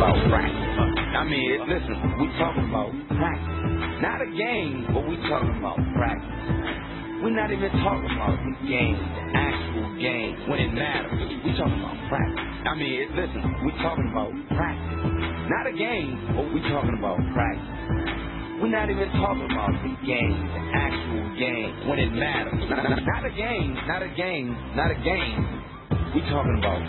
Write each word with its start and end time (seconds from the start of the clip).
about 0.00 0.16
practice. 0.32 0.56
I 1.12 1.24
mean, 1.28 1.60
listen, 1.68 1.96
we 2.16 2.24
talking 2.40 2.64
about 2.72 2.88
practice. 3.20 4.00
Not 4.00 4.24
a 4.24 4.30
game, 4.32 4.88
but 4.96 5.04
we 5.04 5.20
talking 5.28 5.52
about 5.60 5.76
practice. 5.92 6.40
We're 7.20 7.36
not 7.36 7.52
even 7.52 7.68
talking 7.84 8.08
about 8.08 8.40
the 8.40 8.54
game, 8.64 8.96
the 8.96 9.24
actual 9.36 9.88
game, 10.00 10.32
when 10.48 10.56
it 10.56 10.72
matters. 10.72 11.20
We 11.44 11.52
talking 11.52 11.84
about 11.84 12.00
practice. 12.08 12.48
I 12.64 12.72
mean, 12.80 13.12
listen, 13.12 13.44
we 13.60 13.76
talking 13.84 14.08
about 14.08 14.32
practice. 14.56 15.04
Not 15.52 15.68
a 15.68 15.74
game, 15.76 16.16
but 16.32 16.48
we 16.48 16.64
talking 16.72 16.96
about 16.96 17.20
practice. 17.36 17.68
We're 18.56 18.72
not 18.72 18.88
even 18.88 19.08
talking 19.20 19.52
about 19.52 19.76
the 19.84 19.92
game, 20.08 20.32
the 20.48 20.62
actual 20.80 21.24
game, 21.36 21.92
when 21.92 22.00
it 22.00 22.12
matters. 22.16 22.56
Not, 22.72 23.28
a 23.28 23.32
game, 23.36 23.76
not 23.84 24.00
a 24.00 24.08
game, 24.16 24.56
not 24.80 24.88
a 24.88 24.96
game. 25.04 25.44
We 26.16 26.24
talking 26.32 26.56
about 26.56 26.80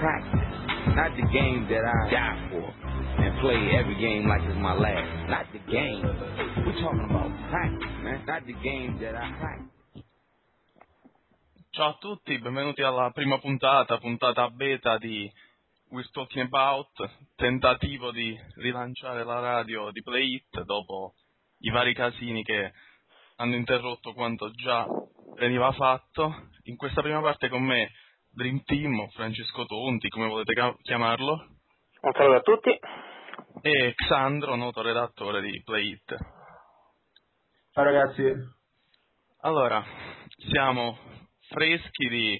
practice. 0.00 0.73
Not 0.92 1.16
the 1.16 1.26
game 1.32 1.66
that 1.70 1.80
I 1.80 2.10
die 2.10 2.48
for 2.50 2.68
and 3.24 3.40
play 3.40 3.56
every 3.80 3.96
game 3.96 4.28
like 4.28 4.42
it's 4.44 4.60
my 4.60 4.76
last. 4.76 5.30
Not 5.30 5.46
the 5.52 5.58
game. 5.72 6.04
We're 6.04 6.76
talking 6.80 7.06
about 7.08 7.32
practice, 7.48 7.96
man. 8.04 8.20
Not 8.26 8.44
the 8.46 8.52
game 8.52 8.98
that 9.00 9.16
I 9.16 9.32
practice. 9.40 10.04
Ciao 11.72 11.88
a 11.88 11.96
tutti, 11.98 12.38
benvenuti 12.38 12.82
alla 12.82 13.10
prima 13.10 13.38
puntata, 13.38 13.98
puntata 13.98 14.48
beta 14.50 14.98
di 14.98 15.28
We're 15.88 16.06
Talking 16.12 16.46
About, 16.46 16.90
tentativo 17.34 18.12
di 18.12 18.38
rilanciare 18.56 19.24
la 19.24 19.40
radio 19.40 19.90
di 19.90 20.02
Play 20.02 20.34
It 20.34 20.62
dopo 20.62 21.14
i 21.60 21.70
vari 21.70 21.94
casini 21.94 22.44
che 22.44 22.72
hanno 23.36 23.56
interrotto 23.56 24.12
quanto 24.12 24.50
già 24.50 24.86
veniva 25.36 25.72
fatto. 25.72 26.50
In 26.64 26.76
questa 26.76 27.00
prima 27.00 27.20
parte 27.20 27.48
con 27.48 27.62
me 27.62 27.90
Dream 28.34 28.64
Team, 28.64 29.08
Francesco 29.10 29.64
Tonti, 29.64 30.08
come 30.08 30.26
volete 30.26 30.54
chiamarlo. 30.82 31.46
Un 32.00 32.12
saluto 32.12 32.36
a 32.36 32.40
tutti. 32.40 32.78
E 33.62 33.94
Xandro, 33.94 34.56
noto 34.56 34.82
redattore 34.82 35.40
di 35.40 35.62
Play 35.62 35.92
It. 35.92 36.16
Ciao 37.70 37.84
ragazzi. 37.84 38.24
Allora, 39.42 39.84
siamo 40.48 40.98
freschi 41.48 42.08
di 42.08 42.36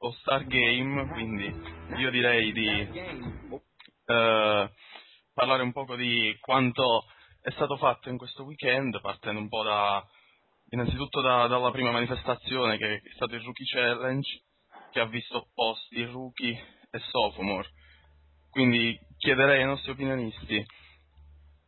All 0.00 0.12
Star 0.12 0.46
Game, 0.46 1.06
quindi 1.08 1.60
io 1.98 2.10
direi 2.10 2.50
di 2.52 2.68
eh, 4.06 4.70
parlare 5.34 5.62
un 5.62 5.72
poco 5.72 5.94
di 5.94 6.34
quanto 6.40 7.04
è 7.42 7.50
stato 7.50 7.76
fatto 7.76 8.08
in 8.08 8.16
questo 8.16 8.44
weekend, 8.44 8.98
partendo 9.02 9.40
un 9.40 9.48
po' 9.48 9.62
da 9.62 10.02
innanzitutto 10.70 11.20
da, 11.20 11.48
dalla 11.48 11.70
prima 11.70 11.90
manifestazione 11.90 12.78
che 12.78 12.94
è 12.94 13.10
stato 13.14 13.34
il 13.34 13.42
Rookie 13.42 13.66
Challenge, 13.66 14.42
che 14.92 15.00
ha 15.00 15.06
visto 15.06 15.38
opposti 15.38 16.04
rookie 16.04 16.52
e 16.90 16.98
sophomore. 17.10 17.68
Quindi 18.50 18.98
chiederei 19.16 19.60
ai 19.60 19.66
nostri 19.66 19.92
opinionisti 19.92 20.64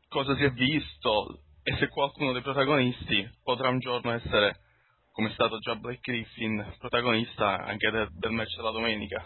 cosa 0.08 0.36
si 0.36 0.44
è 0.44 0.50
visto 0.50 1.40
e 1.62 1.74
se 1.76 1.88
qualcuno 1.88 2.32
dei 2.32 2.42
protagonisti 2.42 3.28
potrà 3.42 3.70
un 3.70 3.78
giorno 3.78 4.12
essere 4.12 4.58
come 5.12 5.30
è 5.30 5.32
stato 5.32 5.58
già 5.58 5.76
Blake 5.76 6.00
Griffin, 6.02 6.74
protagonista 6.78 7.64
anche 7.64 7.90
de- 7.90 8.08
del 8.12 8.32
match 8.32 8.56
della 8.56 8.72
domenica. 8.72 9.24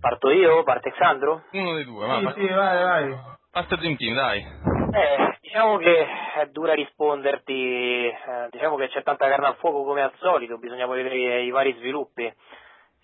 Parto 0.00 0.30
io? 0.30 0.64
Parte 0.64 0.88
Alexandro? 0.88 1.44
Uno 1.52 1.74
dei 1.74 1.84
due, 1.84 2.06
va. 2.06 2.32
Sì, 2.34 2.40
sì, 2.40 2.48
vai, 2.48 2.82
vai. 2.82 3.40
Parte 3.52 3.76
Dream 3.76 3.96
Team, 3.96 4.14
dai. 4.14 4.38
Eh, 4.40 5.36
diciamo 5.42 5.76
che 5.76 6.06
è 6.36 6.46
dura 6.46 6.72
risponderti, 6.72 8.06
eh, 8.06 8.48
diciamo 8.50 8.76
che 8.76 8.88
c'è 8.88 9.02
tanta 9.02 9.28
carne 9.28 9.48
al 9.48 9.56
fuoco 9.56 9.84
come 9.84 10.00
al 10.00 10.14
solito, 10.20 10.56
bisogna 10.56 10.86
poi 10.86 11.02
vedere 11.02 11.42
i 11.42 11.50
vari 11.50 11.74
sviluppi. 11.74 12.32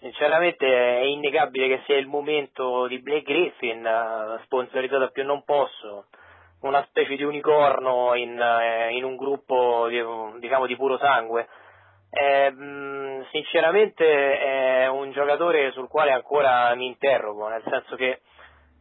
Sinceramente 0.00 0.66
è 0.66 1.02
innegabile 1.02 1.68
che 1.68 1.82
sia 1.84 1.98
il 1.98 2.06
momento 2.06 2.86
di 2.86 2.98
Blake 2.98 3.30
Griffin, 3.30 3.84
eh, 3.84 4.40
sponsorizzato 4.44 5.04
a 5.04 5.08
più 5.08 5.22
non 5.22 5.44
posso, 5.44 6.06
una 6.62 6.82
specie 6.88 7.16
di 7.16 7.24
unicorno 7.24 8.14
in, 8.14 8.40
eh, 8.40 8.96
in 8.96 9.04
un 9.04 9.16
gruppo 9.16 9.86
di, 9.88 10.02
diciamo 10.38 10.64
di 10.64 10.76
puro 10.76 10.96
sangue. 10.96 11.46
Eh, 12.08 13.22
sinceramente 13.32 14.38
è 14.38 14.88
un 14.88 15.10
giocatore 15.12 15.72
sul 15.72 15.88
quale 15.88 16.10
ancora 16.12 16.74
mi 16.74 16.86
interrogo, 16.86 17.48
nel 17.48 17.62
senso 17.68 17.96
che 17.96 18.20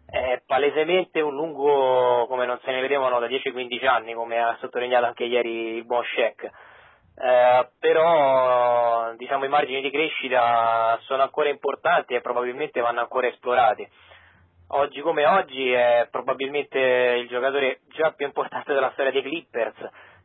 è 0.09 0.41
palesemente 0.45 1.21
un 1.21 1.33
lungo 1.33 2.25
come 2.27 2.45
non 2.45 2.59
se 2.63 2.71
ne 2.71 2.81
vedevano 2.81 3.19
da 3.19 3.27
10-15 3.27 3.87
anni, 3.87 4.13
come 4.13 4.41
ha 4.41 4.57
sottolineato 4.59 5.05
anche 5.05 5.25
ieri 5.25 5.75
il 5.75 5.85
buon 5.85 6.03
Sheck. 6.03 6.43
Eh, 7.19 7.69
però 7.79 9.13
diciamo, 9.15 9.45
i 9.45 9.49
margini 9.49 9.81
di 9.81 9.89
crescita 9.89 10.97
sono 11.01 11.23
ancora 11.23 11.49
importanti 11.49 12.13
e 12.13 12.21
probabilmente 12.21 12.79
vanno 12.79 12.99
ancora 12.99 13.27
esplorati 13.27 13.87
oggi 14.69 15.01
come 15.01 15.25
oggi 15.25 15.71
è 15.71 16.07
probabilmente 16.11 16.79
il 16.79 17.27
giocatore 17.27 17.81
già 17.89 18.11
più 18.11 18.25
importante 18.25 18.73
della 18.73 18.91
storia 18.91 19.11
dei 19.11 19.21
Clippers 19.21 19.77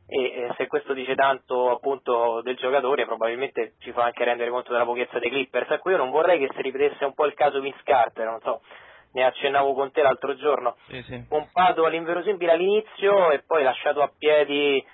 e 0.08 0.22
eh, 0.24 0.54
se 0.56 0.66
questo 0.66 0.94
dice 0.94 1.14
tanto 1.14 1.70
appunto 1.70 2.40
del 2.42 2.56
giocatore 2.56 3.06
probabilmente 3.06 3.74
ci 3.78 3.92
fa 3.92 4.04
anche 4.04 4.24
rendere 4.24 4.50
conto 4.50 4.72
della 4.72 4.84
pochezza 4.84 5.20
dei 5.20 5.30
Clippers 5.30 5.70
ecco 5.70 5.90
io 5.90 5.96
non 5.96 6.10
vorrei 6.10 6.38
che 6.40 6.52
si 6.54 6.60
ripetesse 6.60 7.04
un 7.04 7.14
po' 7.14 7.26
il 7.26 7.34
caso 7.34 7.60
Vince 7.60 7.82
Carter 7.84 8.26
non 8.26 8.40
so 8.40 8.62
ne 9.12 9.24
accennavo 9.24 9.74
con 9.74 9.90
te 9.92 10.02
l'altro 10.02 10.36
giorno 10.36 10.76
sì, 10.88 11.02
sì. 11.02 11.24
pompato 11.28 11.84
all'inverosimile 11.84 12.52
all'inizio 12.52 13.30
e 13.30 13.42
poi 13.46 13.62
lasciato 13.62 14.02
a 14.02 14.10
piedi 14.16 14.84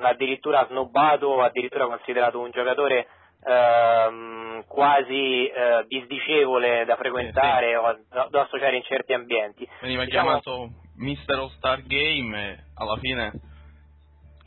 addirittura 0.00 0.66
snobbato 0.68 1.40
addirittura 1.42 1.86
considerato 1.86 2.40
un 2.40 2.50
giocatore 2.50 3.06
ehm, 3.44 4.64
quasi 4.66 5.46
eh, 5.46 5.84
disdicevole 5.86 6.84
da 6.84 6.96
frequentare 6.96 7.76
o 7.76 7.98
da, 8.08 8.28
da, 8.30 8.42
associare 8.42 8.76
in 8.76 8.82
certi 8.82 9.12
ambienti. 9.12 9.68
Veniva 9.80 10.04
diciamo, 10.04 10.40
chiamato 10.40 10.68
Mister 10.96 11.38
All 11.38 11.50
Star 11.56 11.82
Game 11.82 12.38
e 12.38 12.58
alla 12.74 12.96
fine 12.96 13.32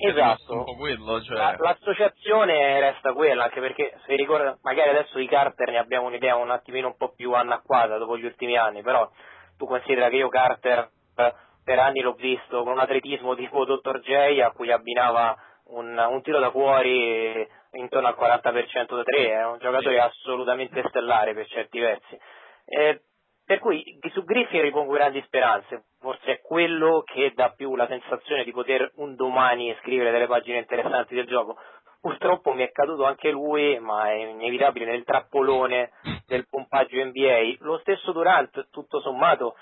esatto. 0.08 0.54
un 0.54 0.64
po' 0.66 0.76
quello, 0.76 1.22
cioè... 1.22 1.36
La, 1.36 1.56
l'associazione 1.58 2.80
resta 2.80 3.14
quella, 3.14 3.44
anche 3.46 3.60
perché 3.60 3.98
se 4.06 4.16
ricorda, 4.16 4.58
magari 4.62 4.90
adesso 4.90 5.18
di 5.18 5.28
Carter 5.28 5.70
ne 5.70 5.78
abbiamo 5.78 6.08
un'idea 6.08 6.36
un 6.36 6.52
attimino 6.52 6.88
un 6.88 6.98
po' 6.98 7.14
più 7.16 7.34
anacquata 7.34 7.98
dopo 7.98 8.18
gli 8.18 8.26
ultimi 8.26 8.58
anni, 8.58 8.82
però 8.82 9.10
tu 9.58 9.66
considera 9.66 10.10
che 10.10 10.18
io 10.18 10.30
Carter 10.30 10.90
eh, 11.16 11.34
per 11.64 11.80
anni 11.80 12.02
l'ho 12.02 12.14
visto 12.14 12.64
con 12.64 12.74
un 12.74 12.80
atletismo 12.80 13.36
tipo 13.36 13.66
Dr. 13.66 14.00
J 14.00 14.40
a 14.42 14.52
cui 14.52 14.72
abbinava 14.72 15.36
un, 15.68 15.98
un 15.98 16.22
tiro 16.22 16.40
da 16.40 16.52
fuori 16.52 17.48
intorno 17.72 18.08
al 18.08 18.18
40% 18.20 18.96
da 18.96 19.04
3, 19.04 19.30
è 19.30 19.46
un 19.46 19.58
giocatore 19.60 20.00
assolutamente 20.00 20.84
stellare 20.90 21.34
per 21.34 21.48
certi 21.48 21.80
versi. 21.80 22.20
Eh, 22.66 23.02
per 23.46 23.60
cui 23.60 24.00
su 24.14 24.24
Griffin 24.24 24.62
ripongo 24.62 24.94
grandi 24.94 25.22
speranze, 25.26 25.86
forse 26.00 26.32
è 26.32 26.42
quello 26.42 27.04
che 27.06 27.34
dà 27.36 27.50
più 27.50 27.76
la 27.76 27.88
sensazione 27.88 28.44
di 28.44 28.52
poter 28.52 28.92
un 28.96 29.16
domani 29.16 29.76
scrivere 29.82 30.12
delle 30.12 30.28
pagine 30.28 30.60
interessanti 30.60 31.14
del 31.14 31.28
gioco. 31.28 31.58
Purtroppo 32.00 32.54
mi 32.54 32.64
è 32.64 32.72
caduto 32.72 33.06
anche 33.06 33.32
lui, 33.32 33.80
ma 33.80 34.10
è 34.10 34.16
inevitabile 34.16 34.86
nel 34.86 35.06
trappolone 35.06 35.92
del 36.28 36.48
pompaggio 36.50 37.04
NBA. 37.04 37.56
Lo 37.60 37.78
stesso 37.80 38.12
Durant, 38.12 38.68
tutto 38.72 39.00
sommato, 39.00 39.56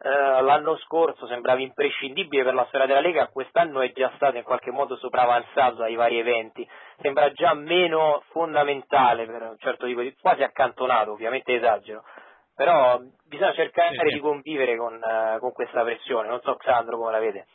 eh, 0.00 0.42
l'anno 0.42 0.76
scorso 0.78 1.26
sembrava 1.26 1.60
imprescindibile 1.60 2.42
per 2.42 2.54
la 2.54 2.64
storia 2.66 2.86
della 2.86 3.00
Lega, 3.00 3.28
quest'anno 3.28 3.80
è 3.80 3.92
già 3.92 4.10
stato 4.16 4.36
in 4.36 4.42
qualche 4.42 4.70
modo 4.70 4.96
sopravanzato 4.96 5.82
ai 5.82 5.94
vari 5.94 6.18
eventi, 6.18 6.68
sembra 7.00 7.30
già 7.32 7.54
meno 7.54 8.22
fondamentale 8.30 9.26
per 9.26 9.42
un 9.42 9.58
certo 9.58 9.86
tipo 9.86 10.02
di 10.02 10.14
quasi 10.20 10.42
accantonato, 10.42 11.12
ovviamente 11.12 11.54
esagero. 11.54 12.02
Però 12.54 13.00
bisogna 13.26 13.52
cercare 13.52 13.96
sì, 13.96 14.08
sì. 14.08 14.14
di 14.14 14.20
convivere 14.20 14.76
con, 14.76 14.94
uh, 14.94 15.38
con 15.40 15.52
questa 15.52 15.82
pressione, 15.82 16.28
non 16.28 16.40
so 16.42 16.54
Xandro 16.56 16.96
come 16.96 17.10
la 17.10 17.18
vede. 17.18 17.46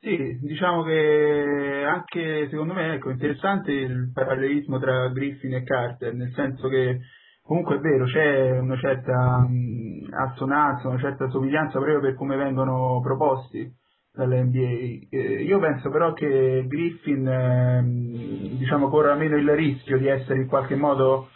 Sì, 0.00 0.38
diciamo 0.40 0.84
che 0.84 1.84
anche 1.84 2.48
secondo 2.48 2.72
me 2.72 2.94
ecco, 2.94 3.10
interessante 3.10 3.72
il 3.72 4.12
parallelismo 4.14 4.78
tra 4.78 5.08
Griffin 5.08 5.54
e 5.54 5.64
Carter, 5.64 6.14
nel 6.14 6.32
senso 6.34 6.68
che 6.68 7.00
Comunque 7.48 7.76
è 7.76 7.78
vero, 7.78 8.04
c'è 8.04 8.58
una 8.58 8.76
certa 8.76 9.38
mh, 9.38 10.08
assonanza, 10.10 10.86
una 10.88 10.98
certa 10.98 11.30
somiglianza 11.30 11.78
proprio 11.78 11.98
per 11.98 12.14
come 12.14 12.36
vengono 12.36 13.00
proposti 13.02 13.66
dall'NBA. 14.12 15.06
Eh, 15.08 15.44
io 15.44 15.58
penso 15.58 15.88
però 15.88 16.12
che 16.12 16.66
Griffin 16.68 17.26
eh, 17.26 17.82
diciamo, 18.58 18.90
corra 18.90 19.14
meno 19.14 19.38
il 19.38 19.48
rischio 19.52 19.96
di 19.96 20.08
essere 20.08 20.40
in 20.40 20.46
qualche 20.46 20.76
modo 20.76 21.30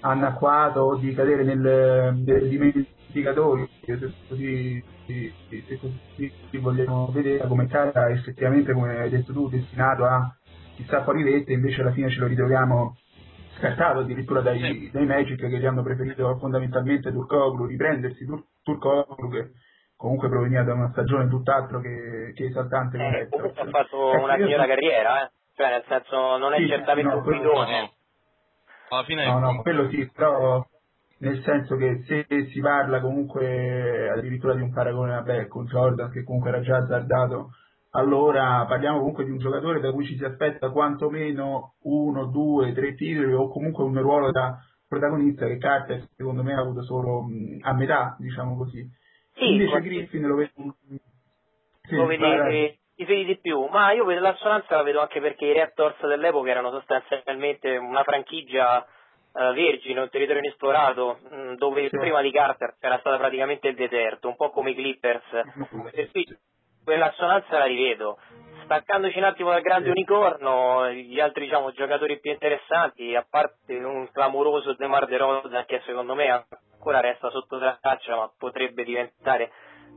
anacquato 0.00 0.80
o 0.80 0.96
di 0.96 1.12
cadere 1.14 1.42
nel, 1.42 2.14
nel 2.24 2.48
dimenticatoio, 2.48 3.68
se 3.84 4.12
così, 4.28 4.82
se 5.06 5.78
così 5.78 6.32
vogliamo 6.58 7.10
vedere 7.12 7.46
come 7.46 7.66
cara 7.66 8.08
effettivamente, 8.10 8.72
come 8.72 8.98
hai 8.98 9.10
detto 9.10 9.32
tu, 9.32 9.48
destinato 9.48 10.04
a 10.04 10.34
chissà 10.76 11.02
quali 11.02 11.22
rete, 11.22 11.52
invece 11.52 11.82
alla 11.82 11.92
fine 11.92 12.10
ce 12.10 12.20
lo 12.20 12.26
ritroviamo 12.26 12.96
scartato 13.56 14.00
addirittura 14.00 14.40
dai, 14.40 14.58
sì. 14.58 14.90
dai 14.90 15.06
Magic 15.06 15.38
che 15.38 15.58
gli 15.58 15.66
hanno 15.66 15.82
preferito 15.82 16.36
fondamentalmente 16.38 17.12
Turcoglu, 17.12 17.66
riprendersi 17.66 18.24
Tur- 18.24 18.44
Turcoglu 18.62 19.30
che 19.30 19.50
comunque 19.96 20.30
proveniva 20.30 20.62
da 20.62 20.72
una 20.72 20.90
stagione 20.92 21.28
tutt'altro 21.28 21.80
che, 21.80 22.32
che 22.34 22.46
esaltante. 22.46 22.96
Eh, 22.96 23.28
comunque 23.28 23.60
ha 23.60 23.68
fatto 23.68 24.12
eh, 24.12 24.16
una 24.16 24.36
signora 24.36 24.66
carriera, 24.66 25.24
eh? 25.24 25.30
cioè 25.54 25.68
nel 25.68 25.84
senso 25.86 26.38
non 26.38 26.54
è 26.54 26.58
sì, 26.58 26.68
certamente 26.68 27.12
no, 27.12 27.18
un 27.18 27.24
bidone. 27.24 27.80
No. 27.80 27.98
Alla 28.90 29.04
fine 29.04 29.24
no, 29.24 29.38
no, 29.38 29.62
quello 29.62 29.88
sì, 29.88 30.10
però 30.12 30.66
nel 31.18 31.42
senso 31.42 31.76
che 31.76 32.02
se 32.06 32.26
si 32.50 32.60
parla 32.60 33.00
comunque 33.00 34.10
addirittura 34.10 34.54
di 34.54 34.62
un 34.62 34.72
paragone 34.72 35.12
vabbè, 35.12 35.46
con 35.46 35.66
Jordan 35.66 36.10
che 36.10 36.24
comunque 36.24 36.50
era 36.50 36.60
già 36.60 36.78
azzardato, 36.78 37.50
allora 37.90 38.64
parliamo 38.66 38.98
comunque 38.98 39.24
di 39.24 39.30
un 39.30 39.38
giocatore 39.38 39.80
da 39.80 39.92
cui 39.92 40.06
ci 40.06 40.16
si 40.16 40.24
aspetta 40.24 40.70
quantomeno 40.70 41.74
uno, 41.82 42.26
due, 42.26 42.72
tre 42.72 42.94
titoli 42.94 43.32
o 43.32 43.48
comunque 43.48 43.84
un 43.84 43.96
ruolo 44.00 44.32
da 44.32 44.58
protagonista 44.88 45.46
che 45.46 45.58
Carter 45.58 46.08
secondo 46.16 46.42
me 46.42 46.54
ha 46.54 46.60
avuto 46.60 46.82
solo 46.82 47.26
a 47.60 47.72
metà, 47.74 48.16
diciamo 48.18 48.56
così. 48.56 48.84
Sì, 49.34 49.52
Invece 49.52 49.80
Griffin 49.82 50.26
lo 50.26 50.34
vedo... 50.34 50.50
Sì, 51.82 51.94
lo 51.94 52.06
vedi, 52.06 52.78
ti 53.00 53.06
vedi 53.06 53.24
di 53.24 53.38
più, 53.38 53.64
ma 53.70 53.92
io 53.92 54.04
vedo 54.04 54.20
l'assonanza 54.20 54.76
la 54.76 54.82
vedo 54.82 55.00
anche 55.00 55.22
perché 55.22 55.46
i 55.46 55.54
Raptors 55.54 56.06
dell'epoca 56.06 56.50
erano 56.50 56.70
sostanzialmente 56.70 57.78
una 57.78 58.02
franchigia 58.02 58.86
uh, 59.32 59.54
vergine, 59.54 60.00
un 60.00 60.10
territorio 60.10 60.42
inesplorato, 60.42 61.18
mh, 61.30 61.34
mm, 61.34 61.52
dove 61.54 61.88
sì. 61.88 61.96
prima 61.96 62.20
di 62.20 62.30
Carter 62.30 62.74
c'era 62.78 62.98
stato 62.98 63.16
praticamente 63.16 63.68
il 63.68 63.74
deserto, 63.74 64.28
un 64.28 64.36
po' 64.36 64.50
come 64.50 64.72
i 64.72 64.74
Clippers. 64.74 65.24
E 65.92 66.10
qui 66.10 66.26
quell'assonanza 66.84 67.56
la 67.56 67.64
rivedo. 67.64 68.18
Staccandoci 68.64 69.16
un 69.16 69.24
attimo 69.24 69.48
dal 69.48 69.62
grande 69.62 69.88
unicorno, 69.88 70.90
gli 70.90 71.20
altri 71.20 71.44
diciamo, 71.44 71.72
giocatori 71.72 72.20
più 72.20 72.30
interessanti, 72.30 73.14
a 73.14 73.26
parte 73.28 73.76
un 73.76 74.10
clamoroso 74.12 74.74
Demar 74.74 75.06
De 75.06 75.16
Rosa 75.16 75.64
che 75.64 75.80
secondo 75.86 76.14
me 76.14 76.28
ancora 76.28 77.00
resta 77.00 77.30
sotto 77.30 77.58
traccia 77.58 78.14
ma 78.14 78.30
potrebbe 78.36 78.84
diventare 78.84 79.50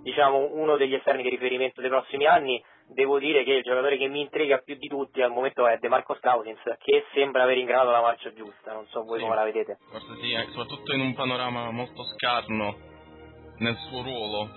diciamo, 0.04 0.50
uno 0.54 0.76
degli 0.78 0.94
esterni 0.94 1.24
di 1.24 1.30
riferimento 1.30 1.82
dei 1.82 1.90
prossimi 1.90 2.28
anni, 2.28 2.62
devo 2.88 3.18
dire 3.18 3.44
che 3.44 3.54
il 3.54 3.64
giocatore 3.64 3.98
che 3.98 4.08
mi 4.08 4.22
intriga 4.22 4.60
più 4.60 4.76
di 4.76 4.88
tutti 4.88 5.22
al 5.22 5.32
momento 5.32 5.66
è 5.66 5.78
De 5.80 5.88
Marcos 5.88 6.20
Cousins, 6.20 6.60
che 6.80 7.06
sembra 7.14 7.44
aver 7.44 7.58
ingranato 7.58 7.90
la 7.90 8.02
marcia 8.02 8.34
giusta, 8.34 8.74
non 8.74 8.86
so 8.88 9.04
voi 9.04 9.18
sì, 9.18 9.24
come 9.24 9.36
la 9.36 9.44
vedete. 9.44 9.78
Forse 9.90 10.16
sì, 10.22 10.34
eh, 10.34 10.46
soprattutto 10.50 10.94
in 10.94 11.02
un 11.02 11.14
panorama 11.14 11.72
molto 11.72 12.04
scarno 12.16 12.76
nel 13.58 13.78
suo 13.88 14.04
ruolo, 14.04 14.50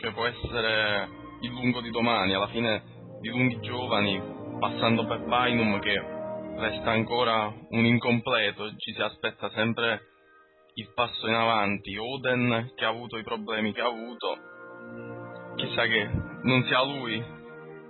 che 0.00 0.12
può 0.12 0.26
essere 0.26 1.08
il 1.40 1.50
lungo 1.50 1.80
di 1.80 1.90
domani, 1.90 2.34
alla 2.34 2.48
fine 2.48 2.82
di 3.20 3.30
lunghi 3.30 3.58
giovani, 3.60 4.22
passando 4.60 5.06
per 5.06 5.24
Bainum 5.24 5.80
che 5.80 6.14
resta 6.58 6.90
ancora 6.90 7.52
un 7.70 7.84
incompleto, 7.84 8.68
ci 8.76 8.92
si 8.92 9.00
aspetta 9.00 9.50
sempre 9.50 10.14
il 10.78 10.92
passo 10.94 11.26
in 11.26 11.34
avanti, 11.34 11.96
Oden 11.96 12.72
che 12.74 12.84
ha 12.84 12.88
avuto 12.88 13.16
i 13.16 13.22
problemi 13.22 13.72
che 13.72 13.80
ha 13.80 13.86
avuto, 13.86 14.36
chissà 15.56 15.86
che 15.86 16.10
non 16.42 16.64
sia 16.64 16.82
lui 16.82 17.24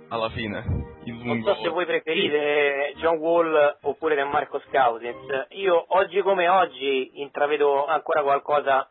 alla 0.07 0.29
fine. 0.29 0.63
Non 1.05 1.41
so 1.43 1.55
se 1.55 1.67
voi 1.67 1.85
preferite 1.85 2.93
John 2.95 3.17
Wall 3.17 3.77
oppure 3.81 4.15
De 4.15 4.23
Marcos 4.23 4.63
Cousins, 4.71 5.47
io 5.49 5.85
oggi 5.89 6.21
come 6.21 6.47
oggi 6.47 7.21
intravedo 7.21 7.85
ancora 7.85 8.21
qualcosa 8.21 8.89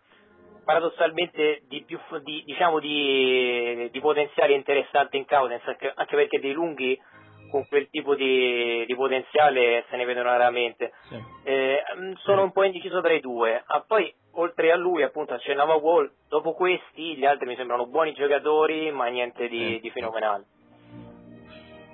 paradossalmente 0.62 1.62
di 1.66 1.82
più 1.84 1.98
di, 2.22 2.42
diciamo 2.44 2.80
di, 2.80 3.88
di 3.90 4.00
potenziale 4.00 4.52
interessante 4.52 5.16
in 5.16 5.24
Cousins, 5.24 5.62
anche, 5.64 5.90
anche 5.94 6.16
perché 6.16 6.38
dei 6.38 6.52
lunghi 6.52 7.00
con 7.50 7.66
quel 7.68 7.88
tipo 7.90 8.14
di, 8.14 8.84
di, 8.86 8.94
potenziale 8.94 9.84
se 9.88 9.96
ne 9.96 10.04
vedono 10.04 10.30
raramente. 10.30 10.92
Sì. 11.08 11.22
Eh, 11.44 11.82
sono 12.22 12.42
un 12.42 12.52
po' 12.52 12.64
indeciso 12.64 13.00
tra 13.00 13.12
i 13.12 13.20
due. 13.20 13.62
Ah, 13.66 13.84
poi, 13.86 14.12
oltre 14.32 14.72
a 14.72 14.76
lui, 14.76 15.02
appunto, 15.02 15.34
accennava 15.34 15.74
Wall, 15.74 16.10
dopo 16.28 16.52
questi 16.52 17.16
gli 17.16 17.24
altri 17.24 17.46
mi 17.46 17.56
sembrano 17.56 17.86
buoni 17.86 18.12
giocatori, 18.12 18.90
ma 18.90 19.06
niente 19.06 19.48
di, 19.48 19.80
di 19.80 19.90
fenomenale. 19.90 20.44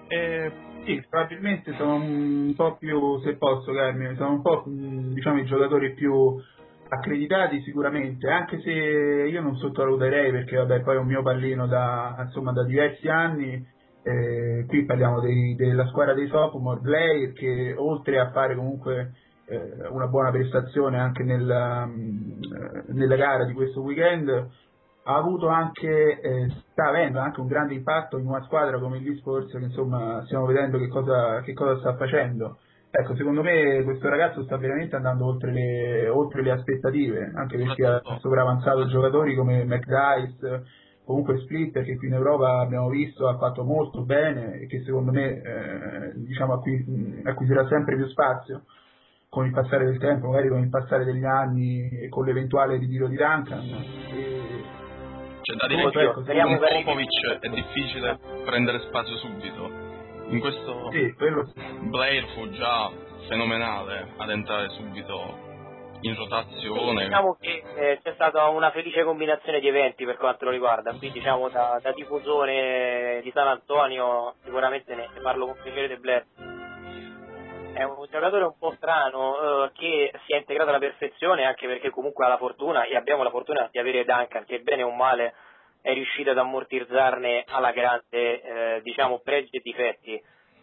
Eh, 0.09 0.53
sì, 0.85 1.05
probabilmente 1.09 1.73
sono 1.75 1.95
un 1.95 2.53
po' 2.57 2.77
più, 2.77 3.19
se 3.21 3.37
posso 3.37 3.73
Carmine, 3.73 4.17
sono 4.17 4.33
un 4.33 4.43
po' 4.43 4.63
diciamo 4.67 5.39
i 5.39 5.47
giocatori 5.47 5.95
più 5.95 6.37
accreditati 6.89 7.63
sicuramente, 7.63 8.29
anche 8.29 8.61
se 8.61 8.71
io 8.71 9.41
non 9.41 9.57
sottovaluterei 9.57 10.31
perché 10.31 10.57
vabbè 10.57 10.81
poi 10.81 10.97
è 10.97 10.99
un 10.99 11.07
mio 11.07 11.23
pallino 11.23 11.67
da, 11.67 12.17
insomma, 12.19 12.53
da 12.53 12.65
diversi 12.65 13.09
anni 13.09 13.67
eh, 14.03 14.65
qui 14.67 14.85
parliamo 14.85 15.21
dei, 15.21 15.55
della 15.55 15.87
squadra 15.87 16.15
dei 16.15 16.29
sophomore, 16.29 16.81
Blair 16.81 17.33
che 17.33 17.75
oltre 17.77 18.19
a 18.19 18.31
fare 18.31 18.57
comunque 18.57 19.13
eh, 19.47 19.89
una 19.91 20.07
buona 20.07 20.31
prestazione 20.31 20.99
anche 20.99 21.23
nella, 21.23 21.87
mm, 21.87 22.43
nella, 22.89 23.17
gara 23.17 23.45
di 23.45 23.53
questo 23.53 23.81
weekend, 23.81 24.29
ha 25.05 25.17
avuto 25.17 25.49
anche, 25.49 26.21
eh, 26.21 26.49
sta 26.71 26.89
avendo 26.89 27.19
anche 27.19 27.41
un 27.41 27.49
grande 27.49 27.75
impatto 27.75 28.19
in 28.19 28.27
una 28.27 28.43
squadra 28.45 28.79
come 28.79 28.99
il 28.99 29.17
Sports 29.19 29.53
che 29.53 29.65
insomma 29.65 30.23
stiamo 30.27 30.47
vedendo 30.47 30.79
che 30.79 30.89
cosa, 30.89 31.41
che 31.43 31.53
cosa 31.53 31.79
sta 31.79 31.97
facendo. 31.97 32.59
Ecco, 32.95 33.15
secondo 33.17 33.43
me 33.43 33.83
questo 33.85 34.09
ragazzo 34.09 34.43
sta 34.45 34.59
veramente 34.59 34.97
andando 34.97 35.25
oltre 35.25 35.51
le, 35.51 36.09
oltre 36.09 36.43
le 36.43 36.51
aspettative, 36.51 37.33
anche 37.35 37.57
perché 37.57 37.87
ha 37.87 38.03
sopravanzato 38.21 38.87
giocatori 38.87 39.35
come 39.35 39.65
McDice, 39.65 40.63
comunque 41.05 41.39
Split 41.41 41.83
che 41.83 41.97
qui 41.97 42.07
in 42.07 42.15
Europa 42.15 42.61
abbiamo 42.61 42.89
visto 42.89 43.29
ha 43.29 43.37
fatto 43.37 43.65
molto 43.65 44.03
bene 44.03 44.61
e 44.61 44.67
che 44.67 44.83
secondo 44.85 45.11
me 45.11 45.43
eh, 45.43 46.13
diciamo 46.15 46.55
acqui- 46.55 47.23
acquisirà 47.25 47.67
sempre 47.67 47.97
più 47.97 48.07
spazio 48.07 48.63
con 49.33 49.47
il 49.47 49.53
passare 49.53 49.87
del 49.87 49.97
tempo, 49.97 50.27
magari 50.27 50.51
con 50.51 50.61
il 50.61 50.69
passare 50.69 51.05
degli 51.05 51.25
anni 51.25 51.89
e 51.89 52.11
con 52.11 52.27
l'eventuale 52.27 52.77
ritiro 52.77 53.09
di 53.09 53.17
Duncan. 53.17 53.65
E... 53.65 54.63
C'è 55.41 55.55
da 55.55 55.67
dire 55.67 55.91
che 55.91 56.13
con 56.13 56.59
Popovic 56.59 57.39
è 57.41 57.49
difficile 57.49 58.19
prendere 58.45 58.81
spazio 58.81 59.17
subito. 59.17 59.71
In 60.29 60.39
questo 60.39 60.91
sì, 60.91 61.15
quello... 61.17 61.51
Blair 61.81 62.27
fu 62.35 62.51
già 62.51 62.91
fenomenale 63.27 64.09
ad 64.19 64.29
entrare 64.29 64.69
subito 64.69 65.52
in 66.03 66.17
rotazione. 66.17 67.05
Diciamo 67.05 67.37
che 67.41 67.63
eh, 67.77 68.01
c'è 68.03 68.13
stata 68.15 68.49
una 68.49 68.71
felice 68.71 69.05
combinazione 69.05 69.61
di 69.61 69.69
eventi 69.69 70.05
per 70.05 70.17
quanto 70.17 70.45
lo 70.45 70.51
riguarda, 70.51 70.93
qui 70.95 71.11
diciamo 71.11 71.49
da, 71.49 71.79
da 71.81 71.93
tifosone 71.93 73.21
di 73.23 73.31
San 73.33 73.47
Antonio 73.47 74.35
sicuramente 74.45 74.95
ne, 74.95 75.09
parlo 75.23 75.47
con 75.47 75.57
piacere 75.63 75.89
di 75.89 75.97
Blair. 75.97 76.25
È 77.75 77.85
un 77.85 78.07
giocatore 78.11 78.45
un 78.45 78.59
po' 78.59 78.75
strano 78.77 79.65
eh, 79.65 79.71
che 79.75 80.13
si 80.27 80.33
è 80.33 80.37
integrato 80.37 80.71
alla 80.71 80.79
perfezione 80.79 81.45
anche 81.45 81.67
perché 81.67 81.91
comunque 81.91 82.25
ha 82.25 82.29
la 82.29 82.37
fortuna 82.37 82.85
e 82.85 82.97
abbiamo 82.97 83.23
la 83.23 83.31
fortuna 83.31 83.69
di 83.71 83.79
avere 83.79 84.05
Duncan 84.05 84.45
che 84.45 84.61
bene 84.61 84.83
o 84.83 84.91
male 84.91 85.35
è 85.81 85.93
riuscito 85.95 86.31
ad 86.31 86.39
ammortizzarne 86.39 87.45
alla 87.49 87.73
grande 87.73 88.43
eh, 88.43 88.81
diciamo 88.83 89.21
pregi 89.21 89.57
e 89.57 89.61
difetti. 89.63 90.15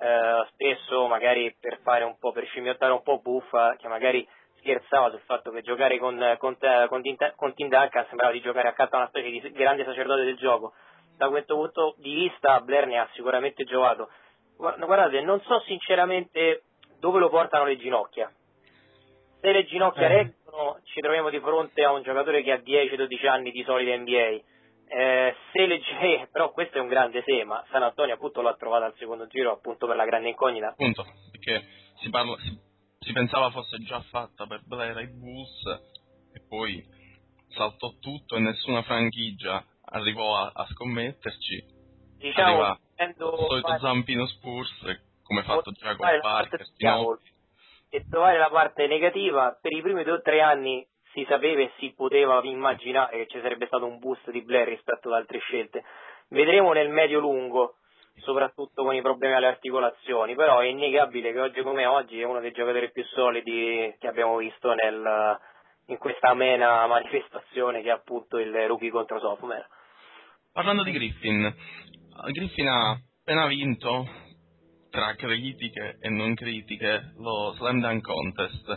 Eh, 0.02 0.48
spesso 0.54 1.08
magari 1.08 1.54
per 1.60 1.80
fare 1.84 2.06
un 2.06 2.18
po' 2.18 2.32
per 2.32 2.46
scimmiottare 2.46 2.94
un 2.94 3.02
po' 3.02 3.20
buffa 3.20 3.76
che 3.78 3.88
magari 3.90 4.26
scherzava 4.60 5.10
sul 5.10 5.22
fatto 5.26 5.52
che 5.52 5.62
giocare 5.62 5.98
con, 5.98 6.18
con, 6.38 6.58
con, 6.88 7.02
con 7.36 7.54
Tim 7.54 7.68
Duncan 7.68 8.06
sembrava 8.08 8.32
di 8.32 8.42
giocare 8.42 8.68
accanto 8.68 8.96
a 8.96 9.00
una 9.00 9.08
specie 9.08 9.30
di 9.30 9.52
grande 9.52 9.84
sacerdote 9.84 10.24
del 10.24 10.38
gioco. 10.38 10.74
Da 11.18 11.28
questo 11.30 11.56
punto 11.56 11.96
di 11.98 12.14
vista 12.14 12.62
Blair 12.62 12.88
ne 12.88 13.00
ha 13.00 13.10
sicuramente 13.14 13.64
giocato. 13.64 14.10
Guardate, 14.56 15.22
non 15.22 15.42
so 15.42 15.60
sinceramente 15.62 16.64
dove 17.00 17.20
lo 17.20 17.30
portano 17.30 17.66
le 17.66 17.78
ginocchia. 17.78 18.32
Se 19.42 19.52
le 19.52 19.66
ginocchia 19.66 20.08
eh. 20.08 20.08
reggono 20.08 20.80
ci 20.84 21.00
troviamo 21.00 21.30
di 21.30 21.40
fronte 21.40 21.84
a 21.84 21.92
un 21.92 22.04
giocatore 22.04 22.44
che 22.44 22.52
ha 22.52 22.58
10-12 22.58 23.28
anni 23.28 23.52
di 23.52 23.64
solida 23.64 23.96
NBA. 23.96 24.40
Eh, 24.92 25.36
se 25.52 25.66
le, 25.68 25.80
eh, 26.02 26.28
però 26.32 26.52
questo 26.52 26.78
è 26.78 26.82
un 26.82 26.88
grande 26.88 27.22
se, 27.24 27.44
ma 27.44 27.64
San 27.70 27.84
Antonio 27.84 28.16
appunto 28.16 28.42
l'ha 28.42 28.56
trovato 28.56 28.86
al 28.86 28.96
secondo 28.98 29.28
giro 29.28 29.52
appunto 29.52 29.88
per 29.88 29.96
la 29.96 30.06
grande 30.06 30.30
incognita. 30.30 30.70
Appunto, 30.70 31.06
perché 31.32 31.64
si 32.02 32.10
parla, 32.10 32.36
si 32.38 32.69
si 33.00 33.14
pensava 33.14 33.50
fosse 33.52 33.78
già 33.80 34.02
fatta 34.02 34.46
per 34.46 34.62
Blair 34.66 34.98
ai 34.98 35.08
Bulls 35.08 35.66
e 36.34 36.42
poi 36.48 36.84
saltò 37.50 37.92
tutto 38.00 38.36
e 38.36 38.40
nessuna 38.40 38.84
franchigia 38.84 39.64
arrivò 39.86 40.38
a, 40.38 40.52
a 40.54 40.66
scommetterci. 40.68 41.78
Diciamo, 42.18 42.62
Arriva 42.62 42.80
il 42.98 43.16
solito 43.18 43.68
fare... 43.68 43.80
zampino 43.80 44.28
Spurs 44.28 45.08
come 45.24 45.44
fatto 45.44 45.72
già 45.72 45.96
con 45.96 46.08
Parker, 46.22 46.66
e 47.92 48.06
trovare 48.10 48.38
la 48.38 48.50
parte 48.50 48.88
negativa 48.88 49.58
per 49.60 49.74
i 49.74 49.82
primi 49.82 50.04
due 50.04 50.14
o 50.14 50.22
tre 50.22 50.42
anni 50.42 50.86
si 51.14 51.26
sapeva 51.28 51.62
e 51.62 51.72
si 51.80 51.94
poteva 51.96 52.40
immaginare 52.44 53.18
che 53.18 53.28
ci 53.28 53.42
sarebbe 53.42 53.66
stato 53.66 53.86
un 53.86 54.00
boost 54.00 54.30
di 54.32 54.44
Blair 54.44 54.68
rispetto 54.68 55.10
ad 55.10 55.16
altre 55.16 55.40
scelte. 55.40 55.84
Vedremo 56.30 56.74
nel 56.74 56.90
medio-lungo 56.90 57.76
soprattutto 58.22 58.84
con 58.84 58.96
i 58.96 59.02
problemi 59.02 59.36
alle 59.36 59.48
articolazioni, 59.48 60.36
però 60.36 60.60
è 60.60 60.66
innegabile 60.66 61.32
che 61.32 61.40
oggi 61.40 61.62
come 61.62 61.86
oggi 61.86 62.20
è 62.20 62.26
uno 62.26 62.40
dei 62.40 62.52
giocatori 62.52 62.92
più 62.92 63.04
solidi 63.06 63.96
che 64.00 64.08
abbiamo 64.08 64.38
visto 64.38 64.74
nel, 64.74 65.38
in 65.88 65.98
questa 65.98 66.30
amena 66.30 66.88
manifestazione 66.88 67.82
che 67.82 67.90
è 67.90 67.94
appunto 67.94 68.38
il 68.38 68.54
rookie 68.68 68.92
contro 68.92 69.20
sophomore. 69.20 69.68
Parlando 70.52 70.84
di 70.84 70.92
Griffin, 70.92 71.54
Griffin 72.32 72.68
ha 72.68 72.92
appena 72.92 73.48
vinto 73.48 74.08
tra 74.90 75.14
critiche 75.16 75.98
e 76.02 76.10
non 76.10 76.34
critiche 76.34 77.14
lo 77.18 77.54
Slam 77.58 77.80
Dunk 77.80 78.02
Contest, 78.02 78.68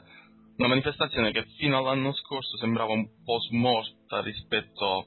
una 0.58 0.68
manifestazione 0.68 1.32
che 1.32 1.44
fino 1.56 1.78
all'anno 1.78 2.12
scorso 2.12 2.56
sembrava 2.58 2.92
un 2.92 3.06
po' 3.24 3.40
smorta 3.48 4.20
rispetto 4.20 5.06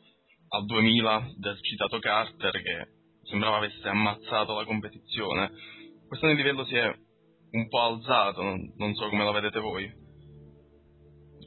al 0.50 0.66
2000 0.66 1.34
del 1.38 1.62
citato 1.62 2.00
Carter 2.00 2.52
che 2.52 2.95
sembrava 3.26 3.58
avesse 3.58 3.88
ammazzato 3.88 4.56
la 4.56 4.66
competizione. 4.66 5.52
Quest'anno 6.08 6.34
il 6.34 6.40
livello 6.40 6.64
si 6.66 6.76
è 6.76 6.94
un 7.52 7.68
po' 7.68 7.80
alzato, 7.80 8.42
non, 8.42 8.74
non 8.78 8.94
so 8.94 9.10
come 9.10 9.24
la 9.24 9.32
vedete 9.32 9.60
voi. 9.60 10.04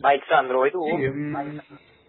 Alessandro, 0.00 0.60
vai 0.60 0.70
tu? 0.70 0.84
Sì, 0.84 1.08
mm, 1.08 1.58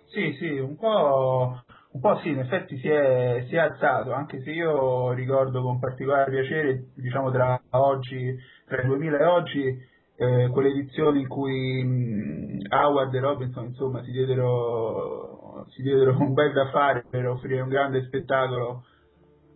sì, 0.10 0.34
sì, 0.34 0.58
un 0.58 0.78
po', 0.78 1.62
un 1.92 2.02
po' 2.02 2.20
sì, 2.20 2.30
in 2.30 2.40
effetti 2.40 2.78
si 2.78 2.88
è, 2.88 3.46
si 3.48 3.56
è 3.56 3.60
alzato, 3.60 4.14
anche 4.14 4.42
se 4.42 4.52
io 4.52 5.12
ricordo 5.14 5.62
con 5.62 5.80
particolare 5.80 6.32
piacere, 6.32 6.92
diciamo 6.96 7.32
tra 7.32 7.60
oggi, 7.72 8.36
tra 8.66 8.82
il 8.82 8.88
2000 8.88 9.18
e 9.18 9.26
oggi, 9.26 9.88
eh, 10.18 10.50
quelle 10.52 10.70
edizioni 10.70 11.22
in 11.22 11.28
cui 11.28 11.84
mh, 11.84 12.74
Howard 12.74 13.14
e 13.14 13.20
Robinson 13.20 13.66
insomma 13.66 14.04
si 14.04 14.12
diedero, 14.12 15.66
si 15.70 15.82
diedero 15.82 16.18
un 16.20 16.34
bel 16.34 16.54
da 16.54 16.70
fare 16.70 17.06
per 17.10 17.28
offrire 17.28 17.62
un 17.62 17.70
grande 17.70 18.04
spettacolo 18.06 18.84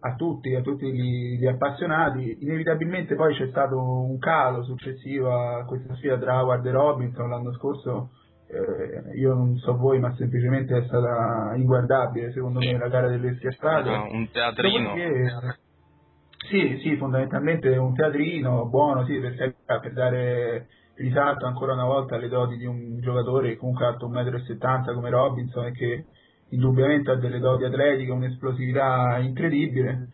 a 0.05 0.15
tutti, 0.15 0.53
a 0.53 0.62
tutti 0.62 0.91
gli, 0.91 1.38
gli, 1.38 1.48
appassionati. 1.48 2.38
Inevitabilmente 2.41 3.15
poi 3.15 3.33
c'è 3.36 3.48
stato 3.48 3.79
un 3.79 4.17
calo 4.19 4.63
successivo 4.63 5.31
a 5.31 5.65
questa 5.65 5.95
sfida 5.95 6.17
tra 6.17 6.41
Howard 6.41 6.65
e 6.65 6.72
Robinson 6.72 7.29
l'anno 7.29 7.53
scorso. 7.53 8.10
Eh, 8.48 9.17
io 9.17 9.33
non 9.33 9.57
so 9.57 9.77
voi, 9.77 10.00
ma 10.00 10.13
semplicemente 10.15 10.77
è 10.77 10.83
stata 10.83 11.53
inguardabile 11.55 12.33
secondo 12.33 12.60
me 12.60 12.77
la 12.77 12.89
gara 12.89 13.07
delle 13.07 13.36
schiaffate. 13.36 13.89
No, 13.89 14.07
un 14.12 14.29
teatrino. 14.29 14.89
Dopodiché, 14.89 15.57
sì, 16.50 16.77
sì, 16.81 16.98
fondamentalmente 16.98 17.69
un 17.77 17.93
teatrino 17.93 18.67
buono, 18.67 19.05
sì, 19.05 19.17
per, 19.19 19.55
per 19.65 19.93
dare 19.93 20.67
risalto 20.95 21.45
ancora 21.45 21.74
una 21.74 21.86
volta 21.86 22.15
alle 22.15 22.27
doti 22.27 22.57
di 22.57 22.65
un 22.65 23.00
giocatore 23.00 23.50
che 23.50 23.57
comunque 23.57 23.86
alto 23.86 24.10
1,70 24.10 24.91
m 24.91 24.93
come 24.93 25.10
Robinson 25.10 25.65
e 25.65 25.72
che 25.72 26.05
indubbiamente 26.53 27.12
ha 27.12 27.15
delle 27.15 27.39
doti 27.39 27.63
atletiche, 27.63 28.12
un'esplosività 28.12 29.17
incredibile, 29.19 30.10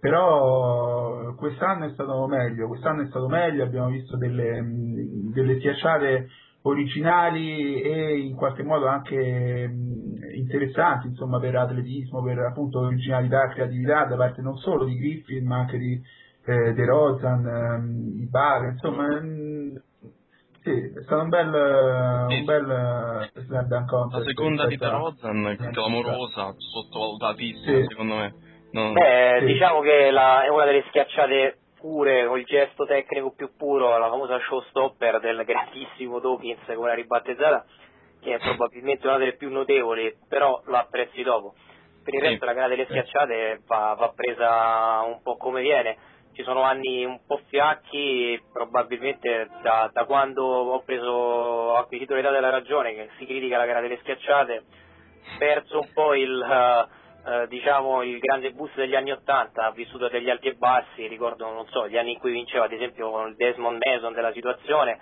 però 0.00 1.34
quest'anno 1.34 1.86
è 1.86 1.92
stato 1.92 2.26
meglio, 2.26 2.68
quest'anno 2.68 3.02
è 3.02 3.06
stato 3.06 3.28
meglio, 3.28 3.64
abbiamo 3.64 3.88
visto 3.88 4.16
delle, 4.16 4.62
delle 5.32 5.58
schiacciate 5.58 6.28
originali 6.62 7.80
e 7.80 8.18
in 8.18 8.34
qualche 8.34 8.62
modo 8.62 8.86
anche 8.86 9.70
interessanti 10.34 11.08
insomma 11.08 11.38
per 11.38 11.54
atletismo, 11.56 12.22
per 12.22 12.38
appunto 12.38 12.80
originalità 12.80 13.44
e 13.44 13.54
creatività 13.54 14.04
da 14.04 14.16
parte 14.16 14.42
non 14.42 14.56
solo 14.58 14.84
di 14.84 14.96
Griffin 14.96 15.46
ma 15.46 15.58
anche 15.58 15.78
di 15.78 16.00
eh, 16.44 16.72
De 16.74 16.84
Rozan, 16.84 17.46
ehm, 17.46 18.20
Ibarra, 18.20 18.70
insomma 18.70 19.06
sì, 20.66 20.98
è 20.98 21.02
stato 21.02 21.22
un 21.22 21.28
bel, 21.28 21.46
un 21.46 22.44
bel 22.44 23.30
slam 23.34 23.66
dunk 23.66 24.12
La 24.12 24.22
seconda 24.24 24.66
di 24.66 24.76
De 24.76 24.88
Rozan, 24.88 25.70
clamorosa, 25.72 26.54
sottovalutatissima 26.56 27.78
sì. 27.78 27.86
secondo 27.86 28.14
me. 28.16 28.34
Non... 28.72 28.92
Beh, 28.92 29.36
sì. 29.40 29.44
diciamo 29.46 29.80
che 29.80 30.10
la, 30.10 30.42
è 30.42 30.48
una 30.48 30.64
delle 30.64 30.84
schiacciate 30.88 31.58
pure 31.78 32.26
con 32.26 32.38
il 32.40 32.44
gesto 32.44 32.84
tecnico 32.84 33.32
più 33.36 33.54
puro, 33.56 33.96
la 33.96 34.08
famosa 34.08 34.40
showstopper 34.40 35.20
del 35.20 35.44
grandissimo 35.44 36.18
Dawkins, 36.18 36.64
come 36.74 36.88
l'ha 36.88 36.94
ribattezzata, 36.94 37.64
che 38.20 38.34
è 38.34 38.38
probabilmente 38.40 39.06
una 39.06 39.18
delle 39.18 39.36
più 39.36 39.48
notevoli, 39.50 40.12
però 40.28 40.60
lo 40.64 40.76
apprezzi 40.76 41.22
dopo. 41.22 41.54
Per 42.02 42.12
il 42.12 42.20
resto 42.20 42.40
sì. 42.40 42.44
la 42.44 42.52
gara 42.54 42.68
delle 42.68 42.86
schiacciate 42.86 43.60
va, 43.68 43.94
va 43.96 44.12
presa 44.16 45.02
un 45.06 45.22
po' 45.22 45.36
come 45.36 45.62
viene 45.62 45.96
ci 46.36 46.42
sono 46.42 46.60
anni 46.60 47.02
un 47.02 47.18
po' 47.26 47.40
fiacchi, 47.48 48.38
probabilmente 48.52 49.48
da, 49.62 49.88
da 49.90 50.04
quando 50.04 50.44
ho, 50.44 50.82
preso, 50.82 51.08
ho 51.08 51.76
acquisito 51.76 52.14
l'età 52.14 52.30
della 52.30 52.50
ragione, 52.50 52.94
che 52.94 53.08
si 53.16 53.24
critica 53.24 53.56
la 53.56 53.64
gara 53.64 53.80
delle 53.80 53.96
schiacciate, 54.00 54.64
perso 55.38 55.80
un 55.80 55.88
po' 55.94 56.14
il, 56.14 56.38
uh, 56.38 57.30
uh, 57.30 57.46
diciamo, 57.46 58.02
il 58.02 58.18
grande 58.18 58.52
boost 58.52 58.74
degli 58.74 58.94
anni 58.94 59.12
Ottanta, 59.12 59.64
ha 59.64 59.70
vissuto 59.70 60.08
degli 60.08 60.28
alti 60.28 60.48
e 60.48 60.54
bassi, 60.56 61.06
ricordo 61.06 61.50
non 61.50 61.66
so, 61.68 61.88
gli 61.88 61.96
anni 61.96 62.12
in 62.12 62.18
cui 62.18 62.32
vinceva 62.32 62.66
ad 62.66 62.72
esempio 62.72 63.10
con 63.10 63.28
il 63.28 63.36
Desmond 63.36 63.80
Mason 63.82 64.12
della 64.12 64.32
situazione, 64.32 64.98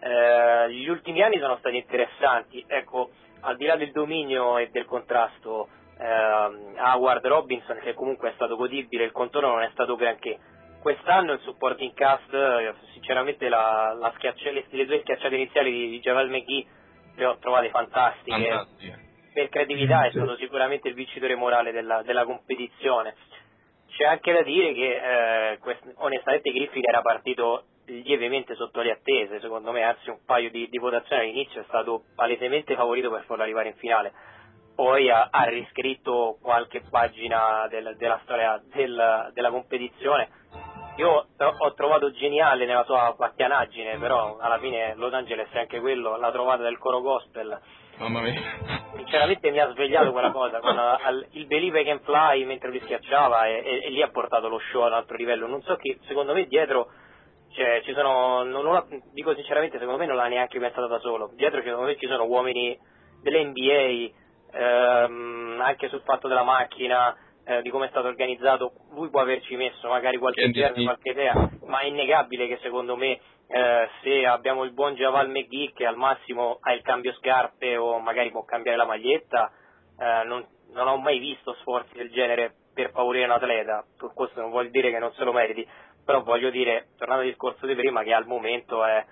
uh, 0.00 0.68
gli 0.68 0.88
ultimi 0.88 1.22
anni 1.22 1.38
sono 1.38 1.56
stati 1.56 1.76
interessanti, 1.76 2.62
ecco, 2.68 3.12
al 3.40 3.56
di 3.56 3.64
là 3.64 3.76
del 3.76 3.92
dominio 3.92 4.58
e 4.58 4.68
del 4.70 4.84
contrasto 4.84 5.68
Howard 5.98 7.24
Robinson, 7.24 7.78
che 7.78 7.94
comunque 7.94 8.28
è 8.28 8.32
stato 8.34 8.56
godibile, 8.56 9.04
il 9.04 9.12
contorno 9.12 9.48
non 9.48 9.62
è 9.62 9.70
stato 9.72 9.96
granché 9.96 10.38
quest'anno 10.86 11.32
il 11.32 11.40
supporting 11.40 11.92
cast, 11.94 12.32
eh, 12.32 12.72
sinceramente 12.92 13.48
la, 13.48 13.92
la 13.98 14.14
le, 14.20 14.64
le, 14.70 14.86
due 14.86 15.00
schiacciate 15.00 15.34
iniziali 15.34 15.72
di, 15.72 15.88
di 15.88 15.98
Javel 15.98 16.30
McGee 16.30 16.64
le 17.16 17.24
ho 17.24 17.38
trovate 17.38 17.70
fantastiche. 17.70 18.48
fantastiche. 18.48 18.98
Per 19.32 19.48
creatività 19.48 20.06
è 20.06 20.10
stato 20.10 20.36
sicuramente 20.36 20.86
il 20.86 20.94
vincitore 20.94 21.34
morale 21.34 21.72
della, 21.72 22.02
della 22.02 22.24
competizione. 22.24 23.16
C'è 23.96 24.04
anche 24.04 24.32
da 24.32 24.42
dire 24.42 24.72
che 24.74 25.50
eh, 25.52 25.58
quest- 25.58 25.92
onestamente 25.96 26.52
Griffith 26.52 26.86
era 26.86 27.02
partito 27.02 27.64
lievemente 27.86 28.54
sotto 28.54 28.80
le 28.80 28.92
attese, 28.92 29.40
secondo 29.40 29.72
me, 29.72 29.82
anzi 29.82 30.08
un 30.08 30.20
paio 30.24 30.50
di, 30.50 30.68
di 30.68 30.78
votazioni 30.78 31.22
all'inizio 31.22 31.62
è 31.62 31.64
stato 31.66 32.04
palesemente 32.14 32.76
favorito 32.76 33.10
per 33.10 33.24
farlo 33.24 33.42
arrivare 33.42 33.70
in 33.70 33.76
finale. 33.76 34.12
Poi 34.76 35.10
ha, 35.10 35.30
ha 35.32 35.44
riscritto 35.46 36.38
qualche 36.40 36.82
pagina 36.88 37.66
del, 37.68 37.96
della 37.96 38.20
storia 38.22 38.62
del, 38.72 39.32
della 39.32 39.50
competizione 39.50 40.28
io 40.96 41.26
ho 41.36 41.74
trovato 41.74 42.10
geniale 42.12 42.64
nella 42.64 42.84
sua 42.84 43.14
pacchianaggine, 43.16 43.98
però 43.98 44.38
alla 44.38 44.58
fine 44.58 44.94
Los 44.96 45.12
Angeles 45.12 45.48
è 45.50 45.60
anche 45.60 45.80
quello, 45.80 46.16
la 46.16 46.30
trovata 46.30 46.62
del 46.62 46.78
coro 46.78 47.00
gospel. 47.00 47.60
Mamma 47.98 48.20
mia. 48.20 48.40
Sinceramente 48.96 49.50
mi 49.50 49.58
ha 49.58 49.70
svegliato 49.70 50.12
quella 50.12 50.30
cosa, 50.30 50.60
con 50.60 50.76
al, 50.78 51.26
il 51.32 51.46
Believe 51.46 51.80
I 51.80 51.84
Can 51.84 52.00
Fly 52.00 52.44
mentre 52.44 52.70
lui 52.70 52.80
schiacciava 52.80 53.46
e, 53.46 53.62
e, 53.64 53.84
e, 53.84 53.90
lì 53.90 54.02
ha 54.02 54.08
portato 54.08 54.48
lo 54.48 54.58
show 54.70 54.82
ad 54.82 54.92
un 54.92 54.96
altro 54.98 55.16
livello. 55.16 55.46
Non 55.46 55.62
so 55.62 55.76
che 55.76 55.98
secondo 56.06 56.32
me 56.32 56.46
dietro 56.46 56.88
cioè, 57.52 57.80
ci 57.84 57.92
sono, 57.94 58.42
non, 58.42 58.64
non, 58.64 59.02
dico 59.12 59.34
sinceramente, 59.34 59.78
secondo 59.78 60.00
me 60.00 60.06
non 60.06 60.16
l'ha 60.16 60.28
neanche 60.28 60.58
pensato 60.58 60.86
da 60.86 60.98
solo. 60.98 61.30
Dietro 61.34 61.62
secondo 61.62 61.86
me 61.86 61.96
ci 61.96 62.06
sono 62.06 62.24
uomini 62.24 62.78
dell'NBA, 63.22 64.12
ehm, 64.52 65.60
anche 65.60 65.88
sul 65.88 66.02
fatto 66.02 66.28
della 66.28 66.42
macchina, 66.42 67.16
eh, 67.46 67.62
di 67.62 67.70
come 67.70 67.86
è 67.86 67.88
stato 67.90 68.08
organizzato, 68.08 68.72
lui 68.90 69.08
può 69.08 69.20
averci 69.20 69.54
messo 69.54 69.88
magari 69.88 70.18
qualche 70.18 70.50
germe, 70.50 70.82
qualche 70.82 71.10
idea, 71.10 71.48
ma 71.66 71.78
è 71.78 71.86
innegabile 71.86 72.48
che 72.48 72.58
secondo 72.60 72.96
me 72.96 73.20
eh, 73.46 73.88
se 74.02 74.26
abbiamo 74.26 74.64
il 74.64 74.72
buon 74.72 74.94
Javal 74.94 75.30
McGee 75.30 75.72
che 75.72 75.86
al 75.86 75.96
massimo 75.96 76.58
ha 76.60 76.72
il 76.72 76.82
cambio 76.82 77.12
scarpe 77.14 77.76
o 77.76 78.00
magari 78.00 78.32
può 78.32 78.44
cambiare 78.44 78.76
la 78.76 78.84
maglietta, 78.84 79.52
eh, 79.96 80.24
non, 80.24 80.44
non, 80.72 80.88
ho 80.88 80.96
mai 80.96 81.20
visto 81.20 81.54
sforzi 81.60 81.94
del 81.94 82.10
genere 82.10 82.54
per 82.74 82.90
favorire 82.90 83.26
un 83.26 83.30
atleta, 83.30 83.84
questo 84.12 84.40
non 84.40 84.50
vuol 84.50 84.70
dire 84.70 84.90
che 84.90 84.98
non 84.98 85.12
se 85.12 85.22
lo 85.22 85.32
meriti, 85.32 85.66
però 86.04 86.22
voglio 86.22 86.50
dire, 86.50 86.88
tornando 86.98 87.22
al 87.22 87.28
discorso 87.28 87.64
di 87.64 87.76
prima, 87.76 88.02
che 88.02 88.12
al 88.12 88.26
momento 88.26 88.84
è 88.84 89.04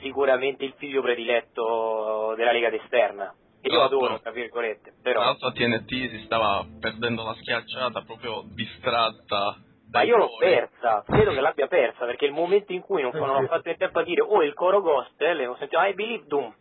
sicuramente 0.00 0.64
il 0.64 0.74
figlio 0.76 1.02
prediletto 1.02 2.34
della 2.36 2.52
Lega 2.52 2.68
d'esterna 2.68 3.32
io 3.62 3.82
adoro, 3.82 4.20
tra 4.20 4.30
virgolette, 4.30 4.94
però... 5.02 5.20
Tra 5.20 5.28
l'altro 5.28 5.48
a 5.48 5.52
TNT 5.52 5.88
si 5.88 6.22
stava 6.24 6.64
perdendo 6.80 7.24
la 7.24 7.34
schiacciata 7.34 8.02
proprio 8.02 8.44
distratta 8.54 9.56
ma 9.96 10.02
io 10.02 10.16
l'ho 10.16 10.36
persa, 10.36 11.04
credo 11.06 11.32
che 11.32 11.40
l'abbia 11.40 11.68
persa, 11.68 12.04
perché 12.04 12.26
il 12.26 12.32
momento 12.32 12.72
in 12.72 12.82
cui 12.82 13.02
non, 13.02 13.12
non 13.14 13.30
ho 13.30 13.46
fatto 13.46 13.70
il 13.70 13.76
tempo 13.76 14.00
a 14.00 14.02
dire 14.02 14.20
oh 14.20 14.42
il 14.42 14.52
coro 14.52 14.82
gospel, 14.82 15.48
ho 15.48 15.56
sentito 15.56 15.80
I 15.80 15.94
believe, 15.94 16.26
dum, 16.26 16.52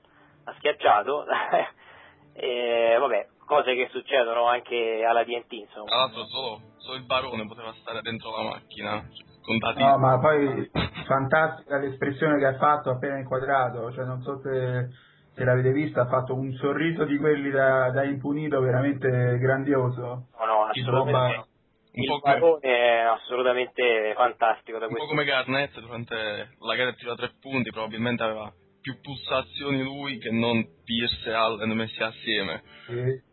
ha 0.46 0.54
schiacciato, 0.58 1.25
e 2.34 2.96
vabbè, 3.00 3.28
cose 3.46 3.74
che 3.75 3.90
succedono 3.92 4.46
anche 4.46 5.04
alla 5.04 5.24
DNT, 5.24 5.52
insomma. 5.52 5.86
Tra 5.86 5.98
l'altro 5.98 6.24
solo, 6.25 6.62
solo, 6.78 6.98
il 6.98 7.06
barone 7.06 7.48
poteva 7.48 7.74
stare 7.80 8.02
dentro 8.02 8.32
la 8.36 8.44
macchina, 8.44 9.04
contati. 9.42 9.82
No, 9.82 9.98
ma 9.98 10.20
poi 10.20 10.70
fantastica 11.06 11.78
l'espressione 11.78 12.38
che 12.38 12.46
ha 12.46 12.58
fatto 12.58 12.92
appena 12.92 13.18
inquadrato, 13.18 13.92
cioè 13.92 14.06
non 14.06 14.22
so 14.22 14.40
se 14.42 14.90
se 15.36 15.44
l'avete 15.44 15.72
vista, 15.74 16.01
ha 16.01 16.08
fatto 16.08 16.34
un 16.34 16.54
sorriso 16.54 17.04
di 17.04 17.18
quelli 17.18 17.51
da, 17.51 17.89
da 17.92 18.04
impunito 18.04 18.62
veramente 18.62 19.38
grandioso. 19.38 20.27
No, 20.39 20.46
no, 20.46 20.65
assolutamente. 20.65 21.54
Il 21.98 22.20
Barone 22.22 22.60
è 22.62 23.00
assolutamente 23.00 24.13
fantastico 24.15 24.80
da 24.80 24.88
un 24.88 24.96
po' 24.96 25.06
come 25.06 25.24
Garnett 25.24 25.80
durante 25.80 26.15
la 26.60 26.75
gara 26.75 26.92
di 26.92 27.15
tre 27.15 27.32
punti 27.39 27.72
probabilmente 27.72 28.22
aveva 28.22 28.51
più 28.82 29.00
pulsazioni 29.00 29.82
lui 29.82 30.18
che 30.18 30.30
non 30.30 30.65
Pierce 30.84 31.30
e 31.30 31.34
Allen 31.34 31.72
messi 31.72 32.04
assieme. 32.04 32.63
Sì, 32.86 32.94
sì, 32.94 33.24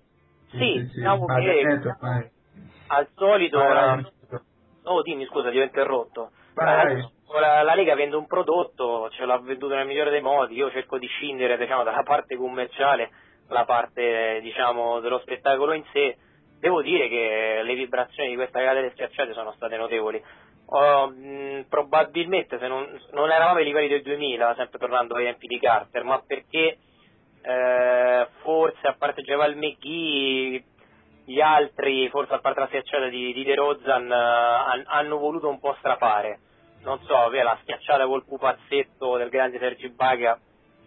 sì, 0.51 0.59
sì 0.59 0.95
diciamo 0.95 1.27
che 1.27 1.93
al 2.87 3.09
solito 3.17 3.59
ah, 3.59 4.01
oh 4.85 5.03
dimmi 5.03 5.27
scusa 5.27 5.51
ti 5.51 5.59
ho 5.59 5.65
interrotto 5.65 6.31
La, 6.55 7.63
la, 7.63 7.75
Lega 7.75 7.95
vende 7.95 8.17
un 8.17 8.27
prodotto, 8.27 9.09
ce 9.11 9.25
l'ha 9.25 9.39
venduto 9.39 9.75
nel 9.75 9.87
migliore 9.87 10.11
dei 10.11 10.21
modi, 10.21 10.55
io 10.55 10.71
cerco 10.71 10.99
di 10.99 11.07
scindere 11.07 11.57
diciamo, 11.57 11.83
dalla 11.83 12.03
parte 12.03 12.37
commerciale 12.37 13.11
la 13.49 13.65
parte 13.65 14.41
diciamo, 14.41 15.01
dello 15.01 15.19
spettacolo 15.21 15.73
in 15.73 15.85
sé, 15.93 16.17
devo 16.59 16.83
dire 16.83 17.09
che 17.09 17.61
le 17.63 17.75
vibrazioni 17.75 18.31
di 18.31 18.35
questa 18.37 18.61
gara 18.61 18.75
delle 18.75 18.91
schiacciate 18.93 19.33
sono 19.33 19.53
state 19.53 19.77
notevoli. 19.77 20.23
Uh, 20.65 21.07
mh, 21.07 21.67
probabilmente 21.69 22.59
se 22.59 22.67
non, 22.67 22.87
non, 23.11 23.31
eravamo 23.31 23.59
ai 23.59 23.65
livelli 23.65 23.89
del 23.89 24.03
2000, 24.03 24.55
sempre 24.57 24.79
tornando 24.79 25.15
ai 25.17 25.25
tempi 25.25 25.47
di 25.47 25.59
Carter, 25.59 26.03
ma 26.05 26.23
perché 26.27 26.79
eh, 27.43 28.29
forse 28.41 28.87
a 28.87 28.95
parte 28.97 29.23
Javal 29.23 29.57
McGee 29.57 30.65
gli 31.33 31.41
altri, 31.41 32.09
forse 32.11 32.35
a 32.35 32.39
parte 32.39 32.61
la 32.61 32.67
schiacciata 32.67 33.09
di, 33.09 33.33
di 33.33 33.45
De 33.45 33.55
Rozan, 33.55 34.07
uh, 34.09 34.83
hanno 34.87 35.19
voluto 35.19 35.49
un 35.49 35.59
po' 35.59 35.75
strapare 35.79 36.39
non 36.83 36.99
so, 37.05 37.31
la 37.31 37.59
schiacciata 37.63 38.07
col 38.07 38.25
pupazzetto 38.25 39.17
del 39.17 39.29
grande 39.29 39.59
Sergi 39.59 39.89
Baga 39.91 40.39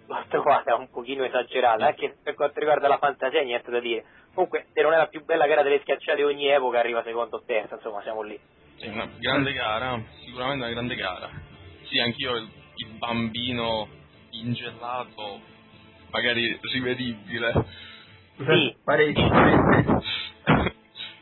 l'ho 0.08 0.26
trovata 0.28 0.76
un 0.76 0.90
pochino 0.90 1.24
esagerata, 1.24 1.88
anche 1.88 2.18
per 2.22 2.36
quanto 2.36 2.60
riguarda 2.60 2.88
la 2.88 2.98
fantasia 2.98 3.42
niente 3.42 3.72
da 3.72 3.80
dire. 3.80 4.04
Comunque, 4.34 4.68
se 4.74 4.82
non 4.82 4.94
è 4.94 4.98
la 4.98 5.08
più 5.08 5.24
bella 5.24 5.48
gara 5.48 5.64
delle 5.64 5.80
schiacciate 5.80 6.24
ogni 6.24 6.48
epoca, 6.48 6.80
arriva 6.80 7.02
secondo 7.04 7.38
o 7.38 7.44
terza, 7.46 7.76
insomma, 7.76 8.02
siamo 8.02 8.22
lì. 8.22 8.38
Sì, 8.76 8.88
una 8.88 9.10
grande 9.18 9.54
gara, 9.54 10.00
sicuramente 10.26 10.66
una 10.66 10.74
grande 10.74 10.96
gara. 10.96 11.30
Sì, 11.84 12.00
anch'io 12.00 12.36
il, 12.36 12.50
il 12.76 12.98
bambino 12.98 13.88
ingelato, 14.32 15.40
magari 16.12 16.60
rivedibile. 16.62 17.54
Sì. 18.38 18.76
Parecchio. 18.84 20.04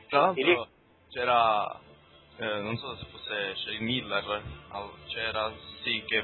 Tra 0.10 0.20
l'altro 0.20 0.68
c'era, 1.12 1.80
eh, 2.38 2.62
non 2.62 2.77
so 2.77 2.96
se 2.98 3.06
fosse 3.06 3.56
Shay 3.56 3.80
Miller, 3.80 4.42
c'era 5.08 5.51
sì 5.84 6.03
che 6.06 6.24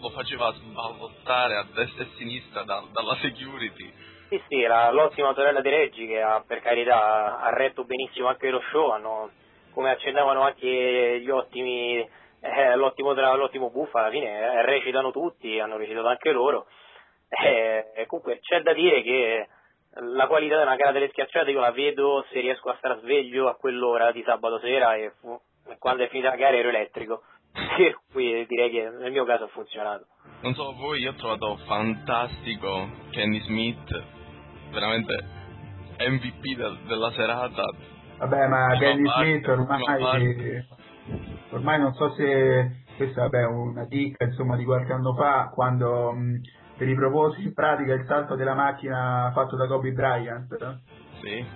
lo 0.00 0.10
faceva 0.10 0.52
sballottare 0.52 1.56
a 1.56 1.66
destra 1.72 2.04
e 2.04 2.06
a 2.06 2.10
sinistra 2.16 2.62
da- 2.64 2.84
dalla 2.92 3.16
security. 3.16 3.92
Sì, 4.28 4.42
sì, 4.48 4.60
la- 4.62 4.90
l'ottima 4.90 5.32
sorella 5.34 5.60
di 5.60 5.70
Reggi 5.70 6.06
che 6.06 6.20
ha, 6.20 6.42
per 6.46 6.60
carità 6.60 7.40
ha 7.40 7.50
retto 7.50 7.84
benissimo 7.84 8.28
anche 8.28 8.50
lo 8.50 8.60
show, 8.70 8.90
hanno, 8.90 9.30
come 9.72 9.90
accennavano 9.90 10.42
anche 10.42 11.20
gli 11.20 11.30
ottimi, 11.30 11.98
eh, 12.40 12.76
l'ottimo, 12.76 13.12
l'ottimo 13.12 13.70
Buffa, 13.70 14.00
alla 14.00 14.10
fine 14.10 14.26
eh, 14.40 14.62
recitano 14.62 15.10
tutti, 15.10 15.58
hanno 15.58 15.76
recitato 15.76 16.06
anche 16.08 16.30
loro. 16.32 16.66
Eh, 17.28 18.04
comunque 18.06 18.40
c'è 18.40 18.60
da 18.62 18.72
dire 18.72 19.02
che 19.02 19.48
la 20.00 20.26
qualità 20.26 20.58
della 20.58 20.76
gara 20.76 20.92
delle 20.92 21.08
schiacciate 21.08 21.50
io 21.50 21.60
la 21.60 21.70
vedo 21.72 22.24
se 22.30 22.40
riesco 22.40 22.68
a 22.70 22.74
stare 22.78 22.98
sveglio 23.00 23.48
a 23.48 23.54
quell'ora 23.56 24.10
di 24.12 24.22
sabato 24.26 24.58
sera 24.58 24.94
e, 24.96 25.12
fu- 25.20 25.38
quando 25.78 26.02
è 26.04 26.08
finita 26.08 26.30
la 26.30 26.36
gara 26.36 26.56
ero 26.56 26.68
elettrico. 26.68 27.22
Per 27.54 27.98
cui 28.12 28.44
direi 28.46 28.70
che 28.70 28.88
nel 28.90 29.12
mio 29.12 29.24
caso 29.24 29.44
ha 29.44 29.48
funzionato. 29.48 30.06
Non 30.42 30.54
so 30.54 30.72
voi, 30.74 31.00
io 31.00 31.10
ho 31.10 31.14
trovato 31.14 31.56
fantastico 31.66 32.88
Kenny 33.10 33.40
Smith, 33.42 34.02
veramente 34.72 35.14
MVP 36.00 36.56
del- 36.56 36.78
della 36.86 37.10
serata. 37.12 37.62
Vabbè, 38.18 38.46
ma 38.48 38.76
Kenny 38.78 39.08
Smith 39.08 39.46
ormai, 39.48 40.64
ormai 41.50 41.78
non 41.78 41.92
so 41.94 42.10
se 42.14 42.82
questa 42.96 43.22
vabbè, 43.22 43.38
è 43.40 43.46
una 43.46 43.86
chicca 43.86 44.24
insomma 44.24 44.56
di 44.56 44.64
qualche 44.64 44.92
anno 44.92 45.14
fa 45.14 45.50
quando 45.52 46.12
mh, 46.12 46.40
riproposi 46.78 47.42
in 47.44 47.54
pratica 47.54 47.94
il 47.94 48.04
salto 48.06 48.34
della 48.34 48.54
macchina 48.54 49.30
fatto 49.32 49.56
da 49.56 49.66
Kobe 49.66 49.92
Bryant. 49.92 50.80
Sì, 51.20 51.46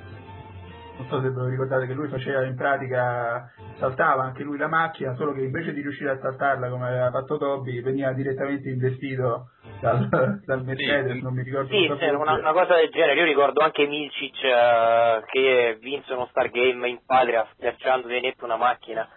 Non 0.99 1.07
so 1.09 1.21
se 1.21 1.31
ve 1.31 1.41
lo 1.41 1.49
ricordate 1.49 1.87
che 1.87 1.93
lui 1.93 2.09
faceva 2.09 2.45
in 2.45 2.57
pratica, 2.57 3.53
saltava 3.79 4.23
anche 4.23 4.43
lui 4.43 4.59
la 4.59 4.69
macchina, 4.69 5.15
solo 5.15 5.33
che 5.33 5.43
invece 5.43 5.73
di 5.73 5.81
riuscire 5.81 6.11
a 6.11 6.19
saltarla 6.19 6.69
come 6.69 6.87
aveva 6.87 7.11
fatto 7.11 7.39
Kobe, 7.39 7.81
veniva 7.83 8.13
direttamente 8.13 8.69
investito 8.69 9.51
dal, 9.81 10.09
dal 10.45 10.65
Mercedes, 10.65 11.13
Sì, 11.13 11.23
non 11.23 11.35
mi 11.35 11.43
ricordo 11.43 11.69
Sì, 11.69 11.91
sì, 11.99 12.05
una, 12.09 12.35
una 12.35 12.53
cosa 12.53 12.75
del 12.77 12.91
genere. 12.91 13.15
Io 13.15 13.25
ricordo 13.25 13.61
anche 13.61 13.87
Milcic 13.87 14.43
eh, 14.43 15.23
che 15.27 15.79
vinse 15.81 16.13
uno 16.13 16.27
Stargame 16.31 16.89
in 16.89 16.99
patria 17.05 17.47
schiacciando 17.55 18.09
di 18.09 18.21
netto 18.21 18.45
una 18.45 18.57
macchina. 18.57 19.09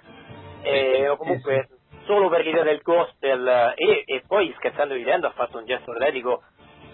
E, 0.64 1.10
o 1.10 1.18
comunque, 1.18 1.68
solo 2.06 2.30
per 2.30 2.46
l'idea 2.46 2.64
del 2.64 2.82
gospel 2.82 3.74
e, 3.76 4.04
e 4.06 4.24
poi 4.28 4.54
scherzando 4.58 4.94
ridendo 4.94 5.28
ha 5.28 5.32
fatto 5.32 5.58
un 5.58 5.66
gesto 5.66 5.92
atletico 5.92 6.44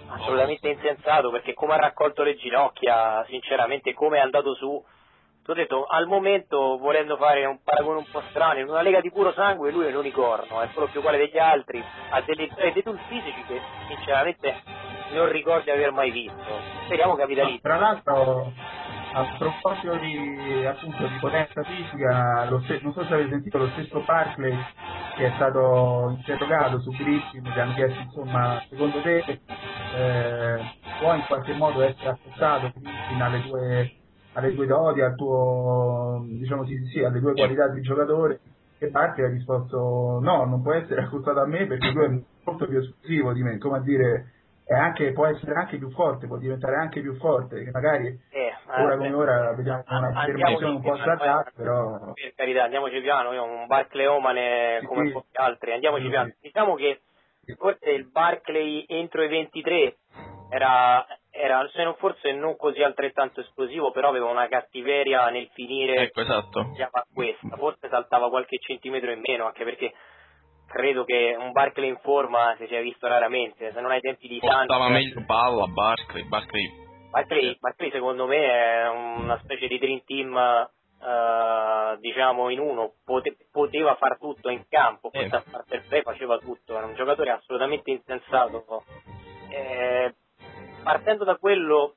assolutamente 0.09 0.69
insensato 0.69 1.29
perché 1.31 1.53
come 1.53 1.73
ha 1.73 1.77
raccolto 1.77 2.23
le 2.23 2.35
ginocchia, 2.35 3.25
sinceramente 3.27 3.93
come 3.93 4.17
è 4.17 4.21
andato 4.21 4.55
su, 4.55 4.83
ti 5.43 5.51
ho 5.51 5.53
detto 5.53 5.85
al 5.85 6.07
momento 6.07 6.77
volendo 6.77 7.17
fare 7.17 7.45
un 7.45 7.59
paragone 7.63 7.99
un 7.99 8.09
po' 8.09 8.21
strano, 8.29 8.59
in 8.59 8.69
una 8.69 8.81
lega 8.81 9.01
di 9.01 9.11
puro 9.11 9.33
sangue 9.33 9.71
lui 9.71 9.85
è 9.85 9.89
un 9.89 9.95
unicorno, 9.95 10.61
è 10.61 10.67
più 10.67 10.99
uguale 10.99 11.17
degli 11.17 11.37
altri, 11.37 11.83
ha 12.09 12.21
dei 12.21 12.83
tool 12.83 12.99
fisici 13.07 13.43
che 13.47 13.61
sinceramente 13.87 14.63
non 15.11 15.29
ricordo 15.29 15.63
di 15.63 15.71
aver 15.71 15.91
mai 15.91 16.11
visto. 16.11 16.61
Speriamo 16.85 17.15
capitalizzi. 17.15 17.61
tra 17.61 17.77
l'altro, 17.77 18.51
a 19.17 19.35
proposito 19.37 19.95
di, 19.97 20.63
appunto, 20.65 21.07
di 21.07 21.17
potenza 21.19 21.63
fisica, 21.63 22.47
ste- 22.63 22.79
non 22.83 22.93
so 22.93 23.03
se 23.05 23.13
avete 23.13 23.29
sentito 23.29 23.57
lo 23.57 23.67
stesso 23.69 23.99
Barclay 24.01 24.55
che 25.15 25.25
è 25.25 25.31
stato 25.35 26.13
interrogato 26.15 26.79
su 26.81 26.91
Griffin, 26.91 27.41
che 27.41 27.59
hanno 27.59 27.73
chiesto 27.73 27.99
insomma, 27.99 28.63
secondo 28.69 29.01
te 29.01 29.17
eh, 29.95 30.59
può 30.99 31.15
in 31.15 31.23
qualche 31.25 31.53
modo 31.53 31.81
essere 31.81 32.09
accettato 32.09 32.71
Griffin 32.75 33.21
alle 33.21 33.41
tue, 33.41 33.91
alle 34.33 34.53
tue 34.53 34.67
doti, 34.67 35.01
tuo, 35.15 36.23
diciamo 36.27 36.65
sì, 36.65 36.77
sì, 36.91 37.03
alle 37.03 37.19
tue 37.19 37.33
qualità 37.33 37.69
di 37.69 37.81
giocatore? 37.81 38.39
E 38.77 38.89
Barclay 38.89 39.25
ha 39.25 39.31
risposto 39.31 40.19
no, 40.21 40.45
non 40.45 40.61
può 40.61 40.73
essere 40.73 41.01
accusato 41.05 41.39
a 41.39 41.47
me 41.47 41.65
perché 41.65 41.89
lui 41.89 42.05
è 42.05 42.23
molto 42.43 42.67
più 42.67 42.77
esclusivo 42.77 43.33
di 43.33 43.41
me, 43.41 43.57
come 43.57 43.77
a 43.77 43.81
dire 43.81 44.33
anche, 44.75 45.13
può 45.13 45.25
essere 45.25 45.53
anche 45.53 45.77
più 45.77 45.89
forte, 45.91 46.27
può 46.27 46.37
diventare 46.37 46.75
anche 46.75 47.01
più 47.01 47.15
forte, 47.15 47.63
che 47.63 47.71
magari 47.71 48.07
Eh, 48.31 48.53
ora 48.67 48.93
eh, 48.93 48.97
come 48.97 49.13
ora 49.13 49.53
vediamo 49.53 49.83
una 49.87 50.07
affermazione 50.19 50.75
un 50.75 50.81
po' 50.81 50.95
eh, 50.95 51.43
però 51.55 52.13
Per 52.13 52.33
carità, 52.35 52.63
andiamoci 52.63 52.99
piano, 52.99 53.33
io 53.33 53.43
un 53.43 53.65
Barcleomane 53.67 54.79
Sì, 54.81 54.85
come 54.85 55.07
sì. 55.07 55.13
pochi 55.13 55.27
altri, 55.33 55.71
andiamoci 55.71 56.03
Sì, 56.03 56.09
piano. 56.09 56.33
Diciamo 56.41 56.75
che 56.75 57.01
forse 57.57 57.89
il 57.91 58.09
Barclay 58.11 58.85
entro 58.87 59.23
i 59.23 59.29
23 59.29 59.95
era, 60.49 61.05
era, 61.29 61.69
se 61.73 61.83
non 61.83 61.95
forse 61.95 62.31
non 62.33 62.57
così 62.57 62.81
altrettanto 62.81 63.41
esplosivo, 63.41 63.91
però 63.91 64.09
aveva 64.09 64.29
una 64.29 64.47
cattiveria 64.47 65.29
nel 65.29 65.49
finire 65.53 66.03
ecco 66.03 66.21
esatto. 66.21 66.71
chiama 66.73 67.05
questa, 67.13 67.55
forse 67.55 67.87
saltava 67.89 68.29
qualche 68.29 68.57
centimetro 68.57 69.11
in 69.11 69.21
meno, 69.25 69.45
anche 69.45 69.63
perché 69.63 69.93
credo 70.67 71.03
che 71.05 71.35
un 71.39 71.51
Barclay 71.51 71.89
in 71.89 71.99
forma 72.01 72.55
si 72.57 72.67
sia 72.67 72.81
visto 72.81 73.07
raramente, 73.07 73.71
se 73.73 73.81
non 73.81 73.91
ai 73.91 74.01
tempi 74.01 74.27
di 74.27 74.39
Santi. 74.39 74.67
Portava 74.67 74.89
meglio 74.89 75.23
palla 75.25 75.65
Barkley, 75.67 76.23
Barkley 76.23 76.85
Barclay, 77.09 77.57
Barclay 77.59 77.91
secondo 77.91 78.27
me 78.27 78.45
è 78.45 78.89
una 78.89 79.39
specie 79.43 79.67
di 79.67 79.79
dream 79.79 80.01
team 80.05 80.35
eh, 80.37 81.97
diciamo 81.99 82.49
in 82.49 82.59
uno, 82.59 82.93
Pote- 83.03 83.37
poteva 83.51 83.95
far 83.95 84.17
tutto 84.19 84.49
in 84.49 84.65
campo, 84.69 85.09
forse 85.09 85.35
a 85.35 85.41
far 85.41 85.63
per 85.67 85.85
play 85.87 86.01
faceva 86.01 86.37
tutto, 86.37 86.77
era 86.77 86.85
un 86.85 86.95
giocatore 86.95 87.31
assolutamente 87.31 87.91
insensato. 87.91 88.83
Eh, 89.49 90.13
partendo 90.83 91.23
da 91.23 91.37
quello, 91.37 91.95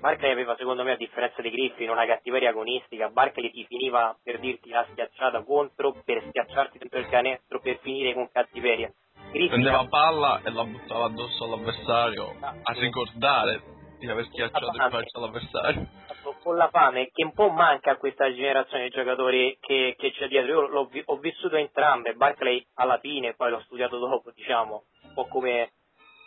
Barclay 0.00 0.30
aveva 0.30 0.54
secondo 0.56 0.84
me 0.84 0.92
a 0.92 0.96
differenza 0.96 1.42
di 1.42 1.50
Griffin 1.50 1.90
una 1.90 2.06
cattiveria 2.06 2.50
agonistica, 2.50 3.08
Barclay 3.08 3.50
ti 3.50 3.64
finiva 3.66 4.16
per 4.22 4.38
dirti 4.38 4.70
la 4.70 4.86
schiacciata 4.90 5.42
contro, 5.42 5.94
per 6.04 6.22
schiacciarti 6.28 6.78
dentro 6.78 7.00
il 7.00 7.08
canestro, 7.08 7.60
per 7.60 7.78
finire 7.78 8.14
con 8.14 8.30
cattiveria. 8.30 8.92
Griffin 9.30 9.48
prendeva 9.48 9.86
palla 9.88 10.40
e 10.44 10.50
la 10.50 10.64
buttava 10.64 11.06
addosso 11.06 11.44
all'avversario 11.44 12.36
a 12.40 12.72
ricordare 12.74 13.62
di 13.98 14.08
aver 14.08 14.24
schiacciato 14.26 14.66
in 14.66 14.90
faccia 14.90 15.18
all'avversario. 15.18 15.88
con 16.42 16.56
la 16.56 16.68
fame 16.68 17.10
che 17.12 17.24
un 17.24 17.32
po' 17.32 17.50
manca 17.50 17.92
a 17.92 17.96
questa 17.96 18.32
generazione 18.32 18.84
di 18.84 18.90
giocatori 18.90 19.58
che, 19.60 19.96
che 19.98 20.12
c'è 20.12 20.28
dietro. 20.28 20.52
Io 20.52 20.66
l'ho 20.68 20.84
vi- 20.86 21.02
ho 21.04 21.16
vissuto 21.16 21.56
entrambe, 21.56 22.14
Barclay 22.14 22.64
alla 22.74 22.98
fine, 22.98 23.34
poi 23.34 23.50
l'ho 23.50 23.60
studiato 23.62 23.98
dopo, 23.98 24.30
diciamo, 24.30 24.84
un 25.02 25.14
po' 25.14 25.26
come 25.26 25.72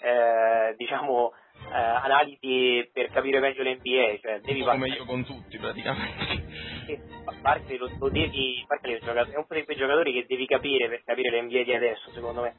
eh, 0.01 0.73
diciamo 0.77 1.31
eh, 1.71 1.75
analisi 1.75 2.89
per 2.91 3.09
capire 3.11 3.39
meglio 3.39 3.63
l'NBA, 3.63 4.19
cioè 4.21 4.39
devi 4.41 4.61
Come 4.61 4.89
io 4.89 5.05
con 5.05 5.23
tutti 5.23 5.57
praticamente. 5.57 6.45
sì, 6.85 6.99
Barclay 7.41 7.77
lo, 7.77 7.89
lo 7.99 8.09
devi, 8.09 8.63
Barclay 8.67 8.99
è 8.99 9.35
un 9.35 9.45
di 9.47 9.63
quei 9.63 9.77
giocatori 9.77 10.13
che 10.13 10.25
devi 10.27 10.45
capire 10.45 10.89
per 10.89 11.03
capire 11.03 11.41
l'NBA 11.41 11.63
di 11.63 11.73
adesso, 11.73 12.11
secondo 12.11 12.41
me. 12.41 12.55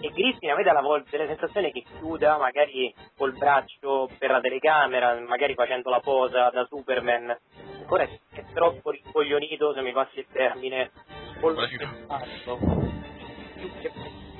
E 0.00 0.10
Griffin 0.10 0.50
a 0.50 0.62
dà 0.62 0.72
la 0.72 0.82
volta 0.82 1.16
la 1.16 1.26
sensazione 1.26 1.72
che 1.72 1.82
chiuda 1.98 2.36
magari 2.36 2.94
col 3.16 3.32
braccio 3.36 4.10
per 4.18 4.30
la 4.30 4.40
telecamera, 4.40 5.18
magari 5.20 5.54
facendo 5.54 5.88
la 5.88 6.00
posa 6.00 6.50
da 6.50 6.66
Superman. 6.66 7.36
Ancora 7.80 8.02
è, 8.04 8.20
è 8.32 8.44
troppo 8.52 8.90
ricoglionito, 8.90 9.72
se 9.72 9.80
mi 9.80 9.92
passi 9.92 10.18
il 10.18 10.26
termine, 10.30 10.90
col 11.40 11.54
braccio. 11.54 12.94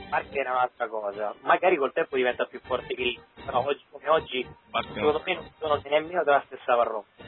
Che 0.06 0.12
Barclay 0.12 0.40
era 0.40 0.52
un'altra 0.52 0.86
cosa. 0.88 1.34
Magari 1.42 1.76
col 1.76 1.92
tempo 1.92 2.16
diventa 2.16 2.44
più 2.44 2.60
forte 2.60 2.94
Griffin, 2.94 3.22
però 3.44 3.64
oggi 3.64 3.84
come 3.90 4.08
oggi 4.08 4.46
Barkley 4.70 4.94
secondo 4.94 5.22
me 5.24 5.34
non 5.34 5.50
sono 5.58 5.82
nemmeno 5.88 6.22
della 6.22 6.42
stessa 6.46 6.76
parrocchia. 6.76 7.24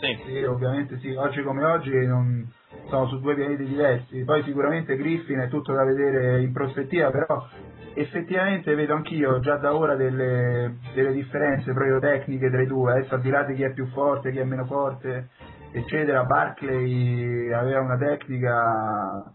Sì, 0.00 0.22
sì, 0.26 0.42
ovviamente 0.42 0.98
sì, 0.98 1.14
oggi 1.14 1.42
come 1.42 1.64
oggi 1.64 1.94
non, 2.06 2.52
sono 2.88 3.06
su 3.06 3.20
due 3.20 3.34
pianeti 3.34 3.64
diversi, 3.64 4.24
poi 4.24 4.42
sicuramente 4.42 4.96
Griffin 4.96 5.38
è 5.38 5.48
tutto 5.48 5.72
da 5.72 5.84
vedere 5.84 6.42
in 6.42 6.52
prospettiva, 6.52 7.10
però 7.10 7.46
effettivamente 7.94 8.74
vedo 8.74 8.94
anch'io 8.94 9.40
già 9.40 9.56
da 9.56 9.74
ora 9.74 9.94
delle, 9.94 10.78
delle 10.94 11.12
differenze 11.12 11.72
proprio 11.72 12.00
tecniche 12.00 12.50
tra 12.50 12.60
i 12.60 12.66
due, 12.66 12.92
adesso 12.92 13.14
al 13.14 13.20
di 13.20 13.30
là 13.30 13.44
di 13.44 13.54
chi 13.54 13.62
è 13.62 13.72
più 13.72 13.86
forte, 13.86 14.32
chi 14.32 14.38
è 14.38 14.44
meno 14.44 14.64
forte, 14.66 15.28
eccetera, 15.72 16.24
Barclay 16.24 17.52
aveva 17.52 17.80
una 17.80 17.96
tecnica 17.96 19.33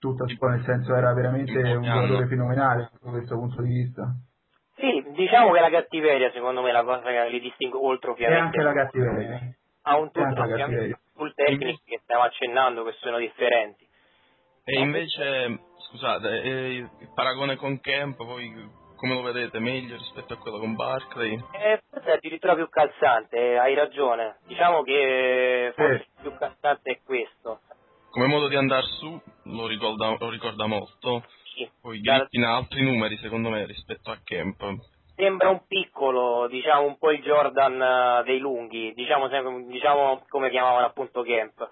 tutta 0.00 0.26
sua, 0.26 0.50
nel 0.50 0.64
senso 0.64 0.94
era 0.94 1.12
veramente 1.14 1.56
un 1.56 1.82
giocatore 1.82 2.26
fenomenale 2.26 2.90
da 3.00 3.10
questo 3.10 3.36
punto 3.36 3.62
di 3.62 3.68
vista. 3.68 4.02
Sì, 4.74 5.04
diciamo 5.12 5.52
che 5.52 5.60
la 5.60 5.70
cattiveria 5.70 6.30
secondo 6.32 6.62
me 6.62 6.70
è 6.70 6.72
la 6.72 6.82
cosa 6.82 7.02
che 7.02 7.28
li 7.28 7.40
distingue 7.40 7.78
oltre 7.78 8.10
E 8.10 8.12
ovviamente 8.14 8.58
anche 8.58 8.62
la 8.62 8.72
cattiveria. 8.72 9.40
a 9.82 9.98
un 9.98 10.06
e 10.06 10.10
tutto 10.10 10.98
sul 11.14 11.34
tecnico 11.34 11.82
che 11.84 12.00
stiamo 12.02 12.22
accennando 12.22 12.82
che 12.82 12.92
sono 13.00 13.18
differenti. 13.18 13.86
E 14.64 14.78
invece, 14.80 15.58
scusate, 15.88 16.42
eh, 16.42 16.68
il 16.76 17.10
paragone 17.14 17.56
con 17.56 17.78
Kemp, 17.80 18.16
voi 18.24 18.78
come 19.00 19.14
lo 19.14 19.22
vedete? 19.22 19.58
Meglio 19.60 19.96
rispetto 19.96 20.34
a 20.34 20.36
quello 20.36 20.58
con 20.58 20.74
Barclay? 20.74 21.32
Eh, 21.32 21.82
forse 21.90 22.10
è 22.10 22.16
addirittura 22.16 22.54
più 22.54 22.68
calzante, 22.68 23.36
eh, 23.36 23.56
hai 23.56 23.74
ragione. 23.74 24.36
Diciamo 24.46 24.82
che 24.82 25.72
forse 25.74 25.94
il 25.94 26.20
più 26.20 26.36
calzante 26.36 26.90
è 26.90 27.00
questo. 27.02 27.60
Come 28.10 28.26
modo 28.26 28.48
di 28.48 28.56
andare 28.56 28.82
su 28.98 29.20
lo 29.44 29.66
ricorda, 29.66 30.16
lo 30.18 30.30
ricorda 30.30 30.66
molto. 30.66 31.24
Sì. 31.54 31.68
Poi 31.80 32.00
Griffin 32.00 32.44
ha 32.44 32.56
altri 32.56 32.82
numeri 32.82 33.16
secondo 33.18 33.50
me 33.50 33.64
rispetto 33.66 34.10
a 34.10 34.18
Kemp. 34.22 34.62
Sembra 35.14 35.50
un 35.50 35.66
piccolo, 35.66 36.48
diciamo 36.48 36.86
un 36.86 36.98
po' 36.98 37.10
il 37.12 37.22
Jordan 37.22 37.80
eh, 37.80 38.22
dei 38.24 38.38
lunghi, 38.38 38.92
diciamo, 38.94 39.28
diciamo 39.68 40.24
come 40.28 40.50
chiamavano 40.50 40.86
appunto 40.86 41.22
Kemp. 41.22 41.68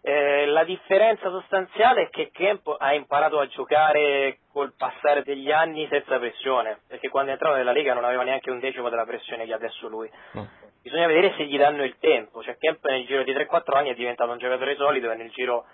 Eh, 0.00 0.46
la 0.46 0.62
differenza 0.62 1.30
sostanziale 1.30 2.02
è 2.02 2.10
che 2.10 2.30
Kemp 2.30 2.76
ha 2.78 2.94
imparato 2.94 3.40
a 3.40 3.48
giocare 3.48 4.38
col 4.52 4.72
passare 4.76 5.24
degli 5.24 5.50
anni 5.50 5.88
senza 5.90 6.16
pressione, 6.18 6.78
perché 6.86 7.08
quando 7.08 7.30
è 7.30 7.32
entrato 7.32 7.56
nella 7.56 7.72
Lega 7.72 7.92
non 7.92 8.04
aveva 8.04 8.22
neanche 8.22 8.50
un 8.50 8.60
decimo 8.60 8.88
della 8.88 9.04
pressione 9.04 9.44
che 9.44 9.52
ha 9.52 9.56
adesso 9.56 9.88
lui. 9.88 10.08
No. 10.32 10.48
Bisogna 10.86 11.08
vedere 11.08 11.34
se 11.36 11.46
gli 11.46 11.58
danno 11.58 11.82
il 11.82 11.96
tempo, 11.98 12.44
cioè 12.44 12.56
Kemp 12.58 12.86
nel 12.86 13.06
giro 13.06 13.24
di 13.24 13.32
3-4 13.32 13.76
anni 13.76 13.90
è 13.90 13.96
diventato 13.96 14.30
un 14.30 14.38
giocatore 14.38 14.76
solido 14.76 15.10
e 15.10 15.16
nel 15.16 15.30
giro 15.30 15.66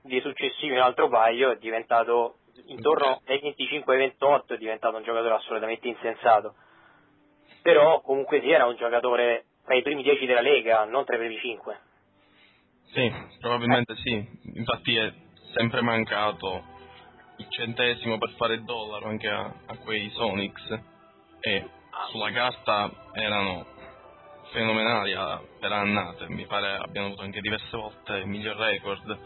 di 0.00 0.20
successivi 0.20 0.74
un 0.74 0.78
altro 0.78 1.08
paio 1.08 1.50
è 1.50 1.56
diventato 1.56 2.36
intorno 2.66 3.20
ai 3.26 3.40
25 3.40 3.96
28 3.96 4.54
è 4.54 4.58
diventato 4.58 4.96
un 4.96 5.02
giocatore 5.02 5.34
assolutamente 5.34 5.88
insensato. 5.88 6.54
Però 7.62 8.00
comunque 8.02 8.40
sì 8.42 8.48
era 8.48 8.66
un 8.66 8.76
giocatore 8.76 9.46
tra 9.64 9.74
i 9.74 9.82
primi 9.82 10.04
10 10.04 10.24
della 10.24 10.40
Lega, 10.40 10.84
non 10.84 11.04
tra 11.04 11.16
i 11.16 11.18
primi 11.18 11.38
5. 11.38 11.80
Sì, 12.92 13.12
probabilmente 13.40 13.96
sì. 13.96 14.24
Infatti 14.54 14.94
è 14.94 15.12
sempre 15.52 15.80
mancato 15.80 16.62
il 17.38 17.46
centesimo 17.48 18.18
per 18.18 18.30
fare 18.36 18.54
il 18.54 18.62
dollaro 18.62 19.08
anche 19.08 19.28
a, 19.28 19.52
a 19.66 19.76
quei 19.78 20.08
Sonics 20.10 20.78
e 21.40 21.68
sulla 22.12 22.30
carta 22.30 22.88
erano 23.14 23.78
fenomenali 24.52 25.12
a, 25.12 25.40
per 25.58 25.72
annate, 25.72 26.28
mi 26.28 26.46
pare 26.46 26.76
abbiano 26.76 27.08
avuto 27.08 27.22
anche 27.22 27.40
diverse 27.40 27.76
volte 27.76 28.12
il 28.14 28.26
miglior 28.26 28.56
record. 28.56 29.18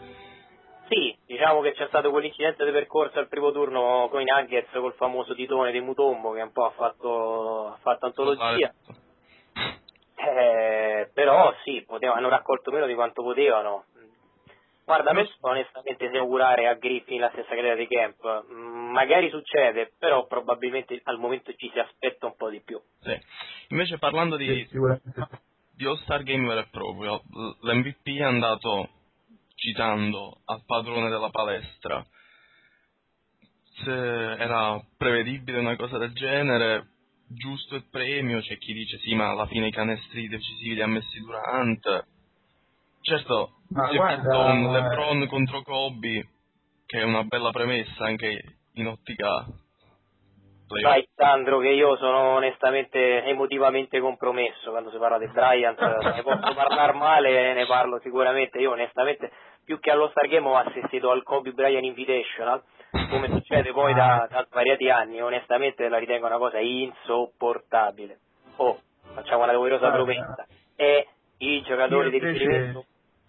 Sì, 0.87 1.17
diciamo 1.25 1.61
che 1.61 1.73
c'è 1.73 1.87
stato 1.87 2.11
quell'incidente 2.11 2.63
di 2.63 2.71
percorso 2.71 3.17
al 3.17 3.27
primo 3.27 3.51
turno 3.51 4.07
con 4.09 4.21
i 4.21 4.25
Nuggets 4.25 4.69
col 4.71 4.93
famoso 4.93 5.33
titone 5.33 5.71
di 5.71 5.81
Mutombo 5.81 6.31
che 6.31 6.41
un 6.41 6.51
po' 6.51 6.65
ha 6.65 6.71
fatto, 6.71 7.67
ha 7.67 7.77
fatto 7.81 8.05
antologia. 8.05 8.71
Eh, 10.15 11.09
però 11.13 11.53
sì, 11.63 11.83
potevano, 11.85 12.19
hanno 12.19 12.29
raccolto 12.29 12.71
meno 12.71 12.85
di 12.85 12.93
quanto 12.93 13.23
potevano. 13.23 13.85
Guarda, 14.85 15.09
a 15.09 15.13
me 15.13 15.27
onestamente 15.39 16.11
se 16.11 16.17
augurare 16.17 16.67
a 16.67 16.75
Griffin 16.75 17.19
la 17.19 17.31
stessa 17.31 17.55
carriera 17.55 17.75
di 17.75 17.87
Camp. 17.87 18.45
Mm, 18.51 18.91
magari 18.91 19.29
succede, 19.31 19.91
però 19.97 20.27
probabilmente 20.27 21.01
al 21.05 21.17
momento 21.17 21.51
ci 21.55 21.71
si 21.73 21.79
aspetta 21.79 22.27
un 22.27 22.35
po' 22.35 22.49
di 22.49 22.61
più. 22.61 22.79
Sì. 23.01 23.19
Invece 23.69 23.97
parlando 23.97 24.35
di, 24.35 24.45
Sì, 24.69 24.79
di 25.75 25.85
All-Star 25.85 26.21
Game 26.21 26.47
vero 26.47 26.59
e 26.59 26.67
proprio, 26.69 27.23
l'MVP 27.61 28.07
è 28.19 28.23
andato 28.23 28.89
citando 29.55 30.41
al 30.45 30.63
padrone 30.65 31.09
della 31.09 31.29
palestra. 31.29 32.05
Se 33.83 33.91
era 33.91 34.79
prevedibile 34.97 35.59
una 35.59 35.75
cosa 35.75 35.97
del 35.97 36.13
genere, 36.13 36.89
giusto 37.27 37.75
il 37.75 37.87
premio, 37.89 38.39
c'è 38.39 38.55
chi 38.59 38.71
dice 38.71 38.99
sì, 38.99 39.15
ma 39.15 39.31
alla 39.31 39.47
fine 39.47 39.67
i 39.67 39.71
canestri 39.71 40.27
decisivi 40.27 40.75
li 40.75 40.81
ha 40.81 40.87
messi 40.87 41.19
Durant. 41.21 42.13
Certo, 43.05 43.51
Ma 43.69 43.87
guarda, 43.93 44.37
un 44.39 44.65
eh, 44.65 44.71
LeBron 44.71 45.27
contro 45.27 45.61
Kobe, 45.61 46.27
che 46.87 47.01
è 47.01 47.03
una 47.03 47.21
bella 47.21 47.51
premessa 47.51 48.03
anche 48.03 48.41
in 48.73 48.87
ottica 48.87 49.45
playoff. 50.65 50.91
Sai 50.91 51.07
Sandro 51.13 51.59
che 51.59 51.67
io 51.69 51.97
sono 51.97 52.33
onestamente 52.33 53.23
emotivamente 53.25 53.99
compromesso 53.99 54.71
quando 54.71 54.89
si 54.89 54.97
parla 54.97 55.19
di 55.19 55.27
Bryant, 55.27 55.79
ne 55.79 56.23
posso 56.23 56.53
parlare 56.55 56.93
male, 56.93 57.53
ne 57.53 57.67
parlo 57.67 57.99
sicuramente, 57.99 58.57
io 58.57 58.71
onestamente 58.71 59.31
più 59.63 59.79
che 59.79 59.91
allo 59.91 60.09
Star 60.09 60.27
Game 60.27 60.47
ho 60.47 60.55
assistito 60.55 61.11
al 61.11 61.21
Kobe 61.21 61.51
Bryant 61.51 61.85
Invitational, 61.85 62.63
come 63.11 63.29
succede 63.29 63.71
poi 63.71 63.93
da, 63.93 64.27
da 64.27 64.47
svariati 64.49 64.89
anni, 64.89 65.21
onestamente 65.21 65.87
la 65.89 65.99
ritengo 65.99 66.25
una 66.25 66.39
cosa 66.39 66.57
insopportabile. 66.57 68.17
Oh, 68.55 68.79
facciamo 69.13 69.43
una 69.43 69.53
doverosa 69.53 69.91
promessa, 69.91 70.47
è 70.75 71.05
i 71.37 71.61
giocatori 71.61 72.05
Io 72.05 72.09
di 72.09 72.17
invece- 72.17 72.45
riferimento 72.45 72.85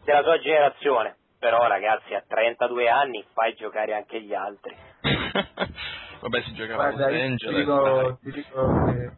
della 0.07 0.23
sua 0.23 0.39
generazione, 0.39 1.17
però 1.39 1.67
ragazzi 1.67 2.15
a 2.15 2.23
32 2.27 2.89
anni 2.89 3.25
fai 3.35 3.55
giocare 3.55 3.93
anche 3.93 4.23
gli 4.23 4.33
altri. 4.33 4.75
Vabbè, 6.23 6.43
si 6.43 6.55
giocava 6.55 6.87
Los 6.87 6.97
Guarda, 6.97 7.17
io 7.17 7.37
ti 7.37 7.55
dico, 7.55 8.19
ti 8.23 8.31
dico 8.31 8.85
che, 8.85 9.11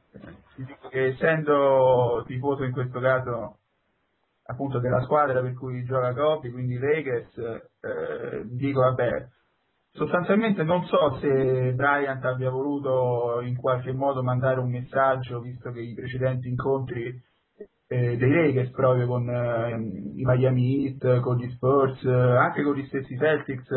ti 0.56 0.64
dico 0.64 0.88
che 0.88 1.06
essendo 1.08 2.24
tifoso 2.26 2.64
in 2.64 2.72
questo 2.72 3.00
caso 3.00 3.58
appunto 4.44 4.78
della 4.78 5.02
squadra 5.02 5.42
per 5.42 5.54
cui 5.54 5.84
gioca 5.84 6.14
Kobe, 6.14 6.50
quindi 6.50 6.78
Lakers, 6.78 7.36
eh, 7.36 8.42
dico 8.46 8.80
vabbè, 8.80 9.28
sostanzialmente 9.92 10.62
non 10.62 10.86
so 10.86 11.18
se 11.20 11.72
Bryant 11.74 12.24
abbia 12.24 12.48
voluto 12.48 13.40
in 13.42 13.56
qualche 13.56 13.92
modo 13.92 14.22
mandare 14.22 14.58
un 14.58 14.70
messaggio, 14.70 15.40
visto 15.40 15.70
che 15.70 15.80
i 15.80 15.94
precedenti 15.94 16.48
incontri 16.48 17.14
eh, 17.88 18.16
dei 18.16 18.30
Lakers 18.30 18.70
proprio 18.70 19.06
con 19.06 19.28
eh, 19.28 19.70
i 20.14 20.22
Miami 20.24 20.86
Heat, 20.86 21.20
con 21.20 21.36
gli 21.38 21.48
Spurs, 21.52 22.04
eh, 22.04 22.10
anche 22.10 22.62
con 22.62 22.74
gli 22.74 22.84
stessi 22.86 23.16
Celtics, 23.16 23.68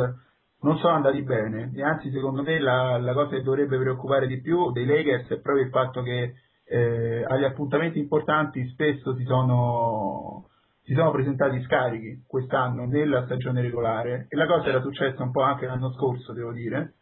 non 0.62 0.78
sono 0.78 0.95
andati 0.95 1.21
bene. 1.24 1.71
E 1.74 1.82
anzi, 1.82 2.12
secondo 2.12 2.43
me 2.43 2.60
la, 2.60 2.97
la 3.00 3.13
cosa 3.13 3.38
che 3.38 3.41
dovrebbe 3.41 3.80
preoccupare 3.80 4.28
di 4.28 4.41
più 4.41 4.71
dei 4.71 4.86
Lakers 4.86 5.30
è 5.30 5.39
proprio 5.39 5.65
il 5.65 5.71
fatto 5.71 6.02
che 6.04 6.34
eh, 6.65 7.26
agli 7.28 7.43
appuntamenti 7.45 8.00
importanti 8.00 8.67
spesso 8.69 9.15
si 9.15 9.24
sono, 9.24 10.47
si 10.84 10.93
sono 10.93 11.12
presentati 11.12 11.62
scarichi 11.63 12.24
quest'anno 12.28 12.86
nella 12.86 13.26
stagione 13.26 13.62
regolare 13.62 14.28
e 14.30 14.36
la 14.36 14.45
cosa 14.45 14.67
era 14.67 14.82
successa 14.82 15.24
un 15.24 15.32
po' 15.32 15.41
anche 15.41 15.65
l'anno 15.65 15.91
scorso, 15.93 16.34
devo 16.34 16.52
dire. 16.52 16.95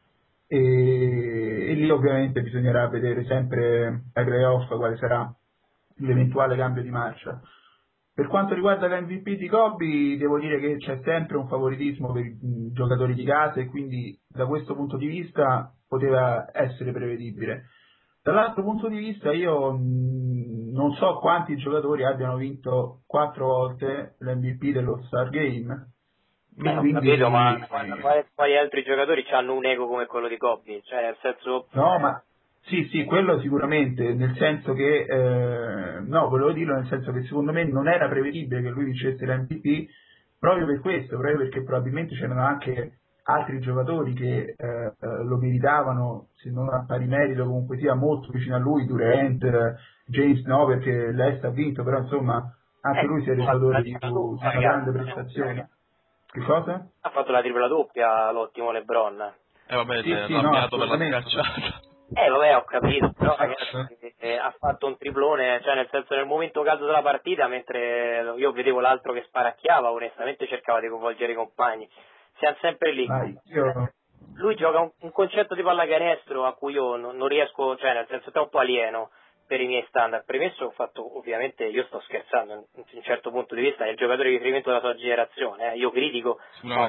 E, 0.48 1.68
e 1.70 1.74
lì 1.74 1.90
ovviamente 1.90 2.42
bisognerà 2.42 2.88
vedere 2.88 3.24
sempre 3.26 4.06
ai 4.14 4.26
playoff 4.26 4.68
quale 4.76 4.98
sarà 4.98 5.32
l'eventuale 6.00 6.56
cambio 6.56 6.84
di 6.84 6.90
marcia. 6.90 7.40
Per 8.14 8.28
quanto 8.28 8.54
riguarda 8.54 8.88
l'MVP 8.88 9.38
di 9.38 9.48
Kobe, 9.48 10.18
devo 10.18 10.40
dire 10.40 10.60
che 10.60 10.76
c'è 10.78 11.00
sempre 11.04 11.38
un 11.38 11.48
favoritismo 11.48 12.12
per 12.12 12.26
i 12.26 12.38
mh, 12.42 12.74
giocatori 12.74 13.14
di 13.14 13.24
casa 13.24 13.62
e 13.62 13.68
quindi 13.68 14.18
da 14.28 14.46
questo 14.46 14.76
punto 14.76 14.98
di 14.98 15.08
vista 15.08 15.72
poteva 15.88 16.50
essere 16.54 16.92
prevedibile. 16.92 17.70
Dall'altro 18.22 18.62
punto 18.64 18.90
di 18.90 18.98
vista 18.98 19.32
io 19.32 19.72
mh, 19.72 20.72
non 20.74 20.94
so 20.96 21.18
quanti 21.20 21.56
giocatori 21.56 22.04
abbiano 22.04 22.36
vinto 22.36 23.02
quattro 23.08 23.46
volte 23.48 24.16
l'MVP 24.20 24.72
dello 24.74 25.02
Star 25.08 25.30
Game. 25.30 25.88
Eh, 26.62 26.76
ho 26.76 26.80
Quindi- 26.80 27.08
capito, 27.08 27.30
ma 27.30 27.58
quali, 27.70 28.26
quali 28.36 28.58
altri 28.58 28.84
giocatori 28.84 29.26
hanno 29.32 29.56
un 29.56 29.66
ego 29.66 29.88
come 29.88 30.08
quello 30.08 30.28
di 30.28 30.36
Kobe? 30.36 30.82
Cioè, 30.84 31.02
nel 31.04 31.18
senso, 31.22 31.68
No, 31.72 31.98
ma 32.00 32.22
sì, 32.62 32.88
sì, 32.92 33.04
quello 33.06 33.40
sicuramente, 33.40 34.14
nel 34.14 34.36
senso 34.36 34.74
che, 34.74 35.06
eh, 35.08 36.00
no, 36.02 36.30
volevo 36.30 36.52
dirlo 36.52 36.76
nel 36.76 36.88
senso 36.88 37.12
che 37.12 37.24
secondo 37.24 37.52
me 37.52 37.64
non 37.66 37.88
era 37.88 38.08
prevedibile 38.08 38.62
che 38.62 38.70
lui 38.70 38.86
vincesse 38.86 39.26
l'MVP 39.26 39.90
proprio 40.40 40.66
per 40.66 40.80
questo, 40.80 41.18
proprio 41.18 41.38
perché 41.38 41.64
probabilmente 41.64 42.16
c'erano 42.16 42.44
anche 42.44 43.00
altri 43.24 43.60
giocatori 43.60 44.14
che 44.14 44.56
eh, 44.58 44.94
eh, 45.00 45.24
lo 45.24 45.38
meritavano, 45.38 46.30
se 46.36 46.50
non 46.50 46.70
a 46.70 46.86
pari 46.88 47.06
merito, 47.06 47.44
comunque 47.44 47.78
sia 47.78 47.94
molto 47.94 48.32
vicino 48.32 48.56
a 48.56 48.60
lui, 48.60 48.86
Durant, 48.86 49.44
eh, 49.44 49.76
James 50.06 50.44
no, 50.46 50.66
perché 50.66 51.12
l'Est 51.12 51.44
ha 51.44 51.50
vinto, 51.50 51.84
però 51.84 52.00
insomma 52.00 52.56
anche 52.82 53.02
Eh, 53.02 53.06
lui 53.06 53.24
si 53.24 53.30
è 53.30 53.36
reso 53.36 53.50
autore 53.50 53.82
di, 53.84 53.96
di 54.00 54.08
una 54.08 54.52
grande 54.60 54.92
prestazione. 54.92 55.70
Che 56.32 56.42
cosa? 56.42 56.88
ha 57.02 57.10
fatto 57.10 57.32
la 57.32 57.42
tripla 57.42 57.68
doppia 57.68 58.32
l'ottimo 58.32 58.72
LeBron. 58.72 59.34
E 59.68 59.76
vabbè, 59.76 60.02
Sì, 60.02 60.04
si 60.04 60.12
è 60.12 60.26
sì, 60.26 60.34
no, 60.34 60.50
per 60.70 60.80
la 60.80 61.22
scacciata. 61.22 61.79
Eh, 62.14 62.30
vabbè, 62.30 62.56
ho 62.56 62.64
capito, 62.64 63.12
però 63.18 63.36
ragazzi, 63.38 64.16
eh, 64.18 64.36
ha 64.36 64.54
fatto 64.58 64.88
un 64.88 64.98
triplone, 64.98 65.62
cioè 65.62 65.76
nel 65.76 65.88
senso 65.92 66.16
nel 66.16 66.26
momento 66.26 66.64
caldo 66.64 66.86
della 66.86 67.02
partita, 67.02 67.48
mentre 67.48 68.34
io 68.36 68.52
vedevo 68.52 68.80
l'altro 68.80 69.14
che 69.14 69.24
sparacchiava, 69.28 69.92
onestamente 69.92 70.48
cercava 70.48 70.80
di 70.80 70.88
coinvolgere 70.88 71.34
i 71.34 71.36
compagni. 71.36 71.90
Siamo 72.38 72.58
sempre 72.62 72.92
lì. 72.92 73.06
Vai, 73.06 73.38
io, 73.46 73.92
Lui 74.36 74.56
gioca 74.56 74.80
un, 74.80 74.92
un 75.02 75.12
concetto 75.12 75.54
di 75.54 75.62
pallacanestro 75.62 76.46
a 76.46 76.54
cui 76.54 76.74
io 76.74 76.96
non, 76.96 77.16
non 77.16 77.28
riesco, 77.28 77.76
cioè 77.78 77.94
nel 77.94 78.08
senso 78.08 78.30
è 78.30 78.32
troppo 78.32 78.58
alieno 78.60 79.12
per 79.50 79.60
i 79.62 79.66
miei 79.66 79.84
standard. 79.88 80.26
Premesso 80.26 80.66
il 80.66 80.74
fatto, 80.74 81.18
ovviamente, 81.18 81.66
io 81.66 81.84
sto 81.86 82.00
scherzando, 82.02 82.54
in 82.54 82.84
un 82.92 83.02
certo 83.02 83.32
punto 83.32 83.56
di 83.56 83.62
vista, 83.62 83.84
è 83.84 83.90
il 83.90 83.98
giocatore 83.98 84.30
di 84.30 84.36
riferimento 84.36 84.70
della 84.70 84.82
sua 84.82 84.94
generazione. 84.94 85.74
eh. 85.74 85.78
Io 85.78 85.90
critico, 85.90 86.38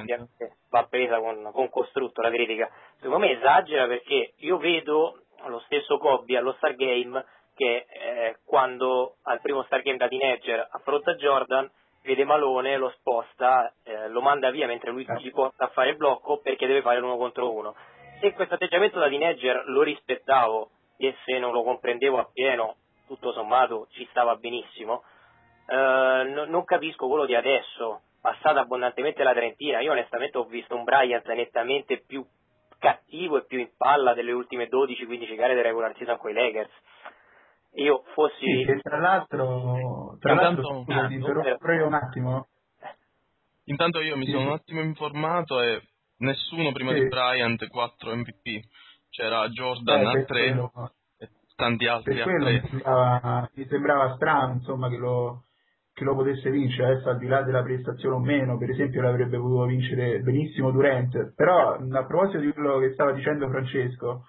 ovviamente 0.02 0.56
va 0.68 0.84
presa 0.84 1.18
con, 1.18 1.50
con 1.54 1.70
costrutto 1.70 2.20
la 2.20 2.28
critica. 2.28 2.70
Secondo 2.96 3.26
me 3.26 3.32
esagera 3.32 3.86
perché 3.86 4.34
io 4.36 4.58
vedo 4.58 5.22
lo 5.46 5.60
stesso 5.60 5.96
Kobe 5.96 6.36
allo 6.36 6.52
Star 6.58 6.74
Game 6.74 7.24
che 7.56 7.86
eh, 7.88 8.36
quando 8.44 9.16
al 9.22 9.40
primo 9.40 9.62
Star 9.62 9.80
Game 9.80 9.96
da 9.96 10.08
teenager 10.08 10.68
affronta 10.70 11.14
Jordan 11.14 11.70
vede 12.02 12.24
Malone, 12.24 12.76
lo 12.76 12.90
sposta, 12.90 13.72
eh, 13.84 14.08
lo 14.08 14.20
manda 14.20 14.50
via 14.50 14.66
mentre 14.66 14.90
lui 14.90 15.06
gli 15.18 15.30
porta 15.30 15.64
a 15.64 15.68
fare 15.68 15.90
il 15.90 15.96
blocco 15.96 16.40
perché 16.40 16.66
deve 16.66 16.82
fare 16.82 17.00
l'uno 17.00 17.16
contro 17.16 17.50
uno. 17.50 17.74
Se 18.20 18.34
questo 18.34 18.54
atteggiamento 18.54 18.98
da 18.98 19.08
teenager 19.08 19.62
lo 19.66 19.80
rispettavo 19.80 20.70
che 21.00 21.16
se 21.24 21.38
non 21.38 21.52
lo 21.52 21.62
comprendevo 21.62 22.18
appieno, 22.18 22.76
tutto 23.06 23.32
sommato 23.32 23.86
ci 23.92 24.06
stava 24.10 24.36
benissimo. 24.36 25.02
Eh, 25.66 25.74
no, 26.34 26.44
non 26.44 26.64
capisco 26.64 27.08
quello 27.08 27.24
di 27.24 27.34
adesso, 27.34 28.02
passata 28.20 28.60
abbondantemente 28.60 29.22
la 29.22 29.32
Trentina, 29.32 29.80
io 29.80 29.92
onestamente 29.92 30.36
ho 30.36 30.44
visto 30.44 30.76
un 30.76 30.84
Bryant 30.84 31.26
nettamente 31.28 32.02
più 32.06 32.22
cattivo 32.78 33.38
e 33.38 33.44
più 33.46 33.58
in 33.58 33.70
palla 33.76 34.12
delle 34.14 34.32
ultime 34.32 34.68
12-15 34.68 35.34
gare 35.36 35.54
del 35.54 35.64
regular 35.64 35.94
season 35.96 36.18
con 36.18 36.30
i 36.30 36.34
Lakers. 36.34 36.70
Io 37.74 38.02
fossi... 38.14 38.64
Sì, 38.64 38.80
tra 38.82 38.98
l'altro, 38.98 40.16
tra 40.20 40.32
Intanto- 40.32 40.60
l'altro 40.62 40.82
scusa, 40.84 41.12
interrompo 41.12 41.72
io 41.72 41.86
un 41.86 41.94
attimo. 41.94 42.46
Intanto 43.64 44.00
io 44.00 44.16
mi 44.16 44.24
Sì. 44.24 44.32
sono 44.32 44.46
un 44.46 44.52
attimo 44.52 44.80
informato 44.80 45.60
e 45.62 45.80
nessuno 46.18 46.72
prima 46.72 46.92
Sì. 46.92 47.00
di 47.00 47.08
Bryant 47.08 47.66
4 47.68 48.16
MVP. 48.16 48.60
C'era 49.10 49.48
Jordan 49.48 50.00
Eh, 50.00 50.06
a 50.06 50.12
per 50.12 50.24
3 50.26 50.50
quello- 50.52 50.92
e 51.18 51.28
tanti 51.56 51.86
altri 51.86 52.20
a 52.20 52.24
quello 52.24 52.46
mi 52.48 52.58
3. 52.60 52.68
sembrava, 52.68 53.50
mi 53.54 53.66
sembrava 53.66 54.14
strano 54.14 54.52
insomma, 54.54 54.88
che, 54.88 54.96
lo, 54.96 55.42
che 55.92 56.04
lo 56.04 56.14
potesse 56.14 56.50
vincere, 56.50 56.92
adesso 56.92 57.10
al 57.10 57.18
di 57.18 57.26
là 57.26 57.42
della 57.42 57.62
prestazione 57.62 58.14
o 58.14 58.20
meno, 58.20 58.56
per 58.56 58.70
esempio 58.70 59.02
l'avrebbe 59.02 59.36
potuto 59.36 59.64
vincere 59.66 60.20
benissimo 60.20 60.70
Durant, 60.70 61.34
però 61.34 61.74
a 61.74 62.04
proposito 62.06 62.38
di 62.38 62.52
quello 62.52 62.78
che 62.78 62.92
stava 62.92 63.12
dicendo 63.12 63.48
Francesco, 63.48 64.24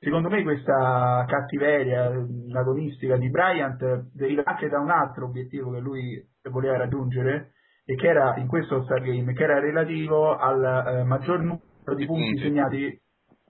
secondo 0.00 0.28
me 0.30 0.42
questa 0.42 1.24
cattiveria 1.28 2.10
agonistica 2.54 3.16
di 3.16 3.30
Bryant 3.30 4.08
deriva 4.12 4.42
anche 4.44 4.68
da 4.68 4.80
un 4.80 4.90
altro 4.90 5.26
obiettivo 5.26 5.70
che 5.70 5.78
lui 5.78 6.20
voleva 6.50 6.78
raggiungere 6.78 7.52
e 7.84 7.94
che 7.94 8.08
era 8.08 8.36
in 8.38 8.48
questo 8.48 8.76
All-Star 8.76 9.00
Game, 9.02 9.32
che 9.34 9.42
era 9.44 9.60
relativo 9.60 10.36
al 10.36 10.64
eh, 10.64 11.04
maggior 11.04 11.38
numero 11.40 11.94
di 11.94 12.06
punti. 12.06 12.38
segnati 12.38 13.00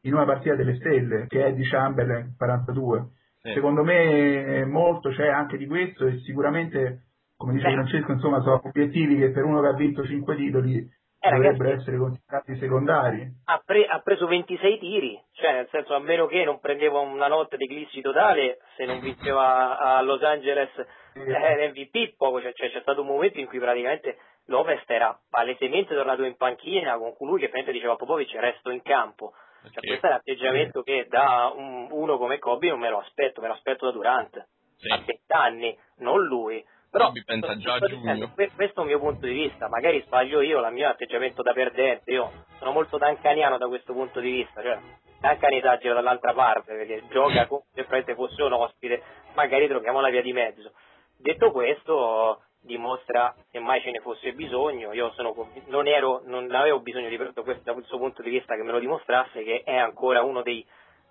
in 0.03 0.15
una 0.15 0.25
partita 0.25 0.55
delle 0.55 0.77
stelle, 0.77 1.27
che 1.29 1.45
è 1.45 1.53
di 1.53 1.63
Chamberlain 1.69 2.35
42. 2.37 3.07
Sì. 3.43 3.53
Secondo 3.55 3.83
me 3.83 4.65
molto 4.67 5.11
c'è 5.11 5.27
anche 5.29 5.57
di 5.57 5.67
questo 5.67 6.07
e 6.07 6.19
sicuramente, 6.21 7.07
come 7.37 7.55
dice 7.55 7.67
Beh. 7.67 7.73
Francesco, 7.75 8.13
insomma 8.13 8.41
sono 8.41 8.61
obiettivi 8.65 9.17
che 9.17 9.31
per 9.31 9.45
uno 9.45 9.61
che 9.61 9.67
ha 9.69 9.73
vinto 9.75 10.05
5 10.05 10.37
titoli 10.37 10.77
Eh, 11.25 11.31
dovrebbero 11.31 11.65
ragazzi, 11.71 11.83
essere 11.83 11.99
considerati 11.99 12.57
secondari. 12.57 13.33
ha, 13.47 13.63
pre- 13.65 13.87
ha 13.87 14.01
preso 14.01 14.27
26 14.27 14.79
tiri, 14.79 15.21
cioè 15.33 15.53
nel 15.53 15.69
senso 15.71 15.95
a 15.95 16.01
meno 16.01 16.27
che 16.27 16.45
non 16.45 16.59
prendeva 16.61 16.99
una 17.01 17.29
notte 17.29 17.57
di 17.57 17.65
eclissi 17.65 18.01
totale, 18.01 18.59
se 18.77 18.85
non 18.85 19.01
vinceva 19.01 19.79
a 19.79 20.01
Los 20.03 20.23
Angeles 20.23 20.71
eh, 21.15 21.69
l'MVP, 21.69 22.17
poco, 22.17 22.41
cioè, 22.41 22.53
cioè, 22.55 22.71
c'è 22.71 22.81
stato 22.81 23.03
un 23.03 23.09
momento 23.09 23.39
in 23.39 23.47
cui 23.47 23.59
praticamente 23.59 24.17
Lopez 24.47 24.83
era 24.87 25.17
palesemente 25.31 25.95
tornato 25.95 26.25
in 26.25 26.37
panchina 26.37 26.97
con 26.97 27.15
colui 27.17 27.39
che 27.41 27.49
praticamente 27.49 27.73
diceva 27.73 27.93
a 27.93 27.97
Popovic 27.97 28.33
resto 28.35 28.71
in 28.71 28.83
campo. 28.83 29.33
Cioè, 29.63 29.71
Perché- 29.73 29.87
questo 29.89 30.07
è 30.07 30.11
l'atteggiamento 30.11 30.83
che 30.83 31.07
da 31.09 31.53
un- 31.55 31.87
uno 31.91 32.19
come 32.19 32.39
Kobe 32.39 32.69
non 32.69 32.81
me 32.81 32.91
lo 32.91 32.99
aspetto, 32.99 33.41
me 33.41 33.47
lo 33.49 33.55
aspetto 33.55 33.87
da 33.87 33.93
Durant. 33.93 34.47
Sì. 34.77 34.89
A 34.91 34.97
20 34.97 35.33
anni, 35.33 35.79
non 35.99 36.23
lui. 36.25 36.65
Però 36.91 37.07
Kobe 37.07 37.23
pensa 37.25 37.57
già 37.57 37.75
a 37.75 37.79
giugno. 37.79 38.33
questo 38.35 38.81
è 38.81 38.83
un 38.83 38.87
mio 38.87 38.99
punto 38.99 39.27
di 39.27 39.33
vista, 39.33 39.69
magari 39.69 40.03
sbaglio 40.03 40.41
io, 40.43 40.65
il 40.67 40.73
mio 40.73 40.89
atteggiamento 40.89 41.43
da 41.43 41.53
perdente, 41.53 42.11
io 42.11 42.31
sono 42.59 42.73
molto 42.73 42.99
dancaniano 42.99 43.57
da 43.57 43.67
questo 43.69 43.93
punto 43.95 44.21
di 44.21 44.31
vista, 44.31 44.61
cioè 44.61 44.79
Duncan 45.21 45.53
esagera 45.55 45.95
dall'altra 45.95 46.35
parte 46.35 46.75
perché 46.75 47.05
gioca 47.09 47.47
come 47.47 47.63
se 47.75 48.15
fosse 48.15 48.43
un 48.43 48.53
ospite, 48.53 49.03
magari 49.35 49.69
troviamo 49.69 50.01
la 50.01 50.11
via 50.11 50.21
di 50.21 50.33
mezzo. 50.33 50.73
Detto 51.17 51.53
questo, 51.53 52.43
dimostra 52.63 53.35
che 53.51 53.59
mai 53.59 53.81
ce 53.83 53.91
ne 53.91 54.01
fosse 54.01 54.33
bisogno, 54.33 54.93
io 54.93 55.11
sono 55.13 55.35
non, 55.67 55.87
ero, 55.87 56.23
non 56.25 56.53
avevo 56.55 56.81
bisogno 56.81 57.09
di, 57.09 57.17
da 57.17 57.43
questo, 57.43 57.63
da 57.65 57.73
questo 57.75 57.99
punto 57.99 58.23
di 58.23 58.31
vista 58.31 58.55
che 58.55 58.63
me 58.63 58.73
lo 58.73 58.79
dimostrasse 58.79 59.43
che 59.43 59.63
è 59.65 59.77
ancora 59.77 60.23
uno 60.23 60.43
dei 60.43 60.65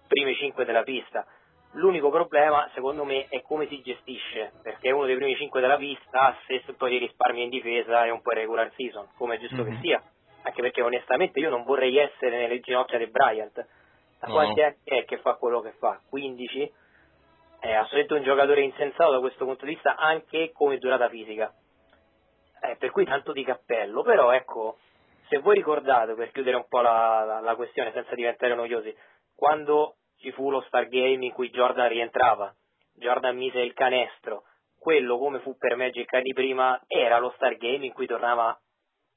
primi 0.08 0.34
cinque 0.36 0.66
della 0.66 0.84
pista. 0.84 1.26
L'unico 1.74 2.10
problema, 2.10 2.70
secondo 2.74 3.06
me, 3.06 3.28
è 3.30 3.42
come 3.44 3.66
si 3.68 3.82
gestisce, 3.82 4.52
perché 4.62 4.90
è 4.90 4.92
uno 4.92 5.06
dei 5.06 5.16
primi 5.16 5.36
cinque 5.38 5.62
della 5.62 5.78
pista, 5.78 6.36
se 6.46 6.62
poi 6.78 6.98
risparmia 6.98 7.44
in 7.44 7.50
difesa 7.50 8.04
è 8.04 8.10
un 8.10 8.22
po' 8.22 8.32
regular 8.32 8.70
season, 8.76 9.08
come 9.16 9.36
è 9.36 9.40
giusto 9.40 9.64
Mhm. 9.64 9.70
che 9.70 9.78
sia. 9.80 10.04
Anche 10.44 10.62
perché 10.62 10.82
onestamente 10.82 11.40
io 11.40 11.50
non 11.50 11.64
vorrei 11.64 11.98
essere 11.98 12.40
nelle 12.40 12.60
ginocchia 12.60 12.98
di 12.98 13.08
Bryant. 13.08 13.54
Da 14.20 14.28
No, 14.28 14.34
quanti 14.34 14.62
anni 14.62 14.76
è 14.84 15.06
che 15.06 15.18
fa 15.20 15.36
quello 15.36 15.62
che 15.62 15.72
fa? 15.80 16.02
15? 16.10 16.72
È 17.62 17.72
assolutamente 17.72 18.14
un 18.16 18.24
giocatore 18.24 18.62
insensato 18.62 19.12
da 19.12 19.20
questo 19.20 19.46
punto 19.46 19.66
di 19.66 19.74
vista, 19.76 19.96
anche 19.96 20.52
come 20.52 20.80
durata 20.80 21.08
fisica. 21.10 21.54
Eh, 22.64 22.76
per 22.78 22.90
cui 22.90 23.06
tanto 23.06 23.34
di 23.34 23.44
cappello, 23.44 24.02
però 24.02 24.32
ecco, 24.32 24.78
se 25.30 25.38
voi 25.38 25.56
ricordate, 25.56 26.16
per 26.16 26.32
chiudere 26.32 26.58
un 26.58 26.66
po' 26.68 26.82
la, 26.82 27.24
la- 27.24 27.40
la 27.40 27.56
questione 27.56 27.92
senza 27.92 28.16
diventare 28.16 28.56
noiosi, 28.56 28.96
quando 29.36 29.98
ci 30.18 30.32
fu 30.32 30.50
lo 30.50 30.62
Star 30.62 30.88
Game 30.88 31.24
in 31.24 31.32
cui 31.34 31.52
Jordan 31.52 31.88
rientrava, 31.88 32.52
Jordan 32.96 33.36
mise 33.38 33.60
il 33.60 33.74
canestro, 33.74 34.44
quello 34.80 35.20
come 35.20 35.40
fu 35.42 35.56
per 35.56 35.76
Magic 35.76 36.12
anni 36.16 36.34
prima 36.34 36.82
era 36.88 37.20
lo 37.20 37.32
Star 37.36 37.56
Game 37.58 37.86
in 37.86 37.94
cui 37.94 38.08
tornava 38.08 38.60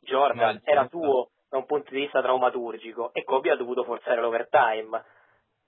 Jordan, 0.03 0.61
era 0.65 0.87
suo 0.89 1.31
da 1.49 1.57
un 1.57 1.65
punto 1.65 1.91
di 1.91 2.01
vista 2.01 2.21
traumaturgico 2.21 3.13
e 3.15 3.25
Kobe 3.25 3.51
ha 3.51 3.57
dovuto 3.57 3.85
forzare 3.85 4.21
l'overtime 4.21 5.03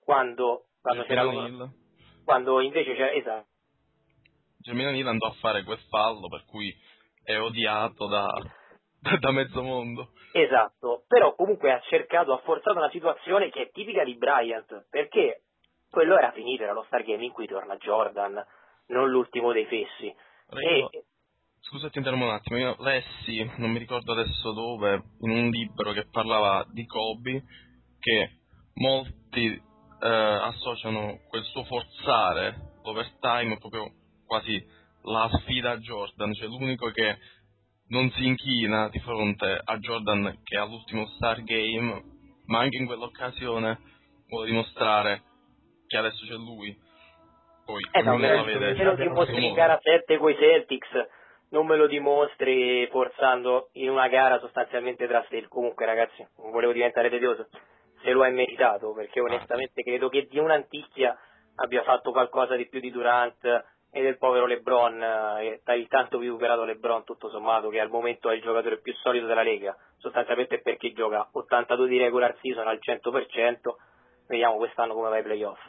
quando, 0.03 0.65
quando, 0.81 1.03
c'era, 1.07 1.21
Hill. 1.47 1.85
Quando 2.27 2.59
invece 2.59 2.93
c'era 2.93 3.13
esatto, 3.13 3.47
Jermaine 4.57 4.97
Hill 4.97 5.07
andò 5.07 5.27
a 5.27 5.35
fare 5.39 5.63
quel 5.63 5.79
fallo 5.87 6.27
per 6.27 6.43
cui 6.45 6.75
è 7.23 7.39
odiato 7.39 8.05
da, 8.07 8.27
da 9.17 9.31
mezzo 9.31 9.63
mondo. 9.63 10.11
Esatto, 10.33 11.05
però 11.07 11.35
comunque 11.35 11.71
ha 11.71 11.79
cercato, 11.87 12.33
ha 12.33 12.39
forzato 12.39 12.77
una 12.77 12.89
situazione 12.89 13.49
che 13.49 13.61
è 13.61 13.71
tipica 13.71 14.03
di 14.03 14.17
Bryant, 14.17 14.87
perché 14.89 15.43
quello 15.89 16.17
era 16.17 16.33
finito, 16.33 16.63
era 16.63 16.73
lo 16.73 16.83
Star 16.87 17.03
Game 17.03 17.23
in 17.23 17.31
cui 17.31 17.47
torna 17.47 17.77
Jordan, 17.77 18.45
non 18.87 19.09
l'ultimo 19.09 19.53
dei 19.53 19.65
fessi. 19.65 20.13
Ora 20.49 20.59
E, 20.59 20.89
Scusa, 21.61 21.89
ti 21.89 21.97
interrompo 21.97 22.25
un 22.25 22.31
attimo. 22.31 22.57
Io 22.59 22.75
lessi, 22.79 23.51
non 23.55 23.71
mi 23.71 23.79
ricordo 23.79 24.11
adesso 24.11 24.51
dove, 24.51 25.01
in 25.21 25.29
un 25.29 25.49
libro 25.49 25.93
che 25.93 26.07
parlava 26.11 26.65
di 26.71 26.85
Kobe, 26.85 27.43
che 27.99 28.31
molti 28.73 29.61
eh, 30.01 30.07
associano 30.07 31.19
quel 31.29 31.43
suo 31.43 31.63
forzare 31.63 32.55
l'overtime 32.83 33.57
proprio 33.57 33.89
quasi 34.25 34.63
la 35.03 35.29
sfida 35.39 35.71
a 35.71 35.77
Jordan, 35.77 36.33
cioè 36.33 36.47
l'unico 36.47 36.89
che 36.91 37.17
non 37.89 38.09
si 38.11 38.25
inchina 38.25 38.89
di 38.89 38.99
fronte 38.99 39.61
a 39.63 39.77
Jordan 39.77 40.39
che 40.43 40.57
è 40.57 40.59
all'ultimo 40.59 41.05
Star 41.15 41.41
Game, 41.43 42.03
ma 42.47 42.59
anche 42.59 42.77
in 42.77 42.85
quell'occasione 42.85 43.79
vuole 44.27 44.47
dimostrare 44.47 45.21
che 45.87 45.97
adesso 45.97 46.25
c'è 46.25 46.33
lui. 46.33 46.75
Poi 47.65 47.81
eh 47.91 48.01
no, 48.01 48.13
ognuno 48.13 48.27
me 48.27 48.33
la 48.33 48.39
lo- 48.39 48.45
vede. 48.45 48.73
me 48.73 48.83
lo 48.83 48.95
dimostri 48.95 49.45
in 49.45 49.53
gara 49.53 49.79
7 49.81 50.17
con 50.17 50.31
i 50.31 50.35
Celtics, 50.37 50.89
non 51.49 51.65
me 51.65 51.77
lo 51.77 51.87
dimostri 51.87 52.87
forzando 52.87 53.69
in 53.73 53.89
una 53.89 54.07
gara 54.09 54.39
sostanzialmente 54.39 55.07
tra 55.07 55.25
sé. 55.29 55.47
Comunque 55.47 55.85
ragazzi, 55.85 56.25
non 56.37 56.51
volevo 56.51 56.73
diventare 56.73 57.09
tedioso, 57.09 57.47
se 58.07 58.13
lo 58.13 58.23
hai 58.23 58.31
meritato, 58.31 58.93
perché 58.93 59.19
onestamente 59.19 59.83
credo 59.83 60.07
che 60.07 60.27
di 60.29 60.39
un'anticchia 60.39 61.17
abbia 61.55 61.83
fatto 61.83 62.11
qualcosa 62.11 62.55
di 62.55 62.65
più 62.69 62.79
di 62.79 62.89
Durant 62.89 63.43
e 63.91 64.01
del 64.01 64.17
povero 64.17 64.45
LeBron, 64.45 65.03
eh, 65.03 65.61
il 65.75 65.87
tanto 65.89 66.17
vituperato 66.17 66.63
LeBron 66.63 67.03
tutto 67.03 67.27
sommato, 67.29 67.67
che 67.67 67.81
al 67.81 67.89
momento 67.89 68.29
è 68.29 68.35
il 68.35 68.41
giocatore 68.41 68.79
più 68.79 68.93
solido 68.93 69.27
della 69.27 69.43
Lega, 69.43 69.75
sostanzialmente 69.97 70.61
perché 70.61 70.93
gioca 70.93 71.27
82 71.33 71.87
di 71.89 71.97
regular 71.97 72.33
season 72.41 72.65
al 72.69 72.79
100%, 72.81 73.75
vediamo 74.29 74.55
quest'anno 74.55 74.93
come 74.93 75.09
va 75.09 75.15
ai 75.15 75.23
playoff. 75.23 75.59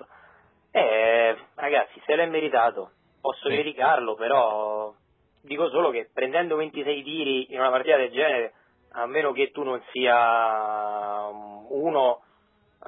Eh, 0.71 1.37
ragazzi, 1.57 2.01
se 2.07 2.15
l'è 2.15 2.27
meritato, 2.27 2.93
posso 3.21 3.49
Sì. 3.49 3.55
criticarlo, 3.55 4.15
però 4.15 4.95
dico 5.43 5.69
solo 5.71 5.91
che 5.91 6.09
prendendo 6.15 6.55
26 6.55 7.03
tiri 7.03 7.53
in 7.53 7.59
una 7.59 7.71
partita 7.71 7.97
del 7.97 8.13
genere, 8.13 8.53
a 8.93 9.07
meno 9.07 9.33
che 9.33 9.51
tu 9.51 9.65
non 9.65 9.83
sia 9.91 11.27
um, 11.27 11.67
uno, 11.69 12.23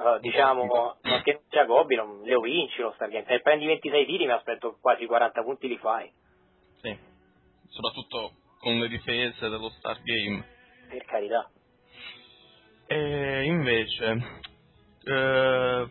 eh, 0.01 0.19
diciamo, 0.19 0.97
che 1.23 1.41
Kobe, 1.65 1.95
non 1.95 2.21
le 2.23 2.39
vinci 2.39 2.81
lo 2.81 2.91
Star 2.93 3.09
Game. 3.09 3.25
Se 3.27 3.39
prendi 3.41 3.65
26 3.65 4.05
tiri 4.05 4.25
mi 4.25 4.31
aspetto 4.31 4.77
quasi 4.81 5.05
40 5.05 5.43
punti 5.43 5.67
li 5.67 5.77
fai, 5.77 6.11
Sì, 6.81 6.97
soprattutto 7.69 8.31
con 8.59 8.79
le 8.79 8.87
difese 8.87 9.49
dello 9.49 9.69
Star 9.77 10.01
Game. 10.01 10.43
per 10.89 11.05
carità. 11.05 11.49
E 12.87 13.43
invece, 13.45 14.17
eh, 15.03 15.89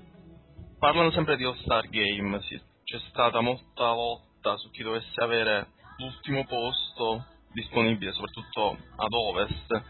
parlando 0.78 1.12
sempre 1.12 1.36
di 1.36 1.44
All 1.44 1.56
Star 1.62 1.88
Game, 1.88 2.40
sì, 2.42 2.60
c'è 2.84 2.98
stata 3.08 3.40
molta 3.40 3.92
lotta 3.92 4.56
su 4.56 4.70
chi 4.70 4.82
dovesse 4.82 5.22
avere 5.22 5.68
l'ultimo 5.98 6.44
posto 6.44 7.24
disponibile, 7.52 8.12
soprattutto 8.12 8.76
ad 8.96 9.12
Ovest. 9.12 9.82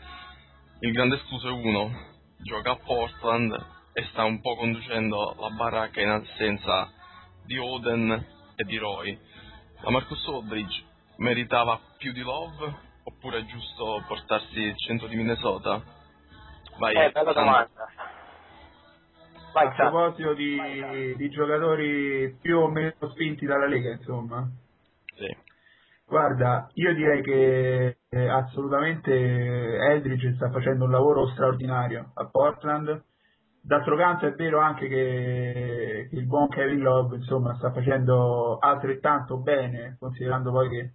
Il 0.80 0.92
grande 0.92 1.16
escluso 1.16 1.48
è 1.48 1.52
uno, 1.52 1.90
gioca 2.38 2.70
a 2.70 2.76
Portland 2.76 3.78
e 3.92 4.05
sta 4.11 4.24
un 4.24 4.40
po' 4.40 4.57
conducendo 4.57 5.37
la 5.38 5.50
baracca 5.50 6.00
in 6.00 6.11
assenza 6.11 6.90
di 7.44 7.59
Oden 7.59 8.26
e 8.57 8.64
di 8.64 8.76
Roy. 8.76 9.18
La 9.81 9.90
Marcus 9.90 10.26
Aldridge 10.29 10.85
meritava 11.16 11.79
più 11.98 12.12
di 12.12 12.20
Love 12.20 12.88
oppure 13.05 13.38
è 13.38 13.44
giusto 13.44 14.05
portarsi 14.07 14.59
il 14.59 14.76
centro 14.76 15.07
di 15.07 15.16
Minnesota? 15.16 15.83
Vai, 16.79 16.94
Eh, 16.96 17.11
bella 17.11 17.33
domanda. 17.33 17.88
Vai, 19.53 19.66
a 19.66 19.70
proposito 19.70 20.33
di, 20.35 21.16
di, 21.16 21.29
giocatori 21.29 22.38
più 22.40 22.59
o 22.59 22.68
meno 22.68 22.94
spinti 23.11 23.46
dalla 23.46 23.66
Lega, 23.66 23.90
insomma. 23.90 24.48
Sì. 25.16 25.37
Guarda, 26.07 26.70
io 26.74 26.94
direi 26.94 27.22
che 27.22 27.98
eh, 28.09 28.29
assolutamente 28.29 29.12
Eldridge 29.12 30.35
sta 30.37 30.50
facendo 30.50 30.85
un 30.85 30.92
lavoro 30.92 31.29
straordinario 31.31 32.12
a 32.14 32.26
Portland. 32.26 33.03
D'altro 33.62 33.94
canto 33.96 34.26
è 34.26 34.32
vero 34.34 34.58
anche 34.58 34.88
che, 34.88 36.08
il 36.10 36.26
buon 36.26 36.48
Kevin 36.48 36.80
Love 36.80 37.16
insomma, 37.16 37.54
sta 37.56 37.70
facendo 37.72 38.58
altrettanto 38.58 39.38
bene, 39.38 39.96
considerando 39.98 40.50
poi 40.50 40.68
che 40.70 40.92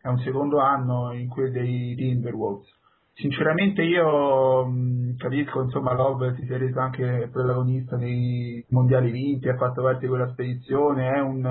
è 0.00 0.08
un 0.08 0.18
secondo 0.18 0.58
anno 0.58 1.12
in 1.12 1.28
quel 1.28 1.50
dei 1.50 1.94
Timberwolves. 1.96 2.82
Sinceramente 3.14 3.82
io 3.82 4.64
mh, 4.66 5.16
capisco, 5.16 5.62
insomma, 5.62 5.94
Love 5.94 6.34
si 6.34 6.46
sia 6.46 6.56
reso 6.56 6.78
anche 6.80 7.28
protagonista 7.32 7.96
dei 7.96 8.64
mondiali 8.70 9.10
vinti, 9.10 9.48
ha 9.48 9.56
fatto 9.56 9.82
parte 9.82 10.00
di 10.00 10.08
quella 10.08 10.28
spedizione, 10.28 11.14
è 11.14 11.20
un, 11.20 11.44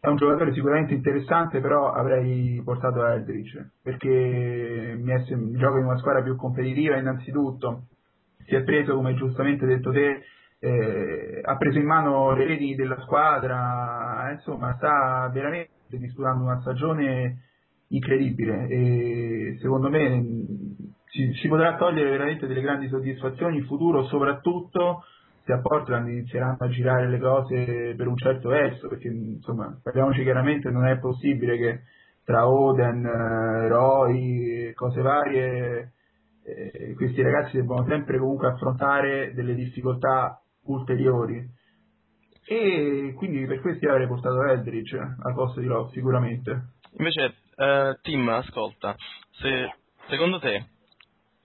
è 0.00 0.08
un 0.08 0.16
giocatore 0.16 0.52
sicuramente 0.54 0.94
interessante, 0.94 1.60
però 1.60 1.92
avrei 1.92 2.60
portato 2.64 3.04
Eldridge, 3.04 3.72
perché 3.82 4.98
mi 4.98 5.12
è, 5.12 5.22
gioca 5.24 5.78
in 5.78 5.84
una 5.84 5.98
squadra 5.98 6.22
più 6.22 6.36
competitiva 6.36 6.96
innanzitutto, 6.96 7.88
si 8.46 8.54
è 8.54 8.62
preso, 8.62 8.94
come 8.94 9.14
giustamente 9.14 9.66
detto 9.66 9.92
te, 9.92 10.22
eh, 10.58 11.40
ha 11.42 11.56
preso 11.56 11.78
in 11.78 11.84
mano 11.86 12.34
le 12.34 12.46
reti 12.46 12.74
della 12.74 13.00
squadra, 13.00 14.30
eh, 14.30 14.32
insomma 14.34 14.74
sta 14.76 15.28
veramente 15.32 15.70
disputando 15.90 16.44
una 16.44 16.60
stagione 16.60 17.42
incredibile. 17.88 18.66
E 18.68 19.58
secondo 19.60 19.90
me 19.90 20.24
si, 21.06 21.32
si, 21.34 21.48
potrà 21.48 21.76
togliere 21.76 22.10
veramente 22.10 22.46
delle 22.46 22.60
grandi 22.60 22.88
soddisfazioni 22.88 23.58
in 23.58 23.66
futuro, 23.66 24.04
soprattutto 24.04 25.04
se 25.44 25.52
a 25.52 25.60
Portland 25.60 26.08
inizieranno 26.08 26.56
a 26.58 26.68
girare 26.68 27.08
le 27.08 27.18
cose 27.18 27.94
per 27.96 28.08
un 28.08 28.16
certo 28.16 28.48
verso, 28.48 28.88
perché 28.88 29.08
insomma, 29.08 29.78
parliamoci 29.80 30.22
chiaramente, 30.22 30.70
non 30.70 30.86
è 30.86 30.98
possibile 30.98 31.56
che 31.56 31.80
tra 32.24 32.48
Oden, 32.48 33.04
eh, 33.04 33.68
Roy, 33.68 34.72
cose 34.74 35.00
varie, 35.00 35.92
eh, 36.46 36.94
questi 36.94 37.20
ragazzi 37.22 37.56
debbano 37.56 37.84
sempre 37.86 38.18
comunque 38.18 38.48
affrontare 38.48 39.34
delle 39.34 39.54
difficoltà 39.54 40.40
ulteriori. 40.66 41.44
E 42.48 43.12
quindi 43.16 43.44
per 43.46 43.60
questo 43.60 43.90
avrei 43.90 44.06
portato 44.06 44.44
Eldridge 44.44 44.96
al 44.96 45.34
posto 45.34 45.60
di 45.60 45.66
Love, 45.66 45.90
sicuramente. 45.90 46.74
Invece, 46.96 47.34
eh, 47.56 47.98
Tim, 48.02 48.28
ascolta, 48.28 48.94
se 49.32 49.74
secondo 50.08 50.38
te 50.38 50.74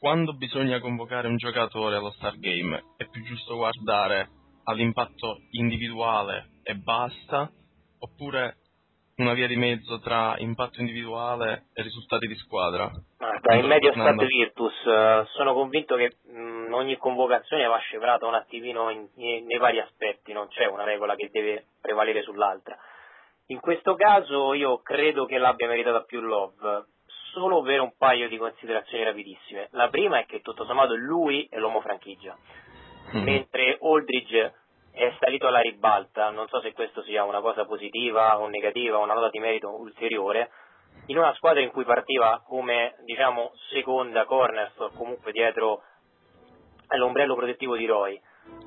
quando 0.01 0.33
bisogna 0.33 0.79
convocare 0.79 1.27
un 1.27 1.37
giocatore 1.37 1.95
allo 1.95 2.09
Star 2.11 2.37
Game 2.39 2.75
è 2.97 3.07
più 3.07 3.23
giusto 3.23 3.55
guardare 3.55 4.29
all'impatto 4.63 5.41
individuale 5.51 6.53
e 6.63 6.75
basta, 6.75 7.51
oppure 7.99 8.57
una 9.21 9.34
via 9.34 9.47
di 9.47 9.55
mezzo 9.55 9.99
tra 9.99 10.36
impatto 10.38 10.79
individuale 10.79 11.65
e 11.73 11.81
risultati 11.81 12.27
di 12.27 12.36
squadra? 12.36 12.91
Guarda, 13.17 13.55
in 13.55 13.65
medio 13.65 13.91
stat 13.91 14.25
virtus, 14.25 14.73
sono 15.34 15.53
convinto 15.53 15.95
che 15.95 16.17
mh, 16.25 16.73
ogni 16.73 16.97
convocazione 16.97 17.65
va 17.67 17.77
scevrata 17.77 18.27
un 18.27 18.34
attimino 18.34 18.89
in, 18.89 19.07
in, 19.15 19.45
nei 19.45 19.57
vari 19.57 19.79
aspetti, 19.79 20.34
non 20.34 20.47
c'è 20.47 20.65
una 20.65 20.84
regola 20.84 21.15
che 21.15 21.29
deve 21.31 21.65
prevalere 21.81 22.21
sull'altra. 22.23 22.77
In 23.47 23.60
questo 23.60 23.95
caso 23.95 24.53
io 24.53 24.81
credo 24.81 25.25
che 25.25 25.38
l'abbia 25.38 25.67
meritata 25.67 26.03
più 26.03 26.21
Love, 26.21 26.86
solo 27.34 27.62
per 27.62 27.79
un 27.79 27.93
paio 27.97 28.27
di 28.27 28.38
considerazioni 28.38 29.03
rapidissime. 29.03 29.67
La 29.71 29.89
prima 29.89 30.19
è 30.19 30.25
che 30.25 30.41
tutto 30.41 30.65
sommato 30.65 30.95
lui 30.95 31.47
è 31.49 31.57
l'uomo 31.57 31.81
franchigia, 31.81 32.38
mm-hmm. 33.13 33.23
mentre 33.23 33.77
Aldridge 33.81 34.53
è 34.91 35.13
salito 35.19 35.47
alla 35.47 35.62
ribalta, 35.62 36.30
non 36.30 36.47
so 36.47 36.60
se 36.62 36.73
questo 36.73 37.01
sia 37.04 37.23
una 37.23 37.41
cosa 37.41 37.65
positiva 37.65 38.39
o 38.39 38.47
negativa, 38.47 38.97
una 38.97 39.13
nota 39.13 39.30
di 39.30 39.39
merito 39.39 39.69
ulteriore, 39.69 40.51
in 41.08 41.17
una 41.17 41.34
squadra 41.36 41.62
in 41.62 41.71
cui 41.71 41.84
partiva 41.84 42.41
come 42.45 42.95
diciamo 43.04 43.51
seconda 43.71 44.25
cornerstone, 44.25 44.95
comunque 44.95 45.32
dietro 45.32 45.84
all'ombrello 46.88 47.36
protettivo 47.36 47.75
di 47.75 47.86
Roy. 47.86 48.21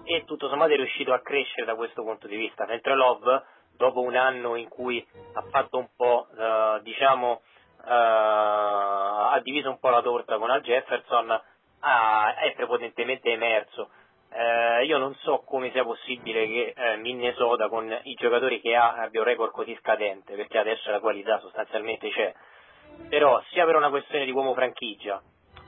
E 0.04 0.24
tutto 0.24 0.48
sommato 0.48 0.72
è 0.72 0.76
riuscito 0.76 1.12
a 1.12 1.20
crescere 1.20 1.66
da 1.66 1.74
questo 1.74 2.02
punto 2.02 2.26
di 2.26 2.36
vista, 2.36 2.64
mentre 2.64 2.94
Love 2.94 3.42
dopo 3.76 4.00
un 4.00 4.16
anno 4.16 4.56
in 4.56 4.68
cui 4.68 5.06
ha 5.34 5.42
fatto 5.50 5.78
un 5.78 5.88
po' 5.96 6.28
uh, 6.30 6.80
diciamo 6.82 7.42
uh, 7.78 7.86
ha 7.86 9.40
diviso 9.42 9.68
un 9.68 9.78
po' 9.78 9.88
la 9.88 10.00
torta 10.00 10.38
con 10.38 10.50
Al 10.50 10.62
Jefferson 10.62 11.28
uh, 11.28 12.38
è 12.38 12.52
prepotentemente 12.54 13.30
emerso 13.30 13.90
uh, 14.34 14.84
io 14.84 14.98
non 14.98 15.14
so 15.22 15.42
come 15.46 15.70
sia 15.70 15.84
possibile 15.84 16.46
che 16.46 16.74
eh, 16.76 16.96
Minnesota 16.96 17.68
con 17.68 17.90
i 18.02 18.14
giocatori 18.14 18.60
che 18.60 18.74
ha 18.74 18.94
abbia 18.94 19.20
un 19.20 19.26
record 19.26 19.52
così 19.52 19.76
scadente 19.80 20.34
perché 20.34 20.58
adesso 20.58 20.90
la 20.90 21.00
qualità 21.00 21.38
sostanzialmente 21.38 22.10
c'è 22.10 22.32
però 23.08 23.42
sia 23.50 23.64
per 23.64 23.76
una 23.76 23.90
questione 23.90 24.24
di 24.24 24.30
uomo 24.30 24.54
franchigia 24.54 25.22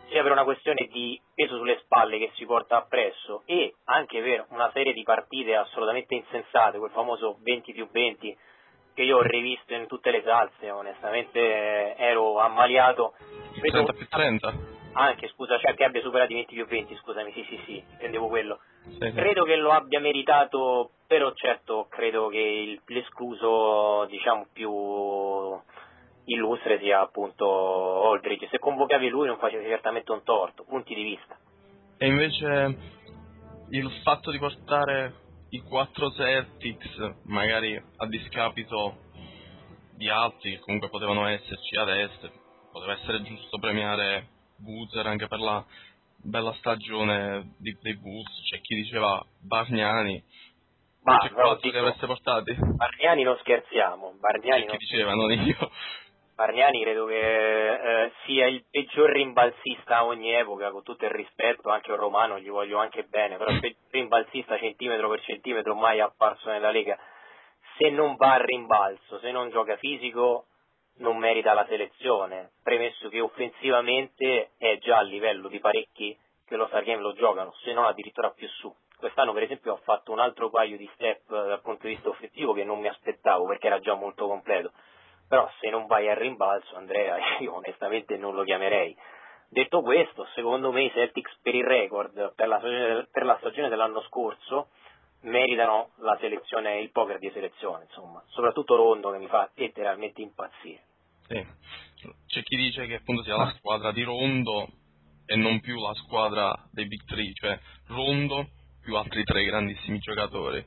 sia 0.09 0.22
per 0.22 0.33
una 0.33 0.44
questione 0.44 0.88
di 0.90 1.20
peso 1.35 1.57
sulle 1.57 1.79
spalle 1.83 2.18
che 2.18 2.31
si 2.35 2.44
porta 2.44 2.76
appresso 2.76 3.42
e 3.44 3.74
anche 3.85 4.22
per 4.22 4.46
una 4.50 4.70
serie 4.72 4.92
di 4.92 5.02
partite 5.02 5.57
assolutamente 5.57 6.14
insensate, 6.14 6.79
quel 6.79 6.92
famoso 6.92 7.38
20 7.42 7.72
più 7.72 7.88
20 7.90 8.38
che 8.94 9.02
io 9.02 9.18
ho 9.18 9.22
rivisto 9.22 9.74
in 9.74 9.87
tutte 9.87 10.11
le 10.11 10.22
salse, 10.22 10.70
onestamente 10.70 11.96
ero 11.96 12.38
ammaliato. 12.38 13.14
30 13.61 13.92
più 13.92 14.09
30? 14.09 14.55
Anche, 14.99 15.29
scusa, 15.29 15.59
cioè 15.59 15.75
che 15.75 15.85
abbia 15.85 16.01
superato 16.01 16.33
i 16.33 16.37
20 16.37 16.55
più 16.55 16.67
20, 16.67 16.97
scusami, 16.97 17.31
sì 17.33 17.45
sì 17.49 17.61
sì, 17.67 17.85
intendevo 17.91 18.29
quello. 18.29 18.61
Sì, 18.89 19.13
credo 19.13 19.43
sì. 19.45 19.51
che 19.51 19.57
lo 19.57 19.71
abbia 19.73 20.01
meritato, 20.01 20.93
però 21.07 21.33
certo 21.35 21.87
credo 21.91 22.29
che 22.29 22.39
il, 22.39 22.81
l'escluso, 22.87 24.07
diciamo, 24.09 24.47
più 24.53 24.73
illustre 26.25 26.79
sia 26.79 27.01
appunto 27.01 28.11
Aldridge. 28.11 28.49
Se 28.49 28.59
convocavi 28.59 29.09
lui 29.09 29.27
non 29.27 29.39
facevi 29.39 29.67
certamente 29.67 30.13
un 30.13 30.23
torto, 30.23 30.65
punti 30.65 30.95
di 30.95 31.03
vista. 31.03 31.37
E 31.99 32.07
invece 32.07 32.77
il 33.71 33.91
fatto 34.03 34.31
di 34.31 34.39
portare 34.39 35.13
i 35.51 35.61
quattro 35.61 36.11
Celtics, 36.13 37.17
magari 37.25 37.77
a 37.97 38.07
discapito 38.07 39.05
di 39.95 40.09
altri 40.09 40.53
che 40.53 40.59
comunque 40.61 40.89
potevano 40.89 41.27
esserci 41.27 41.77
ad 41.77 41.89
est, 41.89 42.31
poteva 42.71 42.93
essere 42.93 43.23
giusto 43.23 43.59
premiare 43.59 44.35
Boozer 44.59 45.07
anche 45.07 45.27
per 45.27 45.38
la 45.38 45.64
bella 46.16 46.53
stagione 46.55 47.55
di, 47.59 47.77
dei 47.81 47.97
Bulls, 47.97 48.42
c'è 48.51 48.61
chi 48.61 48.75
diceva 48.75 49.25
Bargnani, 49.40 50.23
ma 51.07 51.19
c'è 51.19 51.31
no, 51.31 51.57
che 51.57 51.79
avreste 51.79 52.05
portati? 52.07 52.57
Bargnani 52.59 53.23
non 53.23 53.37
scherziamo, 53.38 54.16
Bargnani 54.19 54.64
c'è 54.66 54.71
chi 54.73 54.77
diceva, 54.77 55.14
non 55.14 55.31
io. 55.31 55.71
Bargnani 56.35 56.83
credo 56.83 57.07
che 57.07 58.05
eh, 58.05 58.12
sia 58.25 58.47
il 58.49 58.64
peggior 58.69 59.11
rimbalzista 59.11 59.99
a 59.99 60.05
ogni 60.05 60.33
epoca, 60.33 60.71
con 60.71 60.83
tutto 60.83 61.05
il 61.05 61.12
rispetto, 61.12 61.71
anche 61.71 61.92
un 61.92 61.97
romano 61.97 62.38
gli 62.38 62.51
voglio 62.51 62.79
anche 62.79 63.05
bene, 63.05 63.37
però 63.37 63.53
il 63.53 63.61
peggior 63.61 63.90
rimbalzista 63.90 64.59
centimetro 64.59 65.09
per 65.09 65.23
centimetro 65.23 65.75
mai 65.77 66.01
apparso 66.01 66.51
nella 66.51 66.71
Lega. 66.71 66.99
Se 67.79 67.88
non 67.88 68.16
va 68.16 68.35
a 68.35 68.45
rimbalzo, 68.45 69.19
se 69.21 69.31
non 69.31 69.51
gioca 69.51 69.77
fisico, 69.77 70.47
non 70.99 71.19
merita 71.19 71.53
la 71.53 71.67
selezione, 71.67 72.53
premesso 72.63 73.09
che 73.09 73.21
offensivamente 73.21 74.53
è 74.59 74.79
già 74.79 74.99
a 74.99 75.03
livello 75.03 75.49
di 75.49 75.59
parecchi 75.59 76.17
che 76.47 76.57
lo 76.57 76.67
Stargame 76.67 77.03
lo 77.03 77.13
giocano, 77.13 77.53
se 77.63 77.73
non 77.73 77.85
addirittura 77.85 78.31
più 78.31 78.49
su. 78.49 78.75
Quest'anno 78.97 79.33
per 79.33 79.43
esempio 79.43 79.75
ha 79.75 79.81
fatto 79.85 80.13
un 80.13 80.21
altro 80.21 80.49
paio 80.49 80.77
di 80.77 80.89
step 80.95 81.29
dal 81.29 81.61
punto 81.61 81.87
di 81.87 81.95
vista 81.95 82.09
offensivo 82.09 82.53
che 82.53 82.65
non 82.65 82.81
mi 82.81 82.89
aspettavo 82.89 83.47
perché 83.47 83.67
era 83.67 83.81
già 83.81 83.95
molto 83.95 84.27
completo 84.27 84.73
però 85.29 85.51
se 85.61 85.71
non 85.71 85.87
vai 85.87 86.09
al 86.09 86.17
rimbalzo 86.17 86.77
Andrea 86.77 87.17
io 87.41 87.55
onestamente 87.55 88.17
non 88.17 88.35
lo 88.35 88.45
chiamerei. 88.45 88.97
Detto 89.49 89.81
questo, 89.81 90.27
secondo 90.35 90.73
me 90.73 90.85
i 90.85 90.91
Celtics 90.91 91.39
per 91.41 91.55
il 91.55 91.65
record, 91.65 92.35
per 92.35 92.49
la 92.49 92.59
stagione, 92.59 93.09
per 93.11 93.25
la 93.25 93.37
stagione 93.39 93.69
dell'anno 93.69 94.03
scorso, 94.03 94.69
meritano 95.23 95.90
la 95.98 96.17
selezione, 96.21 96.81
il 96.81 96.90
poker 96.90 97.19
di 97.19 97.31
selezione, 97.33 97.85
insomma, 97.85 98.23
soprattutto 98.29 98.77
Rondo 98.77 99.10
che 99.10 99.19
mi 99.19 99.29
fa 99.29 99.50
letteralmente 99.54 100.23
impazzire. 100.23 100.83
Sì. 101.27 101.46
C'è 102.27 102.42
chi 102.42 102.56
dice 102.56 102.87
che 102.87 102.96
appunto 102.96 103.23
sia 103.23 103.37
la 103.37 103.52
squadra 103.56 103.90
di 103.90 104.02
Rondo 104.02 104.69
e 105.25 105.37
non 105.37 105.60
più 105.60 105.81
la 105.81 105.94
squadra 105.94 106.54
dei 106.71 106.87
Big 106.87 107.04
Three, 107.04 107.33
cioè 107.33 107.58
Rondo 107.88 108.46
più 108.81 108.94
altri 108.96 109.25
tre 109.25 109.44
grandissimi 109.44 109.98
giocatori. 109.98 110.64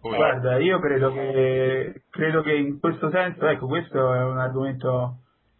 Guarda, 0.00 0.58
io 0.58 0.78
credo 0.78 1.12
che, 1.12 2.04
credo 2.08 2.42
che 2.42 2.54
in 2.54 2.80
questo 2.80 3.10
senso, 3.10 3.46
ecco, 3.46 3.66
questo 3.66 4.14
è 4.14 4.22
un 4.22 4.38
argomento 4.38 5.18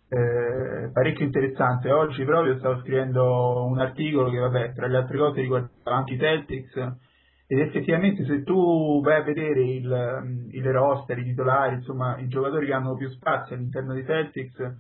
eh, 0.09 0.91
parecchio 0.93 1.27
interessante. 1.27 1.91
Oggi 1.91 2.25
proprio 2.25 2.57
stavo 2.59 2.81
scrivendo 2.81 3.65
un 3.65 3.79
articolo 3.79 4.31
che, 4.31 4.39
vabbè, 4.39 4.73
tra 4.75 4.87
le 4.87 4.97
altre 4.97 5.19
cose 5.19 5.41
riguardava 5.41 5.97
anche 5.97 6.15
i 6.15 6.19
Celtics 6.19 7.09
ed 7.53 7.59
effettivamente 7.59 8.25
se 8.27 8.45
tu 8.45 9.01
vai 9.03 9.17
a 9.17 9.25
vedere 9.25 9.61
il, 9.61 10.49
il 10.53 10.65
roster, 10.71 11.19
i 11.19 11.25
titolari, 11.25 11.75
insomma, 11.75 12.17
i 12.19 12.29
giocatori 12.29 12.67
che 12.67 12.73
hanno 12.73 12.95
più 12.95 13.09
spazio 13.09 13.57
all'interno 13.57 13.93
dei 13.93 14.05
Celtics, 14.05 14.77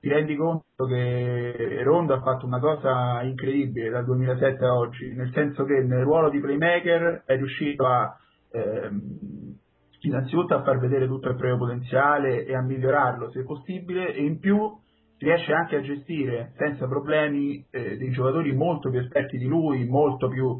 ti 0.00 0.08
rendi 0.08 0.34
conto 0.34 0.86
che 0.86 1.82
Rondo 1.82 2.14
ha 2.14 2.22
fatto 2.22 2.46
una 2.46 2.60
cosa 2.60 3.20
incredibile 3.24 3.90
dal 3.90 4.06
2007 4.06 4.64
a 4.64 4.74
oggi, 4.74 5.12
nel 5.12 5.30
senso 5.34 5.64
che 5.64 5.82
nel 5.82 6.02
ruolo 6.02 6.30
di 6.30 6.40
playmaker 6.40 7.24
è 7.26 7.36
riuscito 7.36 7.84
a 7.84 8.16
ehm, 8.52 9.56
innanzitutto 10.00 10.54
a 10.54 10.62
far 10.62 10.78
vedere 10.78 11.06
tutto 11.06 11.28
il 11.28 11.36
proprio 11.36 11.58
potenziale 11.58 12.46
e 12.46 12.54
a 12.54 12.62
migliorarlo 12.62 13.30
se 13.32 13.42
possibile 13.42 14.14
e 14.14 14.24
in 14.24 14.38
più 14.38 14.74
riesce 15.18 15.52
anche 15.52 15.76
a 15.76 15.82
gestire 15.82 16.52
senza 16.56 16.86
problemi 16.86 17.66
eh, 17.70 17.98
dei 17.98 18.10
giocatori 18.12 18.54
molto 18.54 18.88
più 18.88 19.00
esperti 19.00 19.36
di 19.36 19.44
lui, 19.46 19.84
molto 19.84 20.28
più 20.28 20.58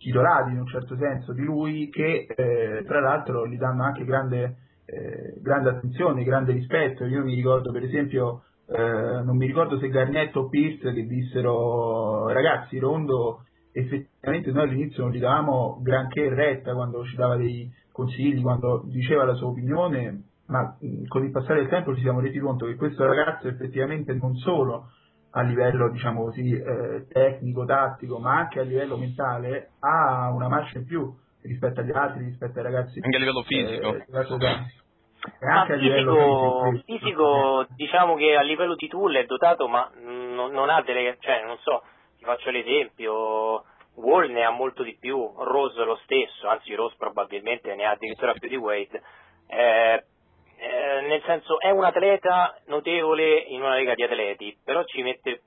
titolati 0.00 0.52
in 0.52 0.58
un 0.58 0.66
certo 0.66 0.96
senso 0.96 1.32
di 1.32 1.42
lui 1.42 1.90
che 1.90 2.26
eh, 2.26 2.84
tra 2.86 3.00
l'altro 3.00 3.46
gli 3.46 3.58
danno 3.58 3.84
anche 3.84 4.04
grande, 4.04 4.56
eh, 4.86 5.34
grande 5.40 5.68
attenzione, 5.68 6.24
grande 6.24 6.52
rispetto. 6.52 7.04
Io 7.04 7.22
mi 7.22 7.34
ricordo 7.34 7.70
per 7.70 7.84
esempio, 7.84 8.44
eh, 8.66 9.22
non 9.22 9.36
mi 9.36 9.46
ricordo 9.46 9.78
se 9.78 9.88
Garnetto 9.88 10.40
o 10.40 10.48
Pierce 10.48 10.92
che 10.92 11.06
dissero 11.06 12.28
ragazzi 12.28 12.78
Rondo 12.78 13.44
effettivamente 13.72 14.50
noi 14.50 14.64
all'inizio 14.64 15.04
non 15.04 15.12
gli 15.12 15.20
davamo 15.20 15.78
granché 15.82 16.28
retta 16.34 16.72
quando 16.72 17.04
ci 17.04 17.14
dava 17.14 17.36
dei 17.36 17.70
consigli, 17.92 18.40
quando 18.40 18.82
diceva 18.86 19.24
la 19.24 19.34
sua 19.34 19.48
opinione, 19.48 20.22
ma 20.46 20.76
con 21.08 21.24
il 21.24 21.30
passare 21.30 21.60
del 21.60 21.68
tempo 21.68 21.94
ci 21.94 22.00
siamo 22.00 22.20
resi 22.20 22.38
conto 22.38 22.66
che 22.66 22.76
questo 22.76 23.04
ragazzo 23.04 23.48
effettivamente 23.48 24.14
non 24.14 24.34
solo 24.36 24.88
a 25.32 25.42
livello 25.42 25.90
diciamo 25.90 26.24
così 26.24 26.52
eh, 26.52 27.06
tecnico, 27.08 27.64
tattico, 27.64 28.18
ma 28.18 28.38
anche 28.38 28.60
a 28.60 28.64
livello 28.64 28.96
mentale 28.96 29.70
ha 29.80 30.30
una 30.32 30.48
marcia 30.48 30.78
in 30.78 30.86
più 30.86 31.12
rispetto 31.42 31.80
agli 31.80 31.92
altri, 31.92 32.24
rispetto 32.24 32.58
ai 32.58 32.64
ragazzi 32.64 33.00
anche 33.02 33.16
a 33.16 33.20
livello 33.20 33.42
fisico. 33.42 33.94
Eh, 33.94 34.78
e 35.38 35.46
anche 35.46 35.72
a 35.74 35.76
livello 35.76 36.70
fisico, 36.72 36.82
fisico, 36.84 37.66
diciamo 37.76 38.14
che 38.16 38.36
a 38.36 38.42
livello 38.42 38.74
di 38.74 38.88
tool 38.88 39.14
è 39.14 39.24
dotato, 39.24 39.68
ma 39.68 39.90
non, 40.00 40.50
non 40.50 40.70
ha 40.70 40.82
delle, 40.82 41.16
cioè 41.20 41.44
non 41.44 41.58
so, 41.58 41.82
ti 42.16 42.24
faccio 42.24 42.50
l'esempio, 42.50 43.64
Wall 43.96 44.30
ne 44.30 44.44
ha 44.44 44.50
molto 44.50 44.82
di 44.82 44.96
più, 44.98 45.18
Rose 45.36 45.84
lo 45.84 45.96
stesso, 46.04 46.48
anzi 46.48 46.74
Rose 46.74 46.96
probabilmente 46.98 47.74
ne 47.74 47.84
ha 47.84 47.90
addirittura 47.90 48.32
più 48.32 48.48
di 48.48 48.56
Wade. 48.56 49.02
Eh, 49.46 50.04
eh, 50.60 51.00
nel 51.06 51.22
senso 51.24 51.58
è 51.58 51.70
un 51.70 51.84
atleta 51.84 52.54
notevole 52.66 53.34
in 53.34 53.62
una 53.62 53.76
lega 53.76 53.94
di 53.94 54.02
atleti, 54.02 54.58
però 54.62 54.84
ci 54.84 55.02
mette, 55.02 55.40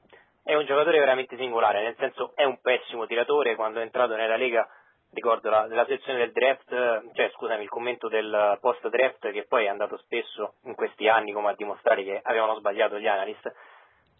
è 0.44 0.56
un 0.56 0.66
giocatore 0.66 0.98
veramente 0.98 1.38
singolare, 1.38 1.84
nel 1.84 1.96
senso 2.00 2.32
è 2.36 2.44
un 2.44 2.60
pessimo 2.60 3.06
tiratore, 3.06 3.56
quando 3.56 3.80
è 3.80 3.84
entrato 3.84 4.16
nella 4.16 4.38
lega, 4.38 4.68
ricordo 5.12 5.52
la, 5.52 5.68
la 5.70 5.86
sezione 5.86 6.18
del 6.18 6.32
draft, 6.32 7.14
cioè 7.14 7.30
scusami, 7.36 7.62
il 7.62 7.70
commento 7.70 8.08
del 8.08 8.58
post 8.60 8.88
draft 8.90 9.30
che 9.32 9.46
poi 9.48 9.66
è 9.66 9.70
andato 9.70 9.98
spesso 9.98 10.56
in 10.64 10.74
questi 10.74 11.08
anni 11.08 11.32
come 11.32 11.52
a 11.52 11.56
dimostrare 11.56 12.04
che 12.04 12.20
avevano 12.24 12.56
sbagliato 12.56 12.98
gli 12.98 13.08
analyst, 13.08 13.54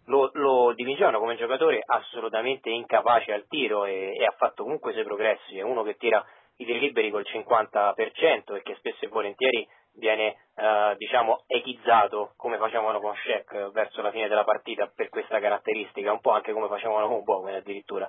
lo, 0.06 0.30
lo 0.34 0.72
dipingevano 0.74 1.18
come 1.18 1.34
giocatore 1.34 1.82
assolutamente 1.84 2.70
incapace 2.70 3.32
al 3.32 3.46
tiro 3.48 3.84
e, 3.84 4.14
e 4.16 4.24
ha 4.24 4.34
fatto 4.36 4.62
comunque 4.62 4.90
i 4.90 4.94
suoi 4.94 5.04
progressi, 5.06 5.58
è 5.58 5.62
uno 5.62 5.82
che 5.82 5.96
tira 5.96 6.24
i 6.56 6.64
tiri 6.64 6.78
liberi 6.78 7.10
col 7.10 7.24
50% 7.26 8.54
e 8.54 8.62
che 8.62 8.74
spesso 8.76 9.04
e 9.04 9.08
volentieri 9.08 9.66
viene 9.96 10.36
eh, 10.56 10.94
diciamo 10.96 11.44
echizzato 11.46 12.32
come 12.36 12.58
facevano 12.58 13.00
con 13.00 13.14
Shaq 13.14 13.70
verso 13.70 14.02
la 14.02 14.10
fine 14.10 14.28
della 14.28 14.44
partita 14.44 14.90
per 14.94 15.08
questa 15.08 15.40
caratteristica, 15.40 16.12
un 16.12 16.20
po' 16.20 16.30
anche 16.30 16.52
come 16.52 16.68
facevano 16.68 17.08
con 17.08 17.24
Bowen 17.24 17.54
addirittura. 17.54 18.08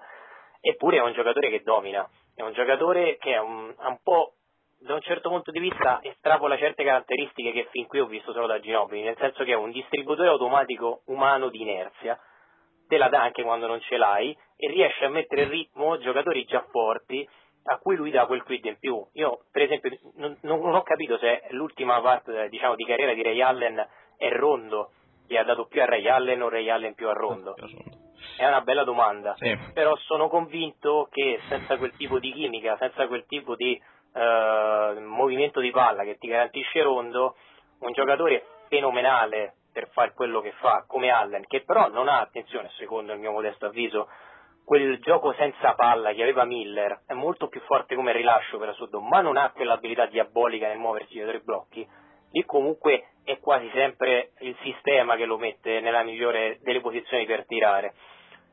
Eppure 0.61 0.97
è 0.97 1.01
un 1.01 1.13
giocatore 1.13 1.49
che 1.49 1.61
domina, 1.61 2.07
è 2.35 2.41
un 2.41 2.53
giocatore 2.53 3.17
che 3.17 3.37
un, 3.37 3.73
ha 3.77 3.87
un 3.87 3.99
po' 4.01 4.33
da 4.79 4.93
un 4.93 5.01
certo 5.01 5.29
punto 5.29 5.51
di 5.51 5.59
vista 5.59 5.99
estrapola 6.01 6.57
certe 6.57 6.83
caratteristiche 6.83 7.51
che 7.51 7.67
fin 7.71 7.87
qui 7.87 7.99
ho 7.99 8.05
visto 8.05 8.33
solo 8.33 8.47
da 8.47 8.59
Ginobili, 8.59 9.03
nel 9.03 9.17
senso 9.17 9.43
che 9.43 9.51
è 9.51 9.55
un 9.55 9.71
distributore 9.71 10.29
automatico 10.29 11.01
umano 11.05 11.49
di 11.49 11.61
inerzia, 11.61 12.19
te 12.87 12.97
la 12.97 13.09
dà 13.09 13.21
anche 13.21 13.43
quando 13.43 13.67
non 13.67 13.79
ce 13.81 13.97
l'hai 13.97 14.35
e 14.57 14.69
riesce 14.69 15.05
a 15.05 15.09
mettere 15.09 15.43
in 15.43 15.49
ritmo 15.49 15.97
giocatori 15.97 16.45
già 16.45 16.63
forti 16.69 17.27
a 17.67 17.77
cui 17.77 17.95
lui 17.95 18.11
dà 18.11 18.25
quel 18.25 18.43
quid 18.43 18.65
in 18.65 18.77
più. 18.79 19.05
Io, 19.13 19.45
per 19.51 19.63
esempio, 19.63 19.97
non, 20.15 20.37
non 20.41 20.73
ho 20.73 20.83
capito 20.83 21.17
se 21.17 21.43
l'ultima 21.49 21.99
parte 22.01 22.49
diciamo, 22.49 22.75
di 22.75 22.85
carriera 22.85 23.13
di 23.13 23.23
Ray 23.23 23.41
Allen 23.41 23.87
è 24.17 24.29
Rondo 24.29 24.91
che 25.27 25.37
ha 25.37 25.43
dato 25.43 25.65
più 25.65 25.81
a 25.81 25.85
Ray 25.85 26.07
Allen 26.07 26.41
o 26.41 26.49
Ray 26.49 26.69
Allen 26.69 26.93
più 26.93 27.07
a 27.09 27.13
Rondo. 27.13 27.55
È 28.37 28.45
una 28.45 28.61
bella 28.61 28.83
domanda, 28.83 29.35
sì. 29.37 29.57
però 29.73 29.95
sono 29.97 30.29
convinto 30.29 31.07
che 31.11 31.39
senza 31.47 31.77
quel 31.77 31.95
tipo 31.95 32.19
di 32.19 32.31
chimica, 32.31 32.75
senza 32.77 33.07
quel 33.07 33.25
tipo 33.25 33.55
di 33.55 33.79
uh, 34.13 34.99
movimento 35.01 35.59
di 35.59 35.71
palla 35.71 36.03
che 36.03 36.17
ti 36.17 36.27
garantisce 36.27 36.81
Rondo, 36.81 37.35
un 37.79 37.91
giocatore 37.93 38.45
fenomenale 38.67 39.55
per 39.71 39.89
fare 39.89 40.13
quello 40.13 40.41
che 40.41 40.51
fa, 40.59 40.85
come 40.87 41.09
Allen, 41.09 41.45
che 41.47 41.63
però 41.63 41.87
non 41.89 42.07
ha, 42.07 42.19
attenzione, 42.19 42.69
secondo 42.77 43.13
il 43.13 43.19
mio 43.19 43.31
modesto 43.31 43.65
avviso, 43.65 44.07
quel 44.65 44.99
gioco 44.99 45.33
senza 45.33 45.73
palla 45.75 46.11
che 46.13 46.23
aveva 46.23 46.43
Miller 46.43 47.03
è 47.05 47.13
molto 47.13 47.47
più 47.47 47.61
forte 47.61 47.95
come 47.95 48.11
rilascio 48.11 48.57
per 48.57 48.69
assurdo, 48.69 48.99
ma 48.99 49.21
non 49.21 49.37
ha 49.37 49.51
quell'abilità 49.51 50.07
diabolica 50.07 50.67
nel 50.67 50.79
muoversi 50.79 51.13
dietro 51.13 51.37
i 51.37 51.43
blocchi, 51.43 51.87
lì 52.31 52.43
comunque 52.45 53.11
è 53.23 53.39
quasi 53.39 53.69
sempre 53.73 54.31
il 54.39 54.55
sistema 54.63 55.15
che 55.15 55.25
lo 55.25 55.37
mette 55.37 55.79
nella 55.79 56.03
migliore 56.03 56.59
delle 56.63 56.81
posizioni 56.81 57.25
per 57.25 57.45
tirare. 57.45 57.93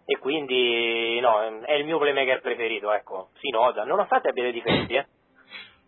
E 0.04 0.18
quindi 0.18 1.18
no, 1.20 1.62
è 1.64 1.74
il 1.74 1.84
mio 1.84 1.98
playmaker 1.98 2.40
preferito, 2.40 2.92
ecco, 2.92 3.30
si 3.38 3.48
nota, 3.50 3.84
nonostante 3.84 4.28
abbia 4.28 4.42
dei 4.42 4.52
difetti, 4.52 4.94
eh. 4.94 5.06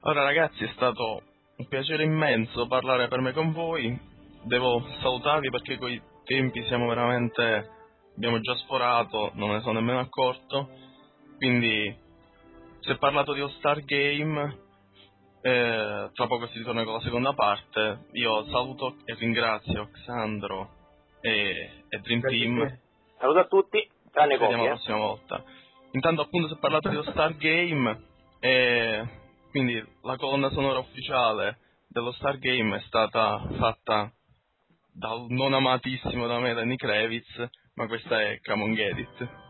Ora 0.03 0.23
ragazzi 0.23 0.65
è 0.65 0.69
stato 0.69 1.23
un 1.57 1.69
piacere 1.69 2.03
immenso 2.03 2.67
parlare 2.67 3.09
per 3.09 3.21
me 3.21 3.33
con 3.33 3.53
voi, 3.53 3.99
devo 4.45 4.81
salutarvi 5.01 5.51
perché 5.51 5.79
coi 5.79 6.01
tempi 6.25 6.63
siamo 6.65 6.89
veramente 6.89 7.84
abbiamo 8.17 8.41
già 8.41 8.55
sforato, 8.57 9.31
non 9.35 9.51
ne 9.51 9.61
sono 9.61 9.81
nemmeno 9.81 10.01
accorto, 10.01 10.71
quindi 11.37 11.95
si 12.81 12.91
è 12.91 12.99
parlato 12.99 13.33
di 13.33 13.41
All 13.41 13.53
Star 13.59 13.81
Game, 13.85 14.59
eh, 15.43 16.11
tra 16.13 16.27
poco 16.27 16.47
si 16.49 16.59
ritorna 16.59 16.85
con 16.85 16.95
la 16.95 17.01
seconda 17.01 17.33
parte, 17.33 18.07
io 18.13 18.45
saluto 18.47 18.97
e 19.05 19.15
ringrazio 19.15 19.89
Xandro 19.93 20.71
e, 21.21 21.85
e 21.89 21.99
Dream 22.01 22.21
Team. 22.21 22.79
Saluto 23.19 23.39
a 23.39 23.47
tutti, 23.47 23.91
tranne 24.11 24.35
Ci 24.35 24.41
vediamo 24.41 24.65
la 24.65 24.71
prossima 24.71 24.97
volta. 24.97 25.43
Intanto 25.93 26.23
appunto 26.23 26.49
si 26.49 26.55
è 26.55 26.59
parlato 26.59 26.89
di 26.89 26.97
All 26.97 27.11
Star 27.11 27.35
Game 27.37 28.03
e 28.41 29.09
quindi 29.51 29.83
la 30.03 30.17
colonna 30.17 30.51
sonora 30.51 30.79
ufficiale 30.79 31.59
dello 31.89 32.13
Star 32.13 32.39
Game 32.39 32.77
è 32.77 32.81
stata 32.87 33.47
fatta 33.57 34.13
dal 34.93 35.27
non 35.29 35.55
amatissimo 35.55 36.27
da 36.27 36.39
me 36.39 36.55
Danny 36.55 36.77
Kravitz 36.77 37.49
ma 37.75 37.87
questa 37.87 38.21
è 38.21 38.41
Come 38.43 38.63
on. 38.65 39.44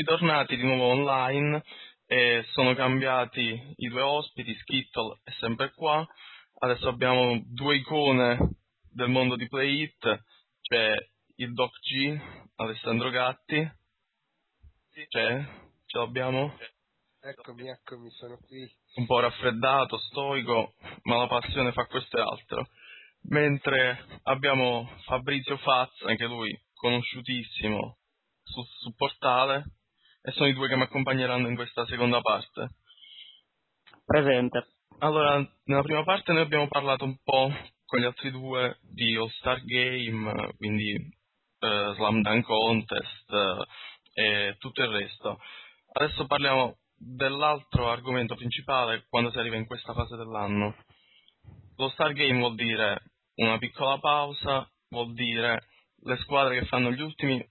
Qui 0.00 0.04
tornati 0.04 0.56
di 0.56 0.62
nuovo 0.62 0.84
online 0.86 1.62
e 2.06 2.42
sono 2.52 2.74
cambiati 2.74 3.74
i 3.76 3.88
due 3.88 4.00
ospiti, 4.00 4.54
Skittle 4.54 5.20
è 5.22 5.30
sempre 5.40 5.72
qua, 5.74 6.06
adesso 6.60 6.88
abbiamo 6.88 7.38
due 7.44 7.76
icone 7.76 8.38
del 8.90 9.10
mondo 9.10 9.36
di 9.36 9.46
Play 9.46 9.82
It, 9.82 10.22
c'è 10.62 10.94
il 11.36 11.52
Doc 11.52 11.78
G, 11.80 12.18
Alessandro 12.56 13.10
Gatti, 13.10 13.70
c'è, 15.08 15.44
ce 15.84 15.98
l'abbiamo? 15.98 16.56
Eccomi, 17.20 17.68
eccomi, 17.68 18.10
sono 18.12 18.38
qui. 18.38 18.66
Un 18.94 19.04
po' 19.04 19.20
raffreddato, 19.20 19.98
stoico, 19.98 20.76
ma 21.02 21.18
la 21.18 21.26
passione 21.26 21.72
fa 21.72 21.84
questo 21.84 22.16
e 22.16 22.22
altro. 22.22 22.68
Mentre 23.24 24.02
abbiamo 24.22 24.88
Fabrizio 25.04 25.58
Faz, 25.58 25.90
anche 26.06 26.24
lui 26.24 26.58
conosciutissimo 26.72 27.98
su, 28.42 28.62
su 28.62 28.94
Portale, 28.94 29.64
e 30.22 30.32
sono 30.32 30.48
i 30.48 30.54
due 30.54 30.68
che 30.68 30.76
mi 30.76 30.82
accompagneranno 30.82 31.48
in 31.48 31.54
questa 31.54 31.86
seconda 31.86 32.20
parte. 32.20 32.70
Presente. 34.04 34.66
Allora, 34.98 35.38
nella 35.64 35.82
prima 35.82 36.04
parte 36.04 36.32
noi 36.32 36.42
abbiamo 36.42 36.68
parlato 36.68 37.04
un 37.04 37.16
po' 37.22 37.50
con 37.86 38.00
gli 38.00 38.04
altri 38.04 38.30
due 38.30 38.78
di 38.82 39.16
All 39.16 39.30
Star 39.30 39.64
Game, 39.64 40.54
quindi 40.56 40.92
eh, 40.92 41.92
Slam 41.94 42.20
Dunk 42.20 42.44
Contest 42.44 43.32
eh, 43.32 43.66
e 44.12 44.56
tutto 44.58 44.82
il 44.82 44.90
resto. 44.90 45.38
Adesso 45.92 46.26
parliamo 46.26 46.76
dell'altro 46.96 47.90
argomento 47.90 48.34
principale 48.34 49.06
quando 49.08 49.30
si 49.30 49.38
arriva 49.38 49.56
in 49.56 49.66
questa 49.66 49.94
fase 49.94 50.16
dell'anno. 50.16 50.76
Lo 51.76 51.88
Star 51.90 52.12
Game 52.12 52.38
vuol 52.38 52.54
dire 52.54 53.02
una 53.36 53.56
piccola 53.58 53.98
pausa, 53.98 54.70
vuol 54.90 55.14
dire 55.14 55.64
le 56.02 56.16
squadre 56.18 56.58
che 56.58 56.66
fanno 56.66 56.92
gli 56.92 57.00
ultimi 57.00 57.42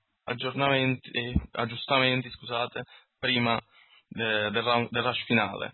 aggiustamenti 1.52 2.30
scusate, 2.30 2.84
prima 3.18 3.60
de, 4.08 4.50
del, 4.52 4.64
round, 4.64 4.90
del 4.90 5.04
rush 5.04 5.24
finale. 5.26 5.74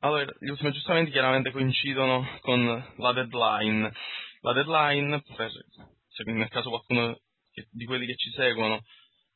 Allora, 0.00 0.24
gli 0.38 0.48
ultimi 0.48 0.70
aggiustamenti 0.70 1.10
chiaramente 1.10 1.50
coincidono 1.50 2.38
con 2.40 2.94
la 2.96 3.12
deadline. 3.12 3.92
La 4.40 4.52
deadline, 4.52 5.22
per, 5.36 5.50
se 6.08 6.22
nel 6.24 6.48
caso 6.48 6.70
qualcuno 6.70 7.18
di 7.70 7.84
quelli 7.84 8.06
che 8.06 8.16
ci 8.16 8.30
seguono 8.30 8.80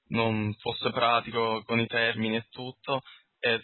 non 0.09 0.55
fosse 0.55 0.91
pratico 0.91 1.63
con 1.65 1.81
i 1.81 1.87
termini 1.87 2.37
e 2.37 2.47
tutto, 2.51 3.03
è 3.39 3.59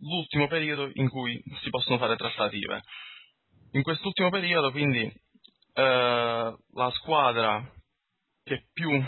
l'ultimo 0.00 0.46
periodo 0.48 0.90
in 0.94 1.08
cui 1.08 1.42
si 1.62 1.70
possono 1.70 1.98
fare 1.98 2.16
trattative. 2.16 2.82
In 3.72 3.82
quest'ultimo 3.82 4.28
periodo, 4.28 4.70
quindi, 4.70 5.02
eh, 5.02 6.56
la 6.72 6.90
squadra 6.92 7.72
che 8.44 8.66
più 8.72 9.02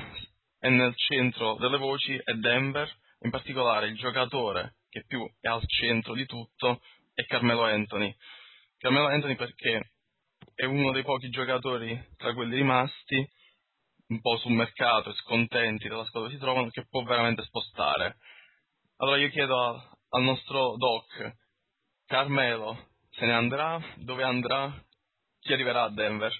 è 0.67 0.69
nel 0.69 0.95
centro 0.97 1.55
delle 1.61 1.79
voci 1.79 2.17
è 2.17 2.33
Denver, 2.33 2.91
in 3.21 3.31
particolare 3.31 3.87
il 3.87 3.97
giocatore 3.97 4.79
che 4.89 5.05
più 5.07 5.25
è 5.41 5.47
al 5.49 5.62
centro 5.67 6.12
di 6.12 6.27
tutto 6.27 6.81
è 7.14 7.25
Carmelo 7.25 7.62
Anthony. 7.62 8.14
Carmelo 8.77 9.07
Anthony 9.07 9.37
perché 9.37 9.93
è 10.55 10.64
uno 10.64 10.91
dei 10.91 11.05
pochi 11.05 11.29
giocatori 11.29 11.97
tra 12.17 12.35
quelli 12.35 12.57
rimasti 12.57 13.25
un 14.09 14.21
po' 14.21 14.37
sul 14.39 14.53
mercato 14.53 15.11
e 15.11 15.14
scontenti 15.14 15.89
della 15.89 16.05
squadra 16.05 16.31
si 16.31 16.39
trovano 16.39 16.69
che 16.71 16.87
può 16.89 17.03
veramente 17.05 17.43
spostare. 17.43 18.17
Allora 18.97 19.19
io 19.19 19.29
chiedo 19.29 19.57
a, 19.57 19.99
al 20.11 20.23
nostro 20.23 20.77
doc, 20.77 21.33
Carmelo, 22.07 22.89
se 23.11 23.25
ne 23.25 23.35
andrà? 23.35 23.81
Dove 23.97 24.25
andrà? 24.25 24.73
Chi 25.41 25.53
arriverà 25.53 25.85
a 25.85 25.91
Denver? 25.91 26.33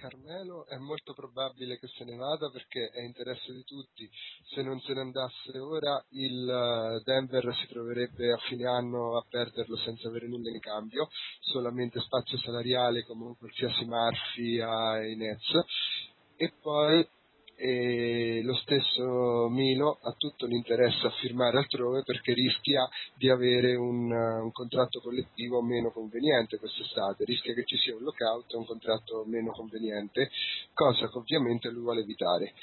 Carmelo 0.00 0.66
è 0.66 0.76
molto 0.78 1.12
probabile 1.12 1.78
che 1.78 1.86
se 1.88 2.04
ne 2.04 2.16
vada 2.16 2.48
perché 2.50 2.88
è 2.88 3.02
interesse 3.02 3.52
di 3.52 3.62
tutti. 3.64 4.08
Se 4.54 4.62
non 4.62 4.80
se 4.80 4.94
ne 4.94 5.00
andasse 5.00 5.58
ora, 5.58 6.02
il 6.10 6.48
eh, 6.48 7.02
Denver 7.04 7.54
si 7.56 7.66
troverebbe 7.68 8.32
a 8.32 8.38
fine 8.48 8.66
anno 8.66 9.18
a 9.18 9.24
perderlo 9.28 9.76
senza 9.76 10.08
avere 10.08 10.26
nulla 10.26 10.50
in 10.50 10.58
cambio, 10.60 11.08
solamente 11.40 12.00
spazio 12.00 12.38
salariale 12.38 13.04
come 13.04 13.36
qualsiasi 13.38 13.84
Murphy 13.84 14.60
ai 14.60 15.16
Nets. 15.16 15.50
E 16.36 16.52
poi 16.62 17.06
e 17.62 18.40
lo 18.42 18.54
stesso 18.54 19.48
Milo 19.50 19.98
ha 20.00 20.14
tutto 20.16 20.46
l'interesse 20.46 21.06
a 21.06 21.10
firmare 21.20 21.58
altrove 21.58 22.02
perché 22.02 22.32
rischia 22.32 22.88
di 23.14 23.28
avere 23.28 23.74
un, 23.74 24.10
un, 24.10 24.50
contratto 24.50 25.00
collettivo 25.00 25.60
meno 25.60 25.90
conveniente 25.90 26.56
quest'estate, 26.56 27.24
rischia 27.24 27.52
che 27.52 27.64
ci 27.66 27.76
sia 27.76 27.94
un 27.94 28.02
lockout 28.02 28.50
e 28.54 28.56
un 28.56 28.64
contratto 28.64 29.24
meno 29.26 29.50
conveniente, 29.50 30.30
cosa 30.72 31.10
che 31.10 31.18
ovviamente 31.18 31.68
lui 31.68 31.82
vuole 31.82 32.00
evitare. 32.00 32.54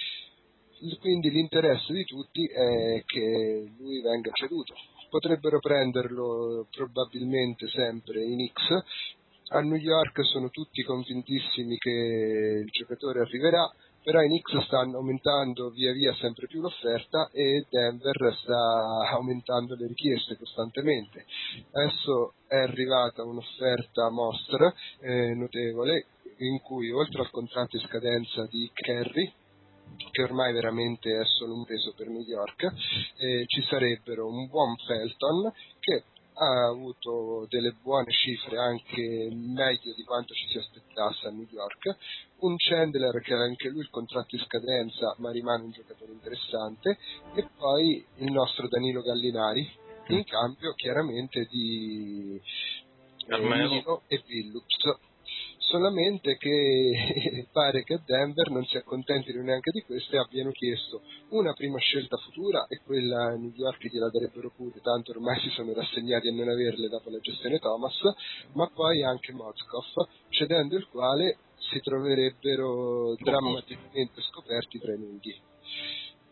Quindi 1.00 1.30
l'interesse 1.30 1.94
di 1.94 2.04
tutti 2.04 2.48
è 2.48 3.04
che 3.06 3.72
lui 3.78 4.02
venga 4.02 4.32
ceduto. 4.32 4.74
Potrebbero 5.10 5.60
prenderlo 5.60 6.68
probabilmente 6.72 7.68
sempre 7.68 8.24
in 8.24 8.48
X. 8.48 8.84
A 9.50 9.62
New 9.62 9.78
York 9.78 10.26
sono 10.26 10.50
tutti 10.50 10.84
convintissimi 10.84 11.78
che 11.78 12.62
il 12.66 12.70
giocatore 12.70 13.22
arriverà, 13.22 13.72
però 14.08 14.22
i 14.22 14.28
Knicks 14.28 14.58
stanno 14.68 15.00
aumentando 15.00 15.70
via 15.70 15.92
via 15.92 16.14
sempre 16.14 16.48
più 16.48 16.62
l'offerta 16.62 17.30
e 17.34 17.66
Denver 17.70 18.34
sta 18.42 19.10
aumentando 19.12 19.76
le 19.76 19.86
richieste 19.86 20.38
costantemente. 20.38 21.26
Adesso 21.74 22.36
è 22.48 22.56
arrivata 22.56 23.24
un'offerta 23.24 24.10
mostra 24.10 24.74
eh, 25.02 25.34
notevole 25.36 26.06
in 26.38 26.62
cui 26.62 26.90
oltre 26.90 27.20
al 27.20 27.32
contratto 27.32 27.76
in 27.76 27.86
scadenza 27.86 28.46
di 28.46 28.72
Kerry 28.74 29.30
che 30.12 30.24
ormai 30.24 30.54
veramente 30.54 31.10
è 31.10 31.26
solo 31.26 31.56
un 31.56 31.66
peso 31.66 31.94
per 31.94 32.08
New 32.08 32.22
York, 32.22 32.64
eh, 32.64 33.44
ci 33.46 33.62
sarebbero 33.64 34.26
un 34.26 34.48
buon 34.48 34.78
Felton 34.86 35.52
che 35.82 36.04
ha 36.40 36.68
avuto 36.68 37.48
delle 37.50 37.76
buone 37.82 38.12
cifre 38.12 38.58
anche 38.60 39.30
meglio 39.32 39.94
di 39.96 40.04
quanto 40.04 40.34
ci 40.34 40.48
si 40.50 40.58
aspettasse 40.58 41.28
a 41.28 41.32
New 41.32 41.48
York, 41.50 41.98
un 42.40 42.56
Chandler 42.58 43.20
che 43.22 43.34
ha 43.34 43.42
anche 43.42 43.70
lui 43.70 43.82
il 43.82 43.90
contratto 43.90 44.36
in 44.36 44.42
scadenza 44.42 45.16
ma 45.18 45.32
rimane 45.32 45.64
un 45.64 45.72
giocatore 45.72 46.12
interessante. 46.12 46.98
E 47.34 47.48
poi 47.58 48.06
il 48.18 48.32
nostro 48.32 48.68
Danilo 48.68 49.02
Gallinari 49.02 49.68
in 50.10 50.24
cambio 50.24 50.74
chiaramente 50.74 51.48
di 51.50 52.40
Carmelo. 53.26 54.04
E 54.08 54.24
Billups 54.26 55.16
solamente 55.70 56.38
che 56.38 57.48
pare 57.52 57.84
che 57.84 58.00
Denver 58.06 58.50
non 58.50 58.66
si 58.66 58.78
accontentino 58.78 59.42
neanche 59.42 59.72
di 59.72 59.82
questo 59.82 60.16
e 60.16 60.20
abbiano 60.20 60.52
chiesto 60.52 61.02
una 61.30 61.54
prima 61.54 61.78
scelta 61.78 62.18
futura 62.18 62.66
e 62.68 62.82
quella 62.86 63.36
New 63.36 63.52
York 63.54 63.86
gliela 63.88 64.10
darebbero 64.10 64.52
pure, 64.56 64.80
tanto 64.82 65.12
ormai 65.12 65.40
si 65.42 65.50
sono 65.50 65.74
rassegnati 65.74 66.30
a 66.30 66.34
non 66.34 66.50
averle 66.50 66.88
dopo 66.88 67.10
la 67.10 67.20
gestione 67.20 67.60
Thomas, 67.60 68.00
ma 68.54 68.70
poi 68.74 69.04
anche 69.04 69.34
Mozkov, 69.34 70.08
cedendo 70.30 70.76
il 70.76 70.88
quale 70.88 71.38
si 71.70 71.80
troverebbero 71.80 73.16
drammaticamente 73.16 74.22
scoperti 74.22 74.80
tra 74.80 74.94
i 74.94 74.98
lunghi. 74.98 75.36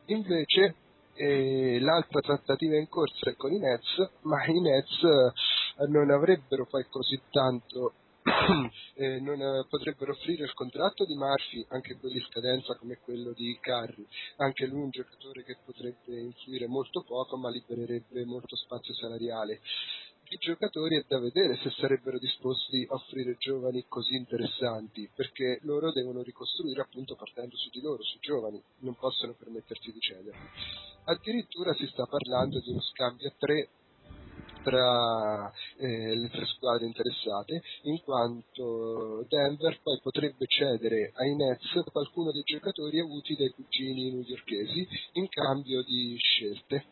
Invece 0.07 0.75
eh, 1.15 1.79
l'altra 1.79 2.21
trattativa 2.21 2.77
in 2.77 2.87
corso 2.87 3.29
è 3.29 3.35
con 3.35 3.51
i 3.51 3.59
Nets, 3.59 4.11
ma 4.21 4.45
i 4.45 4.59
Nets 4.59 5.03
eh, 5.03 5.87
non 5.87 6.09
avrebbero 6.09 6.65
poi 6.69 6.85
così 6.89 7.19
tanto 7.31 7.93
eh, 8.95 9.19
non 9.19 9.39
eh, 9.39 9.65
potrebbero 9.69 10.13
offrire 10.13 10.45
il 10.45 10.53
contratto 10.53 11.05
di 11.05 11.13
Murphy, 11.13 11.63
anche 11.69 11.95
quello 11.97 12.15
in 12.15 12.25
scadenza 12.25 12.75
come 12.75 12.97
quello 12.97 13.33
di 13.33 13.55
Carri, 13.61 14.05
anche 14.37 14.65
lui 14.65 14.81
un 14.81 14.89
giocatore 14.89 15.43
che 15.43 15.57
potrebbe 15.63 16.19
influire 16.19 16.65
molto 16.67 17.03
poco 17.03 17.37
ma 17.37 17.51
libererebbe 17.51 18.25
molto 18.25 18.55
spazio 18.55 18.95
salariale. 18.95 19.61
I 20.27 20.37
giocatori 20.37 20.97
è 20.97 21.05
da 21.07 21.19
vedere 21.19 21.55
se 21.61 21.69
sarebbero 21.77 22.17
disposti 22.17 22.83
a 22.89 22.95
offrire 22.95 23.35
giovani 23.37 23.85
così 23.87 24.15
interessanti, 24.15 25.07
perché 25.13 25.59
loro 25.61 25.91
devono 25.91 26.23
ricostruire 26.23 26.81
appunto 26.81 27.15
partendo 27.15 27.55
su 27.55 27.69
di 27.69 27.79
loro, 27.79 28.01
su 28.01 28.17
giovani, 28.17 28.59
non 28.79 28.95
possono 28.95 29.35
permettersi 29.37 29.91
di 29.91 29.99
cedere. 29.99 30.35
Addirittura 31.03 31.75
si 31.75 31.85
sta 31.85 32.07
parlando 32.07 32.59
di 32.59 32.71
uno 32.71 32.81
scambio 32.81 33.27
a 33.27 33.33
tre 33.37 33.69
tra 34.65 35.53
eh, 35.77 36.15
le 36.15 36.29
tre 36.29 36.45
squadre 36.47 36.87
interessate, 36.87 37.61
in 37.83 38.01
quanto 38.01 39.23
Denver 39.29 39.79
poi 39.83 39.99
potrebbe 40.01 40.47
cedere 40.47 41.11
ai 41.13 41.35
Nets 41.35 41.83
qualcuno 41.91 42.31
dei 42.31 42.41
giocatori 42.43 42.99
avuti 42.99 43.35
dai 43.35 43.49
cugini 43.49 44.11
newyorkesi 44.11 44.87
in 45.13 45.29
cambio 45.29 45.83
di 45.83 46.17
scelte. 46.17 46.85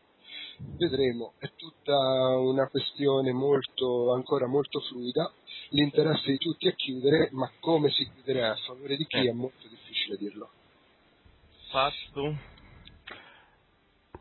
Vedremo, 0.78 1.34
è 1.40 1.50
tutta 1.56 2.38
una 2.38 2.70
questione 2.70 3.32
molto, 3.32 4.14
ancora 4.14 4.46
molto 4.46 4.80
fluida, 4.82 5.34
l'interesse 5.70 6.32
di 6.32 6.38
tutti 6.38 6.68
è 6.68 6.76
chiudere, 6.76 7.30
ma 7.32 7.52
come 7.60 7.90
si 7.90 8.08
chiuderà 8.14 8.52
a 8.52 8.56
favore 8.68 8.96
di 8.96 9.06
chi 9.08 9.26
eh. 9.26 9.30
è 9.30 9.34
molto 9.34 9.68
difficile 9.68 10.16
dirlo. 10.18 10.50
Fatto 11.72 12.53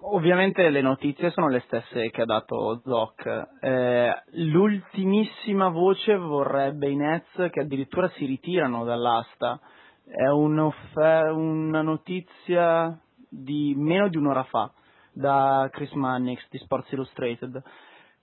Ovviamente 0.05 0.69
le 0.69 0.81
notizie 0.81 1.31
sono 1.31 1.49
le 1.49 1.61
stesse 1.61 2.11
che 2.11 2.23
ha 2.23 2.27
dato 2.27 2.81
Zoc. 2.85 3.25
Eh, 3.61 4.23
l'ultimissima 4.33 5.69
voce 5.69 6.17
vorrebbe 6.17 6.91
i 6.91 6.97
Nets 6.97 7.51
che 7.51 7.61
addirittura 7.61 8.09
si 8.17 8.27
ritirano 8.27 8.85
dall'asta. 8.85 9.61
È 10.05 10.27
una 10.27 11.83
notizia 11.83 12.99
di 13.29 13.75
meno 13.77 14.09
di 14.09 14.17
un'ora 14.17 14.43
fa 14.43 14.73
da 15.13 15.69
Chris 15.71 15.93
Mannix 15.93 16.45
di 16.51 16.59
Sports 16.59 16.91
Illustrated. 16.91 17.63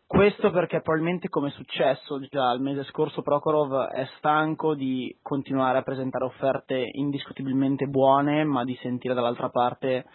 Questo 0.06 0.52
perché 0.52 0.82
probabilmente 0.82 1.30
come 1.30 1.48
è 1.48 1.52
successo 1.52 2.20
già 2.30 2.52
il 2.52 2.62
mese 2.62 2.84
scorso 2.86 3.22
Prokhorov 3.22 3.90
è 3.92 4.06
stanco 4.18 4.76
di 4.76 5.16
continuare 5.22 5.78
a 5.78 5.84
presentare 5.84 6.26
offerte 6.26 6.90
indiscutibilmente 6.94 7.86
buone 7.86 8.44
ma 8.44 8.66
di 8.66 8.76
sentire 8.82 9.14
dall'altra 9.14 9.50
parte 9.50 10.06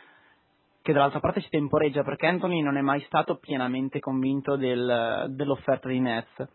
che 0.84 0.92
dall'altra 0.92 1.20
parte 1.20 1.40
si 1.40 1.48
temporeggia 1.48 2.02
perché 2.02 2.26
Anthony 2.26 2.60
non 2.60 2.76
è 2.76 2.82
mai 2.82 3.00
stato 3.06 3.38
pienamente 3.38 4.00
convinto 4.00 4.56
del, 4.56 5.28
dell'offerta 5.30 5.88
di 5.88 5.98
Nets. 5.98 6.46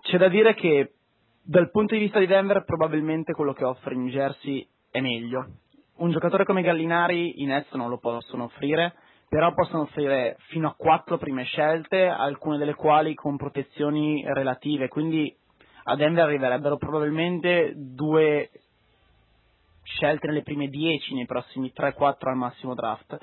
C'è 0.00 0.18
da 0.18 0.26
dire 0.26 0.54
che 0.54 0.94
dal 1.40 1.70
punto 1.70 1.94
di 1.94 2.00
vista 2.00 2.18
di 2.18 2.26
Denver 2.26 2.64
probabilmente 2.64 3.32
quello 3.32 3.52
che 3.52 3.62
offre 3.62 3.94
in 3.94 4.08
Jersey 4.08 4.68
è 4.90 5.00
meglio. 5.00 5.46
Un 5.98 6.10
giocatore 6.10 6.44
come 6.44 6.62
Gallinari 6.62 7.40
i 7.40 7.44
Nets 7.44 7.70
non 7.74 7.88
lo 7.88 7.98
possono 7.98 8.44
offrire, 8.44 8.94
però 9.28 9.54
possono 9.54 9.82
offrire 9.82 10.36
fino 10.48 10.66
a 10.66 10.74
quattro 10.76 11.16
prime 11.16 11.44
scelte, 11.44 12.08
alcune 12.08 12.58
delle 12.58 12.74
quali 12.74 13.14
con 13.14 13.36
protezioni 13.36 14.24
relative, 14.26 14.88
quindi 14.88 15.32
a 15.84 15.94
Denver 15.94 16.24
arriverebbero 16.24 16.78
probabilmente 16.78 17.74
due 17.76 18.50
scelte 19.82 20.26
nelle 20.26 20.42
prime 20.42 20.68
10 20.68 21.14
nei 21.14 21.26
prossimi 21.26 21.72
3-4 21.74 22.28
al 22.28 22.36
massimo 22.36 22.74
draft 22.74 23.18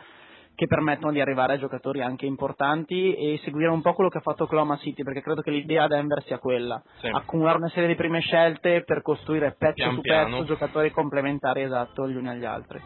che 0.58 0.66
permettono 0.66 1.12
di 1.12 1.22
arrivare 1.22 1.54
a 1.54 1.60
giocatori 1.60 2.02
anche 2.02 2.26
importanti 2.26 3.14
e 3.14 3.40
seguire 3.44 3.70
un 3.70 3.82
po' 3.82 3.94
quello 3.94 4.10
che 4.10 4.18
ha 4.18 4.22
fatto 4.22 4.46
Oklahoma 4.46 4.78
City 4.78 5.04
perché 5.04 5.22
credo 5.22 5.44
che 5.44 5.52
l'idea 5.52 5.84
a 5.84 5.88
Denver 5.88 6.24
sia 6.24 6.40
quella 6.40 6.82
sì. 7.00 7.08
accumulare 7.08 7.58
una 7.58 7.70
serie 7.70 7.88
di 7.88 7.96
prime 7.96 8.22
scelte 8.22 8.84
per 8.84 9.04
costruire 9.04 9.56
pezzo 9.56 9.74
pian 9.76 9.94
su 9.94 10.02
piano. 10.02 10.30
pezzo 10.32 10.46
giocatori 10.46 10.90
complementari 10.90 11.62
esatto 11.62 12.10
gli 12.10 12.16
uni 12.16 12.30
agli 12.30 12.46
altri 12.46 12.82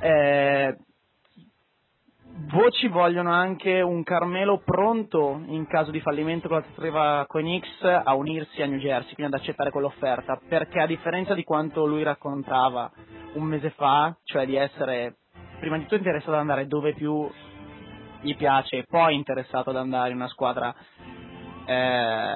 eh, 0.00 0.76
Voci 2.42 2.88
vogliono 2.88 3.30
anche 3.30 3.82
un 3.82 4.02
Carmelo 4.02 4.62
pronto 4.64 5.42
in 5.46 5.66
caso 5.66 5.90
di 5.90 6.00
fallimento 6.00 6.48
con 6.48 6.56
la 6.56 6.62
trattativa 6.62 7.24
con 7.28 7.44
a 8.02 8.14
unirsi 8.14 8.62
a 8.62 8.66
New 8.66 8.78
Jersey, 8.78 9.14
quindi 9.14 9.34
ad 9.34 9.40
accettare 9.40 9.70
quell'offerta, 9.70 10.40
perché 10.48 10.80
a 10.80 10.86
differenza 10.86 11.34
di 11.34 11.44
quanto 11.44 11.84
lui 11.86 12.02
raccontava 12.02 12.90
un 13.34 13.44
mese 13.44 13.70
fa, 13.70 14.16
cioè 14.24 14.46
di 14.46 14.56
essere 14.56 15.18
prima 15.58 15.76
di 15.76 15.82
tutto 15.82 15.96
interessato 15.96 16.32
ad 16.32 16.38
andare 16.38 16.66
dove 16.66 16.94
più 16.94 17.30
gli 18.22 18.34
piace 18.36 18.78
e 18.78 18.84
poi 18.88 19.14
interessato 19.14 19.70
ad 19.70 19.76
andare 19.76 20.10
in 20.10 20.16
una 20.16 20.28
squadra 20.28 20.74
eh, 21.66 22.32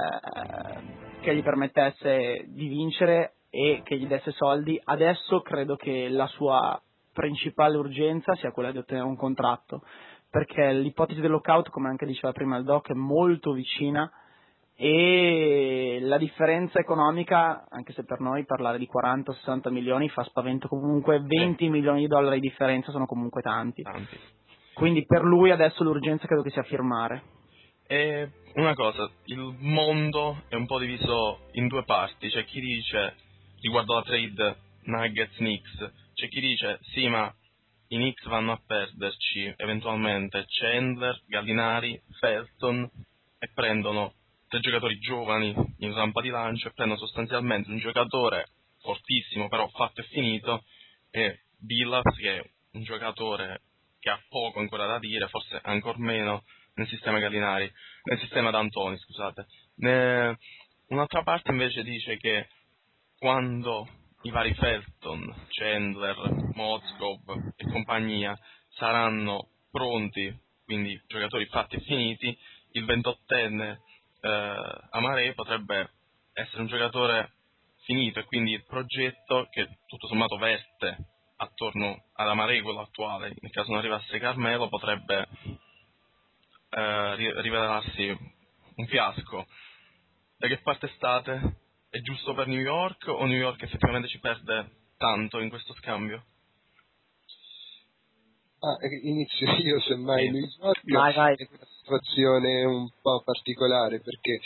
che 1.22 1.34
gli 1.34 1.42
permettesse 1.42 2.44
di 2.48 2.68
vincere 2.68 3.36
e 3.48 3.80
che 3.82 3.96
gli 3.96 4.06
desse 4.06 4.32
soldi, 4.32 4.78
adesso 4.84 5.40
credo 5.40 5.76
che 5.76 6.08
la 6.10 6.26
sua 6.26 6.78
principale 7.14 7.78
urgenza 7.78 8.34
sia 8.34 8.50
quella 8.50 8.72
di 8.72 8.78
ottenere 8.78 9.06
un 9.06 9.16
contratto, 9.16 9.82
perché 10.28 10.72
l'ipotesi 10.72 11.20
del 11.20 11.30
lockout, 11.30 11.70
come 11.70 11.88
anche 11.88 12.04
diceva 12.04 12.32
prima 12.32 12.58
il 12.58 12.64
doc, 12.64 12.90
è 12.90 12.94
molto 12.94 13.52
vicina 13.52 14.10
e 14.76 15.98
la 16.02 16.18
differenza 16.18 16.80
economica, 16.80 17.64
anche 17.70 17.92
se 17.92 18.04
per 18.04 18.18
noi 18.18 18.44
parlare 18.44 18.78
di 18.78 18.88
40-60 18.92 19.70
milioni 19.70 20.08
fa 20.08 20.24
spavento, 20.24 20.66
comunque 20.66 21.20
20 21.20 21.68
milioni 21.68 22.00
di 22.00 22.08
dollari 22.08 22.40
di 22.40 22.48
differenza 22.48 22.90
sono 22.90 23.06
comunque 23.06 23.40
tanti. 23.40 23.82
tanti. 23.82 24.18
Quindi 24.74 25.06
per 25.06 25.22
lui 25.22 25.52
adesso 25.52 25.84
l'urgenza 25.84 26.26
credo 26.26 26.42
che 26.42 26.50
sia 26.50 26.64
firmare. 26.64 27.22
E 27.86 28.28
una 28.54 28.74
cosa, 28.74 29.08
il 29.26 29.54
mondo 29.60 30.42
è 30.48 30.56
un 30.56 30.66
po' 30.66 30.80
diviso 30.80 31.42
in 31.52 31.68
due 31.68 31.84
parti, 31.84 32.28
c'è 32.28 32.44
chi 32.44 32.60
dice 32.60 33.14
riguardo 33.60 33.94
la 33.94 34.02
trade 34.02 34.56
Nuggets-Knicks 34.82 36.02
c'è 36.14 36.28
chi 36.28 36.40
dice 36.40 36.78
sì 36.92 37.08
ma 37.08 37.32
i 37.88 37.96
Knicks 37.96 38.24
vanno 38.26 38.52
a 38.52 38.60
perderci 38.64 39.52
eventualmente 39.56 40.46
Chandler, 40.48 41.20
Gallinari, 41.26 42.00
Felton 42.18 42.88
e 43.38 43.50
prendono 43.52 44.14
tre 44.48 44.60
giocatori 44.60 44.98
giovani 44.98 45.54
in 45.78 45.92
rampa 45.92 46.20
di 46.20 46.28
lancio 46.28 46.68
e 46.68 46.72
prendono 46.72 46.98
sostanzialmente 46.98 47.70
un 47.70 47.78
giocatore 47.78 48.48
fortissimo 48.80 49.48
però 49.48 49.68
fatto 49.68 50.00
e 50.00 50.04
finito 50.04 50.64
e 51.10 51.40
Billups 51.58 52.16
che 52.16 52.38
è 52.38 52.50
un 52.72 52.82
giocatore 52.82 53.62
che 54.04 54.10
ha 54.10 54.22
poco 54.28 54.60
ancora 54.60 54.84
da 54.84 54.98
dire, 54.98 55.28
forse 55.28 55.58
ancora 55.62 55.96
meno 55.98 56.44
nel 56.74 56.86
sistema 56.88 57.18
Gallinari, 57.18 57.70
nel 58.02 58.18
sistema 58.18 58.50
D'Antoni, 58.50 58.98
scusate. 58.98 59.46
Ne... 59.76 60.38
Un'altra 60.88 61.22
parte 61.22 61.50
invece 61.50 61.82
dice 61.82 62.18
che 62.18 62.48
quando 63.18 63.88
i 64.24 64.30
vari 64.30 64.54
Felton, 64.54 65.46
Chandler, 65.48 66.16
Mozgov 66.54 67.52
e 67.56 67.70
compagnia 67.70 68.36
saranno 68.70 69.48
pronti, 69.70 70.34
quindi 70.64 70.98
giocatori 71.06 71.46
fatti 71.46 71.76
e 71.76 71.80
finiti, 71.80 72.36
il 72.72 72.84
28enne 72.84 73.76
eh, 74.20 74.80
Amare 74.90 75.34
potrebbe 75.34 75.90
essere 76.32 76.62
un 76.62 76.68
giocatore 76.68 77.32
finito 77.84 78.18
e 78.18 78.24
quindi 78.24 78.52
il 78.52 78.64
progetto 78.64 79.46
che 79.50 79.68
tutto 79.86 80.06
sommato 80.06 80.38
verte 80.38 80.96
attorno 81.36 82.04
ad 82.14 82.28
Amare, 82.28 82.62
quello 82.62 82.80
attuale, 82.80 83.34
nel 83.38 83.50
caso 83.50 83.70
non 83.70 83.80
arrivasse 83.80 84.18
Carmelo, 84.18 84.68
potrebbe 84.68 85.28
eh, 86.70 87.40
rivelarsi 87.42 88.08
un 88.76 88.86
fiasco. 88.86 89.46
Da 90.38 90.48
che 90.48 90.62
parte 90.62 90.88
state? 90.96 91.63
È 91.94 92.00
giusto 92.00 92.34
per 92.34 92.48
New 92.48 92.58
York 92.58 93.06
o 93.06 93.24
New 93.24 93.38
York 93.38 93.62
effettivamente 93.62 94.08
ci 94.08 94.18
perde 94.18 94.68
tanto 94.96 95.38
in 95.38 95.48
questo 95.48 95.74
scambio? 95.74 96.24
Ah, 98.58 98.76
inizio 99.02 99.46
io 99.62 99.80
semmai. 99.80 100.28
New 100.28 100.44
York 100.60 100.80
vai, 100.90 101.14
vai. 101.14 101.36
è 101.36 101.46
una 101.48 101.66
situazione 101.78 102.64
un 102.64 102.90
po' 103.00 103.22
particolare 103.24 104.00
perché 104.00 104.40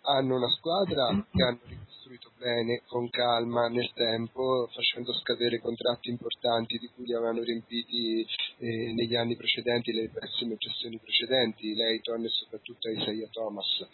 hanno 0.00 0.36
una 0.36 0.48
squadra 0.48 1.08
che 1.30 1.42
hanno 1.42 1.60
ricostruito 1.66 2.30
bene, 2.38 2.80
con 2.86 3.10
calma, 3.10 3.68
nel 3.68 3.90
tempo, 3.92 4.66
facendo 4.72 5.12
scadere 5.12 5.60
contratti 5.60 6.08
importanti 6.08 6.78
di 6.78 6.88
cui 6.94 7.04
li 7.04 7.14
avevano 7.14 7.42
riempiti 7.42 8.26
eh, 8.58 8.94
negli 8.94 9.14
anni 9.14 9.36
precedenti 9.36 9.92
le 9.92 10.08
pessime 10.08 10.56
gestioni 10.56 10.98
precedenti, 10.98 11.74
Leighton 11.74 12.24
e 12.24 12.28
soprattutto 12.28 12.88
Isaiah 12.88 13.28
Thomas 13.30 13.86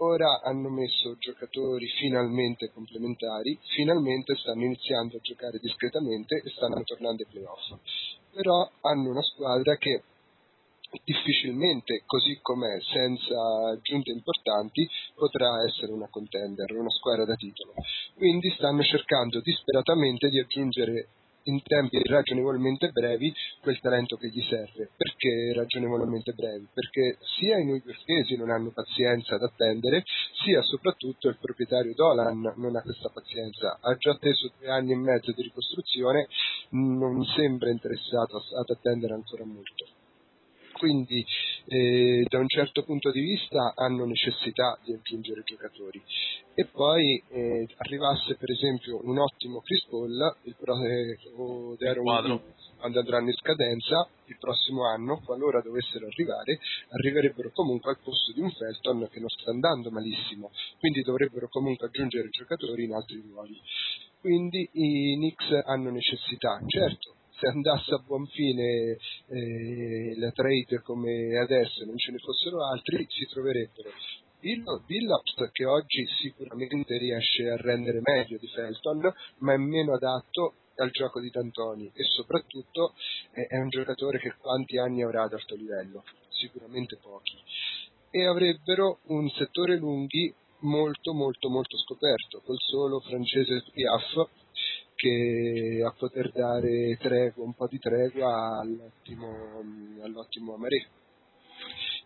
ora 0.00 0.40
hanno 0.42 0.68
messo 0.68 1.16
giocatori 1.18 1.86
finalmente 1.98 2.70
complementari, 2.72 3.58
finalmente 3.76 4.34
stanno 4.36 4.64
iniziando 4.64 5.16
a 5.16 5.20
giocare 5.20 5.58
discretamente 5.58 6.36
e 6.36 6.50
stanno 6.50 6.82
tornando 6.82 7.22
ai 7.22 7.28
playoff. 7.30 7.78
Però 8.32 8.70
hanno 8.82 9.10
una 9.10 9.22
squadra 9.22 9.76
che 9.76 10.02
difficilmente, 11.04 12.02
così 12.04 12.38
com'è, 12.40 12.80
senza 12.80 13.36
aggiunte 13.70 14.10
importanti, 14.10 14.88
potrà 15.14 15.62
essere 15.64 15.92
una 15.92 16.08
contender, 16.10 16.72
una 16.72 16.90
squadra 16.90 17.24
da 17.24 17.34
titolo. 17.34 17.74
Quindi 18.16 18.50
stanno 18.56 18.82
cercando 18.82 19.40
disperatamente 19.40 20.28
di 20.28 20.40
aggiungere 20.40 21.08
in 21.44 21.62
tempi 21.62 22.00
ragionevolmente 22.04 22.90
brevi 22.90 23.32
quel 23.60 23.80
talento 23.80 24.16
che 24.16 24.28
gli 24.28 24.42
serve. 24.42 24.90
Perché 24.96 25.52
ragionevolmente 25.54 26.32
brevi? 26.32 26.68
Perché 26.72 27.18
sia 27.38 27.58
i 27.58 27.64
newyorkesi 27.64 28.36
non 28.36 28.50
hanno 28.50 28.70
pazienza 28.70 29.36
ad 29.36 29.42
attendere, 29.42 30.04
sia 30.42 30.62
soprattutto 30.62 31.28
il 31.28 31.38
proprietario 31.40 31.94
Dolan 31.94 32.54
non 32.56 32.76
ha 32.76 32.82
questa 32.82 33.10
pazienza. 33.12 33.78
Ha 33.80 33.94
già 33.96 34.12
atteso 34.12 34.52
due 34.58 34.70
anni 34.70 34.92
e 34.92 34.96
mezzo 34.96 35.32
di 35.32 35.42
ricostruzione, 35.42 36.28
non 36.70 37.24
sembra 37.24 37.70
interessato 37.70 38.36
ad 38.36 38.68
attendere 38.68 39.14
ancora 39.14 39.44
molto 39.44 39.86
quindi 40.80 41.24
eh, 41.72 42.24
da 42.28 42.38
un 42.38 42.48
certo 42.48 42.82
punto 42.82 43.12
di 43.12 43.20
vista 43.20 43.72
hanno 43.76 44.04
necessità 44.04 44.76
di 44.82 44.92
aggiungere 44.92 45.42
giocatori 45.44 46.02
e 46.54 46.66
poi 46.66 47.22
eh, 47.28 47.68
arrivasse 47.76 48.34
per 48.34 48.50
esempio 48.50 48.98
un 49.04 49.18
ottimo 49.18 49.60
Chris 49.60 49.84
Paul 49.88 50.36
il 50.42 50.56
pro- 50.58 50.82
eh, 50.82 51.16
o 51.36 51.76
quadro. 52.02 52.42
quando 52.76 52.98
andranno 52.98 53.28
in 53.28 53.34
scadenza 53.34 54.08
il 54.26 54.36
prossimo 54.38 54.84
anno, 54.86 55.20
qualora 55.24 55.60
dovessero 55.60 56.06
arrivare, 56.06 56.58
arriverebbero 56.90 57.50
comunque 57.52 57.92
al 57.92 57.98
posto 58.02 58.32
di 58.32 58.40
un 58.40 58.50
Felton 58.50 59.08
che 59.08 59.20
non 59.20 59.28
sta 59.28 59.50
andando 59.50 59.90
malissimo, 59.90 60.50
quindi 60.80 61.02
dovrebbero 61.02 61.48
comunque 61.48 61.86
aggiungere 61.86 62.28
giocatori 62.30 62.84
in 62.84 62.94
altri 62.94 63.22
ruoli. 63.30 63.60
Quindi 64.20 64.68
i 64.72 65.14
Knicks 65.16 65.66
hanno 65.66 65.90
necessità, 65.90 66.60
certo, 66.66 67.14
se 67.40 67.46
andasse 67.46 67.94
a 67.94 68.02
buon 68.04 68.26
fine 68.26 68.98
eh, 69.28 70.14
la 70.18 70.30
trade 70.30 70.82
come 70.82 71.38
adesso 71.38 71.82
e 71.82 71.86
non 71.86 71.96
ce 71.96 72.12
ne 72.12 72.18
fossero 72.18 72.64
altri, 72.64 73.06
si 73.08 73.26
troverebbero 73.26 73.90
Billups 74.40 75.50
che 75.52 75.64
oggi 75.66 76.06
sicuramente 76.22 76.96
riesce 76.96 77.50
a 77.50 77.56
rendere 77.56 78.00
meglio 78.02 78.38
di 78.38 78.46
Felton, 78.46 79.12
ma 79.38 79.52
è 79.52 79.56
meno 79.58 79.92
adatto 79.94 80.54
al 80.76 80.90
gioco 80.90 81.20
di 81.20 81.30
Tantoni 81.30 81.90
e 81.92 82.04
soprattutto 82.04 82.94
è, 83.32 83.58
un 83.58 83.68
giocatore 83.68 84.18
che 84.18 84.34
quanti 84.38 84.78
anni 84.78 85.02
avrà 85.02 85.24
ad 85.24 85.34
alto 85.34 85.54
livello? 85.54 86.04
Sicuramente 86.30 86.96
pochi. 86.96 87.36
E 88.10 88.24
avrebbero 88.24 89.00
un 89.08 89.28
settore 89.28 89.76
lunghi 89.76 90.32
molto 90.60 91.12
molto 91.12 91.48
molto 91.50 91.76
scoperto, 91.76 92.40
col 92.44 92.58
solo 92.58 93.00
francese 93.00 93.62
Piaf 93.72 94.28
anche 95.00 95.82
a 95.82 95.94
poter 95.96 96.30
dare 96.32 96.96
tregua, 96.98 97.44
un 97.44 97.54
po' 97.54 97.66
di 97.66 97.78
tregua 97.78 98.60
all'ottimo, 98.60 99.62
all'ottimo 100.02 100.54
Amaré 100.54 100.88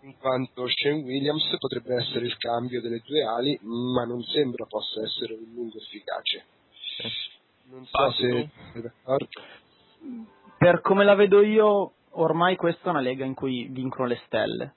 in 0.03 0.16
quanto 0.18 0.68
Shane 0.68 1.03
Williams 1.03 1.57
potrebbe 1.59 1.95
essere 1.95 2.26
il 2.26 2.36
cambio 2.36 2.82
delle 2.82 3.01
due 3.03 3.24
ali, 3.24 3.59
ma 3.62 4.05
non 4.05 4.22
sembra 4.22 4.66
possa 4.66 5.03
essere 5.03 5.32
un 5.32 5.51
lungo 5.55 5.78
efficace. 5.78 6.45
Non 7.70 7.86
so 7.86 8.12
se 8.12 8.51
sei 8.72 8.82
d'accordo. 8.82 9.28
Per 10.59 10.80
come 10.82 11.05
la 11.05 11.14
vedo 11.14 11.40
io, 11.40 11.95
ormai 12.11 12.57
questa 12.57 12.88
è 12.88 12.90
una 12.90 13.01
lega 13.01 13.24
in 13.24 13.32
cui 13.32 13.66
vincono 13.70 14.09
le 14.09 14.20
stelle. 14.26 14.74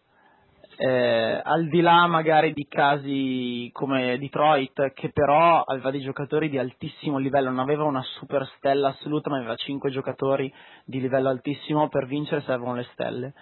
Eh, 0.79 1.41
al 1.43 1.69
di 1.69 1.81
là 1.81 2.05
magari 2.05 2.53
di 2.53 2.67
casi 2.67 3.67
come 3.73 4.19
Detroit, 4.19 4.93
che 4.93 5.09
però 5.11 5.63
aveva 5.63 5.89
dei 5.89 6.01
giocatori 6.01 6.49
di 6.49 6.59
altissimo 6.59 7.17
livello, 7.17 7.49
non 7.49 7.59
aveva 7.59 7.83
una 7.83 8.03
super 8.03 8.47
stella 8.57 8.89
assoluta, 8.89 9.31
ma 9.31 9.37
aveva 9.37 9.55
5 9.55 9.89
giocatori 9.89 10.53
di 10.85 10.99
livello 10.99 11.29
altissimo, 11.29 11.89
per 11.89 12.05
vincere 12.05 12.41
servono 12.41 12.75
le 12.75 12.87
stelle. 12.91 13.33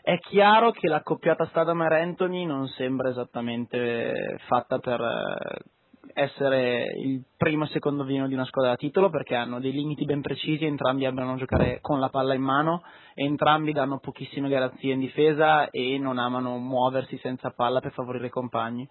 È 0.00 0.16
chiaro 0.20 0.70
che 0.70 0.86
la 0.86 1.02
coppiata 1.02 1.46
Stadam 1.46 1.82
e 1.82 2.00
Anthony 2.00 2.44
non 2.46 2.68
sembra 2.68 3.08
esattamente 3.08 4.38
fatta 4.46 4.78
per 4.78 5.00
eh, 5.00 5.75
essere 6.18 6.94
il 6.96 7.22
primo 7.36 7.64
e 7.64 7.68
secondo 7.68 8.02
vino 8.02 8.26
di 8.26 8.32
una 8.32 8.46
squadra 8.46 8.70
da 8.70 8.76
titolo 8.78 9.10
perché 9.10 9.34
hanno 9.34 9.60
dei 9.60 9.72
limiti 9.72 10.06
ben 10.06 10.22
precisi, 10.22 10.64
entrambi 10.64 11.04
amano 11.04 11.36
giocare 11.36 11.80
con 11.82 12.00
la 12.00 12.08
palla 12.08 12.32
in 12.32 12.40
mano, 12.40 12.82
entrambi 13.12 13.72
danno 13.72 13.98
pochissime 13.98 14.48
garanzie 14.48 14.94
in 14.94 15.00
difesa 15.00 15.68
e 15.68 15.98
non 15.98 16.16
amano 16.16 16.56
muoversi 16.56 17.18
senza 17.18 17.50
palla 17.50 17.80
per 17.80 17.92
favorire 17.92 18.28
i 18.28 18.30
compagni. 18.30 18.88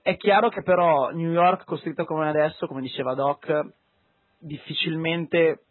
È 0.00 0.16
chiaro 0.16 0.48
che 0.48 0.62
però 0.62 1.10
New 1.10 1.30
York 1.30 1.66
costruito 1.66 2.06
come 2.06 2.30
adesso, 2.30 2.66
come 2.66 2.80
diceva 2.80 3.12
Doc, 3.12 3.60
difficilmente 4.38 5.64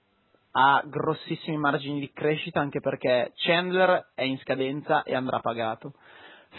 ha 0.51 0.83
grossissimi 0.85 1.57
margini 1.57 1.99
di 1.99 2.11
crescita 2.13 2.59
anche 2.59 2.79
perché 2.79 3.31
Chandler 3.33 4.11
è 4.13 4.21
in 4.21 4.37
scadenza 4.37 5.01
e 5.01 5.15
andrà 5.15 5.39
pagato. 5.39 5.93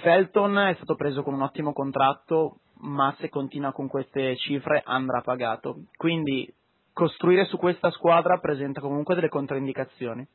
Felton 0.03 0.59
è 0.59 0.74
stato 0.74 0.97
preso 0.97 1.22
con 1.22 1.34
un 1.34 1.42
ottimo 1.42 1.72
contratto, 1.72 2.59
ma 2.85 3.14
se 3.18 3.28
continua 3.28 3.72
con 3.72 3.89
queste 3.89 4.37
cifre 4.37 4.82
andrà 4.85 5.20
pagato. 5.20 5.85
Quindi 5.97 6.53
costruire 6.93 7.45
su 7.47 7.57
questa 7.57 7.91
squadra 7.91 8.39
presenta 8.39 8.80
comunque 8.80 9.14
delle 9.14 9.28
controindicazioni. 9.28 10.26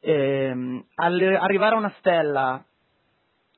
Ehm, 0.00 0.84
arrivare 0.94 1.74
a 1.74 1.78
una 1.78 1.94
stella 1.98 2.64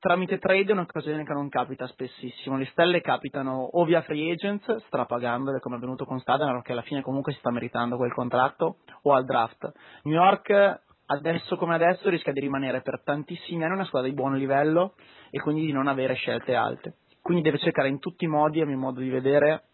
tramite 0.00 0.38
trade 0.38 0.70
è 0.70 0.72
un'occasione 0.72 1.24
che 1.24 1.32
non 1.32 1.48
capita 1.48 1.86
spessissimo. 1.86 2.56
Le 2.56 2.66
stelle 2.66 3.00
capitano 3.00 3.68
o 3.72 3.84
via 3.84 4.02
free 4.02 4.32
agents, 4.32 4.86
strapagandole 4.86 5.60
come 5.60 5.76
è 5.76 5.80
venuto 5.80 6.04
con 6.04 6.20
Stadler, 6.20 6.62
che 6.62 6.72
alla 6.72 6.82
fine 6.82 7.02
comunque 7.02 7.32
si 7.32 7.38
sta 7.38 7.50
meritando 7.50 7.96
quel 7.96 8.12
contratto, 8.12 8.78
o 9.02 9.12
al 9.12 9.24
draft. 9.24 9.72
New 10.02 10.14
York 10.14 10.82
adesso 11.10 11.56
come 11.56 11.74
adesso 11.74 12.10
rischia 12.10 12.32
di 12.32 12.40
rimanere 12.40 12.82
per 12.82 13.00
tantissimi 13.02 13.64
anni 13.64 13.74
una 13.74 13.84
squadra 13.84 14.08
di 14.08 14.14
buon 14.14 14.36
livello 14.36 14.94
e 15.30 15.40
quindi 15.40 15.64
di 15.64 15.72
non 15.72 15.86
avere 15.86 16.14
scelte 16.14 16.54
alte. 16.54 16.96
Quindi 17.28 17.44
deve 17.44 17.58
cercare 17.62 17.90
in 17.90 17.98
tutti 17.98 18.24
i 18.24 18.26
modi, 18.26 18.62
a 18.62 18.64
mio 18.64 18.78
modo 18.78 19.00
di 19.00 19.10
vedere, 19.10 19.64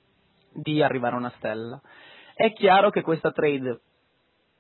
di 0.52 0.82
arrivare 0.82 1.14
a 1.14 1.18
una 1.18 1.32
stella. 1.36 1.80
È 2.34 2.52
chiaro 2.52 2.90
che 2.90 3.00
questa 3.00 3.30
trade 3.30 3.80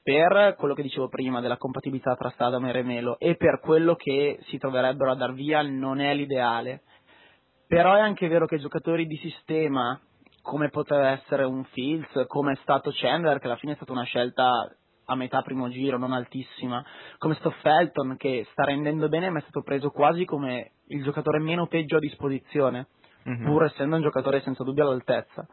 per 0.00 0.54
quello 0.56 0.74
che 0.74 0.82
dicevo 0.82 1.08
prima 1.08 1.40
della 1.40 1.56
compatibilità 1.56 2.14
tra 2.14 2.30
Stadam 2.30 2.66
e 2.66 2.70
Remelo 2.70 3.18
e 3.18 3.34
per 3.34 3.58
quello 3.58 3.96
che 3.96 4.38
si 4.44 4.58
troverebbero 4.58 5.10
a 5.10 5.16
dar 5.16 5.32
via 5.32 5.60
non 5.62 5.98
è 5.98 6.14
l'ideale. 6.14 6.82
Però 7.66 7.96
è 7.96 8.00
anche 8.00 8.28
vero 8.28 8.46
che 8.46 8.58
giocatori 8.58 9.06
di 9.06 9.16
sistema, 9.16 10.00
come 10.40 10.68
poteva 10.68 11.08
essere 11.08 11.42
un 11.42 11.64
Fields, 11.64 12.26
come 12.28 12.52
è 12.52 12.58
stato 12.62 12.92
Chandler, 12.94 13.40
che 13.40 13.46
alla 13.46 13.56
fine 13.56 13.72
è 13.72 13.74
stata 13.74 13.90
una 13.90 14.04
scelta 14.04 14.72
a 15.06 15.16
metà 15.16 15.42
primo 15.42 15.68
giro, 15.68 15.98
non 15.98 16.12
altissima, 16.12 16.80
come 17.18 17.34
sto 17.40 17.50
Felton 17.60 18.16
che 18.16 18.46
sta 18.52 18.62
rendendo 18.62 19.08
bene 19.08 19.30
ma 19.30 19.40
è 19.40 19.42
stato 19.42 19.62
preso 19.62 19.90
quasi 19.90 20.24
come 20.24 20.73
il 20.88 21.02
giocatore 21.02 21.38
meno 21.38 21.66
peggio 21.66 21.96
a 21.96 22.00
disposizione, 22.00 22.88
mm-hmm. 23.28 23.44
pur 23.44 23.64
essendo 23.64 23.96
un 23.96 24.02
giocatore 24.02 24.40
senza 24.42 24.64
dubbio 24.64 24.84
all'altezza. 24.84 25.46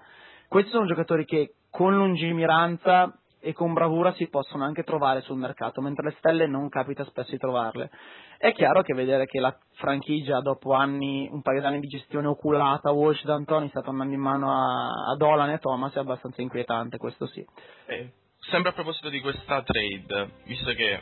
Questi 0.48 0.72
sono 0.72 0.86
giocatori 0.86 1.26
che 1.26 1.54
con 1.70 1.96
lungimiranza 1.96 3.16
e 3.44 3.54
con 3.54 3.74
bravura 3.74 4.14
si 4.14 4.28
possono 4.28 4.64
anche 4.64 4.84
trovare 4.84 5.22
sul 5.22 5.38
mercato, 5.38 5.82
mentre 5.82 6.10
le 6.10 6.16
stelle 6.18 6.46
non 6.46 6.70
capita 6.70 7.04
spesso 7.06 7.32
di 7.32 7.38
trovarle. 7.38 7.90
È 8.38 8.54
chiaro 8.54 8.84
che 8.84 8.94
vedere 8.94 9.26
che 9.26 9.40
la 9.40 9.56
franchigia 9.74 10.42
dopo 10.42 10.74
anni, 10.74 11.28
un 11.32 11.42
paio 11.42 11.62
d'anni 11.62 11.80
di 11.80 11.88
gestione 11.88 12.28
oculata, 12.28 12.92
Walsh 12.92 13.26
e 13.26 13.32
Antoni 13.32 13.70
sta 13.70 13.82
tornando 13.82 14.14
in 14.14 14.20
mano 14.20 14.52
a, 14.52 15.12
a 15.12 15.16
Dolan 15.18 15.50
e 15.50 15.58
Thomas 15.58 15.94
è 15.94 16.00
abbastanza 16.00 16.42
inquietante, 16.42 16.98
questo 16.98 17.26
sì. 17.28 17.44
Eh, 17.88 18.12
sempre 18.52 18.70
a 18.70 18.74
proposito 18.74 19.10
di 19.10 19.20
questa 19.22 19.64
trade, 19.64 20.32
visto 20.46 20.72
che 20.74 21.02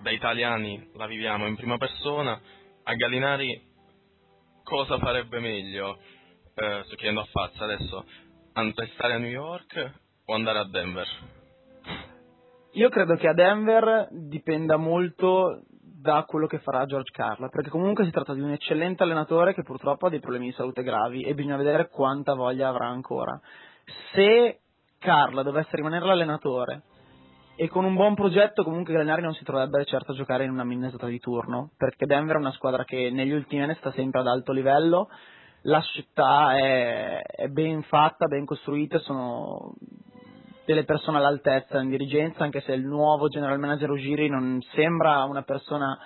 da 0.00 0.10
italiani 0.10 0.90
la 0.94 1.06
viviamo 1.06 1.46
in 1.46 1.56
prima 1.56 1.76
persona, 1.76 2.40
a 2.88 2.94
Gallinari 2.94 3.60
cosa 4.62 4.96
farebbe 4.98 5.40
meglio? 5.40 5.98
Eh, 6.54 6.82
sto 6.86 6.96
chiedendo 6.96 7.20
a 7.20 7.26
Fazza 7.30 7.64
adesso, 7.64 8.04
stare 8.94 9.12
a 9.12 9.18
New 9.18 9.30
York 9.30 9.92
o 10.24 10.34
andare 10.34 10.58
a 10.58 10.64
Denver? 10.64 11.06
Io 12.72 12.88
credo 12.88 13.14
che 13.16 13.28
a 13.28 13.34
Denver 13.34 14.08
dipenda 14.10 14.76
molto 14.76 15.64
da 15.68 16.24
quello 16.26 16.46
che 16.46 16.60
farà 16.60 16.86
George 16.86 17.10
Carla, 17.12 17.48
perché 17.48 17.68
comunque 17.68 18.06
si 18.06 18.10
tratta 18.10 18.32
di 18.32 18.40
un 18.40 18.52
eccellente 18.52 19.02
allenatore 19.02 19.52
che 19.52 19.62
purtroppo 19.62 20.06
ha 20.06 20.10
dei 20.10 20.20
problemi 20.20 20.46
di 20.46 20.52
salute 20.52 20.82
gravi 20.82 21.22
e 21.22 21.34
bisogna 21.34 21.56
vedere 21.56 21.90
quanta 21.90 22.32
voglia 22.32 22.68
avrà 22.68 22.86
ancora. 22.86 23.38
Se 24.12 24.60
Carla 24.98 25.42
dovesse 25.42 25.76
rimanere 25.76 26.06
l'allenatore 26.06 26.82
e 27.60 27.66
con 27.66 27.84
un 27.84 27.96
buon 27.96 28.14
progetto 28.14 28.62
comunque 28.62 28.92
Granari 28.94 29.20
non 29.20 29.34
si 29.34 29.42
troverebbe 29.42 29.84
certo 29.84 30.12
a 30.12 30.14
giocare 30.14 30.44
in 30.44 30.50
una 30.50 30.62
Minnesota 30.62 31.08
di 31.08 31.18
turno, 31.18 31.72
perché 31.76 32.06
Denver 32.06 32.36
è 32.36 32.38
una 32.38 32.52
squadra 32.52 32.84
che 32.84 33.10
negli 33.10 33.32
ultimi 33.32 33.60
anni 33.60 33.74
sta 33.74 33.90
sempre 33.94 34.20
ad 34.20 34.28
alto 34.28 34.52
livello, 34.52 35.08
la 35.62 35.82
città 35.92 36.56
è, 36.56 37.20
è 37.20 37.48
ben 37.48 37.82
fatta, 37.82 38.26
ben 38.26 38.44
costruita, 38.44 39.00
sono 39.00 39.74
delle 40.64 40.84
persone 40.84 41.16
all'altezza 41.16 41.80
in 41.80 41.88
dirigenza, 41.88 42.44
anche 42.44 42.60
se 42.60 42.74
il 42.74 42.86
nuovo 42.86 43.26
general 43.26 43.58
manager 43.58 43.90
Ugiri 43.90 44.28
non 44.28 44.62
sembra 44.74 45.24
una 45.24 45.42
persona 45.42 45.98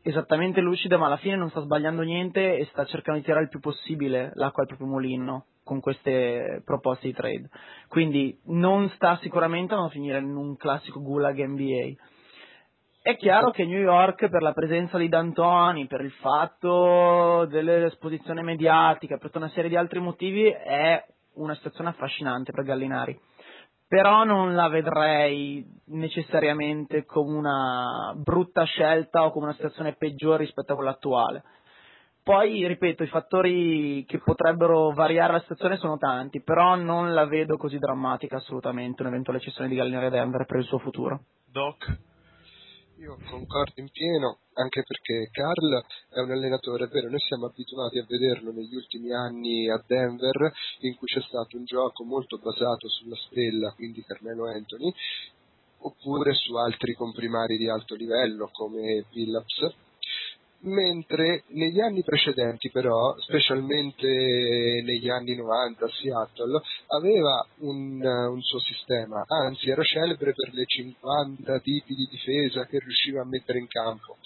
esattamente 0.00 0.62
lucida, 0.62 0.96
ma 0.96 1.04
alla 1.04 1.18
fine 1.18 1.36
non 1.36 1.50
sta 1.50 1.60
sbagliando 1.60 2.00
niente 2.00 2.56
e 2.56 2.64
sta 2.70 2.86
cercando 2.86 3.20
di 3.20 3.26
tirare 3.26 3.42
il 3.44 3.50
più 3.50 3.60
possibile 3.60 4.30
l'acqua 4.36 4.62
al 4.62 4.68
proprio 4.68 4.88
mulino 4.88 5.44
con 5.70 5.78
queste 5.78 6.62
proposte 6.64 7.06
di 7.06 7.12
trade. 7.12 7.48
Quindi 7.86 8.36
non 8.46 8.88
sta 8.96 9.16
sicuramente 9.22 9.72
a 9.72 9.88
finire 9.88 10.18
in 10.18 10.34
un 10.34 10.56
classico 10.56 11.00
gulag 11.00 11.40
NBA. 11.40 11.94
È 13.02 13.16
chiaro 13.16 13.52
che 13.52 13.64
New 13.64 13.78
York, 13.80 14.28
per 14.28 14.42
la 14.42 14.52
presenza 14.52 14.98
di 14.98 15.08
D'Antoni, 15.08 15.86
per 15.86 16.00
il 16.00 16.10
fatto 16.10 17.46
dell'esposizione 17.48 18.42
mediatica, 18.42 19.16
per 19.16 19.26
tutta 19.26 19.38
una 19.38 19.50
serie 19.50 19.70
di 19.70 19.76
altri 19.76 20.00
motivi, 20.00 20.48
è 20.48 21.00
una 21.34 21.54
situazione 21.54 21.90
affascinante 21.90 22.50
per 22.50 22.64
Gallinari 22.64 23.16
però 23.86 24.22
non 24.22 24.54
la 24.54 24.68
vedrei 24.68 25.66
necessariamente 25.86 27.04
come 27.04 27.36
una 27.36 28.12
brutta 28.14 28.62
scelta 28.62 29.24
o 29.24 29.32
come 29.32 29.46
una 29.46 29.54
situazione 29.54 29.96
peggiore 29.96 30.44
rispetto 30.44 30.70
a 30.70 30.76
quella 30.76 30.92
attuale. 30.92 31.42
Poi, 32.30 32.64
ripeto, 32.64 33.02
i 33.02 33.08
fattori 33.08 34.04
che 34.06 34.20
potrebbero 34.20 34.92
variare 34.92 35.32
la 35.32 35.40
situazione 35.40 35.78
sono 35.78 35.98
tanti, 35.98 36.40
però 36.40 36.76
non 36.76 37.12
la 37.12 37.26
vedo 37.26 37.56
così 37.56 37.76
drammatica 37.76 38.36
assolutamente 38.36 39.02
un'eventuale 39.02 39.40
cessione 39.40 39.68
di 39.68 39.74
Gallinari 39.74 40.06
a 40.06 40.10
Denver 40.10 40.46
per 40.46 40.60
il 40.60 40.64
suo 40.64 40.78
futuro. 40.78 41.24
Doc? 41.50 41.98
Io 42.98 43.18
concordo 43.28 43.80
in 43.80 43.90
pieno, 43.90 44.38
anche 44.52 44.84
perché 44.86 45.28
Carl 45.32 45.84
è 46.08 46.20
un 46.20 46.30
allenatore, 46.30 46.84
è 46.84 46.88
vero, 46.88 47.10
noi 47.10 47.18
siamo 47.18 47.46
abituati 47.46 47.98
a 47.98 48.06
vederlo 48.08 48.52
negli 48.52 48.76
ultimi 48.76 49.12
anni 49.12 49.68
a 49.68 49.82
Denver, 49.84 50.52
in 50.82 50.94
cui 50.94 51.08
c'è 51.08 51.22
stato 51.22 51.56
un 51.56 51.64
gioco 51.64 52.04
molto 52.04 52.38
basato 52.38 52.88
sulla 52.90 53.16
stella, 53.26 53.72
quindi 53.72 54.04
Carmelo 54.04 54.46
Anthony, 54.46 54.94
oppure 55.78 56.32
su 56.34 56.54
altri 56.54 56.94
comprimari 56.94 57.56
di 57.56 57.68
alto 57.68 57.96
livello 57.96 58.50
come 58.52 59.04
Phillips, 59.10 59.88
mentre 60.62 61.44
negli 61.48 61.80
anni 61.80 62.02
precedenti 62.02 62.70
però, 62.70 63.14
specialmente 63.20 64.06
negli 64.06 65.08
anni 65.08 65.34
90 65.36 65.84
a 65.84 65.88
Seattle, 65.88 66.60
aveva 66.88 67.46
un, 67.58 68.02
un, 68.02 68.40
suo 68.42 68.58
sistema, 68.60 69.24
anzi 69.26 69.70
era 69.70 69.82
celebre 69.82 70.34
per 70.34 70.52
le 70.52 70.64
50 70.66 71.58
tipi 71.60 71.94
di 71.94 72.08
difesa 72.10 72.66
che 72.66 72.78
riusciva 72.78 73.22
a 73.22 73.26
mettere 73.26 73.58
in 73.58 73.68
campo. 73.68 74.16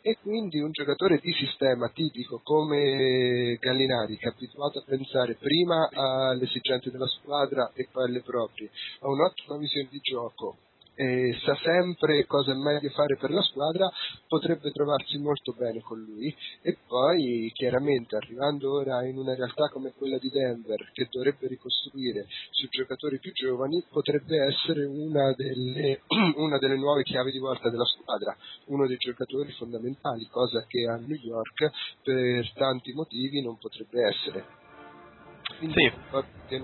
E 0.00 0.16
quindi 0.22 0.60
un 0.60 0.70
giocatore 0.70 1.18
di 1.18 1.32
sistema 1.32 1.88
tipico 1.88 2.40
come 2.42 3.56
Gallinari, 3.60 4.16
che 4.16 4.28
è 4.28 4.32
abituato 4.32 4.78
a 4.78 4.84
pensare 4.86 5.34
prima 5.34 5.88
alle 5.92 6.44
esigenze 6.44 6.90
della 6.90 7.08
squadra 7.08 7.72
e 7.74 7.88
poi 7.90 8.04
alle 8.08 8.22
proprie, 8.22 8.70
ha 9.00 9.08
un'ottima 9.08 9.58
visione 9.58 9.88
di 9.90 9.98
gioco 9.98 10.56
e 11.00 11.38
sa 11.44 11.54
sempre 11.62 12.26
cosa 12.26 12.50
è 12.50 12.56
meglio 12.56 12.90
fare 12.90 13.16
per 13.16 13.30
la 13.30 13.42
squadra, 13.42 13.88
potrebbe 14.26 14.72
trovarsi 14.72 15.16
molto 15.18 15.54
bene 15.56 15.80
con 15.80 16.00
lui 16.00 16.34
e 16.60 16.76
poi 16.88 17.52
chiaramente 17.54 18.16
arrivando 18.16 18.72
ora 18.72 19.06
in 19.06 19.16
una 19.16 19.36
realtà 19.36 19.68
come 19.68 19.92
quella 19.96 20.18
di 20.18 20.28
Denver 20.28 20.90
che 20.92 21.06
dovrebbe 21.08 21.46
ricostruire 21.46 22.26
su 22.50 22.66
giocatori 22.66 23.20
più 23.20 23.30
giovani 23.30 23.84
potrebbe 23.88 24.42
essere 24.44 24.86
una 24.86 25.32
delle, 25.36 26.00
una 26.34 26.58
delle 26.58 26.76
nuove 26.76 27.04
chiavi 27.04 27.30
di 27.30 27.38
volta 27.38 27.70
della 27.70 27.84
squadra, 27.84 28.36
uno 28.66 28.88
dei 28.88 28.96
giocatori 28.96 29.52
fondamentali, 29.52 30.26
cosa 30.28 30.64
che 30.66 30.84
a 30.88 30.96
New 30.96 31.16
York 31.16 31.70
per 32.02 32.52
tanti 32.54 32.92
motivi 32.92 33.40
non 33.40 33.56
potrebbe 33.56 34.04
essere. 34.04 34.46
Quindi 35.58 35.92
sì, 36.48 36.60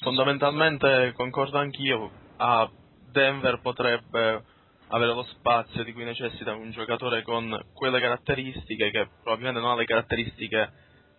fondamentalmente 0.00 1.12
concordo 1.16 1.58
anch'io. 1.58 2.24
A 2.38 2.68
Denver 3.16 3.60
potrebbe 3.62 4.44
avere 4.88 5.14
lo 5.14 5.24
spazio 5.24 5.82
di 5.84 5.94
cui 5.94 6.04
necessita 6.04 6.54
un 6.54 6.70
giocatore 6.70 7.22
con 7.22 7.58
quelle 7.72 7.98
caratteristiche 7.98 8.90
che 8.90 9.08
probabilmente 9.22 9.60
non 9.60 9.70
ha 9.70 9.74
le 9.74 9.86
caratteristiche 9.86 10.72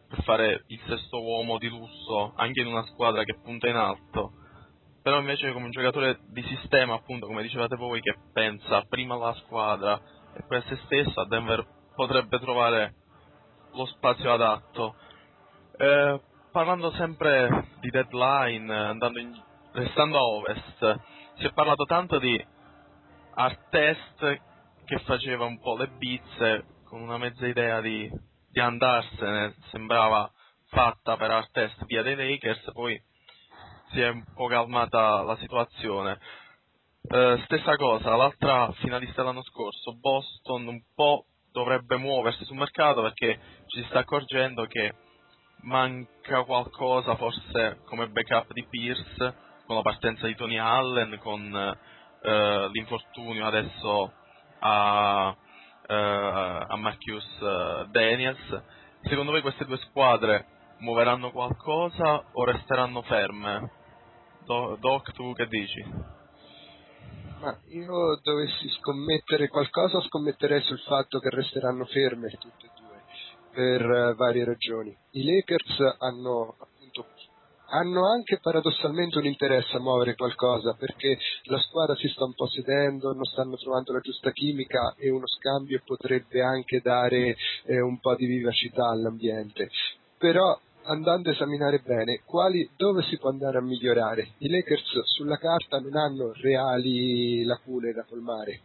per 0.08 0.22
fare 0.22 0.64
il 0.68 0.80
sesto 0.88 1.20
uomo 1.24 1.58
di 1.58 1.68
lusso 1.68 2.34
anche 2.36 2.62
in 2.62 2.68
una 2.68 2.84
squadra 2.84 3.24
che 3.24 3.40
punta 3.44 3.68
in 3.68 3.76
alto. 3.76 4.34
Però 5.02 5.18
invece 5.20 5.52
come 5.52 5.66
un 5.66 5.72
giocatore 5.72 6.20
di 6.30 6.44
sistema 6.44 6.94
appunto 6.94 7.26
come 7.26 7.42
dicevate 7.42 7.76
voi 7.76 8.00
che 8.00 8.16
pensa 8.32 8.84
prima 8.88 9.16
alla 9.16 9.34
squadra 9.46 10.00
e 10.36 10.44
poi 10.48 10.58
a 10.58 10.64
se 10.68 10.78
stesso 10.86 11.20
a 11.20 11.26
Denver 11.26 11.66
potrebbe 11.96 12.38
trovare 12.40 12.94
lo 13.74 13.86
spazio 13.88 14.32
adatto. 14.32 14.96
Eh, 15.78 16.22
parlando 16.52 16.92
sempre 16.92 17.70
di 17.80 17.90
deadline 17.90 18.96
in, 19.00 19.44
restando 19.72 20.18
a 20.18 20.22
ovest 20.22 21.16
si 21.38 21.46
è 21.46 21.54
parlato 21.54 21.86
tanto 21.86 22.18
di 22.18 22.44
Artest 23.36 24.42
che 24.86 25.00
faceva 25.06 25.46
un 25.46 25.60
po' 25.60 25.76
le 25.78 25.88
bizze 25.90 26.66
con 26.86 27.02
una 27.02 27.18
mezza 27.18 27.46
idea 27.46 27.80
di, 27.82 28.10
di 28.50 28.60
andarsene, 28.60 29.54
sembrava 29.70 30.32
fatta 30.70 31.16
per 31.16 31.30
Artest 31.30 31.86
via 31.86 32.02
dei 32.02 32.16
Lakers, 32.16 32.72
poi 32.74 33.00
si 33.92 34.02
è 34.02 34.10
un 34.10 34.24
po' 34.34 34.48
calmata 34.48 35.22
la 35.22 35.38
situazione. 35.38 36.18
Eh, 37.10 37.42
stessa 37.46 37.76
cosa, 37.76 38.16
l'altra 38.16 38.72
finalista 38.80 39.22
dell'anno 39.22 39.44
scorso, 39.44 39.96
Boston, 39.96 40.68
un 40.68 40.82
po' 40.96 41.26
dovrebbe 41.52 41.98
muoversi 41.98 42.46
sul 42.46 42.58
mercato 42.58 43.02
perché 43.02 43.40
ci 43.68 43.82
si 43.82 43.88
sta 43.90 44.00
accorgendo 44.00 44.66
che 44.66 44.94
manca 45.62 46.44
qualcosa, 46.44 47.16
forse 47.16 47.82
come 47.86 48.10
backup 48.10 48.52
di 48.54 48.66
Pierce, 48.68 49.46
con 49.68 49.76
la 49.76 49.82
partenza 49.82 50.26
di 50.26 50.36
Tony 50.36 50.58
Allen, 50.58 51.20
con 51.20 51.54
eh, 52.22 52.70
l'infortunio 52.72 53.46
adesso 53.46 54.14
a, 54.60 55.36
eh, 55.86 55.94
a 55.94 56.76
Marcus 56.78 57.26
eh, 57.42 57.86
Daniels. 57.92 58.64
Secondo 59.04 59.32
voi 59.32 59.42
queste 59.42 59.66
due 59.66 59.78
squadre 59.90 60.46
muoveranno 60.80 61.32
qualcosa 61.32 62.24
o 62.32 62.46
resteranno 62.46 63.02
ferme? 63.04 63.72
Doc, 64.46 65.12
tu 65.12 65.34
che 65.34 65.48
dici? 65.48 65.84
Ma 67.42 67.56
io 67.68 68.20
dovessi 68.24 68.70
scommettere 68.80 69.50
qualcosa, 69.50 70.00
scommetterei 70.02 70.62
sul 70.62 70.80
fatto 70.80 71.20
che 71.20 71.30
resteranno 71.30 71.84
ferme 71.86 72.30
tutte 72.40 72.66
e 72.66 72.72
due 72.80 73.04
per 73.52 74.16
varie 74.16 74.46
ragioni. 74.46 74.96
I 75.12 75.24
Lakers 75.26 75.98
hanno 76.00 76.56
hanno 77.70 78.08
anche 78.08 78.40
paradossalmente 78.40 79.18
un 79.18 79.26
interesse 79.26 79.76
a 79.76 79.80
muovere 79.80 80.16
qualcosa 80.16 80.74
perché 80.74 81.18
la 81.44 81.60
squadra 81.60 81.96
si 81.96 82.08
sta 82.08 82.26
un 82.26 82.34
po' 82.34 82.48
sedendo, 82.48 83.14
non 83.14 83.26
stanno 83.26 83.56
trovando 83.56 83.94
la 83.94 84.00
giusta 84.00 84.32
chimica 84.32 84.96
e 84.98 85.10
uno 85.10 85.28
scambio 85.28 85.82
potrebbe 85.84 86.42
anche 86.42 86.82
dare 86.82 87.36
eh, 87.66 87.82
un 87.82 88.00
po' 88.00 88.16
di 88.16 88.26
vivacità 88.26 88.88
all'ambiente. 88.88 89.70
Però 90.18 90.58
andando 90.88 91.30
a 91.30 91.34
esaminare 91.34 91.80
bene 91.80 92.22
quali, 92.26 92.70
dove 92.76 93.04
si 93.04 93.18
può 93.18 93.30
andare 93.30 93.58
a 93.58 93.62
migliorare. 93.62 94.30
I 94.40 94.50
Lakers 94.50 95.02
sulla 95.04 95.38
carta 95.38 95.80
non 95.80 95.96
hanno 95.96 96.32
reali 96.34 97.44
lacune 97.44 97.92
da 97.92 98.06
colmare 98.08 98.62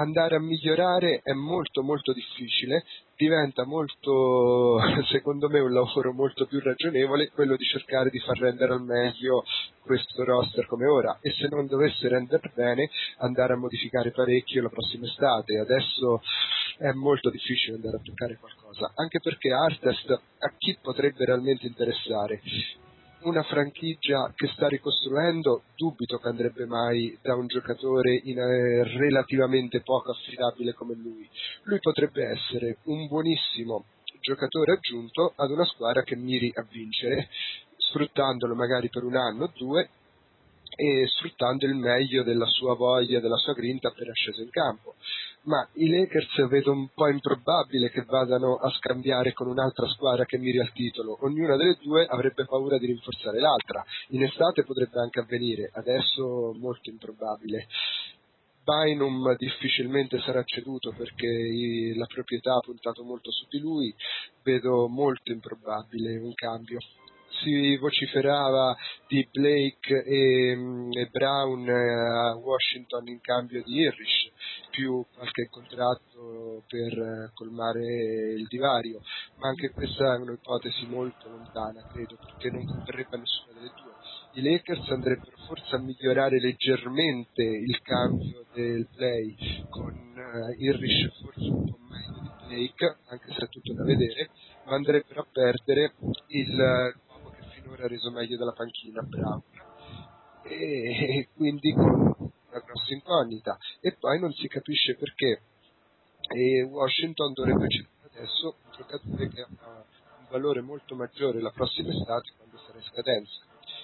andare 0.00 0.36
a 0.36 0.40
migliorare 0.40 1.20
è 1.22 1.32
molto 1.32 1.82
molto 1.82 2.12
difficile, 2.12 2.84
diventa 3.16 3.64
molto, 3.64 4.78
secondo 5.12 5.48
me, 5.48 5.60
un 5.60 5.72
lavoro 5.72 6.12
molto 6.12 6.46
più 6.46 6.58
ragionevole 6.60 7.30
quello 7.30 7.56
di 7.56 7.64
cercare 7.64 8.08
di 8.10 8.18
far 8.18 8.38
rendere 8.38 8.72
al 8.72 8.82
meglio 8.82 9.44
questo 9.82 10.24
roster 10.24 10.66
come 10.66 10.86
ora 10.86 11.18
e 11.20 11.32
se 11.32 11.48
non 11.48 11.66
dovesse 11.66 12.08
rendere 12.08 12.50
bene 12.54 12.88
andare 13.18 13.54
a 13.54 13.56
modificare 13.56 14.10
parecchio 14.10 14.62
la 14.62 14.68
prossima 14.68 15.06
estate. 15.06 15.58
Adesso 15.58 16.22
è 16.78 16.92
molto 16.92 17.28
difficile 17.28 17.76
andare 17.76 17.98
a 17.98 18.00
toccare 18.02 18.38
qualcosa, 18.38 18.92
anche 18.94 19.20
perché 19.20 19.52
Artest 19.52 20.10
a 20.10 20.52
chi 20.56 20.78
potrebbe 20.80 21.26
realmente 21.26 21.66
interessare? 21.66 22.40
Una 23.22 23.42
franchigia 23.42 24.32
che 24.34 24.48
sta 24.54 24.68
ricostruendo, 24.68 25.62
dubito 25.76 26.18
che 26.18 26.28
andrebbe 26.28 26.64
mai 26.66 27.16
da 27.20 27.34
un 27.34 27.46
giocatore 27.46 28.20
in, 28.24 28.38
eh, 28.38 28.84
relativamente 28.84 29.80
poco 29.82 30.12
affidabile 30.12 30.72
come 30.72 30.94
lui. 30.94 31.28
Lui 31.64 31.78
potrebbe 31.80 32.24
essere 32.24 32.78
un 32.84 33.06
buonissimo 33.06 33.84
giocatore 34.20 34.72
aggiunto 34.72 35.32
ad 35.36 35.50
una 35.50 35.64
squadra 35.64 36.02
che 36.02 36.16
miri 36.16 36.52
a 36.54 36.66
vincere, 36.70 37.28
sfruttandolo 37.76 38.54
magari 38.54 38.88
per 38.88 39.04
un 39.04 39.16
anno 39.16 39.44
o 39.44 39.52
due 39.56 39.88
e 40.76 41.06
sfruttando 41.08 41.66
il 41.66 41.74
meglio 41.74 42.22
della 42.22 42.46
sua 42.46 42.74
voglia, 42.74 43.20
della 43.20 43.36
sua 43.36 43.52
grinta 43.52 43.88
appena 43.88 44.12
sceso 44.12 44.42
in 44.42 44.50
campo 44.50 44.94
ma 45.44 45.66
i 45.74 45.88
Lakers 45.88 46.48
vedo 46.48 46.72
un 46.72 46.88
po' 46.94 47.08
improbabile 47.08 47.90
che 47.90 48.04
vadano 48.04 48.56
a 48.56 48.70
scambiare 48.70 49.32
con 49.32 49.48
un'altra 49.48 49.88
squadra 49.88 50.24
che 50.24 50.38
miri 50.38 50.60
al 50.60 50.72
titolo. 50.72 51.16
Ognuna 51.20 51.56
delle 51.56 51.78
due 51.80 52.06
avrebbe 52.06 52.44
paura 52.44 52.78
di 52.78 52.86
rinforzare 52.86 53.40
l'altra. 53.40 53.84
In 54.08 54.22
estate 54.22 54.64
potrebbe 54.64 55.00
anche 55.00 55.20
avvenire, 55.20 55.70
adesso 55.72 56.54
molto 56.58 56.90
improbabile. 56.90 57.66
Bynum 58.62 59.34
difficilmente 59.36 60.20
sarà 60.20 60.42
ceduto 60.44 60.92
perché 60.96 61.94
la 61.96 62.06
proprietà 62.06 62.54
ha 62.54 62.60
puntato 62.60 63.02
molto 63.02 63.30
su 63.30 63.46
di 63.48 63.58
lui, 63.58 63.92
vedo 64.42 64.86
molto 64.86 65.32
improbabile 65.32 66.18
un 66.18 66.34
cambio 66.34 66.78
si 67.42 67.76
vociferava 67.76 68.76
di 69.06 69.26
Blake 69.30 70.04
e, 70.04 70.54
mm, 70.56 70.90
e 70.92 71.08
Brown 71.10 71.68
eh, 71.68 71.72
a 71.72 72.36
Washington 72.36 73.08
in 73.08 73.20
cambio 73.20 73.62
di 73.62 73.80
Irish, 73.80 74.30
più 74.70 75.04
qualche 75.14 75.48
contratto 75.50 76.62
per 76.68 76.98
eh, 76.98 77.30
colmare 77.34 78.32
il 78.34 78.46
divario, 78.46 79.00
ma 79.36 79.48
anche 79.48 79.70
questa 79.70 80.14
è 80.14 80.18
un'ipotesi 80.18 80.86
molto 80.86 81.28
lontana, 81.28 81.86
credo, 81.92 82.16
perché 82.16 82.50
non 82.50 82.64
converrebbe 82.64 83.16
a 83.16 83.18
nessuna 83.18 83.52
delle 83.54 83.72
due. 83.76 83.90
I 84.32 84.42
Lakers 84.42 84.88
andrebbero 84.90 85.36
forse 85.46 85.74
a 85.74 85.78
migliorare 85.80 86.38
leggermente 86.38 87.42
il 87.42 87.80
cambio 87.82 88.44
del 88.52 88.86
play 88.94 89.34
con 89.68 89.92
uh, 89.92 90.62
Irish 90.62 91.20
forse 91.20 91.48
un 91.48 91.64
po' 91.64 91.78
meglio 91.88 92.20
di 92.20 92.46
Blake, 92.46 92.96
anche 93.08 93.32
se 93.32 93.44
è 93.44 93.48
tutto 93.48 93.72
da 93.72 93.82
vedere, 93.82 94.30
ma 94.66 94.74
andrebbero 94.74 95.22
a 95.22 95.26
perdere 95.32 95.94
il 96.28 96.94
finora 97.70 97.86
reso 97.86 98.10
meglio 98.10 98.36
della 98.36 98.52
panchina 98.52 99.00
Brown 99.02 99.42
e 100.42 101.28
quindi 101.36 101.72
una 101.72 102.62
grossa 102.64 102.92
incognita. 102.92 103.56
E 103.80 103.96
poi 103.98 104.18
non 104.18 104.32
si 104.32 104.48
capisce 104.48 104.96
perché. 104.96 105.42
E 106.34 106.62
Washington 106.62 107.32
dovrebbe 107.32 107.68
cercare 107.68 108.08
adesso 108.12 108.56
un 108.64 108.72
giocatore 108.76 109.28
che 109.28 109.40
ha 109.42 109.46
un 109.48 110.26
valore 110.30 110.60
molto 110.60 110.94
maggiore 110.94 111.40
la 111.40 111.50
prossima 111.50 111.90
estate 111.90 112.32
quando 112.36 112.58
sarà 112.58 112.78
in 112.78 112.84
scadenza. 112.84 113.40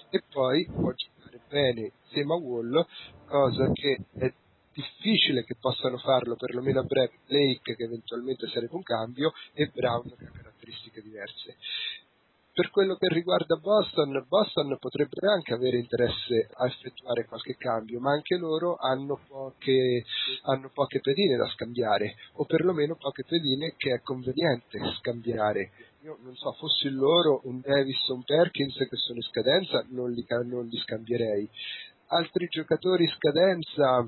E 0.09 0.23
poi 0.29 0.65
può 0.65 0.91
giocare 0.91 1.39
bene 1.47 1.91
insieme 2.03 2.33
a 2.33 2.37
Wall 2.37 2.85
cosa 3.25 3.71
che 3.71 3.99
è 4.17 4.33
difficile 4.73 5.43
che 5.43 5.55
possano 5.59 5.97
farlo 5.97 6.35
perlomeno 6.35 6.81
a 6.81 6.83
breve. 6.83 7.19
Blake 7.25 7.75
che 7.75 7.83
eventualmente 7.83 8.47
sarebbe 8.47 8.75
un 8.75 8.83
cambio 8.83 9.31
e 9.53 9.67
Brown 9.67 10.13
che 10.17 10.25
ha 10.25 10.31
caratteristiche 10.31 11.01
diverse 11.01 11.55
per 12.57 12.71
quello 12.71 12.95
che 12.95 13.07
riguarda 13.09 13.57
Boston, 13.57 14.25
Boston 14.27 14.77
potrebbe 14.79 15.27
anche 15.31 15.53
avere 15.53 15.77
interesse 15.77 16.49
a 16.55 16.65
effettuare 16.65 17.25
qualche 17.25 17.55
cambio, 17.55 17.99
ma 17.99 18.13
anche 18.13 18.35
loro 18.35 18.77
hanno 18.77 19.19
poche, 19.27 20.03
hanno 20.41 20.71
poche 20.73 20.99
pedine 20.99 21.37
da 21.37 21.47
scambiare, 21.49 22.15
o 22.33 22.45
perlomeno 22.45 22.95
poche 22.95 23.25
pedine 23.27 23.75
che 23.77 23.93
è 23.93 24.01
conveniente 24.01 24.79
scambiare. 24.97 25.69
Io 26.01 26.17
non 26.23 26.33
so, 26.33 26.51
fossi 26.53 26.89
loro 26.89 27.41
un 27.43 27.61
Davis 27.61 28.09
o 28.09 28.15
un 28.15 28.23
Perkins 28.23 28.75
che 28.75 28.95
sono 29.05 29.17
in 29.17 29.29
scadenza, 29.29 29.85
non 29.89 30.09
li, 30.09 30.25
non 30.49 30.65
li 30.65 30.77
scambierei. 30.77 31.47
Altri 32.07 32.47
giocatori 32.47 33.03
in 33.03 33.11
scadenza, 33.11 34.03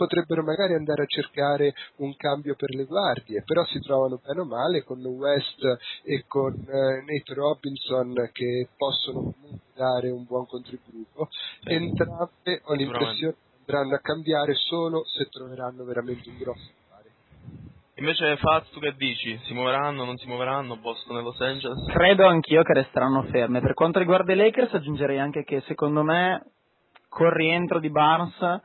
potrebbero 0.00 0.42
magari 0.42 0.72
andare 0.72 1.02
a 1.02 1.06
cercare 1.06 1.74
un 1.96 2.16
cambio 2.16 2.54
per 2.54 2.70
le 2.70 2.84
guardie, 2.84 3.42
però 3.44 3.66
si 3.66 3.78
trovano 3.80 4.18
bene 4.24 4.40
o 4.40 4.44
male 4.46 4.82
con 4.82 5.04
West 5.04 5.62
e 6.04 6.24
con 6.26 6.54
eh, 6.54 7.04
Nate 7.04 7.34
Robinson 7.34 8.30
che 8.32 8.68
possono 8.78 9.20
comunque 9.20 9.68
dare 9.74 10.08
un 10.08 10.24
buon 10.24 10.46
contributo. 10.46 11.28
Entrambe 11.64 12.62
ho 12.64 12.72
l'impressione 12.72 13.34
che 13.34 13.58
andranno 13.58 13.94
a 13.96 14.00
cambiare 14.00 14.54
solo 14.54 15.04
se 15.04 15.28
troveranno 15.28 15.84
veramente 15.84 16.30
un 16.30 16.38
grosso 16.38 16.78
Invece 17.96 18.38
Faz, 18.38 18.66
tu 18.70 18.80
che 18.80 18.94
dici? 18.96 19.38
Si 19.44 19.52
muoveranno, 19.52 20.06
non 20.06 20.16
si 20.16 20.26
muoveranno? 20.26 20.76
Boston 20.76 21.18
e 21.18 21.20
Los 21.20 21.38
Angeles? 21.38 21.84
Credo 21.88 22.26
anch'io 22.26 22.62
che 22.62 22.72
resteranno 22.72 23.24
ferme. 23.24 23.60
Per 23.60 23.74
quanto 23.74 23.98
riguarda 23.98 24.32
i 24.32 24.36
Lakers 24.36 24.72
aggiungerei 24.72 25.18
anche 25.18 25.44
che 25.44 25.60
secondo 25.66 26.02
me 26.02 26.42
col 27.10 27.30
rientro 27.30 27.78
di 27.78 27.90
Barnes 27.90 28.62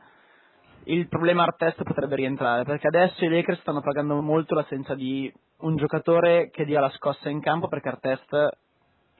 il 0.86 1.08
problema 1.08 1.44
Artest 1.44 1.82
potrebbe 1.82 2.16
rientrare 2.16 2.64
perché 2.64 2.86
adesso 2.86 3.24
i 3.24 3.28
Lakers 3.28 3.60
stanno 3.60 3.80
pagando 3.80 4.20
molto 4.20 4.54
l'assenza 4.54 4.94
di 4.94 5.32
un 5.58 5.76
giocatore 5.76 6.50
che 6.50 6.64
dia 6.64 6.80
la 6.80 6.90
scossa 6.90 7.28
in 7.28 7.40
campo 7.40 7.68
perché 7.68 7.88
Artest 7.88 8.58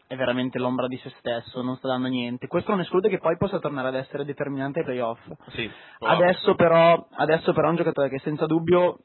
è 0.09 0.15
veramente 0.15 0.59
l'ombra 0.59 0.87
di 0.87 0.97
se 0.99 1.13
stesso, 1.19 1.63
non 1.63 1.77
sta 1.77 1.89
dando 1.89 2.07
niente. 2.07 2.47
Questo 2.47 2.71
non 2.71 2.81
esclude 2.81 3.09
che 3.09 3.19
poi 3.19 3.37
possa 3.37 3.59
tornare 3.59 3.89
ad 3.89 3.97
essere 3.97 4.25
determinante 4.25 4.79
ai 4.81 4.85
playoff. 4.85 5.19
Sì, 5.49 5.69
adesso, 6.01 6.55
però, 6.55 7.09
adesso 7.17 7.53
però 7.53 7.67
è 7.67 7.71
un 7.71 7.77
giocatore 7.77 8.09
che 8.09 8.21
senza 8.21 8.47
dubbio 8.47 8.99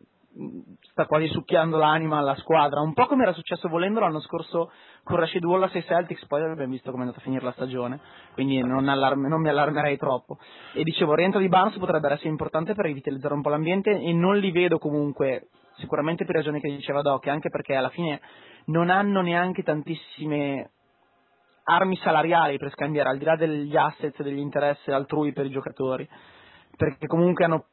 sta 0.92 1.06
quasi 1.06 1.28
succhiando 1.28 1.78
l'anima 1.78 2.18
alla 2.18 2.36
squadra, 2.36 2.80
un 2.80 2.94
po' 2.94 3.06
come 3.06 3.24
era 3.24 3.34
successo 3.34 3.68
volendo 3.68 4.00
l'anno 4.00 4.22
scorso 4.22 4.72
con 5.04 5.18
Rashid 5.18 5.44
Wallace 5.44 5.80
ai 5.80 5.84
Celtics, 5.84 6.26
poi 6.28 6.42
abbiamo 6.44 6.72
visto 6.72 6.92
come 6.92 7.04
è 7.04 7.06
andata 7.06 7.20
a 7.22 7.24
finire 7.24 7.44
la 7.44 7.52
stagione, 7.52 8.00
quindi 8.34 8.60
non, 8.60 8.88
allarme, 8.88 9.28
non 9.28 9.42
mi 9.42 9.50
allarmerei 9.50 9.98
troppo. 9.98 10.38
E 10.74 10.84
dicevo, 10.84 11.12
il 11.12 11.18
rientro 11.18 11.40
di 11.40 11.50
Barnes 11.50 11.78
potrebbe 11.78 12.12
essere 12.12 12.30
importante 12.30 12.74
per 12.74 12.86
rivitalizzare 12.86 13.34
un 13.34 13.42
po' 13.42 13.50
l'ambiente 13.50 13.92
e 13.92 14.14
non 14.14 14.38
li 14.38 14.52
vedo 14.52 14.78
comunque, 14.78 15.50
sicuramente 15.78 16.26
per 16.26 16.36
ragioni 16.36 16.62
che 16.62 16.70
diceva 16.70 17.02
Doc, 17.02 17.28
anche 17.28 17.50
perché 17.50 17.76
alla 17.76 17.90
fine 17.90 18.22
non 18.66 18.90
hanno 18.90 19.22
neanche 19.22 19.64
tantissime 19.64 20.72
armi 21.64 21.96
salariali 21.98 22.58
per 22.58 22.72
scambiare, 22.72 23.10
al 23.10 23.18
di 23.18 23.26
là 23.26 23.36
degli 23.36 23.76
assets 23.76 24.20
e 24.20 24.24
degli 24.24 24.40
interessi 24.40 24.92
altrui 24.92 25.34
per 25.34 25.46
i 25.46 25.52
giocatori, 25.52 26.08
perché 26.76 27.08
comunque 27.08 27.46
hanno 27.46 27.66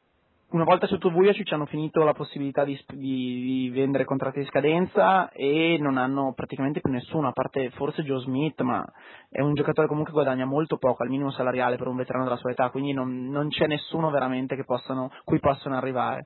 una 0.51 0.63
volta 0.63 0.87
sotto 0.87 1.11
Vujacic 1.11 1.51
hanno 1.51 1.67
finito 1.67 2.03
la 2.03 2.13
possibilità 2.13 2.63
di, 2.63 2.79
di, 2.87 2.97
di, 2.97 3.69
vendere 3.69 4.03
contratti 4.03 4.39
di 4.39 4.45
scadenza 4.45 5.29
e 5.29 5.77
non 5.79 5.97
hanno 5.97 6.33
praticamente 6.33 6.81
più 6.81 6.91
nessuno, 6.91 7.27
a 7.27 7.31
parte 7.31 7.69
forse 7.71 8.01
Joe 8.01 8.19
Smith, 8.21 8.59
ma 8.61 8.83
è 9.29 9.41
un 9.41 9.53
giocatore 9.53 9.87
comunque 9.87 10.11
che 10.11 10.19
guadagna 10.19 10.45
molto 10.45 10.77
poco, 10.77 11.03
al 11.03 11.09
minimo 11.09 11.29
salariale 11.31 11.77
per 11.77 11.87
un 11.87 11.97
veterano 11.97 12.23
della 12.23 12.37
sua 12.37 12.51
età, 12.51 12.69
quindi 12.71 12.93
non, 12.93 13.29
non 13.29 13.49
c'è 13.49 13.67
nessuno 13.67 14.09
veramente 14.09 14.55
possano, 14.63 15.11
cui 15.23 15.39
possano 15.39 15.75
arrivare. 15.75 16.25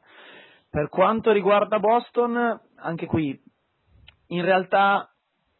Per 0.69 0.87
quanto 0.87 1.31
riguarda 1.31 1.79
Boston, 1.79 2.59
anche 2.77 3.05
qui, 3.05 3.37
in 4.27 4.43
realtà 4.43 5.12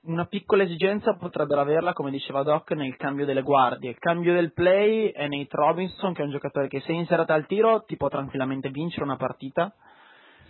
una 0.06 0.26
piccola 0.26 0.64
esigenza 0.64 1.16
potrebbero 1.16 1.62
averla, 1.62 1.94
come 1.94 2.12
diceva 2.12 2.44
Doc, 2.44 2.72
nel 2.72 2.96
cambio 2.98 3.26
delle 3.26 3.42
guardie. 3.42 3.92
Il 3.92 4.00
cambio 4.00 4.34
del 4.34 4.52
play 4.54 5.12
è 5.12 5.28
Nate 5.28 5.48
Robinson, 5.52 6.14
che 6.14 6.22
è 6.22 6.26
un 6.26 6.32
giocatore 6.32 6.68
che 6.68 6.82
se 6.82 6.92
inserita 6.92 7.34
al 7.34 7.46
tiro 7.46 7.84
ti 7.84 7.96
può 7.96 8.10
tranquillamente 8.10 8.70
vincere 8.70 9.04
una 9.04 9.18
partita. 9.18 9.74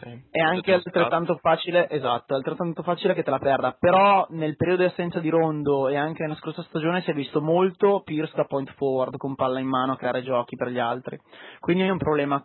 Sì, 0.02 0.10
è 0.32 0.40
anche 0.40 0.74
altrettanto 0.74 1.38
facile, 1.40 1.88
esatto, 1.90 2.34
altrettanto 2.34 2.82
facile 2.82 3.14
che 3.14 3.24
te 3.24 3.30
la 3.30 3.38
perda. 3.38 3.76
Però 3.80 4.26
nel 4.32 4.56
periodo 4.56 4.82
di 4.82 4.90
assenza 4.90 5.20
di 5.20 5.30
Rondo 5.30 5.88
e 5.88 5.96
anche 5.96 6.24
nella 6.24 6.36
scorsa 6.36 6.64
stagione 6.64 7.02
si 7.02 7.12
è 7.12 7.14
visto 7.14 7.42
molto 7.42 8.02
Pierce 8.04 8.36
da 8.36 8.46
point 8.46 8.74
forward 8.74 9.18
con 9.18 9.36
palla 9.36 9.60
in 9.60 9.68
mano 9.68 9.94
a 9.94 9.98
creare 9.98 10.24
giochi 10.24 10.56
per 10.56 10.70
gli 10.70 10.80
altri. 10.80 11.20
Quindi 11.60 11.84
è 11.84 11.90
un 11.90 12.00
problema 12.00 12.44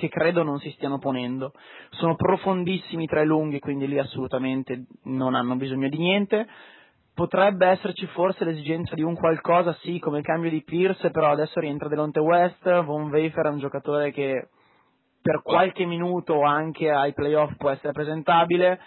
che 0.00 0.08
credo 0.08 0.42
non 0.42 0.58
si 0.58 0.70
stiano 0.70 0.98
ponendo. 0.98 1.52
Sono 1.90 2.16
profondissimi 2.16 3.06
tra 3.06 3.20
i 3.20 3.26
lunghi, 3.26 3.60
quindi 3.60 3.86
lì 3.86 3.98
assolutamente 3.98 4.86
non 5.04 5.34
hanno 5.34 5.56
bisogno 5.56 5.88
di 5.88 5.98
niente. 5.98 6.48
Potrebbe 7.14 7.66
esserci 7.66 8.06
forse 8.06 8.44
l'esigenza 8.44 8.94
di 8.94 9.02
un 9.02 9.14
qualcosa, 9.14 9.76
sì, 9.82 9.98
come 9.98 10.18
il 10.18 10.24
cambio 10.24 10.48
di 10.48 10.62
Pierce, 10.62 11.10
però 11.10 11.30
adesso 11.30 11.60
rientra 11.60 11.88
Delonte 11.88 12.20
West, 12.20 12.82
Von 12.82 13.10
Weifer 13.10 13.44
è 13.44 13.50
un 13.50 13.58
giocatore 13.58 14.10
che 14.10 14.48
per 15.20 15.42
qualche 15.42 15.84
minuto 15.84 16.42
anche 16.42 16.90
ai 16.90 17.12
playoff 17.12 17.54
può 17.58 17.68
essere 17.68 17.92
presentabile. 17.92 18.80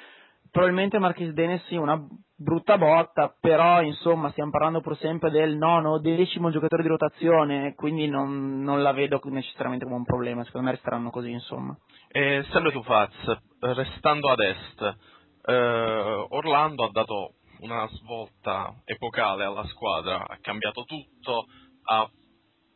Probabilmente 0.54 1.00
Marquis 1.00 1.32
Dennis 1.32 1.66
sì, 1.66 1.76
una 1.78 2.00
brutta 2.38 2.78
botta, 2.78 3.36
però 3.42 3.82
insomma 3.82 4.30
stiamo 4.30 4.52
parlando 4.52 4.82
pur 4.82 4.96
sempre 4.98 5.32
del 5.32 5.58
nono 5.58 5.94
o 5.94 6.00
decimo 6.00 6.52
giocatore 6.52 6.84
di 6.84 6.90
rotazione, 6.90 7.74
quindi 7.74 8.08
non, 8.08 8.62
non, 8.62 8.84
la 8.84 8.92
vedo 8.92 9.20
necessariamente 9.24 9.86
come 9.86 9.98
un 9.98 10.04
problema, 10.04 10.44
secondo 10.44 10.68
me 10.68 10.74
resteranno 10.74 11.10
così 11.10 11.32
insomma. 11.32 11.76
E 12.08 12.46
sempre 12.52 12.72
tu 12.72 12.84
Faz, 12.84 13.36
restando 13.62 14.30
ad 14.30 14.40
est, 14.42 14.98
eh, 15.46 16.26
Orlando 16.30 16.84
ha 16.84 16.92
dato 16.92 17.32
una 17.62 17.88
svolta 17.88 18.76
epocale 18.86 19.46
alla 19.46 19.66
squadra, 19.70 20.18
ha 20.18 20.38
cambiato 20.40 20.84
tutto, 20.84 21.46
ha 21.86 22.08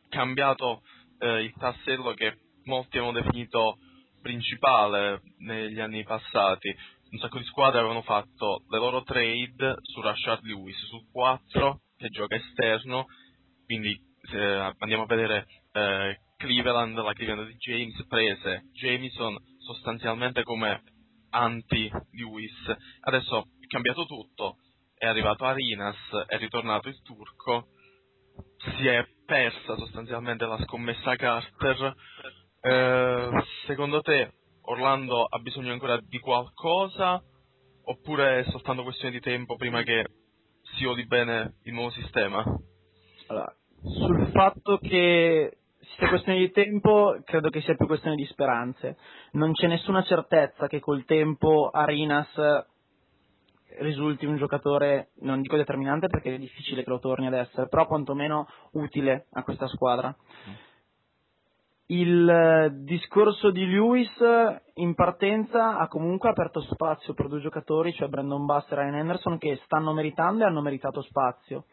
cambiato 0.08 0.80
eh, 1.20 1.44
il 1.44 1.54
tassello 1.56 2.12
che 2.14 2.38
molti 2.64 2.98
hanno 2.98 3.12
definito 3.12 3.76
principale 4.20 5.20
negli 5.38 5.78
anni 5.78 6.02
passati 6.02 6.74
un 7.10 7.18
sacco 7.18 7.38
di 7.38 7.44
squadre 7.44 7.78
avevano 7.78 8.02
fatto 8.02 8.62
le 8.68 8.78
loro 8.78 9.02
trade 9.02 9.76
su 9.82 10.00
Rashard 10.00 10.42
Lewis, 10.44 10.76
sul 10.86 11.06
4 11.10 11.80
che 11.96 12.08
gioca 12.08 12.36
esterno, 12.36 13.06
quindi 13.64 13.98
eh, 14.32 14.74
andiamo 14.78 15.04
a 15.04 15.06
vedere 15.06 15.46
eh, 15.72 16.20
Cleveland, 16.36 16.96
la 16.96 17.12
Cleveland 17.12 17.48
di 17.48 17.56
James, 17.56 18.06
prese 18.06 18.68
Jameson 18.72 19.36
sostanzialmente 19.58 20.42
come 20.42 20.82
anti-Lewis. 21.30 22.76
Adesso 23.00 23.46
è 23.60 23.66
cambiato 23.66 24.04
tutto, 24.06 24.56
è 24.96 25.06
arrivato 25.06 25.44
Arinas, 25.44 25.96
è 26.26 26.36
ritornato 26.36 26.88
il 26.88 27.02
turco, 27.02 27.68
si 28.76 28.86
è 28.86 29.04
persa 29.24 29.76
sostanzialmente 29.76 30.46
la 30.46 30.58
scommessa 30.62 31.16
Carter. 31.16 31.94
Eh, 32.60 33.30
secondo 33.66 34.00
te 34.00 34.32
Orlando 34.68 35.24
ha 35.24 35.38
bisogno 35.38 35.72
ancora 35.72 35.98
di 35.98 36.18
qualcosa 36.18 37.22
oppure 37.84 38.40
è 38.40 38.44
soltanto 38.50 38.82
questione 38.82 39.12
di 39.12 39.20
tempo 39.20 39.56
prima 39.56 39.82
che 39.82 40.04
si 40.76 40.84
odi 40.84 41.06
bene 41.06 41.54
il 41.64 41.72
nuovo 41.72 41.90
sistema? 41.90 42.44
Allora, 43.28 43.54
sul 43.82 44.28
fatto 44.32 44.78
che 44.78 45.58
sia 45.96 46.08
questione 46.08 46.38
di 46.38 46.50
tempo, 46.50 47.18
credo 47.24 47.48
che 47.48 47.62
sia 47.62 47.76
più 47.76 47.86
questione 47.86 48.16
di 48.16 48.26
speranze. 48.26 48.98
Non 49.32 49.52
c'è 49.52 49.68
nessuna 49.68 50.02
certezza 50.02 50.66
che 50.66 50.80
col 50.80 51.04
tempo 51.06 51.70
Arinas 51.70 52.28
risulti 53.80 54.26
un 54.26 54.36
giocatore, 54.36 55.10
non 55.20 55.40
dico 55.40 55.56
determinante 55.56 56.08
perché 56.08 56.34
è 56.34 56.38
difficile 56.38 56.84
che 56.84 56.90
lo 56.90 56.98
torni 56.98 57.26
ad 57.26 57.34
essere, 57.34 57.68
però 57.68 57.86
quantomeno 57.86 58.46
utile 58.72 59.28
a 59.32 59.42
questa 59.42 59.66
squadra. 59.66 60.14
Mm 60.48 60.66
il 61.90 62.28
eh, 62.28 62.70
discorso 62.82 63.50
di 63.50 63.66
Lewis 63.66 64.10
in 64.74 64.94
partenza 64.94 65.78
ha 65.78 65.88
comunque 65.88 66.28
aperto 66.28 66.60
spazio 66.60 67.14
per 67.14 67.28
due 67.28 67.40
giocatori, 67.40 67.92
cioè 67.94 68.08
Brandon 68.08 68.44
Buster 68.44 68.78
e 68.78 68.82
Ryan 68.82 69.00
Anderson, 69.00 69.38
che 69.38 69.60
stanno 69.64 69.92
meritando 69.92 70.44
e 70.44 70.46
hanno 70.46 70.60
meritato 70.60 71.00
spazio. 71.02 71.64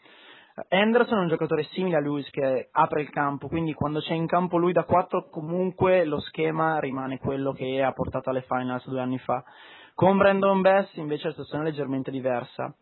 Anderson 0.70 1.18
è 1.18 1.22
un 1.22 1.28
giocatore 1.28 1.64
simile 1.74 1.98
a 1.98 2.00
Lewis 2.00 2.30
che 2.30 2.70
apre 2.72 3.02
il 3.02 3.10
campo, 3.10 3.50
quindi 3.50 3.74
quando 3.74 4.00
c'è 4.00 4.14
in 4.14 4.26
campo 4.26 4.58
lui 4.58 4.72
da 4.72 4.86
4 4.86 5.28
comunque 5.30 6.06
lo 6.06 6.22
schema 6.22 6.80
rimane 6.80 7.20
quello 7.20 7.52
che 7.52 7.84
ha 7.84 7.92
portato 7.92 8.30
alle 8.30 8.46
finals 8.48 8.88
due 8.88 9.02
anni 9.02 9.18
fa. 9.18 9.44
Con 9.94 10.18
Brandon 10.18 10.62
Bess 10.62 10.96
invece 10.96 11.26
la 11.26 11.32
situazione 11.32 11.66
è 11.66 11.68
leggermente 11.72 12.10
diversa. 12.10 12.74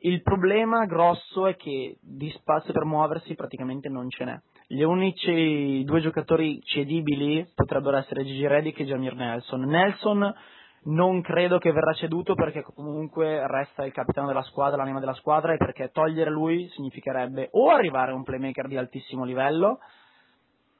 Il 0.00 0.22
problema 0.22 0.86
grosso 0.86 1.48
è 1.48 1.56
che 1.56 1.96
di 2.00 2.30
spazio 2.30 2.72
per 2.72 2.84
muoversi 2.84 3.34
praticamente 3.34 3.88
non 3.88 4.08
ce 4.10 4.24
n'è. 4.24 4.40
Gli 4.70 4.82
unici 4.82 5.82
due 5.84 6.02
giocatori 6.02 6.60
cedibili 6.62 7.50
potrebbero 7.54 7.96
essere 7.96 8.22
Gigi 8.22 8.46
Redick 8.46 8.78
e 8.80 8.84
Jamir 8.84 9.14
Nelson. 9.14 9.62
Nelson 9.62 10.34
non 10.84 11.22
credo 11.22 11.58
che 11.58 11.72
verrà 11.72 11.94
ceduto 11.94 12.34
perché 12.34 12.62
comunque 12.62 13.46
resta 13.46 13.86
il 13.86 13.92
capitano 13.92 14.26
della 14.26 14.42
squadra, 14.42 14.76
l'anima 14.76 15.00
della 15.00 15.14
squadra 15.14 15.54
e 15.54 15.56
perché 15.56 15.88
togliere 15.88 16.28
lui 16.28 16.68
significherebbe 16.74 17.48
o 17.52 17.70
arrivare 17.70 18.12
a 18.12 18.14
un 18.14 18.24
playmaker 18.24 18.68
di 18.68 18.76
altissimo 18.76 19.24
livello, 19.24 19.78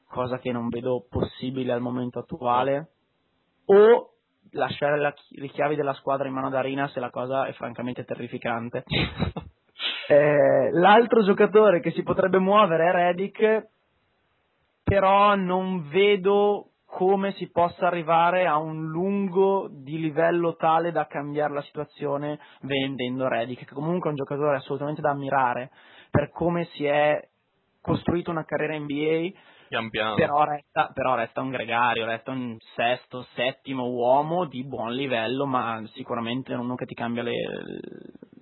cosa 0.07 0.37
che 0.37 0.51
non 0.51 0.69
vedo 0.69 1.07
possibile 1.09 1.73
al 1.73 1.81
momento 1.81 2.19
attuale, 2.19 2.89
o 3.65 4.11
lasciare 4.51 4.99
la, 4.99 5.11
le 5.29 5.47
chiavi 5.47 5.75
della 5.75 5.93
squadra 5.93 6.27
in 6.27 6.35
mano 6.35 6.45
ad 6.45 6.53
Arinas 6.53 6.95
e 6.95 6.99
la 6.99 7.09
cosa 7.09 7.45
è 7.45 7.53
francamente 7.53 8.05
terrificante. 8.05 8.83
eh, 10.09 10.69
l'altro 10.73 11.23
giocatore 11.23 11.79
che 11.79 11.89
si 11.89 12.03
potrebbe 12.03 12.37
muovere 12.37 12.87
è 12.87 12.91
Redick, 12.91 13.77
però 14.89 15.35
non 15.35 15.87
vedo 15.89 16.71
come 16.87 17.33
si 17.33 17.47
possa 17.51 17.85
arrivare 17.85 18.47
a 18.47 18.57
un 18.57 18.87
lungo 18.87 19.69
di 19.71 19.99
livello 19.99 20.55
tale 20.55 20.91
da 20.91 21.05
cambiare 21.05 21.53
la 21.53 21.61
situazione 21.61 22.39
vendendo 22.61 23.27
Redick, 23.27 23.65
che 23.65 23.73
comunque 23.75 24.07
è 24.07 24.13
un 24.13 24.17
giocatore 24.17 24.57
assolutamente 24.57 24.99
da 24.99 25.11
ammirare 25.11 25.69
per 26.09 26.31
come 26.31 26.65
si 26.73 26.85
è 26.85 27.21
costruito 27.81 28.31
una 28.31 28.45
carriera 28.45 28.75
NBA 28.75 29.31
Pian 29.67 29.91
piano. 29.91 30.15
Però 30.15 30.43
resta, 30.45 30.89
però 30.91 31.13
resta 31.13 31.41
un 31.41 31.51
gregario, 31.51 32.05
resta 32.05 32.31
un 32.31 32.57
sesto, 32.73 33.27
settimo 33.35 33.85
uomo 33.85 34.45
di 34.45 34.63
buon 34.63 34.93
livello, 34.93 35.45
ma 35.45 35.79
sicuramente 35.93 36.55
uno 36.55 36.73
che 36.73 36.87
ti 36.87 36.95
cambia 36.95 37.21
le, 37.21 37.35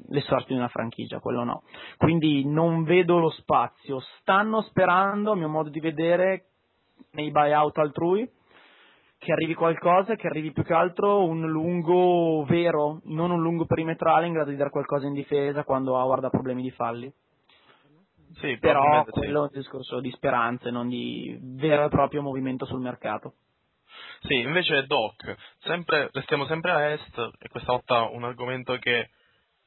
le 0.10 0.22
sorti 0.22 0.53
di 0.53 0.60
una 0.60 0.68
franchigia, 0.68 1.20
quello 1.20 1.43
no. 1.43 1.64
Quindi 1.97 2.45
non 2.45 2.84
vedo 2.84 3.20
lo 3.20 3.30
spazio. 3.30 3.99
Stanno 4.20 4.62
sperando, 4.62 5.32
a 5.32 5.36
mio 5.36 5.49
modo 5.49 5.70
di 5.70 5.80
vedere, 5.80 6.45
nei 7.12 7.32
buyout 7.32 7.78
altrui, 7.78 8.30
che 9.18 9.32
arrivi 9.32 9.55
qualcosa, 9.55 10.16
che 10.16 10.28
arrivi 10.28 10.51
più 10.51 10.64
che 10.64 10.74
altro 10.74 11.26
un 11.26 11.47
lungo 11.47 12.45
vero, 12.45 13.01
non 13.05 13.32
un 13.32 13.41
lungo 13.41 13.66
perimetrale 13.66 14.28
in 14.28 14.34
grado 14.34 14.51
di 14.51 14.55
dare 14.55 14.70
qualcosa 14.70 15.08
in 15.08 15.14
difesa 15.14 15.64
quando 15.64 15.95
Howard 15.95 16.24
ha 16.26 16.30
problemi 16.30 16.62
di 16.62 16.72
falli. 16.72 17.12
Sì, 18.34 18.58
Però 18.60 19.03
quello 19.05 19.45
è 19.45 19.47
un 19.47 19.49
discorso 19.51 19.99
di 19.99 20.12
speranze, 20.12 20.70
non 20.70 20.88
di 20.88 21.38
vero 21.41 21.86
e 21.86 21.89
proprio 21.89 22.22
movimento 22.22 22.66
sul 22.66 22.82
mercato. 22.82 23.34
Sì, 24.22 24.36
invece 24.36 24.86
Doc, 24.86 25.36
sempre, 25.60 26.10
restiamo 26.12 26.45
sempre 26.45 26.72
a 26.72 26.89
Est 26.91 27.18
e 27.39 27.49
questa 27.49 27.72
volta 27.72 28.03
un 28.03 28.24
argomento 28.24 28.78
che 28.78 29.10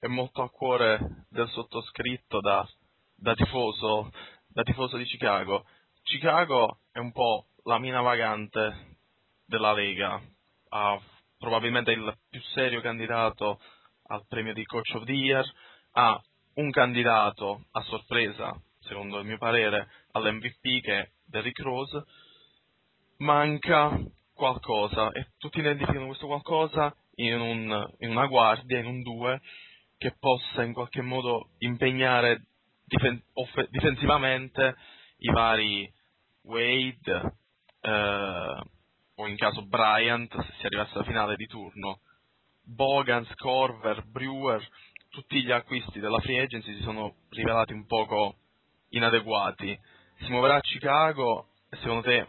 è 0.01 0.07
molto 0.07 0.43
a 0.43 0.51
cuore 0.51 1.27
del 1.29 1.47
sottoscritto 1.51 2.41
da, 2.41 2.67
da 3.15 3.35
tifoso, 3.35 4.11
da 4.49 4.63
tifoso 4.63 4.97
di 4.97 5.05
Chicago. 5.05 5.67
Chicago 6.03 6.79
è 6.91 6.99
un 6.99 7.13
po' 7.13 7.49
la 7.65 7.79
mina 7.79 8.01
vagante 8.01 8.97
della 9.45 9.75
Lega, 9.75 10.19
ha 10.71 10.99
probabilmente 11.39 11.93
il 11.93 12.17
più 12.31 12.41
serio 12.55 12.81
candidato 12.81 13.61
al 14.05 14.25
premio 14.27 14.55
di 14.55 14.65
Coach 14.65 14.95
of 14.95 15.05
the 15.05 15.13
Year, 15.13 15.45
ha 15.93 16.19
un 16.55 16.71
candidato 16.71 17.67
a 17.73 17.83
sorpresa, 17.83 18.59
secondo 18.81 19.19
il 19.19 19.27
mio 19.27 19.37
parere, 19.37 19.87
all'MVP 20.13 20.81
che 20.83 20.99
è 20.99 21.11
Derrick 21.27 21.61
Rose, 21.61 22.05
manca 23.19 24.01
qualcosa 24.33 25.11
e 25.11 25.33
tutti 25.37 25.59
identificano 25.59 26.07
questo 26.07 26.27
qualcosa 26.27 26.95
in, 27.17 27.39
un, 27.39 27.95
in 27.99 28.11
una 28.11 28.27
guardia, 28.27 28.79
in 28.79 28.87
un 28.87 29.03
2 29.03 29.41
che 30.01 30.17
possa 30.19 30.63
in 30.63 30.73
qualche 30.73 31.03
modo 31.03 31.51
impegnare 31.59 32.47
difen- 32.87 33.23
off- 33.35 33.69
difensivamente 33.69 34.75
i 35.19 35.31
vari 35.31 35.93
Wade 36.45 37.35
eh, 37.83 38.63
o 39.17 39.27
in 39.29 39.37
caso 39.37 39.67
Bryant 39.67 40.35
se 40.35 40.53
si 40.59 40.65
arrivasse 40.65 40.95
alla 40.95 41.05
finale 41.05 41.37
di 41.37 41.45
turno 41.45 42.01
Bogans, 42.65 43.31
Corver, 43.35 44.03
Brewer 44.07 44.67
tutti 45.11 45.43
gli 45.43 45.51
acquisti 45.51 46.01
della 46.01 46.21
free 46.21 46.41
agency 46.41 46.75
si 46.77 46.83
sono 46.83 47.17
rivelati 47.29 47.75
un 47.75 47.85
poco 47.85 48.37
inadeguati 48.89 49.79
si 50.21 50.31
muoverà 50.31 50.55
a 50.55 50.61
Chicago 50.61 51.49
e 51.69 51.77
secondo 51.77 52.01
te 52.09 52.27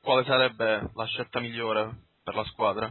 quale 0.00 0.24
sarebbe 0.24 0.90
la 0.94 1.04
scelta 1.04 1.40
migliore 1.40 1.94
per 2.24 2.34
la 2.34 2.44
squadra? 2.44 2.90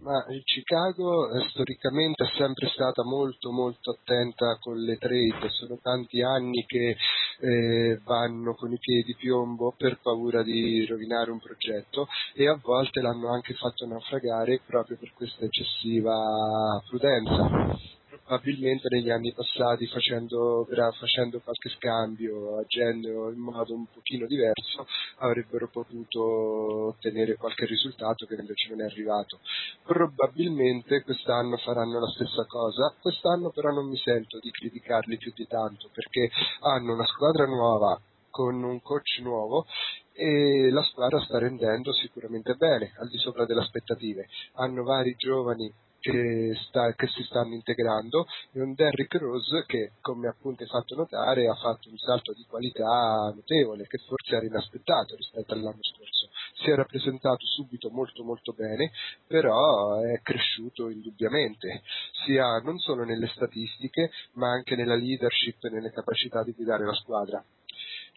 Ma 0.00 0.24
Chicago 0.44 1.28
eh, 1.32 1.48
storicamente 1.48 2.22
è 2.22 2.30
sempre 2.36 2.68
stata 2.68 3.02
molto 3.02 3.50
molto 3.50 3.90
attenta 3.90 4.56
con 4.60 4.78
le 4.78 4.96
trade, 4.96 5.50
sono 5.50 5.76
tanti 5.82 6.22
anni 6.22 6.64
che 6.66 6.96
eh, 7.40 8.00
vanno 8.04 8.54
con 8.54 8.72
i 8.72 8.78
piedi 8.78 9.16
piombo 9.16 9.74
per 9.76 9.98
paura 10.00 10.44
di 10.44 10.86
rovinare 10.86 11.32
un 11.32 11.40
progetto 11.40 12.06
e 12.34 12.46
a 12.48 12.56
volte 12.62 13.00
l'hanno 13.00 13.32
anche 13.32 13.54
fatto 13.54 13.86
naufragare 13.86 14.60
proprio 14.64 14.96
per 14.98 15.12
questa 15.14 15.44
eccessiva 15.44 16.80
prudenza 16.88 17.96
probabilmente 18.08 18.88
negli 18.90 19.10
anni 19.10 19.32
passati 19.32 19.86
facendo, 19.86 20.66
facendo, 20.98 21.40
qualche 21.40 21.68
scambio, 21.70 22.58
agendo 22.58 23.30
in 23.30 23.38
modo 23.38 23.74
un 23.74 23.86
pochino 23.92 24.26
diverso, 24.26 24.86
avrebbero 25.18 25.68
potuto 25.68 26.88
ottenere 26.88 27.36
qualche 27.36 27.66
risultato 27.66 28.26
che 28.26 28.34
invece 28.34 28.70
non 28.70 28.82
è 28.82 28.84
arrivato. 28.84 29.40
Probabilmente 29.84 31.02
quest'anno 31.02 31.56
faranno 31.58 32.00
la 32.00 32.08
stessa 32.08 32.44
cosa, 32.46 32.94
quest'anno 33.00 33.50
però 33.50 33.70
non 33.70 33.88
mi 33.88 33.96
sento 33.96 34.38
di 34.38 34.50
criticarli 34.50 35.16
più 35.18 35.32
di 35.34 35.46
tanto 35.46 35.90
perché 35.92 36.30
hanno 36.60 36.94
una 36.94 37.06
squadra 37.06 37.46
nuova 37.46 38.00
con 38.30 38.62
un 38.62 38.80
coach 38.82 39.18
nuovo 39.22 39.66
e 40.12 40.70
la 40.70 40.82
squadra 40.82 41.20
sta 41.20 41.38
rendendo 41.38 41.92
sicuramente 41.92 42.54
bene, 42.54 42.92
al 42.98 43.08
di 43.08 43.18
sopra 43.18 43.46
delle 43.46 43.60
aspettative. 43.60 44.28
Hanno 44.54 44.82
vari 44.82 45.14
giovani 45.16 45.72
che, 46.00 46.54
sta, 46.68 46.92
che, 46.94 47.06
si 47.08 47.22
stanno 47.24 47.54
integrando 47.54 48.26
e 48.52 48.60
un 48.60 48.74
Derrick 48.74 49.14
Rose 49.18 49.64
che, 49.66 49.92
come 50.00 50.28
appunto 50.28 50.62
hai 50.62 50.68
fatto 50.68 50.94
notare, 50.94 51.48
ha 51.48 51.54
fatto 51.54 51.88
un 51.88 51.98
salto 51.98 52.32
di 52.32 52.44
qualità 52.48 53.32
notevole, 53.34 53.86
che 53.86 53.98
forse 53.98 54.36
era 54.36 54.46
inaspettato 54.46 55.16
rispetto 55.16 55.52
all'anno 55.52 55.82
scorso. 55.82 56.28
Si 56.54 56.70
è 56.70 56.74
rappresentato 56.74 57.44
subito 57.46 57.90
molto 57.90 58.22
molto 58.24 58.52
bene, 58.52 58.90
però 59.26 60.00
è 60.00 60.20
cresciuto 60.22 60.88
indubbiamente, 60.88 61.82
sia 62.24 62.58
non 62.60 62.78
solo 62.78 63.04
nelle 63.04 63.28
statistiche, 63.28 64.10
ma 64.32 64.50
anche 64.50 64.76
nella 64.76 64.96
leadership 64.96 65.62
e 65.64 65.70
nelle 65.70 65.90
capacità 65.90 66.42
di 66.42 66.52
guidare 66.52 66.84
la 66.84 66.94
squadra 66.94 67.44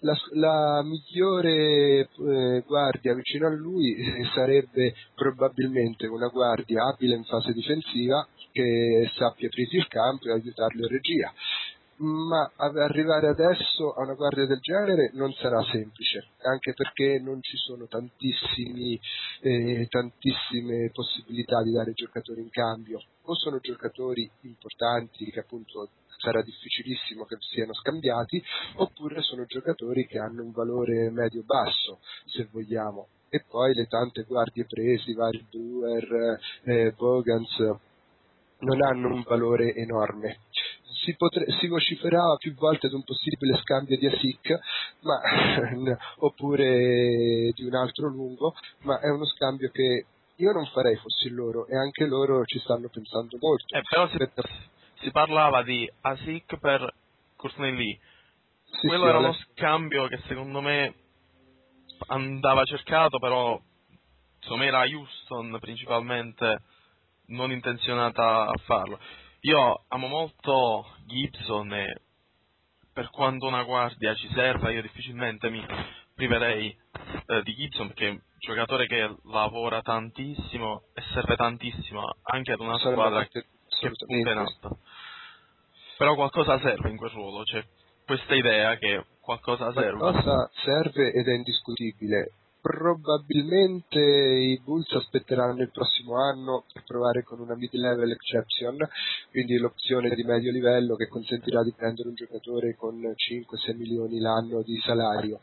la, 0.01 0.15
la 0.33 0.83
migliore 0.83 2.07
eh, 2.07 2.63
guardia 2.65 3.13
vicino 3.13 3.47
a 3.47 3.51
lui 3.51 3.95
sarebbe 4.33 4.93
probabilmente 5.15 6.07
una 6.07 6.27
guardia 6.27 6.85
abile 6.85 7.15
in 7.15 7.23
fase 7.23 7.53
difensiva 7.53 8.27
che 8.51 9.09
sappia 9.15 9.47
aprire 9.47 9.77
il 9.77 9.87
campo 9.87 10.27
e 10.27 10.33
aiutarlo 10.33 10.81
in 10.81 10.91
regia. 10.91 11.33
Ma 12.01 12.51
arrivare 12.55 13.27
adesso 13.27 13.93
a 13.93 14.01
una 14.01 14.15
guardia 14.15 14.47
del 14.47 14.59
genere 14.59 15.11
non 15.13 15.31
sarà 15.33 15.61
semplice, 15.71 16.29
anche 16.41 16.73
perché 16.73 17.19
non 17.19 17.39
ci 17.43 17.57
sono 17.57 17.85
eh, 17.85 19.87
tantissime 19.87 20.89
possibilità 20.91 21.61
di 21.61 21.71
dare 21.71 21.93
giocatori 21.93 22.41
in 22.41 22.49
cambio. 22.49 23.03
O 23.25 23.35
sono 23.35 23.59
giocatori 23.59 24.27
importanti 24.41 25.25
che 25.25 25.41
appunto 25.41 25.89
sarà 26.17 26.41
difficilissimo 26.41 27.25
che 27.25 27.37
siano 27.39 27.73
scambiati, 27.75 28.43
oppure 28.77 29.21
sono 29.21 29.45
giocatori 29.45 30.07
che 30.07 30.17
hanno 30.17 30.41
un 30.41 30.51
valore 30.51 31.11
medio-basso, 31.11 31.99
se 32.25 32.47
vogliamo. 32.51 33.09
E 33.29 33.45
poi 33.47 33.75
le 33.75 33.85
tante 33.85 34.23
guardie 34.23 34.65
presi, 34.65 35.13
vari 35.13 35.45
Brewer, 35.49 36.39
eh, 36.63 36.93
Bogans, 36.97 37.89
non 38.61 38.81
hanno 38.81 39.13
un 39.13 39.23
valore 39.23 39.73
enorme. 39.73 40.39
Si, 41.03 41.15
potre, 41.15 41.45
si, 41.59 41.67
vociferava 41.67 42.35
più 42.37 42.53
volte 42.53 42.87
ad 42.87 42.93
un 42.93 43.03
possibile 43.03 43.57
scambio 43.61 43.97
di 43.97 44.05
Asic 44.05 44.59
ma, 45.01 45.19
oppure 46.19 47.51
di 47.53 47.63
un 47.63 47.75
altro 47.75 48.07
lungo, 48.07 48.53
ma 48.81 48.99
è 48.99 49.09
uno 49.09 49.25
scambio 49.25 49.69
che 49.71 50.05
io 50.35 50.51
non 50.51 50.65
farei 50.67 50.95
fossi 50.97 51.29
loro 51.29 51.67
e 51.67 51.75
anche 51.75 52.05
loro 52.05 52.45
ci 52.45 52.59
stanno 52.59 52.87
pensando 52.89 53.37
molto. 53.39 53.75
Eh, 53.75 53.81
però 53.87 54.07
si, 54.09 54.17
si 55.01 55.11
parlava 55.11 55.63
di 55.63 55.89
ASIC 56.01 56.57
per 56.59 56.93
Courtney 57.35 57.75
Lee. 57.75 57.99
Sì, 58.79 58.87
Quello 58.87 59.03
sì, 59.03 59.09
era 59.09 59.17
uno 59.17 59.33
scambio 59.33 60.07
che 60.07 60.19
secondo 60.27 60.61
me 60.61 60.93
andava 62.07 62.63
cercato, 62.63 63.17
però 63.19 63.59
insomma 64.39 64.65
era 64.65 64.81
Houston 64.81 65.57
principalmente 65.59 66.61
non 67.31 67.51
intenzionata 67.51 68.47
a 68.47 68.53
farlo. 68.65 68.99
Io 69.41 69.85
amo 69.87 70.07
molto 70.07 70.85
Gibson 71.07 71.73
e 71.73 72.01
per 72.93 73.09
quanto 73.09 73.47
una 73.47 73.63
guardia 73.63 74.13
ci 74.15 74.29
serva, 74.33 74.69
io 74.69 74.81
difficilmente 74.81 75.49
mi 75.49 75.65
priverei 76.13 76.75
eh, 77.25 77.41
di 77.43 77.55
Gibson 77.55 77.87
perché 77.87 78.07
è 78.07 78.11
un 78.11 78.19
giocatore 78.37 78.85
che 78.85 79.15
lavora 79.25 79.81
tantissimo 79.81 80.83
e 80.93 81.01
serve 81.13 81.35
tantissimo 81.35 82.17
anche 82.23 82.51
ad 82.51 82.59
una 82.59 82.77
squadra 82.77 83.25
che, 83.27 83.45
punta 84.05 84.31
in 84.31 84.37
alto. 84.37 84.77
Però 85.97 86.15
qualcosa 86.15 86.59
serve 86.59 86.89
in 86.89 86.97
quel 86.97 87.11
ruolo, 87.11 87.43
c'è 87.43 87.63
questa 88.05 88.35
idea 88.35 88.75
che 88.77 89.05
qualcosa 89.21 89.71
serve. 89.71 89.97
Qualcosa 89.97 90.49
serve 90.63 91.11
ed 91.11 91.27
è 91.27 91.33
indiscutibile. 91.33 92.33
Probabilmente 92.61 93.99
i 93.99 94.61
Bulls 94.63 94.91
aspetteranno 94.93 95.63
il 95.63 95.71
prossimo 95.71 96.21
anno 96.21 96.65
per 96.71 96.83
provare 96.85 97.23
con 97.23 97.39
una 97.39 97.55
mid-level 97.55 98.11
exception, 98.11 98.77
quindi 99.31 99.57
l'opzione 99.57 100.13
di 100.13 100.23
medio 100.23 100.51
livello 100.51 100.95
che 100.95 101.07
consentirà 101.07 101.63
di 101.63 101.73
prendere 101.75 102.09
un 102.09 102.13
giocatore 102.13 102.75
con 102.75 103.01
5-6 103.01 103.75
milioni 103.75 104.19
l'anno 104.19 104.61
di 104.61 104.79
salario. 104.85 105.39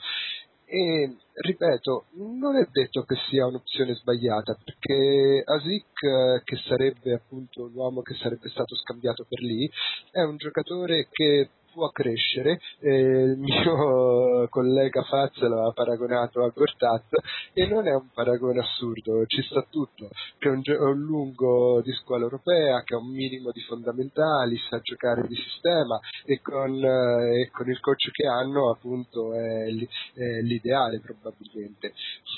E 0.65 1.17
ripeto, 1.33 2.09
non 2.41 2.57
è 2.57 2.69
detto 2.71 3.03
che 3.03 3.17
sia 3.29 3.47
un'opzione 3.47 3.95
sbagliata, 3.95 4.57
perché 4.63 5.43
Asik, 5.45 6.03
eh, 6.03 6.43
che 6.45 6.57
sarebbe 6.69 7.15
appunto 7.15 7.67
l'uomo 7.67 8.03
che 8.03 8.15
sarebbe 8.15 8.49
stato 8.51 8.77
scambiato 8.77 9.25
per 9.27 9.41
lì, 9.41 9.69
è 10.11 10.21
un 10.21 10.37
giocatore 10.37 11.09
che 11.11 11.49
può 11.79 11.91
crescere, 11.91 12.59
eh, 12.81 12.91
il 12.91 13.39
mio 13.39 14.49
collega 14.51 15.03
Faz 15.05 15.39
l'ha 15.39 15.71
paragonato 15.73 16.43
a 16.43 16.51
Gortat 16.53 17.05
e 17.53 17.67
non 17.69 17.87
è 17.87 17.95
un 17.95 18.09
paragone 18.13 18.59
assurdo, 18.59 19.25
ci 19.27 19.43
sta 19.43 19.65
tutto, 19.71 20.11
che 20.39 20.49
è 20.49 20.51
un, 20.51 20.63
un 20.67 20.99
lungo 20.99 21.81
di 21.83 21.93
scuola 21.93 22.25
europea, 22.25 22.83
che 22.83 22.95
ha 22.95 22.99
un 22.99 23.13
minimo 23.13 23.53
di 23.53 23.61
fondamentali, 23.61 24.59
sa 24.69 24.81
giocare 24.81 25.29
di 25.29 25.37
sistema 25.37 26.01
e 26.25 26.41
con, 26.43 26.75
eh, 26.75 27.43
e 27.43 27.51
con 27.53 27.71
il 27.71 27.79
coach 27.79 28.11
che 28.11 28.27
hanno 28.27 28.71
appunto 28.71 29.33
è, 29.35 29.67
è 30.15 30.41
l'ideale 30.43 30.99
probabilmente. 30.99 31.93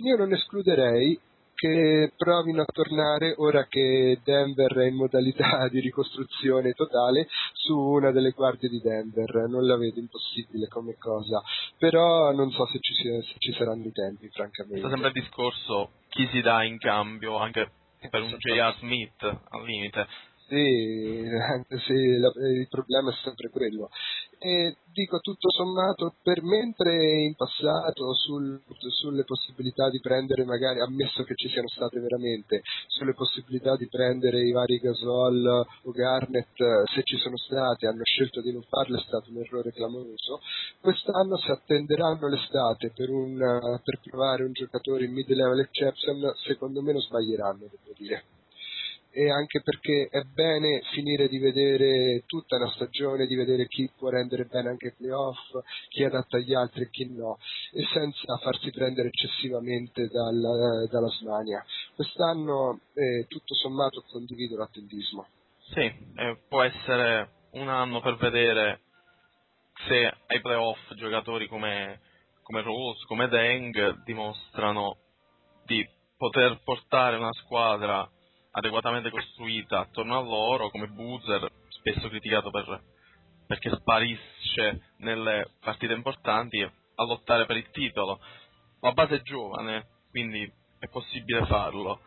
Io 0.04 0.16
non 0.16 0.32
escluderei 0.34 1.18
che 1.60 2.14
provino 2.16 2.62
a 2.62 2.72
tornare 2.72 3.34
ora 3.36 3.66
che 3.66 4.18
Denver 4.24 4.72
è 4.78 4.86
in 4.86 4.94
modalità 4.94 5.68
di 5.68 5.80
ricostruzione 5.80 6.72
totale 6.72 7.28
su 7.52 7.78
una 7.78 8.12
delle 8.12 8.30
guardie 8.30 8.70
di 8.70 8.80
Denver. 8.80 9.46
Non 9.46 9.66
la 9.66 9.76
vedo 9.76 10.00
impossibile 10.00 10.68
come 10.68 10.96
cosa, 10.96 11.42
però 11.76 12.32
non 12.32 12.50
so 12.50 12.64
se 12.64 12.78
ci, 12.80 12.94
se 12.94 13.22
ci 13.36 13.52
saranno 13.52 13.84
i 13.84 13.92
tempi, 13.92 14.30
francamente. 14.30 14.78
Sta 14.78 14.88
sempre 14.88 15.08
il 15.08 15.20
discorso 15.20 15.90
chi 16.08 16.26
si 16.32 16.40
dà 16.40 16.64
in 16.64 16.78
cambio 16.78 17.36
anche 17.36 17.70
per 18.08 18.22
un 18.22 18.34
J.R. 18.38 18.76
Smith 18.78 19.22
al 19.22 19.64
limite. 19.66 20.06
Sì, 20.48 21.22
anche 21.52 21.78
se 21.80 21.92
la, 21.92 22.32
il 22.58 22.68
problema 22.70 23.10
è 23.10 23.14
sempre 23.22 23.50
quello. 23.50 23.90
E 24.42 24.74
dico 24.90 25.18
tutto 25.18 25.50
sommato, 25.50 26.14
per 26.22 26.42
mentre 26.42 27.24
in 27.24 27.34
passato 27.34 28.14
sul, 28.14 28.58
sulle 28.88 29.24
possibilità 29.24 29.90
di 29.90 30.00
prendere 30.00 30.46
magari, 30.46 30.80
ammesso 30.80 31.24
che 31.24 31.34
ci 31.34 31.50
siano 31.50 31.68
state 31.68 32.00
veramente, 32.00 32.62
sulle 32.86 33.12
possibilità 33.12 33.76
di 33.76 33.86
prendere 33.86 34.40
i 34.40 34.50
vari 34.50 34.78
Gasol 34.78 35.46
o 35.46 35.90
Garnett, 35.90 36.56
se 36.56 37.02
ci 37.02 37.18
sono 37.18 37.36
state, 37.36 37.86
hanno 37.86 38.02
scelto 38.02 38.40
di 38.40 38.50
non 38.50 38.62
farlo, 38.62 38.96
è 38.96 39.02
stato 39.06 39.28
un 39.28 39.42
errore 39.44 39.72
clamoroso. 39.72 40.40
Quest'anno 40.80 41.36
se 41.36 41.52
attenderanno 41.52 42.26
l'estate 42.26 42.92
per, 42.96 43.10
un, 43.10 43.36
per 43.84 44.00
provare 44.02 44.44
un 44.44 44.52
giocatore 44.52 45.04
in 45.04 45.12
mid-level 45.12 45.60
exception, 45.60 46.32
secondo 46.46 46.80
me 46.80 46.92
non 46.92 47.02
sbaglieranno, 47.02 47.68
devo 47.68 47.92
dire 47.94 48.24
e 49.12 49.30
anche 49.30 49.60
perché 49.62 50.08
è 50.10 50.22
bene 50.22 50.82
finire 50.92 51.28
di 51.28 51.38
vedere 51.38 52.22
tutta 52.26 52.56
una 52.56 52.70
stagione, 52.70 53.26
di 53.26 53.34
vedere 53.34 53.66
chi 53.66 53.90
può 53.96 54.08
rendere 54.08 54.44
bene 54.44 54.70
anche 54.70 54.88
i 54.88 54.94
playoff, 54.96 55.38
chi 55.88 56.02
è 56.02 56.06
adatto 56.06 56.36
agli 56.36 56.54
altri 56.54 56.82
e 56.82 56.90
chi 56.90 57.10
no, 57.10 57.38
e 57.72 57.84
senza 57.92 58.36
farsi 58.38 58.70
prendere 58.70 59.08
eccessivamente 59.08 60.08
dalla, 60.08 60.86
dalla 60.86 61.08
smania. 61.08 61.64
Quest'anno 61.94 62.80
eh, 62.94 63.26
tutto 63.28 63.54
sommato 63.54 64.04
condivido 64.10 64.56
l'attendismo. 64.56 65.26
Sì, 65.72 65.80
eh, 65.80 66.38
può 66.48 66.62
essere 66.62 67.30
un 67.52 67.68
anno 67.68 68.00
per 68.00 68.16
vedere 68.16 68.80
se 69.88 70.12
ai 70.26 70.40
playoff 70.40 70.94
giocatori 70.94 71.48
come, 71.48 72.00
come 72.42 72.62
Rose, 72.62 73.04
come 73.06 73.28
Deng 73.28 74.02
dimostrano 74.04 74.96
di 75.64 75.86
poter 76.16 76.60
portare 76.62 77.16
una 77.16 77.32
squadra 77.32 78.08
adeguatamente 78.52 79.10
costruita 79.10 79.80
attorno 79.80 80.18
a 80.18 80.22
loro, 80.22 80.70
come 80.70 80.88
Boozer, 80.88 81.50
spesso 81.68 82.08
criticato 82.08 82.50
per, 82.50 82.82
perché 83.46 83.70
sparisce 83.70 84.92
nelle 84.98 85.52
partite 85.60 85.92
importanti, 85.92 86.60
a 86.62 87.04
lottare 87.04 87.46
per 87.46 87.56
il 87.56 87.70
titolo. 87.70 88.20
La 88.80 88.92
base 88.92 89.16
è 89.16 89.22
giovane, 89.22 89.86
quindi 90.10 90.50
è 90.78 90.88
possibile 90.88 91.46
farlo. 91.46 92.00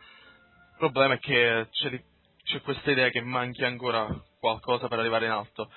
Il 0.72 0.76
problema 0.78 1.14
è 1.14 1.18
che 1.18 1.68
c'è, 1.70 2.02
c'è 2.42 2.60
questa 2.60 2.90
idea 2.90 3.08
che 3.10 3.20
manchi 3.20 3.64
ancora 3.64 4.06
qualcosa 4.38 4.88
per 4.88 4.98
arrivare 4.98 5.26
in 5.26 5.32
alto. 5.32 5.70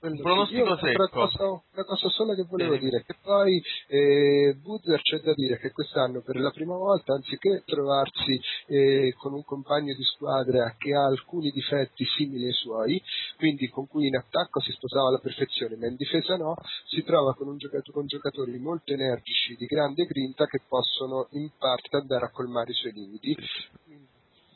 Quello 0.00 0.22
pronostico 0.22 0.78
secco. 0.78 1.02
Una 1.02 1.08
cosa, 1.10 1.44
una 1.44 1.84
cosa, 1.84 2.08
sola 2.08 2.34
che 2.34 2.46
volevo 2.48 2.72
sì. 2.72 2.80
dire, 2.80 3.04
che 3.06 3.16
poi 3.22 3.62
eh, 3.86 4.56
Buzzer 4.58 4.98
c'è 5.02 5.18
da 5.18 5.34
dire 5.34 5.58
che 5.58 5.72
quest'anno 5.72 6.22
per 6.22 6.40
la 6.40 6.50
prima 6.50 6.74
volta, 6.74 7.12
anziché 7.12 7.62
trovarsi 7.66 8.40
eh, 8.68 9.14
con 9.18 9.34
un 9.34 9.44
compagno 9.44 9.94
di 9.94 10.02
squadra 10.04 10.74
che 10.78 10.94
ha 10.94 11.04
alcuni 11.04 11.50
difetti 11.50 12.06
simili 12.16 12.46
ai 12.46 12.52
suoi, 12.52 13.02
quindi 13.36 13.68
con 13.68 13.86
cui 13.88 14.06
in 14.06 14.16
attacco 14.16 14.60
si 14.60 14.72
sposava 14.72 15.08
alla 15.08 15.18
perfezione, 15.18 15.76
ma 15.76 15.88
in 15.88 15.96
difesa 15.96 16.34
no, 16.38 16.54
si 16.86 17.04
trova 17.04 17.34
con, 17.34 17.48
un 17.48 17.58
giocato, 17.58 17.92
con 17.92 18.06
giocatori 18.06 18.56
molto 18.58 18.94
energici, 18.94 19.54
di 19.54 19.66
grande 19.66 20.06
grinta, 20.06 20.46
che 20.46 20.62
possono 20.66 21.28
in 21.32 21.50
parte 21.58 21.98
andare 21.98 22.24
a 22.24 22.30
colmare 22.30 22.70
i 22.70 22.74
suoi 22.74 22.92
limiti. 22.92 23.36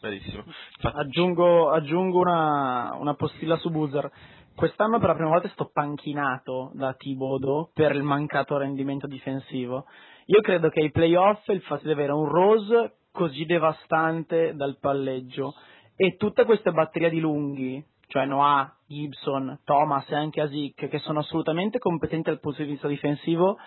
Benissimo. 0.01 0.45
Aggiungo, 0.81 1.71
aggiungo 1.71 2.19
una, 2.19 2.97
una 2.99 3.15
postilla 3.15 3.59
su 3.59 3.71
Buzzer 3.71 4.11
quest'anno 4.55 4.99
per 4.99 5.09
la 5.09 5.15
prima 5.15 5.31
volta 5.31 5.47
è 5.47 5.51
stato 5.51 5.71
panchinato 5.73 6.71
da 6.75 6.95
Tibodo 6.95 7.71
per 7.73 7.95
il 7.95 8.03
mancato 8.03 8.57
rendimento 8.57 9.07
difensivo. 9.07 9.87
Io 10.27 10.41
credo 10.41 10.69
che 10.69 10.81
ai 10.81 10.91
playoff 10.91 11.47
il 11.49 11.61
fatto 11.63 11.85
di 11.85 11.93
avere 11.93 12.13
un 12.13 12.29
Rose 12.29 12.97
così 13.13 13.45
devastante 13.45 14.55
dal 14.55 14.79
palleggio 14.81 15.55
e 15.97 16.17
tutta 16.17 16.45
questa 16.45 16.73
batteria 16.73 17.09
di 17.09 17.21
lunghi, 17.21 17.85
cioè 18.09 18.25
Noah, 18.27 18.77
Gibson, 18.87 19.61
Thomas 19.65 20.09
e 20.11 20.15
anche 20.15 20.41
Asik, 20.41 20.89
che 20.89 20.99
sono 20.99 21.21
assolutamente 21.21 21.79
competenti 21.79 22.31
dal 22.31 22.41
punto 22.41 22.63
di 22.63 22.71
vista 22.71 22.89
difensivo, 22.89 23.59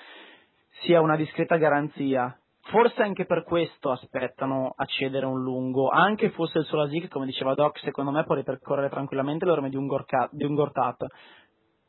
sia 0.82 1.02
una 1.02 1.16
discreta 1.16 1.58
garanzia 1.58 2.38
Forse 2.70 3.02
anche 3.02 3.26
per 3.26 3.44
questo 3.44 3.92
aspettano 3.92 4.74
a 4.76 4.86
cedere 4.86 5.26
un 5.26 5.42
lungo, 5.42 5.88
anche 5.88 6.32
fosse 6.32 6.60
il 6.60 6.66
solo 6.66 6.84
Asik, 6.84 7.08
come 7.08 7.26
diceva 7.26 7.54
Doc, 7.54 7.80
secondo 7.80 8.12
me 8.12 8.26
può 8.26 8.36
ripercorrere 8.36 8.90
tranquillamente 8.90 9.46
l'orme 9.46 9.70
di 9.70 9.78
un, 9.78 9.88
Gorka, 9.88 10.28
di 10.32 10.44
un 10.44 10.54
Gortat. 10.54 11.06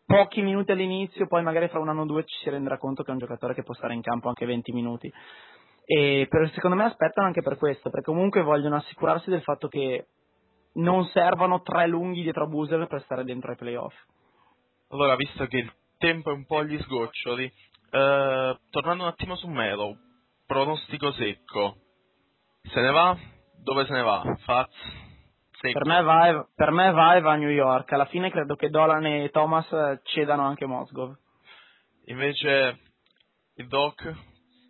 Pochi 0.06 0.40
minuti 0.40 0.70
all'inizio, 0.70 1.26
poi 1.26 1.42
magari 1.42 1.66
fra 1.68 1.80
un 1.80 1.88
anno 1.88 2.02
o 2.02 2.06
due 2.06 2.24
ci 2.24 2.36
si 2.42 2.50
renderà 2.50 2.78
conto 2.78 3.02
che 3.02 3.10
è 3.10 3.12
un 3.12 3.18
giocatore 3.18 3.54
che 3.54 3.64
può 3.64 3.74
stare 3.74 3.94
in 3.94 4.02
campo 4.02 4.28
anche 4.28 4.46
20 4.46 4.72
minuti. 4.72 5.12
E 5.84 6.26
per, 6.30 6.48
secondo 6.52 6.76
me 6.76 6.84
aspettano 6.84 7.26
anche 7.26 7.42
per 7.42 7.56
questo, 7.56 7.90
perché 7.90 8.12
comunque 8.12 8.42
vogliono 8.42 8.76
assicurarsi 8.76 9.30
del 9.30 9.42
fatto 9.42 9.66
che 9.66 10.06
non 10.74 11.04
servano 11.06 11.60
tre 11.62 11.88
lunghi 11.88 12.22
dietro 12.22 12.44
a 12.44 12.48
Buser 12.48 12.86
per 12.86 13.02
stare 13.02 13.24
dentro 13.24 13.50
ai 13.50 13.56
playoff. 13.56 13.94
Allora, 14.90 15.16
visto 15.16 15.44
che 15.46 15.58
il 15.58 15.72
tempo 15.98 16.30
è 16.30 16.34
un 16.34 16.46
po' 16.46 16.58
agli 16.58 16.78
sgoccioli, 16.78 17.44
eh, 17.90 18.58
tornando 18.70 19.02
un 19.02 19.08
attimo 19.08 19.34
su 19.34 19.48
Melo, 19.48 19.96
pronostico 20.48 21.12
secco. 21.12 21.76
Se 22.72 22.80
ne 22.80 22.90
va? 22.90 23.16
Dove 23.62 23.84
se 23.84 23.92
ne 23.92 24.02
va? 24.02 24.22
Faz? 24.44 24.70
Per 25.60 25.84
me, 25.84 26.02
va, 26.02 26.48
per 26.54 26.70
me 26.70 26.90
va 26.90 27.16
e 27.16 27.20
va 27.20 27.32
a 27.32 27.36
New 27.36 27.50
York. 27.50 27.92
Alla 27.92 28.06
fine 28.06 28.30
credo 28.30 28.56
che 28.56 28.70
Dolan 28.70 29.04
e 29.04 29.28
Thomas 29.30 29.66
cedano 30.04 30.46
anche 30.46 30.64
Mosgov. 30.64 31.14
Invece 32.06 32.78
il 33.56 33.68
Doc? 33.68 34.02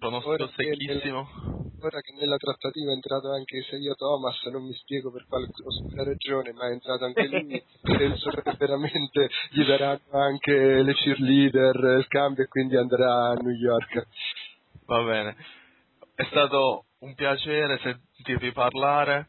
Pronostico 0.00 0.34
ora 0.34 0.48
secchissimo. 0.56 1.24
Che 1.78 1.86
ora 1.86 2.00
che 2.00 2.12
nella 2.18 2.36
trattativa 2.38 2.90
è 2.90 2.94
entrato 2.94 3.30
anche 3.32 3.58
Isaiah 3.58 3.94
Thomas, 3.94 4.42
non 4.46 4.64
mi 4.64 4.72
spiego 4.72 5.12
per 5.12 5.26
quale 5.28 5.46
ragione, 6.04 6.52
ma 6.52 6.68
è 6.68 6.72
entrato 6.72 7.04
anche 7.04 7.28
lui. 7.28 7.62
penso 7.82 8.30
che 8.30 8.54
veramente 8.58 9.28
gli 9.50 9.64
daranno 9.64 10.10
anche 10.10 10.82
le 10.82 10.94
cheerleader 10.94 12.04
scambio 12.06 12.42
e 12.42 12.48
quindi 12.48 12.76
andrà 12.76 13.28
a 13.28 13.34
New 13.34 13.54
York. 13.54 14.06
Va 14.86 15.02
bene. 15.02 15.36
È 16.18 16.24
stato 16.30 16.86
un 17.02 17.14
piacere 17.14 17.78
sentirvi 17.78 18.50
parlare, 18.50 19.28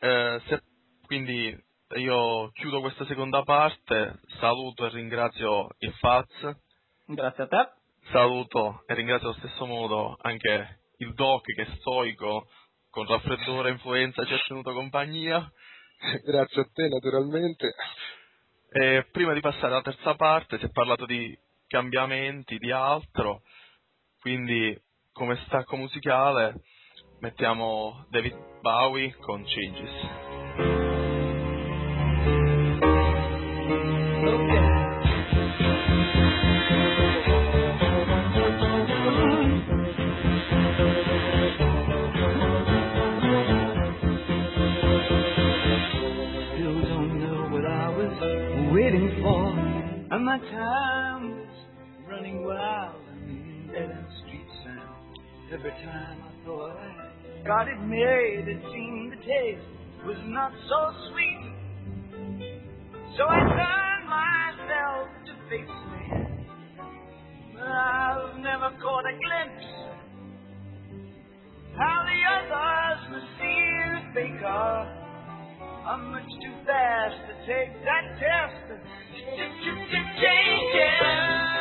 eh, 0.00 0.42
se, 0.48 0.62
quindi 1.06 1.56
io 1.94 2.50
chiudo 2.54 2.80
questa 2.80 3.06
seconda 3.06 3.44
parte, 3.44 4.18
saluto 4.40 4.84
e 4.84 4.88
ringrazio 4.88 5.68
il 5.78 5.92
Faz. 5.92 6.26
Grazie 7.06 7.44
a 7.44 7.46
te. 7.46 7.68
Saluto 8.10 8.82
e 8.88 8.94
ringrazio 8.94 9.28
allo 9.28 9.38
stesso 9.38 9.64
modo 9.64 10.16
anche 10.20 10.80
il 10.96 11.14
Doc 11.14 11.44
che 11.44 11.62
è 11.62 11.76
stoico, 11.76 12.48
con 12.90 13.06
raffreddore 13.06 13.68
e 13.68 13.72
influenza 13.74 14.24
ci 14.24 14.32
ha 14.32 14.42
tenuto 14.44 14.72
compagnia. 14.72 15.48
Grazie 16.26 16.62
a 16.62 16.68
te 16.72 16.88
naturalmente. 16.88 17.74
E 18.72 19.06
prima 19.12 19.34
di 19.34 19.40
passare 19.40 19.66
alla 19.66 19.82
terza 19.82 20.16
parte 20.16 20.58
si 20.58 20.64
è 20.64 20.70
parlato 20.70 21.06
di 21.06 21.38
cambiamenti, 21.68 22.58
di 22.58 22.72
altro, 22.72 23.42
quindi 24.18 24.76
come 25.18 25.36
stacco 25.46 25.76
musicale 25.76 26.62
mettiamo 27.18 28.06
David 28.08 28.36
Bowie 28.62 29.16
con 29.18 29.44
Changes. 29.44 29.90
my 50.28 50.38
time 50.50 51.48
running 52.06 52.44
wild 52.44 53.07
Every 55.50 55.70
time 55.70 56.22
I 56.22 56.44
thought 56.44 56.76
I 56.76 57.46
got 57.46 57.68
it 57.68 57.80
made, 57.80 58.48
it 58.48 58.60
seemed 58.70 59.12
the 59.12 59.16
taste 59.16 59.64
was 60.04 60.18
not 60.26 60.52
so 60.68 60.92
sweet. 61.10 61.54
So 63.16 63.24
I 63.24 63.40
turned 63.56 64.08
myself 64.12 65.08
to 65.24 65.32
face 65.48 65.78
me. 65.88 66.04
I've 67.62 68.36
never 68.40 68.76
caught 68.76 69.04
a 69.08 69.16
glimpse 69.16 69.68
how 71.78 72.04
the 72.04 72.20
others 72.28 73.00
must 73.12 73.30
see 73.40 73.64
the 73.94 74.02
faker. 74.12 74.68
I'm 75.88 76.12
much 76.12 76.28
too 76.42 76.52
fast 76.66 77.16
to 77.24 77.34
take 77.46 77.72
that 77.88 78.04
test. 78.20 78.84
Changes, 79.16 79.78
the 79.92 81.57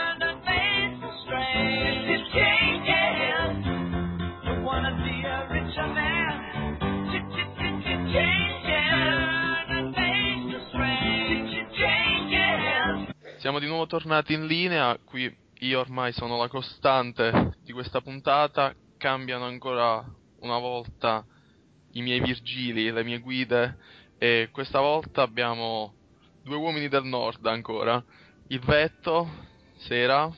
siamo 13.47 13.61
di 13.61 13.67
nuovo 13.67 13.87
tornati 13.87 14.33
in 14.33 14.45
linea, 14.45 14.97
qui 15.05 15.33
io 15.59 15.79
ormai 15.79 16.11
sono 16.11 16.35
la 16.35 16.49
costante 16.49 17.55
di 17.63 17.71
questa 17.71 18.01
puntata, 18.01 18.75
cambiano 18.97 19.45
ancora 19.45 20.03
una 20.41 20.57
volta 20.57 21.25
i 21.93 22.01
miei 22.01 22.19
Virgili, 22.19 22.91
le 22.91 23.05
mie 23.05 23.19
guide 23.19 23.77
e 24.17 24.49
questa 24.51 24.81
volta 24.81 25.21
abbiamo 25.21 25.93
due 26.43 26.57
uomini 26.57 26.89
del 26.89 27.05
nord 27.05 27.45
ancora, 27.45 28.03
il 28.47 28.59
Vetto, 28.59 29.29
sera. 29.77 30.29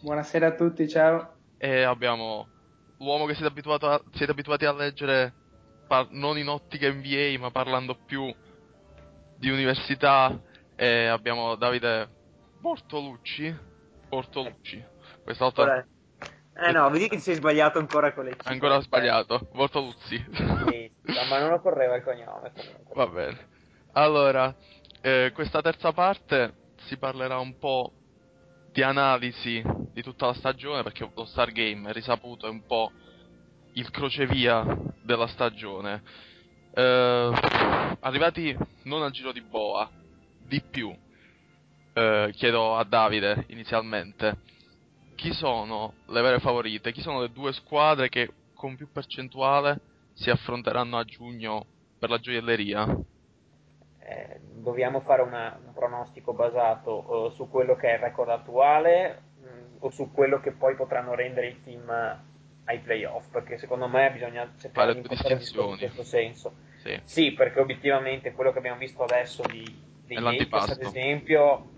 Buonasera 0.00 0.46
a 0.46 0.54
tutti, 0.54 0.88
ciao. 0.88 1.34
E 1.58 1.82
abbiamo 1.82 2.48
l'uomo 2.96 3.26
che 3.26 3.34
siete, 3.34 3.50
abituato 3.50 3.90
a, 3.90 4.02
siete 4.14 4.32
abituati 4.32 4.64
a 4.64 4.72
leggere 4.72 5.34
par- 5.86 6.08
non 6.12 6.38
in 6.38 6.48
ottica 6.48 6.90
NBA 6.90 7.36
ma 7.38 7.50
parlando 7.50 7.94
più 8.06 8.34
di 9.36 9.50
università 9.50 10.40
e 10.74 11.04
abbiamo 11.08 11.56
Davide 11.56 12.22
Bortolucci. 12.64 13.54
Bortolucci. 14.08 14.82
Questa 15.22 15.44
volta. 15.44 15.86
Eh 16.56 16.72
no, 16.72 16.88
vedi 16.88 17.10
che 17.10 17.18
sei 17.18 17.34
sbagliato 17.34 17.78
ancora 17.78 18.14
con 18.14 18.24
le 18.24 18.30
cifre. 18.30 18.50
Ancora 18.50 18.80
sbagliato, 18.80 19.50
Bortoluzzi. 19.52 20.24
Sì, 20.32 20.90
ma 21.28 21.40
non 21.40 21.52
occorreva 21.52 21.96
il 21.96 22.02
cognome 22.02 22.52
comunque. 22.54 22.94
Va 22.94 23.06
bene. 23.06 23.48
Allora, 23.92 24.56
eh, 25.02 25.30
questa 25.34 25.60
terza 25.60 25.92
parte 25.92 26.72
si 26.86 26.96
parlerà 26.96 27.38
un 27.38 27.58
po' 27.58 27.92
di 28.72 28.82
analisi 28.82 29.62
di 29.92 30.02
tutta 30.02 30.24
la 30.24 30.34
stagione 30.34 30.82
perché 30.82 31.06
lo 31.14 31.26
Star 31.26 31.52
Game 31.52 31.90
è 31.90 31.92
risaputo 31.92 32.46
è 32.46 32.50
un 32.50 32.64
po' 32.64 32.90
il 33.74 33.90
crocevia 33.90 34.64
della 35.02 35.26
stagione. 35.26 36.02
Eh, 36.72 37.30
arrivati 38.00 38.56
non 38.84 39.02
al 39.02 39.10
giro 39.10 39.32
di 39.32 39.42
boa, 39.42 39.90
di 40.38 40.62
più. 40.62 41.03
Eh, 41.96 42.30
chiedo 42.34 42.76
a 42.76 42.82
Davide 42.82 43.44
inizialmente 43.48 44.38
chi 45.14 45.32
sono 45.32 45.94
le 46.06 46.22
vere 46.22 46.40
favorite, 46.40 46.90
chi 46.90 47.00
sono 47.00 47.20
le 47.20 47.30
due 47.30 47.52
squadre 47.52 48.08
che 48.08 48.30
con 48.52 48.74
più 48.74 48.90
percentuale 48.90 49.80
si 50.12 50.28
affronteranno 50.28 50.98
a 50.98 51.04
giugno 51.04 51.64
per 51.98 52.10
la 52.10 52.18
gioielleria? 52.18 52.84
Eh, 54.00 54.40
dobbiamo 54.56 55.00
fare 55.00 55.22
una, 55.22 55.58
un 55.64 55.72
pronostico 55.72 56.32
basato 56.32 57.10
uh, 57.10 57.30
su 57.30 57.48
quello 57.48 57.76
che 57.76 57.90
è 57.90 57.94
il 57.94 58.00
record 58.00 58.30
attuale 58.30 59.22
mh, 59.40 59.46
mm, 59.46 59.76
o 59.78 59.90
su 59.90 60.10
quello 60.10 60.40
che 60.40 60.50
poi 60.50 60.74
potranno 60.74 61.14
rendere 61.14 61.46
il 61.46 61.62
team 61.62 61.88
ai 62.66 62.78
playoff, 62.80 63.28
perché 63.28 63.56
secondo 63.56 63.86
me 63.86 64.10
bisogna 64.10 64.52
cercare 64.58 64.92
di 64.94 64.98
impostare 64.98 65.34
in 65.34 65.76
questo 65.78 66.02
senso. 66.02 66.52
Sì. 66.78 67.00
sì. 67.04 67.32
perché 67.32 67.60
obiettivamente 67.60 68.32
quello 68.32 68.52
che 68.52 68.58
abbiamo 68.58 68.78
visto 68.78 69.02
adesso 69.04 69.42
di, 69.50 69.64
dei 70.06 70.18
Lakers, 70.18 70.70
ad 70.70 70.82
esempio, 70.82 71.73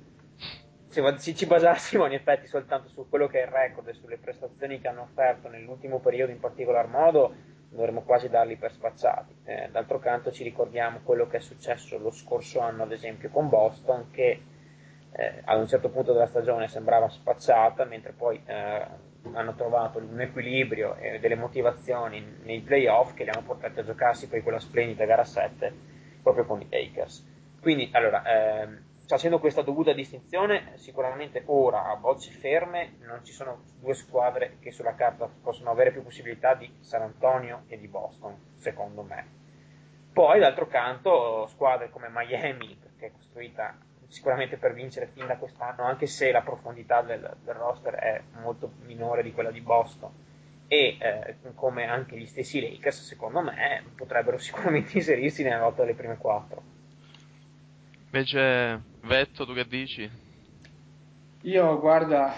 se 1.17 1.35
ci 1.35 1.47
basassimo 1.47 2.07
in 2.07 2.13
effetti 2.13 2.47
soltanto 2.47 2.89
su 2.89 3.09
quello 3.09 3.27
che 3.27 3.43
è 3.43 3.47
il 3.47 3.53
record 3.53 3.89
e 3.89 3.95
sulle 3.95 4.19
prestazioni 4.19 4.81
che 4.81 4.89
hanno 4.89 5.03
offerto 5.03 5.49
nell'ultimo 5.49 6.01
periodo 6.01 6.33
in 6.33 6.41
particolar 6.41 6.89
modo, 6.89 7.35
dovremmo 7.69 8.03
quasi 8.03 8.29
darli 8.29 8.57
per 8.57 8.73
spacciati. 8.73 9.35
Eh, 9.45 9.69
d'altro 9.71 9.99
canto 9.99 10.31
ci 10.33 10.43
ricordiamo 10.43 11.01
quello 11.03 11.27
che 11.27 11.39
è 11.39 11.41
successo 11.41 11.99
lo 11.99 12.11
scorso 12.11 12.61
anno, 12.61 12.85
ad 12.85 12.93
esempio, 12.93 13.29
con 13.31 13.49
Boston, 13.49 14.11
che 14.11 14.43
eh, 15.13 15.43
ad 15.45 15.59
un 15.59 15.67
certo 15.67 15.91
punto 15.91 16.13
della 16.13 16.27
stagione 16.27 16.69
sembrava 16.69 17.09
spacciata, 17.09 17.85
mentre 17.85 18.13
poi 18.13 18.41
eh, 18.45 18.87
hanno 19.33 19.55
trovato 19.55 19.99
un 19.99 20.21
equilibrio 20.21 20.97
e 20.97 21.19
delle 21.19 21.37
motivazioni 21.37 22.39
nei 22.45 22.61
playoff 22.61 23.15
che 23.15 23.25
li 23.25 23.31
hanno 23.31 23.45
portati 23.45 23.81
a 23.81 23.85
giocarsi 23.85 24.29
poi 24.29 24.43
quella 24.43 24.61
splendida 24.61 25.05
gara 25.05 25.25
7 25.25 25.73
proprio 26.23 26.45
con 26.45 26.61
i 26.61 26.67
Lakers. 26.71 27.35
Quindi, 27.61 27.91
allora, 27.93 28.23
ehm, 28.25 28.85
facendo 29.07 29.39
questa 29.39 29.63
dovuta 29.63 29.93
distinzione, 29.93 30.73
sicuramente 30.75 31.43
ora 31.47 31.91
a 31.91 31.97
bocce 31.97 32.33
ferme 32.33 32.97
non 33.01 33.25
ci 33.25 33.33
sono 33.33 33.63
due 33.81 33.95
squadre 33.95 34.59
che 34.61 34.73
sulla 34.73 34.95
carta 34.95 35.29
possono 35.43 35.71
avere 35.71 35.93
più 35.93 36.03
possibilità 36.03 36.55
di 36.55 36.71
San 36.81 37.03
Antonio 37.03 37.63
e 37.69 37.79
di 37.79 37.89
Boston, 37.89 38.37
secondo 38.57 39.03
me. 39.03 39.45
Poi, 40.13 40.41
d'altro 40.41 40.67
canto, 40.67 41.47
squadre 41.49 41.91
come 41.91 42.09
Miami, 42.11 42.79
che 42.99 43.07
è 43.07 43.13
costruita 43.13 43.77
sicuramente 44.09 44.57
per 44.57 44.73
vincere 44.73 45.09
fin 45.09 45.27
da 45.27 45.37
quest'anno, 45.37 45.85
anche 45.85 46.07
se 46.07 46.31
la 46.33 46.43
profondità 46.43 47.03
del, 47.03 47.37
del 47.45 47.55
roster 47.55 47.95
è 47.95 48.23
molto 48.41 48.73
minore 48.85 49.23
di 49.23 49.33
quella 49.33 49.51
di 49.51 49.61
Boston, 49.61 50.11
e 50.69 50.97
eh, 50.99 51.37
come 51.55 51.87
anche 51.87 52.17
gli 52.17 52.27
stessi 52.27 52.61
Lakers, 52.61 53.05
secondo 53.05 53.41
me, 53.41 53.85
potrebbero 53.95 54.39
sicuramente 54.39 54.97
inserirsi 54.99 55.43
nella 55.43 55.61
lotta 55.61 55.83
delle 55.83 55.95
prime 55.95 56.17
quattro. 56.17 56.63
Invece, 58.07 58.81
Vetto, 59.07 59.47
tu 59.47 59.55
che 59.55 59.69
dici? 59.69 60.11
Io, 61.43 61.79
guarda, 61.79 62.35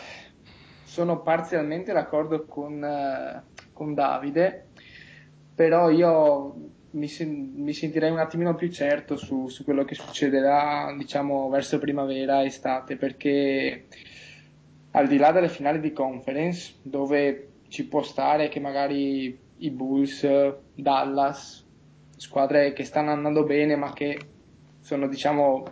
sono 0.84 1.22
parzialmente 1.22 1.94
d'accordo 1.94 2.44
con, 2.44 2.82
uh, 2.82 3.62
con 3.72 3.94
Davide, 3.94 4.66
però 5.54 5.88
io 5.88 6.54
mi, 6.90 7.10
mi, 7.54 7.72
sentirei 7.72 8.10
un 8.10 8.18
attimino 8.18 8.54
più 8.54 8.70
certo 8.70 9.16
su, 9.16 9.48
su, 9.48 9.64
quello 9.64 9.86
che 9.86 9.94
succederà, 9.94 10.94
diciamo, 10.94 11.48
verso 11.48 11.78
primavera, 11.78 12.44
estate, 12.44 12.96
perché 12.96 13.86
al 14.90 15.08
di 15.08 15.16
là 15.16 15.32
delle 15.32 15.48
finali 15.48 15.80
di 15.80 15.94
conference, 15.94 16.74
dove 16.82 17.48
ci 17.68 17.86
può 17.86 18.02
stare 18.02 18.48
che 18.48 18.60
magari 18.60 19.38
i 19.56 19.70
Bulls, 19.70 20.26
Dallas, 20.74 21.64
squadre 22.14 22.74
che 22.74 22.84
stanno 22.84 23.10
andando 23.10 23.44
bene 23.44 23.74
ma 23.74 23.92
che 23.94 24.18
sono 24.80 25.08
diciamo 25.08 25.64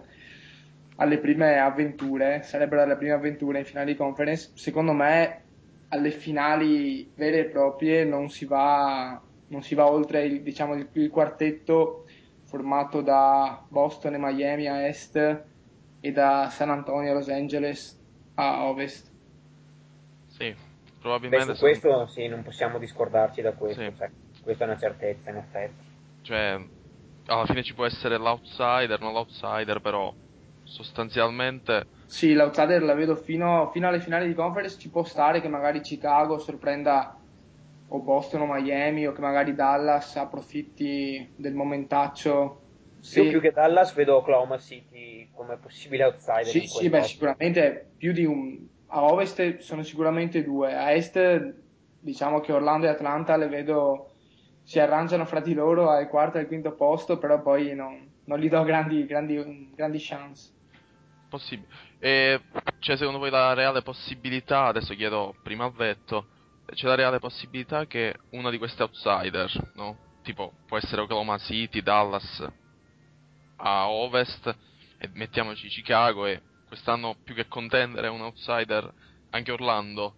alle 0.97 1.19
prime 1.19 1.59
avventure, 1.59 2.43
sarebbero 2.43 2.85
le 2.87 2.97
prime 2.97 3.13
avventure 3.13 3.59
in 3.59 3.65
finali 3.65 3.93
di 3.93 3.99
conference, 3.99 4.51
secondo 4.55 4.93
me 4.93 5.43
alle 5.89 6.11
finali 6.11 7.11
vere 7.15 7.41
e 7.41 7.45
proprie 7.45 8.05
non 8.05 8.29
si 8.29 8.45
va, 8.45 9.21
non 9.49 9.63
si 9.63 9.75
va 9.75 9.91
oltre 9.91 10.25
il, 10.25 10.43
diciamo, 10.43 10.75
il, 10.75 10.89
il 10.93 11.11
quartetto 11.11 12.07
formato 12.45 13.03
da 13.03 13.63
Boston 13.69 14.15
e 14.15 14.19
Miami 14.19 14.69
a 14.69 14.87
est 14.87 15.45
e 16.01 16.13
da 16.13 16.49
San 16.51 16.71
Antonio 16.71 17.11
e 17.11 17.15
Los 17.15 17.29
Angeles 17.29 18.01
a 18.35 18.65
ovest. 18.65 19.11
Sì, 20.29 20.55
probabilmente. 21.01 21.47
Beh, 21.47 21.55
su 21.55 21.61
questo 21.61 21.91
sono... 21.91 22.07
sì, 22.07 22.27
non 22.27 22.43
possiamo 22.43 22.79
discordarci 22.79 23.43
da 23.43 23.53
questo, 23.53 23.83
sì. 23.83 23.93
cioè, 23.97 24.11
questa 24.43 24.65
è 24.65 24.67
una 24.67 24.79
certezza 24.79 25.31
in 25.31 25.37
effetti. 25.37 25.85
Cioè, 26.23 26.61
alla 27.27 27.47
fine 27.47 27.63
ci 27.63 27.75
può 27.75 27.85
essere 27.85 28.17
l'outsider, 28.19 29.01
non 29.01 29.13
l'outsider, 29.13 29.81
però 29.81 30.13
sostanzialmente... 30.67 31.87
Sì, 32.07 32.35
l'outsider 32.35 32.83
la 32.83 32.95
vedo 32.95 33.17
fino, 33.17 33.71
fino, 33.73 33.89
alle 33.89 34.01
finali 34.01 34.27
di 34.27 34.35
conference, 34.35 34.79
ci 34.79 34.91
può 34.91 35.05
stare 35.05 35.41
che 35.41 35.49
magari 35.49 35.81
Chicago 35.81 36.39
sorprenda 36.39 37.17
o 37.89 37.99
Boston 38.01 38.43
o 38.43 38.53
Miami 38.53 39.07
o 39.07 39.13
che 39.13 39.21
magari 39.21 39.55
Dallas 39.55 40.17
approfitti 40.17 41.33
del 41.35 41.55
momentaccio. 41.55 42.61
Sì. 43.01 43.23
Io 43.23 43.31
più 43.31 43.41
che 43.41 43.53
Dallas 43.53 43.95
vedo 43.95 44.17
Oklahoma 44.17 44.59
City 44.59 45.29
come 45.33 45.57
possibile 45.57 46.05
outsider. 46.05 46.47
Sì, 46.47 46.67
sì, 46.67 46.89
beh, 46.89 47.03
sicuramente 47.03 47.91
più 47.97 48.13
di 48.13 48.25
un... 48.25 48.59
A 48.89 49.05
ovest 49.05 49.59
sono 49.59 49.83
sicuramente 49.83 50.45
due, 50.45 50.75
a 50.75 50.93
est 50.93 51.55
diciamo 51.99 52.39
che 52.39 52.53
Orlando 52.53 52.87
e 52.87 52.91
Atlanta 52.91 53.37
le 53.37 53.49
vedo 53.49 54.11
si 54.63 54.79
arrangiano 54.79 55.25
fra 55.25 55.41
di 55.41 55.55
loro 55.55 55.91
al 55.91 56.09
quarto 56.09 56.39
e 56.39 56.41
al 56.41 56.47
quinto 56.47 56.73
posto, 56.73 57.19
però 57.19 57.41
poi 57.43 57.75
non, 57.75 58.09
non 58.25 58.39
gli 58.39 58.49
do 58.49 58.63
grandi, 58.63 59.05
grandi, 59.07 59.73
grandi 59.75 59.99
chance. 60.01 60.55
Possibile. 61.29 61.69
E 61.99 62.41
c'è 62.79 62.97
secondo 62.97 63.19
voi 63.19 63.31
la 63.31 63.53
reale 63.53 63.83
possibilità, 63.83 64.67
adesso 64.67 64.95
chiedo 64.95 65.35
prima 65.43 65.65
a 65.65 65.71
Vetto, 65.71 66.29
c'è 66.73 66.87
la 66.87 66.95
reale 66.95 67.19
possibilità 67.19 67.87
che 67.87 68.15
una 68.31 68.51
di 68.51 68.59
queste 68.59 68.83
outsider, 68.83 69.73
no? 69.75 69.99
Tipo 70.23 70.53
può 70.67 70.77
essere 70.77 71.03
Oklahoma 71.03 71.39
City, 71.39 71.83
Dallas 71.83 72.45
a 73.59 73.89
ovest 73.89 74.55
e 74.99 75.09
mettiamoci 75.15 75.69
Chicago 75.69 76.27
e 76.27 76.43
quest'anno 76.67 77.17
più 77.25 77.35
che 77.35 77.47
contendere 77.47 78.09
un 78.09 78.21
outsider 78.21 78.93
anche 79.31 79.53
Orlando 79.53 80.17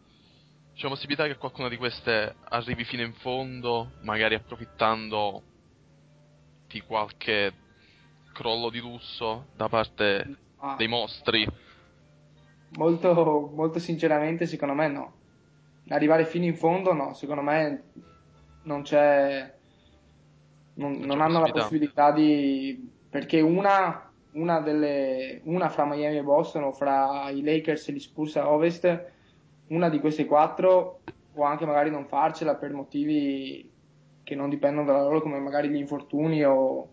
c'è 0.78 0.86
una 0.86 0.94
possibilità 0.94 1.26
che 1.26 1.36
qualcuna 1.38 1.68
di 1.68 1.76
queste 1.76 2.36
arrivi 2.50 2.84
fino 2.84 3.02
in 3.02 3.12
fondo, 3.14 3.94
magari 4.02 4.36
approfittando 4.36 5.42
di 6.68 6.80
qualche 6.82 7.52
crollo 8.32 8.70
di 8.70 8.78
lusso 8.78 9.48
da 9.56 9.68
parte 9.68 10.36
ah. 10.58 10.76
dei 10.76 10.88
mostri? 10.88 11.46
Molto, 12.76 13.50
molto 13.54 13.78
sinceramente, 13.78 14.46
secondo 14.46 14.74
me 14.74 14.88
no. 14.88 15.12
Arrivare 15.88 16.26
fino 16.26 16.44
in 16.44 16.54
fondo 16.54 16.92
no, 16.92 17.14
secondo 17.14 17.42
me 17.42 17.82
non 18.62 18.82
c'è. 18.82 19.54
Non, 20.74 20.92
non, 20.92 21.06
non 21.06 21.20
hanno 21.20 21.40
la 21.40 21.50
possibilità 21.50 22.12
di. 22.12 22.90
Perché 23.08 23.40
una, 23.40 24.10
una, 24.32 24.60
delle, 24.60 25.40
una 25.44 25.68
fra 25.70 25.86
Miami 25.86 26.18
e 26.18 26.22
Boston 26.22 26.64
o 26.64 26.72
fra 26.72 27.30
i 27.30 27.42
Lakers 27.42 27.88
e 27.88 27.92
gli 27.92 28.00
Spurs 28.00 28.36
a 28.36 28.50
ovest 28.50 29.16
una 29.68 29.88
di 29.88 30.00
queste 30.00 30.26
quattro 30.26 31.00
può 31.32 31.44
anche 31.44 31.66
magari 31.66 31.90
non 31.90 32.06
farcela 32.06 32.54
per 32.54 32.72
motivi 32.72 33.70
che 34.22 34.34
non 34.34 34.48
dipendono 34.48 34.86
da 34.86 35.02
loro 35.02 35.22
come 35.22 35.38
magari 35.38 35.68
gli 35.68 35.76
infortuni 35.76 36.44
o, 36.44 36.88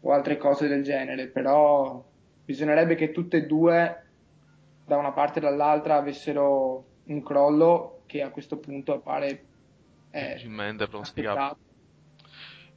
o 0.00 0.12
altre 0.12 0.36
cose 0.36 0.68
del 0.68 0.82
genere, 0.82 1.26
però 1.26 2.04
bisognerebbe 2.48 2.94
che 2.94 3.12
tutte 3.12 3.36
e 3.36 3.46
due 3.46 4.04
da 4.86 4.96
una 4.96 5.12
parte 5.12 5.38
e 5.38 5.42
dall'altra 5.42 5.96
avessero 5.96 6.86
un 7.04 7.22
crollo 7.22 8.04
che 8.06 8.22
a 8.22 8.30
questo 8.30 8.56
punto 8.56 8.94
appare 8.94 9.44
difficilmente 10.10 10.88
pronosticabile. 10.88 11.56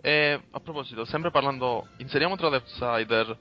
E 0.02 0.41
a 0.52 0.60
proposito, 0.60 1.06
sempre 1.06 1.31
parlando, 1.31 1.88
inseriamo 1.99 2.35
tra 2.35 2.49
le 2.49 2.57
outsider, 2.57 3.38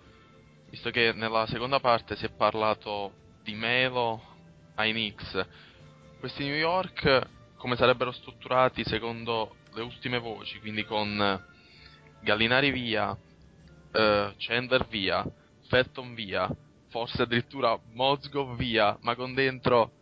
visto 0.68 0.90
che 0.90 1.12
nella 1.12 1.46
seconda 1.48 1.80
parte 1.80 2.14
si 2.14 2.26
è 2.26 2.30
parlato 2.30 3.12
di 3.42 3.54
Melo 3.54 4.22
ai 4.76 4.92
Knicks, 4.92 5.44
questi 6.20 6.44
New 6.44 6.54
York 6.54 7.28
come 7.56 7.74
sarebbero 7.74 8.12
strutturati 8.12 8.84
secondo 8.84 9.56
le 9.74 9.82
ultime 9.82 10.20
voci, 10.20 10.60
quindi 10.60 10.84
con 10.84 11.44
Gallinari 12.20 12.70
via, 12.70 13.10
uh, 13.10 14.32
Chandler 14.36 14.86
via, 14.86 15.26
Felton 15.70 16.14
via, 16.14 16.50
forse 16.88 17.22
addirittura 17.22 17.80
Mozgov 17.92 18.56
via, 18.56 18.98
ma 19.02 19.14
con 19.14 19.34
dentro 19.34 19.92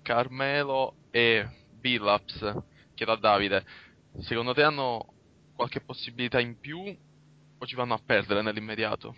Carmelo 0.00 0.98
e 1.10 1.44
Billups, 1.80 2.54
chiedo 2.94 3.10
a 3.10 3.16
Davide, 3.16 3.66
secondo 4.20 4.54
te 4.54 4.62
hanno 4.62 5.04
qualche 5.56 5.80
possibilità 5.80 6.38
in 6.38 6.60
più 6.60 6.78
o 7.58 7.66
ci 7.66 7.74
vanno 7.74 7.94
a 7.94 8.00
perdere 8.06 8.40
nell'immediato? 8.40 9.16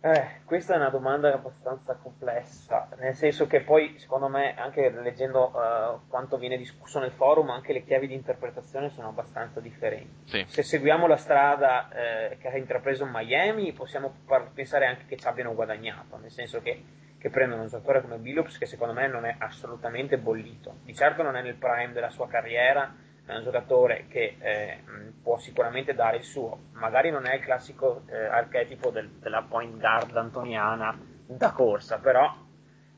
Eh, 0.00 0.42
questa 0.44 0.74
è 0.74 0.76
una 0.76 0.90
domanda 0.90 1.32
abbastanza 1.34 1.94
complessa, 1.96 2.88
nel 2.98 3.16
senso 3.16 3.48
che 3.48 3.62
poi, 3.62 3.98
secondo 3.98 4.28
me, 4.28 4.54
anche 4.56 4.90
leggendo 4.90 5.50
uh, 5.52 6.08
quanto 6.08 6.38
viene 6.38 6.56
discusso 6.56 7.00
nel 7.00 7.10
forum, 7.10 7.50
anche 7.50 7.72
le 7.72 7.82
chiavi 7.82 8.06
di 8.06 8.14
interpretazione 8.14 8.90
sono 8.90 9.08
abbastanza 9.08 9.58
differenti. 9.58 10.30
Sì. 10.30 10.44
Se 10.46 10.62
seguiamo 10.62 11.08
la 11.08 11.16
strada 11.16 11.88
eh, 11.90 12.36
che 12.38 12.46
ha 12.46 12.56
intrapreso 12.56 13.08
Miami, 13.10 13.72
possiamo 13.72 14.14
par- 14.24 14.52
pensare 14.52 14.86
anche 14.86 15.04
che 15.06 15.16
ci 15.16 15.26
abbiano 15.26 15.52
guadagnato, 15.54 16.16
nel 16.16 16.30
senso 16.30 16.60
che, 16.60 16.80
che 17.18 17.28
prendono 17.28 17.62
un 17.62 17.68
giocatore 17.68 18.00
come 18.00 18.18
Billups 18.18 18.56
che 18.56 18.66
secondo 18.66 18.92
me 18.92 19.08
non 19.08 19.24
è 19.24 19.34
assolutamente 19.36 20.16
bollito. 20.16 20.76
Di 20.84 20.94
certo 20.94 21.24
non 21.24 21.34
è 21.34 21.42
nel 21.42 21.56
prime 21.56 21.92
della 21.92 22.10
sua 22.10 22.28
carriera, 22.28 22.94
è 23.28 23.36
un 23.36 23.42
giocatore 23.42 24.06
che 24.08 24.36
eh, 24.40 24.78
può 25.22 25.38
sicuramente 25.38 25.94
dare 25.94 26.16
il 26.16 26.24
suo, 26.24 26.60
magari 26.72 27.10
non 27.10 27.26
è 27.26 27.34
il 27.34 27.42
classico 27.42 28.04
eh, 28.06 28.16
archetipo 28.16 28.88
del, 28.90 29.10
della 29.10 29.42
point 29.42 29.78
guard 29.78 30.16
antoniana 30.16 30.98
da 31.26 31.52
corsa, 31.52 31.98
però 31.98 32.34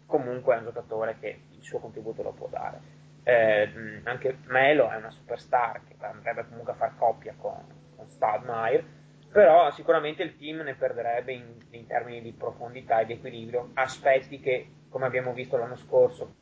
comunque 0.06 0.54
è 0.54 0.58
un 0.58 0.64
giocatore 0.64 1.16
che 1.18 1.40
il 1.50 1.62
suo 1.62 1.80
contributo 1.80 2.22
lo 2.22 2.30
può 2.30 2.46
dare. 2.46 2.98
Eh, 3.24 4.00
anche 4.04 4.38
Melo 4.46 4.88
è 4.88 4.96
una 4.96 5.10
superstar 5.10 5.82
che 5.86 5.96
andrebbe 5.98 6.46
comunque 6.48 6.72
a 6.74 6.76
far 6.76 6.96
coppia 6.96 7.34
con, 7.36 7.64
con 7.96 8.08
Stadmeyer, 8.08 8.84
però 9.32 9.72
sicuramente 9.72 10.22
il 10.22 10.36
team 10.36 10.60
ne 10.60 10.74
perderebbe 10.74 11.32
in, 11.32 11.56
in 11.70 11.86
termini 11.88 12.22
di 12.22 12.32
profondità 12.32 13.00
e 13.00 13.06
di 13.06 13.14
equilibrio, 13.14 13.70
aspetti 13.74 14.38
che, 14.38 14.68
come 14.90 15.06
abbiamo 15.06 15.32
visto 15.32 15.56
l'anno 15.56 15.76
scorso, 15.76 16.34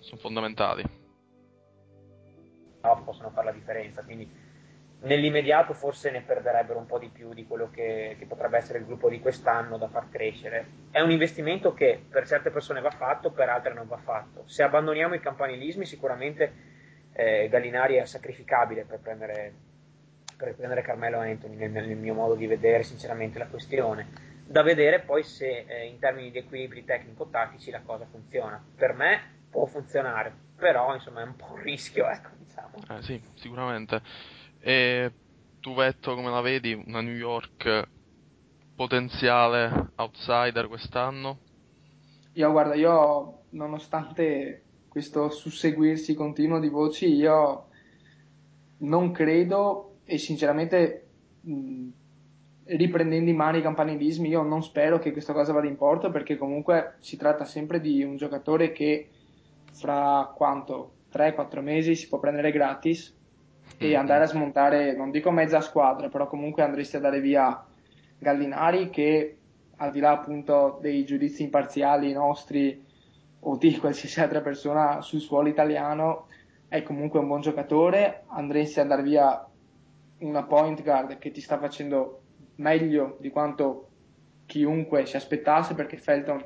sono 0.00 0.20
fondamentali 0.20 1.03
playoff 2.84 3.02
possono 3.02 3.30
fare 3.30 3.46
la 3.46 3.52
differenza, 3.52 4.02
quindi 4.02 4.30
nell'immediato 5.00 5.72
forse 5.72 6.10
ne 6.10 6.20
perderebbero 6.20 6.78
un 6.78 6.86
po' 6.86 6.98
di 6.98 7.08
più 7.08 7.32
di 7.32 7.46
quello 7.46 7.70
che, 7.70 8.16
che, 8.18 8.26
potrebbe 8.26 8.58
essere 8.58 8.78
il 8.78 8.84
gruppo 8.84 9.08
di 9.08 9.20
quest'anno 9.20 9.78
da 9.78 9.88
far 9.88 10.10
crescere. 10.10 10.66
È 10.90 11.00
un 11.00 11.10
investimento 11.10 11.72
che 11.72 12.02
per 12.08 12.26
certe 12.26 12.50
persone 12.50 12.80
va 12.80 12.90
fatto, 12.90 13.30
per 13.30 13.48
altre 13.48 13.72
non 13.72 13.86
va 13.86 13.96
fatto. 13.96 14.42
Se 14.46 14.62
abbandoniamo 14.62 15.14
i 15.14 15.20
campanilismi 15.20 15.86
sicuramente 15.86 16.52
eh, 17.12 17.48
Gallinari 17.48 17.96
è 17.96 18.04
sacrificabile 18.04 18.84
per 18.84 19.00
prendere, 19.00 19.52
per 20.36 20.54
prendere 20.54 20.82
Carmelo 20.82 21.18
Anthony 21.18 21.56
nel, 21.56 21.70
nel, 21.70 21.96
mio 21.96 22.14
modo 22.14 22.34
di 22.34 22.46
vedere 22.46 22.82
sinceramente 22.82 23.38
la 23.38 23.46
questione. 23.46 24.32
Da 24.46 24.62
vedere 24.62 25.00
poi 25.00 25.22
se 25.22 25.64
eh, 25.66 25.86
in 25.86 25.98
termini 25.98 26.30
di 26.30 26.38
equilibri 26.38 26.84
tecnico-tattici 26.84 27.70
la 27.70 27.82
cosa 27.82 28.06
funziona. 28.06 28.62
Per 28.76 28.92
me 28.94 29.32
può 29.50 29.64
funzionare, 29.66 30.43
però 30.64 30.94
insomma 30.94 31.20
è 31.20 31.24
un 31.24 31.36
po' 31.36 31.52
un 31.52 31.62
rischio, 31.62 32.08
ecco, 32.08 32.30
diciamo. 32.38 32.70
Eh 32.88 33.02
sì, 33.02 33.20
sicuramente. 33.34 34.00
E 34.60 35.12
tu 35.60 35.74
Vetto 35.74 36.14
come 36.14 36.30
la 36.30 36.40
vedi? 36.40 36.72
Una 36.86 37.02
New 37.02 37.12
York 37.12 37.86
potenziale 38.74 39.90
outsider 39.96 40.66
quest'anno? 40.66 41.38
Io 42.32 42.50
guarda, 42.50 42.74
io 42.76 43.40
nonostante 43.50 44.62
questo 44.88 45.28
susseguirsi 45.28 46.14
continuo 46.14 46.58
di 46.58 46.70
voci, 46.70 47.12
io 47.12 47.66
non 48.78 49.12
credo 49.12 49.96
e 50.06 50.16
sinceramente 50.16 51.08
mh, 51.42 51.88
riprendendo 52.64 53.28
in 53.28 53.36
mano 53.36 53.58
i 53.58 53.62
campanilismi 53.62 54.30
io 54.30 54.42
non 54.42 54.62
spero 54.62 54.98
che 54.98 55.12
questa 55.12 55.34
cosa 55.34 55.52
vada 55.52 55.66
in 55.66 55.76
porto 55.76 56.10
perché 56.10 56.38
comunque 56.38 56.94
si 57.00 57.18
tratta 57.18 57.44
sempre 57.44 57.80
di 57.80 58.02
un 58.02 58.16
giocatore 58.16 58.72
che 58.72 59.10
fra 59.74 60.32
quanto 60.34 60.92
3-4 61.12 61.60
mesi 61.60 61.94
si 61.94 62.08
può 62.08 62.18
prendere 62.18 62.50
gratis 62.50 63.14
e 63.76 63.86
mm-hmm. 63.86 63.98
andare 63.98 64.24
a 64.24 64.28
smontare, 64.28 64.96
non 64.96 65.10
dico 65.10 65.30
mezza 65.30 65.60
squadra, 65.60 66.08
però 66.08 66.26
comunque 66.26 66.62
andresti 66.62 66.96
a 66.96 67.00
dare 67.00 67.20
via 67.20 67.64
Gallinari 68.18 68.90
che 68.90 69.38
al 69.76 69.90
di 69.90 70.00
là 70.00 70.12
appunto 70.12 70.78
dei 70.80 71.04
giudizi 71.04 71.42
imparziali 71.42 72.12
nostri 72.12 72.82
o 73.40 73.56
di 73.56 73.76
qualsiasi 73.78 74.20
altra 74.20 74.40
persona 74.40 75.00
sul 75.02 75.20
suolo 75.20 75.48
italiano 75.48 76.28
è 76.68 76.82
comunque 76.82 77.20
un 77.20 77.26
buon 77.26 77.40
giocatore, 77.40 78.24
andresti 78.28 78.80
a 78.80 78.84
dar 78.84 79.02
via 79.02 79.46
una 80.18 80.44
point 80.44 80.82
guard 80.82 81.18
che 81.18 81.30
ti 81.30 81.40
sta 81.40 81.58
facendo 81.58 82.20
meglio 82.56 83.16
di 83.20 83.30
quanto 83.30 83.88
chiunque 84.46 85.06
si 85.06 85.16
aspettasse 85.16 85.74
perché 85.74 85.96
Felton 85.96 86.44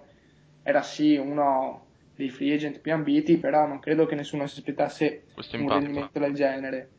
era 0.63 0.83
sì 0.83 1.17
uno 1.17 1.87
dei 2.19 2.31
free 2.31 2.53
agent 2.53 2.81
più 2.81 2.93
ambiti, 2.93 3.37
però 3.37 3.69
non 3.69 3.79
credo 3.79 4.05
che 4.05 4.17
nessuno 4.17 4.45
si 4.49 4.59
aspettasse 4.59 5.27
un 5.53 5.69
rendimento 5.69 6.19
del 6.19 6.35
genere. 6.35 6.91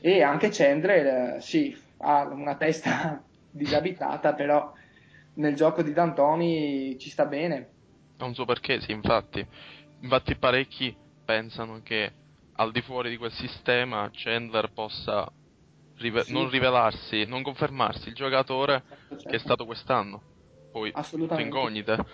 E 0.00 0.20
anche 0.20 0.48
Chandler, 0.50 1.40
sì, 1.40 1.72
ha 1.98 2.24
una 2.24 2.56
testa 2.56 3.24
disabitata, 3.48 4.34
però 4.34 4.72
nel 5.34 5.54
gioco 5.54 5.82
di 5.82 5.92
D'Antoni 5.92 6.98
ci 6.98 7.08
sta 7.08 7.24
bene. 7.26 7.70
Un 8.18 8.34
suo 8.34 8.44
perché, 8.44 8.80
sì, 8.80 8.90
infatti. 8.90 9.46
Infatti 10.00 10.34
parecchi 10.34 10.92
pensano 11.24 11.80
che 11.84 12.10
al 12.56 12.72
di 12.72 12.82
fuori 12.82 13.10
di 13.10 13.16
quel 13.16 13.30
sistema 13.30 14.10
Chandler 14.12 14.72
possa 14.72 15.30
rive- 15.98 16.24
sì. 16.24 16.32
non 16.32 16.50
rivelarsi, 16.50 17.24
non 17.26 17.44
confermarsi 17.44 18.08
il 18.08 18.14
giocatore 18.14 18.82
certo, 18.88 19.06
certo. 19.08 19.28
che 19.28 19.36
è 19.36 19.38
stato 19.38 19.64
quest'anno. 19.64 20.20
Poi, 20.72 20.90
Assolutamente. 20.92 21.56
incognite. 21.56 22.04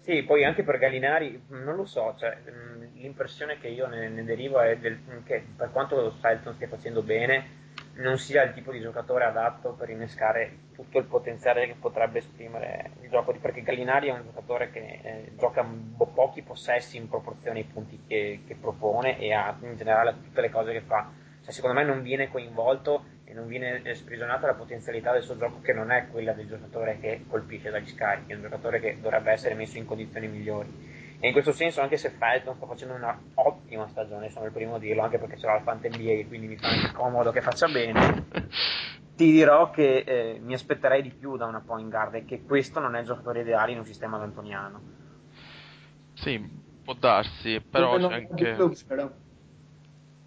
Sì, 0.00 0.22
poi 0.22 0.44
anche 0.44 0.62
per 0.62 0.78
Gallinari, 0.78 1.44
non 1.48 1.76
lo 1.76 1.84
so, 1.84 2.14
cioè, 2.18 2.36
l'impressione 2.94 3.58
che 3.58 3.68
io 3.68 3.86
ne, 3.86 4.08
ne 4.08 4.24
derivo 4.24 4.58
è 4.58 4.78
del, 4.78 4.98
che 5.24 5.44
per 5.54 5.70
quanto 5.72 6.10
Felton 6.20 6.54
stia 6.54 6.68
facendo 6.68 7.02
bene, 7.02 7.58
non 7.96 8.16
sia 8.16 8.42
il 8.42 8.54
tipo 8.54 8.72
di 8.72 8.80
giocatore 8.80 9.24
adatto 9.24 9.74
per 9.74 9.90
innescare 9.90 10.68
tutto 10.74 10.98
il 10.98 11.04
potenziale 11.04 11.66
che 11.66 11.74
potrebbe 11.78 12.18
esprimere 12.18 12.92
il 13.02 13.10
gioco, 13.10 13.34
perché 13.38 13.62
Gallinari 13.62 14.08
è 14.08 14.12
un 14.12 14.22
giocatore 14.24 14.70
che 14.70 15.00
eh, 15.02 15.32
gioca 15.36 15.66
pochi 16.14 16.40
possessi 16.42 16.96
in 16.96 17.08
proporzione 17.08 17.58
ai 17.58 17.64
punti 17.66 18.02
che, 18.06 18.40
che 18.46 18.54
propone 18.54 19.18
e 19.18 19.34
a, 19.34 19.54
in 19.60 19.76
generale 19.76 20.10
a 20.10 20.14
tutte 20.14 20.40
le 20.40 20.50
cose 20.50 20.72
che 20.72 20.80
fa. 20.80 21.10
Cioè, 21.42 21.52
secondo 21.52 21.78
me 21.78 21.84
non 21.84 22.02
viene 22.02 22.30
coinvolto 22.30 23.04
e 23.30 23.32
non 23.32 23.46
viene 23.46 23.82
sprigionata 23.94 24.48
la 24.48 24.54
potenzialità 24.54 25.12
del 25.12 25.22
suo 25.22 25.36
gioco 25.36 25.60
che 25.60 25.72
non 25.72 25.92
è 25.92 26.08
quella 26.08 26.32
del 26.32 26.48
giocatore 26.48 26.98
che 26.98 27.24
colpisce 27.28 27.70
dagli 27.70 27.86
scarichi, 27.86 28.32
è 28.32 28.34
un 28.34 28.42
giocatore 28.42 28.80
che 28.80 28.98
dovrebbe 29.00 29.30
essere 29.30 29.54
messo 29.54 29.78
in 29.78 29.86
condizioni 29.86 30.26
migliori. 30.26 30.98
E 31.20 31.26
in 31.28 31.32
questo 31.32 31.52
senso, 31.52 31.80
anche 31.80 31.96
se 31.96 32.10
Felton 32.10 32.56
sta 32.56 32.66
facendo 32.66 32.94
una 32.94 33.16
ottima 33.34 33.86
stagione, 33.86 34.30
sono 34.30 34.46
il 34.46 34.52
primo 34.52 34.74
a 34.74 34.78
dirlo, 34.80 35.02
anche 35.02 35.18
perché 35.18 35.36
c'era 35.36 35.56
il 35.56 35.62
Fante 35.62 35.88
NBA, 35.88 36.26
quindi 36.26 36.48
mi 36.48 36.56
fa 36.56 36.68
anche 36.68 36.92
comodo 36.92 37.30
che 37.30 37.40
faccia 37.40 37.68
bene, 37.68 38.26
ti 39.14 39.30
dirò 39.30 39.70
che 39.70 39.98
eh, 39.98 40.40
mi 40.42 40.54
aspetterei 40.54 41.00
di 41.00 41.10
più 41.10 41.36
da 41.36 41.46
una 41.46 41.60
point 41.60 41.88
guard 41.88 42.14
e 42.14 42.24
che 42.24 42.42
questo 42.42 42.80
non 42.80 42.96
è 42.96 43.00
il 43.00 43.06
giocatore 43.06 43.42
ideale 43.42 43.70
in 43.70 43.78
un 43.78 43.86
sistema 43.86 44.18
d'antoniano. 44.18 44.80
Sì, 46.14 46.42
può 46.82 46.94
darsi, 46.94 47.60
però 47.60 47.96
c'è 47.96 48.12
anche... 48.12 48.56
Però. 48.88 49.28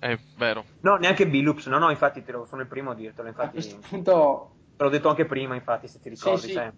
È 0.04 0.20
vero. 0.36 0.66
No, 0.82 0.98
neanche 0.98 1.26
Billups, 1.26 1.68
no, 1.68 1.78
no, 1.78 1.90
infatti 1.90 2.22
te 2.24 2.34
lo, 2.34 2.46
sono 2.46 2.62
il 2.62 2.68
primo 2.68 2.92
a 2.92 2.94
dirtelo. 2.94 3.30
Infatti, 3.30 3.48
a 3.48 3.52
questo 3.52 3.80
punto... 3.88 4.52
Te 4.76 4.84
l'ho 4.84 4.90
detto 4.90 5.08
anche 5.08 5.24
prima, 5.24 5.56
infatti, 5.56 5.88
se 5.88 6.02
ti 6.02 6.10
ricordi. 6.10 6.48
Sì, 6.48 6.52
sì. 6.52 6.72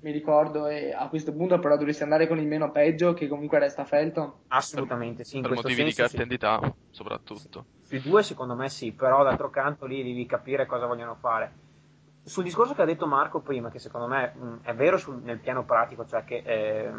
Mi 0.00 0.10
ricordo, 0.10 0.66
e 0.66 0.90
a 0.90 1.06
questo 1.08 1.34
punto 1.34 1.58
però 1.58 1.76
dovresti 1.76 2.04
andare 2.04 2.26
con 2.26 2.38
il 2.38 2.46
meno 2.46 2.70
peggio, 2.70 3.12
che 3.12 3.28
comunque 3.28 3.58
resta 3.58 3.84
Felton. 3.84 4.32
Assolutamente, 4.48 5.24
sì. 5.24 5.40
per 5.40 5.50
motivi 5.50 5.74
senso, 5.74 5.90
di 5.90 6.08
cartellità, 6.08 6.58
sì. 6.62 6.72
soprattutto. 6.90 7.66
Sui 7.82 8.00
due, 8.00 8.22
secondo 8.22 8.54
me 8.54 8.70
sì, 8.70 8.92
però 8.92 9.22
d'altro 9.22 9.50
canto 9.50 9.84
lì 9.84 10.02
devi 10.02 10.24
capire 10.24 10.64
cosa 10.64 10.86
vogliono 10.86 11.16
fare. 11.16 11.52
Sul 12.22 12.44
discorso 12.44 12.72
che 12.72 12.80
ha 12.80 12.86
detto 12.86 13.06
Marco 13.06 13.40
prima, 13.40 13.70
che 13.70 13.78
secondo 13.78 14.06
me 14.06 14.32
mh, 14.34 14.58
è 14.62 14.74
vero 14.74 14.96
sul, 14.96 15.20
nel 15.22 15.38
piano 15.38 15.64
pratico, 15.64 16.06
cioè 16.06 16.24
che 16.24 16.42
eh, 16.42 16.90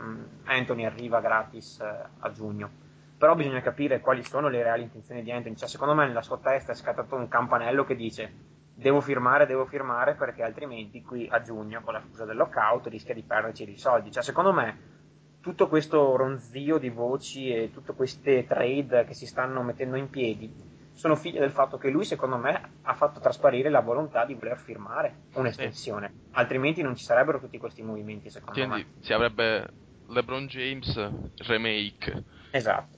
Anthony 0.44 0.86
arriva 0.86 1.22
gratis 1.22 1.80
eh, 1.80 2.08
a 2.20 2.32
giugno 2.32 2.84
però 3.18 3.36
bisogna 3.36 3.62
capire 3.62 4.00
quali 4.00 4.24
sono 4.24 4.50
le 4.50 4.62
reali 4.62 4.84
intenzioni 4.84 5.24
di 5.24 5.32
Anthony, 5.32 5.56
cioè 5.56 5.68
secondo 5.68 5.94
me 5.94 6.06
nella 6.06 6.22
sua 6.22 6.38
testa 6.38 6.72
è 6.72 6.76
scattato 6.76 7.16
un 7.16 7.28
campanello 7.28 7.84
che 7.86 7.96
dice 7.96 8.54
devo 8.76 9.00
firmare, 9.00 9.46
devo 9.46 9.66
firmare 9.66 10.16
perché 10.16 10.44
altrimenti 10.44 11.02
qui 11.02 11.28
a 11.30 11.42
giugno 11.42 11.82
con 11.82 11.94
la 11.94 12.02
scusa 12.02 12.26
del 12.26 12.36
lockout 12.36 12.88
rischia 12.88 13.14
di 13.14 13.24
perderci 13.24 13.66
dei 13.66 13.78
soldi. 13.78 14.12
Cioè, 14.12 14.22
secondo 14.22 14.52
me 14.52 14.94
tutto 15.40 15.68
questo 15.68 16.16
ronzio 16.16 16.78
di 16.78 16.90
voci 16.90 17.54
e 17.54 17.72
tutte 17.72 17.94
queste 17.94 18.46
trade 18.46 19.06
che 19.06 19.14
si 19.14 19.26
stanno 19.26 19.62
mettendo 19.62 19.96
in 19.96 20.10
piedi 20.10 20.74
sono 20.96 21.16
figlie 21.16 21.40
del 21.40 21.52
fatto 21.52 21.78
che 21.78 21.90
lui, 21.90 22.06
secondo 22.06 22.38
me, 22.38 22.72
ha 22.82 22.94
fatto 22.94 23.20
trasparire 23.20 23.70
la 23.70 23.82
volontà 23.82 24.26
di 24.26 24.34
voler 24.34 24.58
firmare 24.58 25.24
un'estensione, 25.34 26.08
sì. 26.08 26.30
altrimenti 26.32 26.82
non 26.82 26.96
ci 26.96 27.04
sarebbero 27.04 27.40
tutti 27.40 27.58
questi 27.58 27.82
movimenti, 27.82 28.30
secondo 28.30 28.54
Quindi, 28.54 28.88
me. 28.90 29.04
Si 29.04 29.12
avrebbe 29.12 29.68
LeBron 30.08 30.48
James 30.48 31.12
remake. 31.46 32.24
Esatto. 32.52 32.95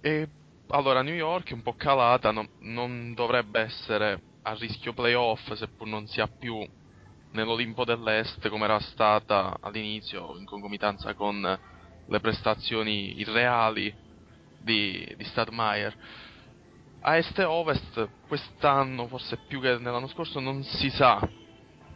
E 0.00 0.28
allora 0.68 1.02
New 1.02 1.14
York 1.14 1.50
è 1.50 1.54
un 1.54 1.62
po' 1.62 1.74
calata, 1.74 2.30
no, 2.30 2.48
non 2.58 3.14
dovrebbe 3.14 3.60
essere 3.60 4.22
a 4.42 4.54
rischio 4.54 4.92
playoff, 4.92 5.52
seppur 5.54 5.88
non 5.88 6.06
sia 6.06 6.26
più 6.28 6.64
nell'Olimpo 7.30 7.84
dell'Est 7.84 8.48
come 8.48 8.64
era 8.64 8.78
stata 8.80 9.56
all'inizio 9.60 10.38
in 10.38 10.44
concomitanza 10.44 11.14
con 11.14 11.40
le 12.04 12.20
prestazioni 12.20 13.18
irreali 13.18 13.94
di, 14.56 15.04
di 15.16 15.24
Stadmeyer. 15.24 15.94
A 17.00 17.16
Est 17.16 17.38
e 17.38 17.44
Ovest 17.44 18.08
quest'anno, 18.20 19.08
forse 19.08 19.38
più 19.46 19.60
che 19.60 19.78
nell'anno 19.78 20.08
scorso, 20.08 20.40
non 20.40 20.62
si 20.62 20.90
sa 20.90 21.20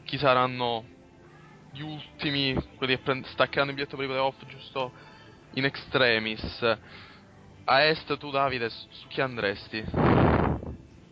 chi 0.05 0.19
saranno 0.19 0.89
gli 1.71 1.81
ultimi, 1.81 2.55
quelli 2.75 2.97
che 2.97 3.03
prend- 3.03 3.27
staccheranno 3.27 3.71
il 3.71 3.77
biglietto 3.77 3.97
per 3.97 4.07
i 4.07 4.09
playoff 4.09 4.45
giusto 4.47 4.93
in 5.51 5.65
extremis. 5.65 6.79
A 7.65 7.85
Est 7.85 8.17
tu 8.19 8.31
Davide 8.31 8.69
su 8.69 9.07
chi 9.09 9.21
andresti? 9.21 9.85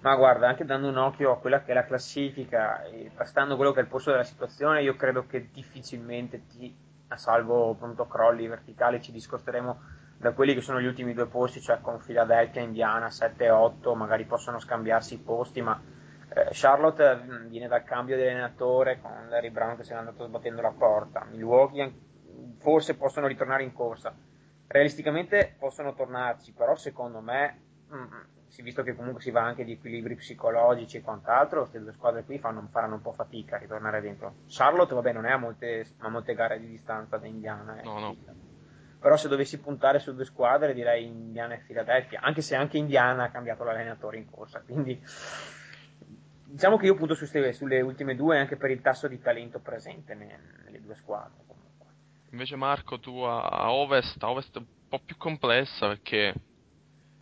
Ma 0.01 0.17
guarda, 0.17 0.49
anche 0.49 0.65
dando 0.65 0.89
un 0.89 0.97
occhio 0.97 1.31
a 1.33 1.39
quella 1.39 1.63
che 1.63 1.71
è 1.71 1.75
la 1.75 1.85
classifica 1.85 2.83
e 2.85 3.13
tastando 3.15 3.55
quello 3.55 3.71
che 3.71 3.81
è 3.81 3.83
il 3.83 3.89
posto 3.89 4.11
della 4.11 4.25
situazione, 4.25 4.83
io 4.83 4.97
credo 4.97 5.27
che 5.27 5.51
difficilmente 5.53 6.47
ti, 6.49 6.75
a 7.09 7.17
salvo 7.17 7.71
appunto 7.71 8.07
crolli 8.07 8.49
verticali, 8.49 9.01
ci 9.01 9.13
discosteremo 9.13 9.81
da 10.17 10.33
quelli 10.33 10.55
che 10.55 10.61
sono 10.61 10.81
gli 10.81 10.87
ultimi 10.87 11.15
due 11.15 11.27
posti, 11.27 11.61
cioè 11.61 11.81
con 11.81 12.01
Philadelphia 12.05 12.63
Indiana 12.63 13.11
7 13.11 13.45
e 13.45 13.51
8, 13.51 13.95
magari 13.95 14.25
possono 14.25 14.59
scambiarsi 14.59 15.15
i 15.15 15.19
posti, 15.19 15.63
ma 15.63 15.81
eh, 16.31 16.49
Charlotte 16.51 17.47
viene 17.49 17.69
dal 17.69 17.85
cambio 17.85 18.17
di 18.17 18.23
allenatore 18.23 19.01
con 19.01 19.29
Larry 19.29 19.51
Brown 19.51 19.77
che 19.77 19.85
se 19.85 19.93
n'è 19.93 20.01
andato 20.01 20.27
sbattendo 20.27 20.63
la 20.63 20.75
porta, 20.77 21.27
Milwaukee 21.31 22.09
forse 22.59 22.97
possono 22.97 23.27
ritornare 23.27 23.63
in 23.63 23.73
corsa, 23.73 24.15
realisticamente 24.71 25.57
possono 25.59 25.95
tornarci, 25.95 26.53
però 26.53 26.77
secondo 26.77 27.21
me 27.21 27.61
mh, 27.89 28.63
visto 28.63 28.83
che 28.83 28.95
comunque 28.95 29.21
si 29.21 29.33
va 29.33 29.43
anche 29.43 29.65
di 29.65 29.73
equilibri 29.73 30.15
psicologici 30.15 30.99
e 30.99 31.03
quant'altro, 31.03 31.61
queste 31.61 31.81
due 31.81 31.93
squadre 31.93 32.23
qui 32.23 32.39
fanno, 32.39 32.69
faranno 32.71 32.95
un 32.95 33.03
po' 33.03 33.13
fatica 33.13 33.57
a 33.57 33.59
ritornare 33.59 34.01
dentro. 34.01 34.35
Charlotte, 34.47 34.95
vabbè, 34.95 35.13
non 35.13 35.27
è 35.27 35.33
a 35.33 35.39
molte, 35.39 35.87
a 35.99 36.09
molte 36.09 36.35
gare 36.35 36.61
di 36.61 36.69
distanza 36.69 37.17
da 37.17 37.27
Indiana. 37.27 37.81
Eh. 37.81 37.85
No, 37.85 37.99
no. 37.99 38.17
Però 39.01 39.17
se 39.17 39.29
dovessi 39.29 39.59
puntare 39.59 39.99
su 39.99 40.15
due 40.15 40.25
squadre 40.25 40.75
direi 40.75 41.07
Indiana 41.07 41.55
e 41.55 41.63
Philadelphia, 41.67 42.21
anche 42.21 42.43
se 42.43 42.55
anche 42.55 42.77
Indiana 42.77 43.25
ha 43.25 43.31
cambiato 43.31 43.65
l'allenatore 43.65 44.19
in 44.19 44.31
corsa, 44.31 44.61
quindi 44.61 45.03
diciamo 46.45 46.77
che 46.77 46.87
io 46.87 46.95
punto 46.95 47.15
su 47.15 47.25
ste, 47.25 47.53
sulle 47.53 47.81
ultime 47.81 48.15
due 48.15 48.39
anche 48.39 48.57
per 48.57 48.71
il 48.71 48.83
tasso 48.83 49.09
di 49.09 49.19
talento 49.19 49.59
presente 49.59 50.15
nelle, 50.15 50.81
due 50.81 50.95
squadre. 50.97 51.50
Invece 52.31 52.57
Marco, 52.57 53.01
tu 53.01 53.19
a 53.19 53.73
Ovest, 53.73 54.23
a 54.23 54.31
Ovest 54.31 54.55
è 54.55 54.59
un 54.59 54.67
po' 54.89 55.01
più 55.05 55.17
complessa 55.17 55.89
perché 55.89 56.35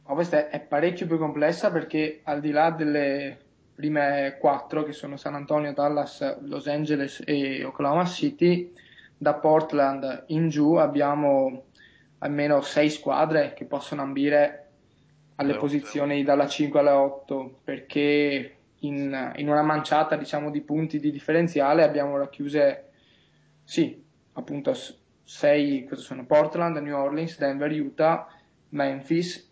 Ovest 0.05 0.35
è, 0.35 0.49
è 0.49 0.61
parecchio 0.61 1.07
più 1.07 1.19
complessa 1.19 1.71
perché 1.71 2.21
al 2.25 2.41
di 2.41 2.51
là 2.51 2.71
delle 2.71 3.39
prime 3.75 4.37
quattro 4.41 4.83
che 4.83 4.93
sono 4.93 5.17
San 5.17 5.35
Antonio, 5.35 5.73
Dallas, 5.73 6.41
Los 6.43 6.67
Angeles 6.67 7.23
e 7.25 7.65
Oklahoma 7.65 8.07
City, 8.07 8.73
da 9.17 9.35
Portland 9.35 10.25
in 10.29 10.49
giù 10.49 10.75
abbiamo 10.75 11.67
almeno 12.19 12.61
sei 12.63 12.91
squadre 12.91 13.53
che 13.55 13.65
possono 13.67 14.03
ambire 14.03 14.67
alle 15.37 15.53
Leo, 15.53 15.61
posizioni 15.61 16.25
dalla 16.25 16.49
5 16.49 16.81
alla 16.81 17.01
8 17.01 17.61
perché 17.63 18.57
in, 18.81 19.33
in, 19.37 19.49
una 19.49 19.63
manciata 19.63 20.17
diciamo 20.17 20.51
di 20.51 20.61
punti 20.63 20.99
di 20.99 21.13
differenziale 21.13 21.85
abbiamo 21.85 22.17
racchiuse 22.17 22.91
sì 23.63 24.05
appunto 24.39 24.74
sei 25.24 25.85
cosa 25.85 26.01
sono 26.01 26.24
Portland, 26.24 26.77
New 26.78 26.97
Orleans, 26.97 27.39
Denver, 27.39 27.70
Utah, 27.70 28.28
Memphis 28.70 29.47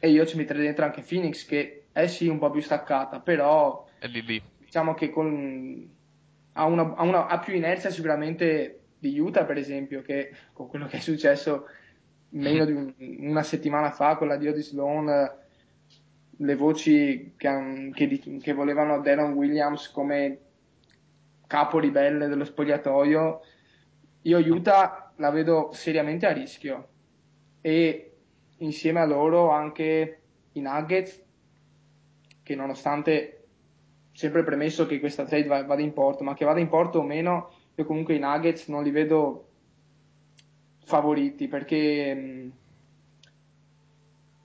e 0.00 0.10
io 0.10 0.24
ci 0.24 0.36
metterei 0.36 0.62
dentro 0.62 0.84
anche 0.84 1.02
Phoenix 1.02 1.44
che 1.44 1.86
è 1.92 2.06
sì 2.06 2.28
un 2.28 2.38
po' 2.38 2.50
più 2.50 2.60
staccata, 2.60 3.20
però 3.20 3.86
è 3.98 4.06
lì 4.06 4.22
lì. 4.22 4.42
diciamo 4.58 4.94
che 4.94 5.10
con, 5.10 5.88
ha, 6.52 6.64
una, 6.64 6.94
ha, 6.94 7.02
una, 7.02 7.26
ha, 7.26 7.38
più 7.40 7.54
inerzia 7.54 7.90
sicuramente 7.90 8.80
di 8.98 9.18
Utah 9.18 9.44
per 9.44 9.56
esempio 9.56 10.02
che 10.02 10.32
con 10.52 10.68
quello 10.68 10.86
che 10.86 10.98
è 10.98 11.00
successo 11.00 11.66
meno 12.30 12.64
di 12.64 12.72
un, 12.72 12.94
una 13.20 13.42
settimana 13.42 13.90
fa 13.90 14.16
con 14.16 14.28
l'addio 14.28 14.52
di 14.52 14.62
Sloan 14.62 15.36
le 16.40 16.54
voci 16.54 17.34
che, 17.36 17.90
che, 17.92 18.38
che 18.40 18.52
volevano 18.52 19.00
Darren 19.00 19.32
Williams 19.32 19.90
come 19.90 20.38
capo 21.46 21.78
ribelle 21.80 22.28
dello 22.28 22.44
spogliatoio 22.44 23.40
io 24.22 24.38
Utah 24.38 25.12
la 25.16 25.30
vedo 25.30 25.70
seriamente 25.72 26.26
a 26.26 26.32
rischio 26.32 26.88
e 27.60 28.12
insieme 28.58 29.00
a 29.00 29.04
loro 29.04 29.50
anche 29.50 30.20
i 30.52 30.60
Nuggets, 30.60 31.22
che 32.42 32.54
nonostante 32.54 33.34
sempre 34.12 34.42
premesso 34.42 34.86
che 34.86 34.98
questa 35.00 35.24
trade 35.24 35.46
vada 35.46 35.80
in 35.80 35.92
porto, 35.92 36.24
ma 36.24 36.34
che 36.34 36.44
vada 36.44 36.60
in 36.60 36.68
porto 36.68 36.98
o 36.98 37.02
meno, 37.02 37.52
io 37.74 37.84
comunque 37.84 38.14
i 38.14 38.18
Nuggets 38.18 38.66
non 38.68 38.82
li 38.82 38.90
vedo 38.90 39.46
favoriti 40.84 41.46
perché 41.46 42.14
mm, 42.14 42.50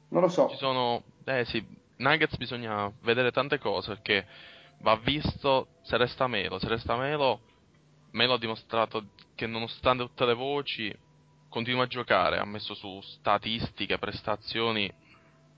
non 0.09 0.21
lo 0.21 0.27
so. 0.27 0.49
Ci 0.49 0.57
sono, 0.57 1.03
eh 1.23 1.45
sì, 1.45 1.65
Nuggets 1.97 2.37
bisogna 2.37 2.91
vedere 3.01 3.31
tante 3.31 3.57
cose 3.57 3.93
perché 3.93 4.27
va 4.79 4.95
visto 4.95 5.67
se 5.81 5.97
resta 5.97 6.27
Melo, 6.27 6.59
se 6.59 6.67
resta 6.67 6.95
Melo, 6.95 7.41
Melo 8.13 8.33
ha 8.33 8.39
dimostrato 8.39 9.05
che 9.35 9.47
nonostante 9.47 10.03
tutte 10.03 10.25
le 10.25 10.33
voci 10.33 10.95
continua 11.49 11.83
a 11.83 11.87
giocare, 11.87 12.37
ha 12.37 12.45
messo 12.45 12.73
su 12.73 12.99
statistiche, 13.01 13.99
prestazioni. 13.99 14.91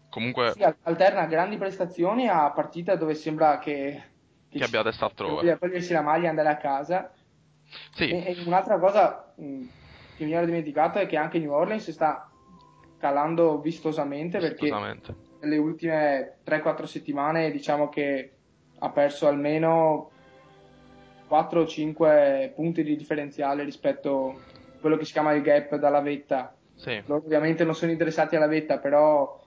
Comunque. 0.09 0.51
Sì, 0.51 0.63
alterna 0.83 1.25
grandi 1.25 1.57
prestazioni 1.57 2.27
a 2.27 2.51
partite 2.51 2.97
dove 2.97 3.15
sembra 3.15 3.59
che. 3.59 4.03
Che, 4.49 4.57
che 4.57 4.63
abbia 4.63 4.83
testa 4.83 5.05
altrove. 5.05 5.33
Voglia 5.33 5.57
togliersi 5.57 5.93
la 5.93 6.01
maglia 6.01 6.25
e 6.25 6.29
andare 6.29 6.49
a 6.49 6.57
casa. 6.57 7.11
Sì. 7.93 8.09
E, 8.09 8.23
e 8.25 8.43
un'altra 8.45 8.79
cosa 8.79 9.33
mh, 9.35 9.63
che 10.15 10.25
mi 10.25 10.31
ero 10.31 10.45
dimenticato 10.45 10.99
è 10.99 11.07
che 11.07 11.17
anche 11.17 11.39
New 11.39 11.51
Orleans 11.51 11.89
sta 11.91 12.29
calando 12.97 13.59
vistosamente 13.59 14.39
perché 14.39 14.69
nelle 15.39 15.57
ultime 15.57 16.37
3-4 16.45 16.83
settimane 16.85 17.51
diciamo 17.51 17.89
che 17.89 18.31
ha 18.79 18.89
perso 18.89 19.27
almeno 19.27 20.11
4 21.27 21.61
o 21.61 21.65
5 21.65 22.53
punti 22.55 22.83
di 22.83 22.95
differenziale 22.95 23.63
rispetto 23.63 24.41
quello 24.79 24.97
che 24.97 25.05
si 25.05 25.13
chiama 25.13 25.33
il 25.33 25.41
gap 25.41 25.75
dalla 25.75 26.01
vetta. 26.01 26.55
Sì. 26.75 27.01
Loro 27.05 27.23
ovviamente 27.23 27.63
non 27.63 27.73
sono 27.73 27.91
interessati 27.91 28.35
alla 28.35 28.47
vetta, 28.47 28.79
però 28.79 29.41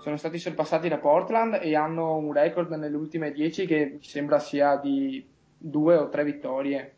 sono 0.00 0.16
stati 0.16 0.38
sorpassati 0.38 0.88
da 0.88 0.98
Portland 0.98 1.58
e 1.62 1.74
hanno 1.74 2.16
un 2.16 2.32
record 2.32 2.70
nelle 2.72 2.96
ultime 2.96 3.32
10 3.32 3.66
che 3.66 3.98
sembra 4.02 4.38
sia 4.38 4.76
di 4.76 5.26
due 5.56 5.96
o 5.96 6.08
tre 6.10 6.24
vittorie. 6.24 6.96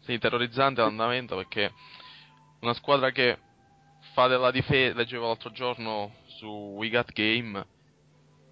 Sì, 0.00 0.18
terrorizzante 0.18 0.80
l'andamento 0.80 1.36
perché 1.36 1.70
una 2.60 2.74
squadra 2.74 3.10
che 3.10 3.38
fa 4.12 4.26
della 4.26 4.50
difesa, 4.50 4.96
leggevo 4.96 5.26
l'altro 5.26 5.52
giorno 5.52 6.14
su 6.26 6.48
We 6.48 6.90
Got 6.90 7.12
Game, 7.12 7.64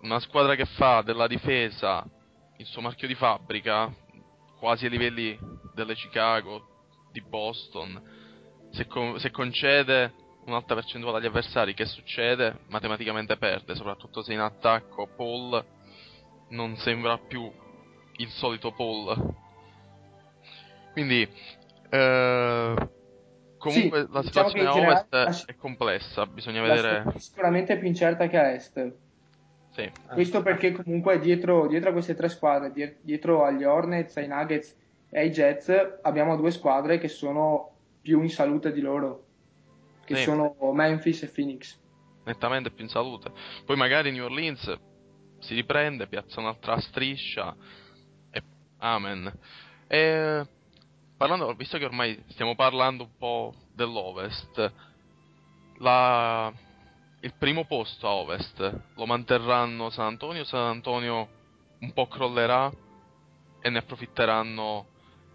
una 0.03 0.21
squadra 0.21 0.55
che 0.55 0.67
fa 0.67 1.03
della 1.03 1.27
difesa 1.27 2.07
il 2.59 2.67
suo 2.67 2.83
marchio 2.83 3.09
di 3.09 3.15
fabbrica, 3.15 3.93
quasi 4.59 4.85
ai 4.85 4.91
livelli 4.91 5.39
delle 5.75 5.95
Chicago, 5.95 6.75
di 7.13 7.21
Boston, 7.23 8.01
se, 8.71 8.87
con- 8.87 9.19
se 9.19 9.31
concede 9.31 10.13
un'alta 10.45 10.75
percentuale 10.75 11.19
agli 11.19 11.27
avversari, 11.27 11.75
che 11.75 11.87
succede? 11.87 12.61
Matematicamente 12.69 13.37
perde, 13.37 13.75
soprattutto 13.75 14.23
se 14.23 14.33
in 14.33 14.41
attacco 14.41 15.09
Paul 15.17 15.65
non 16.51 16.77
sembra 16.77 17.19
più 17.19 17.51
il 18.19 18.29
solito 18.29 18.73
Paul. 18.73 19.35
Quindi, 20.93 21.29
eh, 21.91 22.75
comunque 23.59 24.01
sì, 24.01 24.13
la 24.13 24.21
diciamo 24.23 24.49
situazione 24.49 24.67
a 24.69 24.73
ovest 24.73 25.09
generale... 25.11 25.43
è 25.47 25.55
complessa, 25.57 26.27
bisogna 26.27 26.63
vedere... 26.63 27.05
Sicuramente 27.17 27.77
più 27.79 27.89
incerta 27.89 28.27
che 28.29 28.39
a 28.39 28.53
est. 28.53 28.95
Sì. 29.77 29.91
Questo 30.13 30.43
perché 30.43 30.73
comunque 30.73 31.19
dietro, 31.19 31.67
dietro 31.67 31.91
a 31.91 31.93
queste 31.93 32.15
tre 32.15 32.29
squadre, 32.29 32.99
dietro 33.03 33.45
agli 33.45 33.63
Hornets, 33.63 34.17
ai 34.17 34.27
Nuggets 34.27 34.75
e 35.11 35.21
ai 35.21 35.31
Jets, 35.31 35.99
abbiamo 36.03 36.37
due 36.37 36.51
squadre 36.51 36.99
che 36.99 37.09
sono 37.09 37.73
più 38.01 38.23
in 38.23 38.31
salute 38.31 38.73
di 38.73 38.81
loro, 38.81 39.25
che 40.05 40.17
sì. 40.17 40.23
sono 40.23 40.57
Memphis 40.73 41.25
e 41.25 41.29
Phoenix. 41.29 41.79
Nettamente 42.25 42.71
più 42.71 42.85
in 42.85 42.91
salute. 42.91 43.31
Poi 43.65 43.77
magari 43.77 44.11
New 44.11 44.25
Orleans 44.25 44.79
si 45.39 45.55
riprende, 45.55 46.07
piazza 46.07 46.41
un'altra 46.41 46.81
striscia 46.81 47.55
Amen. 48.79 49.33
E, 49.87 50.47
parlando, 51.17 51.55
visto 51.55 51.79
che 51.79 51.85
ormai 51.85 52.23
stiamo 52.29 52.55
parlando 52.55 53.05
un 53.05 53.17
po' 53.17 53.55
dell'Ovest, 53.73 54.73
la, 55.79 56.53
il 57.27 57.35
primo 57.37 57.65
posto 57.65 58.07
a 58.07 58.15
Ovest 58.15 58.81
lo 58.95 59.05
manterranno 59.05 59.91
San 59.91 60.07
Antonio? 60.07 60.45
San 60.45 60.69
Antonio 60.69 61.29
un 61.81 61.93
po' 61.93 62.07
crollerà 62.07 62.73
e 63.61 63.69
ne 63.69 63.79
approfitteranno 63.79 64.87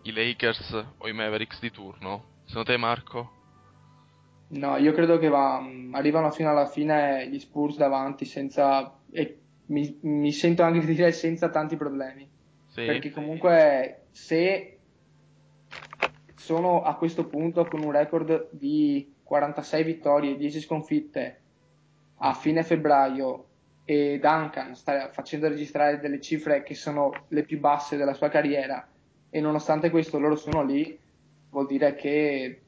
i 0.03 0.13
Lakers 0.13 0.85
o 0.97 1.07
i 1.09 1.13
Mavericks 1.13 1.59
di 1.59 1.69
turno? 1.69 2.23
Secondo 2.45 2.71
te 2.71 2.77
Marco? 2.77 3.31
No, 4.49 4.77
io 4.77 4.93
credo 4.93 5.17
che 5.17 5.27
va, 5.27 5.61
arrivano 5.91 6.31
fino 6.31 6.49
alla 6.49 6.65
fine 6.65 7.27
gli 7.29 7.39
Spurs 7.39 7.75
davanti 7.75 8.23
senza, 8.23 8.97
e 9.11 9.39
mi, 9.67 9.99
mi 10.03 10.31
sento 10.31 10.63
anche 10.63 10.79
di 10.79 10.95
dire 10.95 11.11
senza 11.11 11.49
tanti 11.49 11.75
problemi. 11.75 12.27
Sì. 12.67 12.85
Perché 12.85 13.11
comunque 13.11 14.05
se 14.11 14.77
sono 16.35 16.83
a 16.83 16.95
questo 16.95 17.27
punto 17.27 17.65
con 17.65 17.83
un 17.83 17.91
record 17.91 18.47
di 18.51 19.13
46 19.23 19.83
vittorie 19.83 20.31
e 20.31 20.37
10 20.37 20.59
sconfitte 20.61 21.40
a 22.23 22.33
fine 22.33 22.63
febbraio 22.63 23.45
e 23.83 24.19
Duncan 24.21 24.75
sta 24.75 25.09
facendo 25.09 25.47
registrare 25.47 25.99
delle 25.99 26.21
cifre 26.21 26.63
che 26.63 26.75
sono 26.75 27.11
le 27.29 27.43
più 27.43 27.59
basse 27.59 27.97
della 27.97 28.13
sua 28.13 28.29
carriera 28.29 28.87
e 29.29 29.39
nonostante 29.39 29.89
questo 29.89 30.19
loro 30.19 30.35
sono 30.35 30.63
lì, 30.63 30.97
vuol 31.49 31.65
dire 31.65 31.95
che 31.95 32.61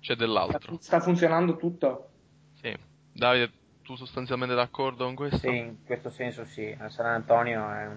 c'è 0.00 0.14
dell'altro. 0.14 0.76
Sta 0.80 1.00
funzionando 1.00 1.56
tutto. 1.56 2.08
Sì. 2.54 2.74
Davide, 3.12 3.50
tu 3.82 3.94
sostanzialmente 3.94 4.54
d'accordo 4.54 5.04
con 5.04 5.14
questo? 5.14 5.38
Sì, 5.38 5.56
in 5.56 5.76
questo 5.84 6.10
senso 6.10 6.44
sì. 6.44 6.76
San 6.88 7.06
Antonio 7.06 7.70
è 7.70 7.88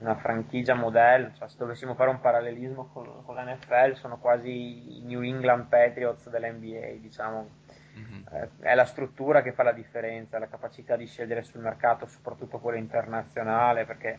una 0.00 0.16
franchigia 0.16 0.74
modello, 0.74 1.32
cioè 1.36 1.48
se 1.48 1.56
dovessimo 1.58 1.94
fare 1.94 2.10
un 2.10 2.20
parallelismo 2.20 2.88
con, 2.92 3.24
con 3.24 3.36
l'NFL 3.36 3.94
sono 3.94 4.18
quasi 4.18 4.98
i 4.98 5.02
New 5.04 5.22
England 5.22 5.66
Patriots 5.66 6.30
dell'NBA, 6.30 6.98
diciamo. 7.00 7.60
Mm-hmm. 7.98 8.22
Eh, 8.32 8.48
è 8.60 8.74
la 8.74 8.84
struttura 8.84 9.42
che 9.42 9.52
fa 9.52 9.62
la 9.62 9.72
differenza, 9.72 10.38
la 10.38 10.48
capacità 10.48 10.96
di 10.96 11.06
scegliere 11.06 11.42
sul 11.42 11.60
mercato, 11.60 12.06
soprattutto 12.06 12.58
quello 12.58 12.78
internazionale, 12.78 13.84
perché 13.84 14.18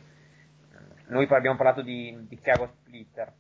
noi 1.07 1.27
abbiamo 1.29 1.57
parlato 1.57 1.81
di, 1.81 2.25
di 2.27 2.39
Chiago 2.39 2.67
Splitter. 2.67 3.33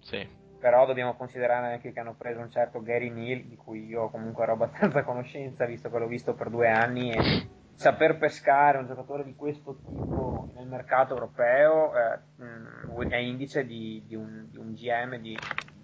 Sì 0.00 0.38
però 0.60 0.84
dobbiamo 0.84 1.14
considerare 1.16 1.72
anche 1.72 1.90
che 1.90 2.00
hanno 2.00 2.14
preso 2.14 2.38
un 2.38 2.50
certo 2.50 2.82
Gary 2.82 3.08
Neal, 3.08 3.44
di 3.44 3.56
cui 3.56 3.86
io 3.86 4.10
comunque 4.10 4.42
ero 4.42 4.52
abbastanza 4.52 5.02
conoscenza, 5.04 5.64
visto 5.64 5.90
che 5.90 5.98
l'ho 5.98 6.06
visto 6.06 6.34
per 6.34 6.50
due 6.50 6.68
anni, 6.68 7.12
e 7.12 7.48
saper 7.74 8.18
pescare 8.18 8.76
un 8.76 8.86
giocatore 8.86 9.24
di 9.24 9.34
questo 9.34 9.78
tipo 9.86 10.50
nel 10.54 10.66
mercato 10.66 11.14
europeo 11.14 11.92
eh, 11.96 12.18
mh, 12.36 13.08
è 13.08 13.16
indice 13.16 13.64
di, 13.64 14.04
di, 14.06 14.14
un, 14.14 14.48
di, 14.50 14.58
un, 14.58 14.74
GM 14.74 15.16
di 15.16 15.34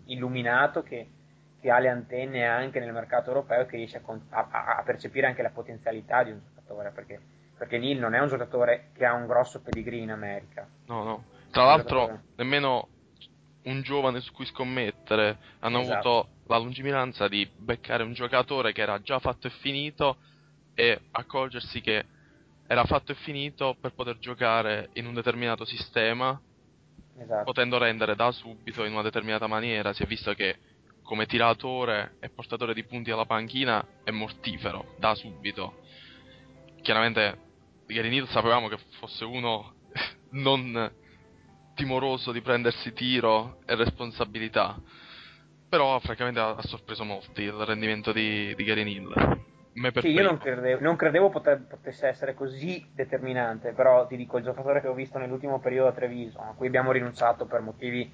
illuminato 0.08 0.82
che, 0.82 1.08
che, 1.66 1.70
ha 1.72 1.78
le 1.80 1.88
antenne 1.88 2.46
anche 2.46 2.78
nel 2.78 2.92
mercato 2.92 3.30
europeo 3.30 3.62
e 3.62 3.66
che 3.66 3.76
riesce 3.76 4.00
a, 4.00 4.48
a, 4.50 4.76
a 4.76 4.82
percepire 4.84 5.26
anche 5.26 5.42
la 5.42 5.50
potenzialità 5.50 6.22
di 6.22 6.30
un 6.30 6.40
giocatore, 6.54 6.92
perché, 6.92 7.20
perché 7.58 7.78
Neal 7.78 7.98
non 7.98 8.14
è 8.14 8.20
un 8.20 8.28
giocatore 8.28 8.90
che 8.94 9.04
ha 9.04 9.14
un 9.14 9.26
grosso 9.26 9.60
pedigree 9.60 10.00
in 10.00 10.12
America. 10.12 10.68
No, 10.86 11.02
no. 11.02 11.24
Tra 11.50 11.64
l'altro, 11.64 11.98
giocatore... 11.98 12.22
nemmeno 12.36 12.88
un 13.64 13.82
giovane 13.82 14.20
su 14.20 14.32
cui 14.32 14.46
scommettere, 14.46 15.38
hanno 15.58 15.80
esatto. 15.80 16.08
avuto 16.08 16.28
la 16.46 16.58
lungimiranza 16.58 17.26
di 17.26 17.50
beccare 17.56 18.04
un 18.04 18.12
giocatore 18.12 18.72
che 18.72 18.82
era 18.82 19.00
già 19.00 19.18
fatto 19.18 19.48
e 19.48 19.50
finito 19.50 20.18
e 20.74 21.00
accorgersi 21.10 21.80
che 21.80 22.04
era 22.68 22.84
fatto 22.84 23.10
e 23.10 23.16
finito 23.16 23.76
per 23.80 23.92
poter 23.92 24.18
giocare 24.18 24.90
in 24.92 25.06
un 25.06 25.14
determinato 25.14 25.64
sistema, 25.64 26.40
esatto. 27.18 27.42
potendo 27.42 27.78
rendere 27.78 28.14
da 28.14 28.30
subito 28.30 28.84
in 28.84 28.92
una 28.92 29.02
determinata 29.02 29.48
maniera. 29.48 29.92
Si 29.92 30.04
è 30.04 30.06
visto 30.06 30.32
che 30.34 30.58
come 31.06 31.26
tiratore 31.26 32.16
e 32.18 32.28
portatore 32.28 32.74
di 32.74 32.84
punti 32.84 33.12
alla 33.12 33.24
panchina 33.24 33.82
è 34.02 34.10
mortifero 34.10 34.96
da 34.98 35.14
subito. 35.14 35.78
Chiaramente 36.82 37.38
Gary 37.86 38.10
Neal 38.10 38.28
sapevamo 38.28 38.68
che 38.68 38.76
fosse 38.98 39.24
uno 39.24 39.74
non 40.32 40.92
timoroso 41.76 42.32
di 42.32 42.40
prendersi 42.40 42.92
tiro 42.92 43.60
e 43.66 43.76
responsabilità. 43.76 44.76
Però, 45.68 45.98
francamente, 46.00 46.40
ha, 46.40 46.56
ha 46.56 46.62
sorpreso 46.62 47.04
molti 47.04 47.42
il 47.42 47.52
rendimento 47.52 48.12
di, 48.12 48.52
di 48.54 48.64
Gary 48.64 48.82
Neal. 48.82 49.44
Sì, 50.00 50.08
io 50.08 50.22
non 50.22 50.38
credevo, 50.38 50.80
non 50.80 50.96
credevo 50.96 51.28
poter, 51.28 51.66
potesse 51.66 52.08
essere 52.08 52.34
così 52.34 52.84
determinante, 52.94 53.72
però 53.72 54.06
ti 54.06 54.16
dico, 54.16 54.38
il 54.38 54.44
giocatore 54.44 54.80
che 54.80 54.88
ho 54.88 54.94
visto 54.94 55.18
nell'ultimo 55.18 55.60
periodo 55.60 55.88
a 55.88 55.92
Treviso, 55.92 56.40
a 56.40 56.54
cui 56.56 56.66
abbiamo 56.66 56.92
rinunciato 56.92 57.44
per 57.44 57.60
motivi 57.60 58.10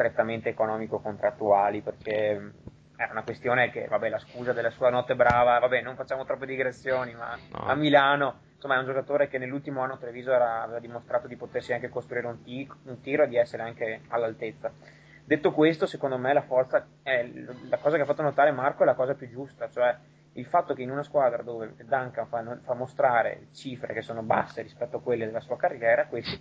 strettamente 0.00 0.48
economico-contrattuali, 0.48 1.82
perché 1.82 2.52
era 2.96 3.12
una 3.12 3.22
questione 3.22 3.70
che, 3.70 3.86
vabbè, 3.86 4.08
la 4.08 4.18
scusa 4.18 4.54
della 4.54 4.70
sua 4.70 4.88
notte 4.88 5.14
brava, 5.14 5.58
vabbè, 5.58 5.82
non 5.82 5.94
facciamo 5.94 6.24
troppe 6.24 6.46
digressioni, 6.46 7.14
ma 7.14 7.36
no. 7.52 7.66
a 7.66 7.74
Milano 7.74 8.48
insomma 8.54 8.76
è 8.76 8.78
un 8.78 8.84
giocatore 8.84 9.28
che 9.28 9.38
nell'ultimo 9.38 9.80
anno 9.80 9.96
Treviso 9.96 10.32
era, 10.32 10.62
aveva 10.62 10.80
dimostrato 10.80 11.26
di 11.26 11.36
potersi 11.36 11.72
anche 11.72 11.88
costruire 11.88 12.26
un, 12.26 12.42
t- 12.42 12.68
un 12.84 13.00
tiro 13.00 13.22
e 13.22 13.28
di 13.28 13.36
essere 13.36 13.62
anche 13.62 14.02
all'altezza. 14.08 14.70
Detto 15.24 15.52
questo, 15.52 15.86
secondo 15.86 16.18
me 16.18 16.32
la 16.34 16.42
forza 16.42 16.86
è 17.02 17.26
la 17.68 17.78
cosa 17.78 17.96
che 17.96 18.02
ha 18.02 18.06
fatto 18.06 18.20
notare 18.20 18.50
Marco 18.50 18.82
è 18.82 18.86
la 18.86 18.94
cosa 18.94 19.14
più 19.14 19.30
giusta, 19.30 19.70
cioè 19.70 19.96
il 20.34 20.46
fatto 20.46 20.74
che 20.74 20.82
in 20.82 20.90
una 20.90 21.02
squadra 21.02 21.42
dove 21.42 21.74
Duncan 21.76 22.26
fa, 22.28 22.58
fa 22.62 22.74
mostrare 22.74 23.48
cifre 23.52 23.92
che 23.92 24.02
sono 24.02 24.22
basse 24.22 24.62
rispetto 24.62 24.98
a 24.98 25.00
quelle 25.00 25.26
della 25.26 25.40
sua 25.40 25.56
carriera, 25.56 26.06
questi 26.06 26.38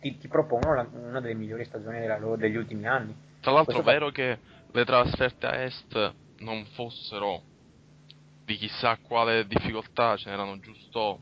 ti, 0.00 0.18
ti, 0.18 0.28
propongono 0.28 0.74
la, 0.74 0.88
una 0.90 1.20
delle 1.20 1.34
migliori 1.34 1.64
stagioni 1.64 2.04
loro, 2.18 2.36
degli 2.36 2.56
ultimi 2.56 2.86
anni. 2.86 3.14
Tra 3.40 3.52
l'altro 3.52 3.78
è 3.78 3.82
vero 3.82 4.10
che 4.10 4.38
le 4.72 4.84
trasferte 4.84 5.46
a 5.46 5.62
est 5.62 6.14
non 6.38 6.64
fossero 6.74 7.42
di 8.44 8.56
chissà 8.56 8.98
quale 9.00 9.46
difficoltà, 9.46 10.16
ce 10.16 10.30
n'erano 10.30 10.58
giusto 10.58 11.20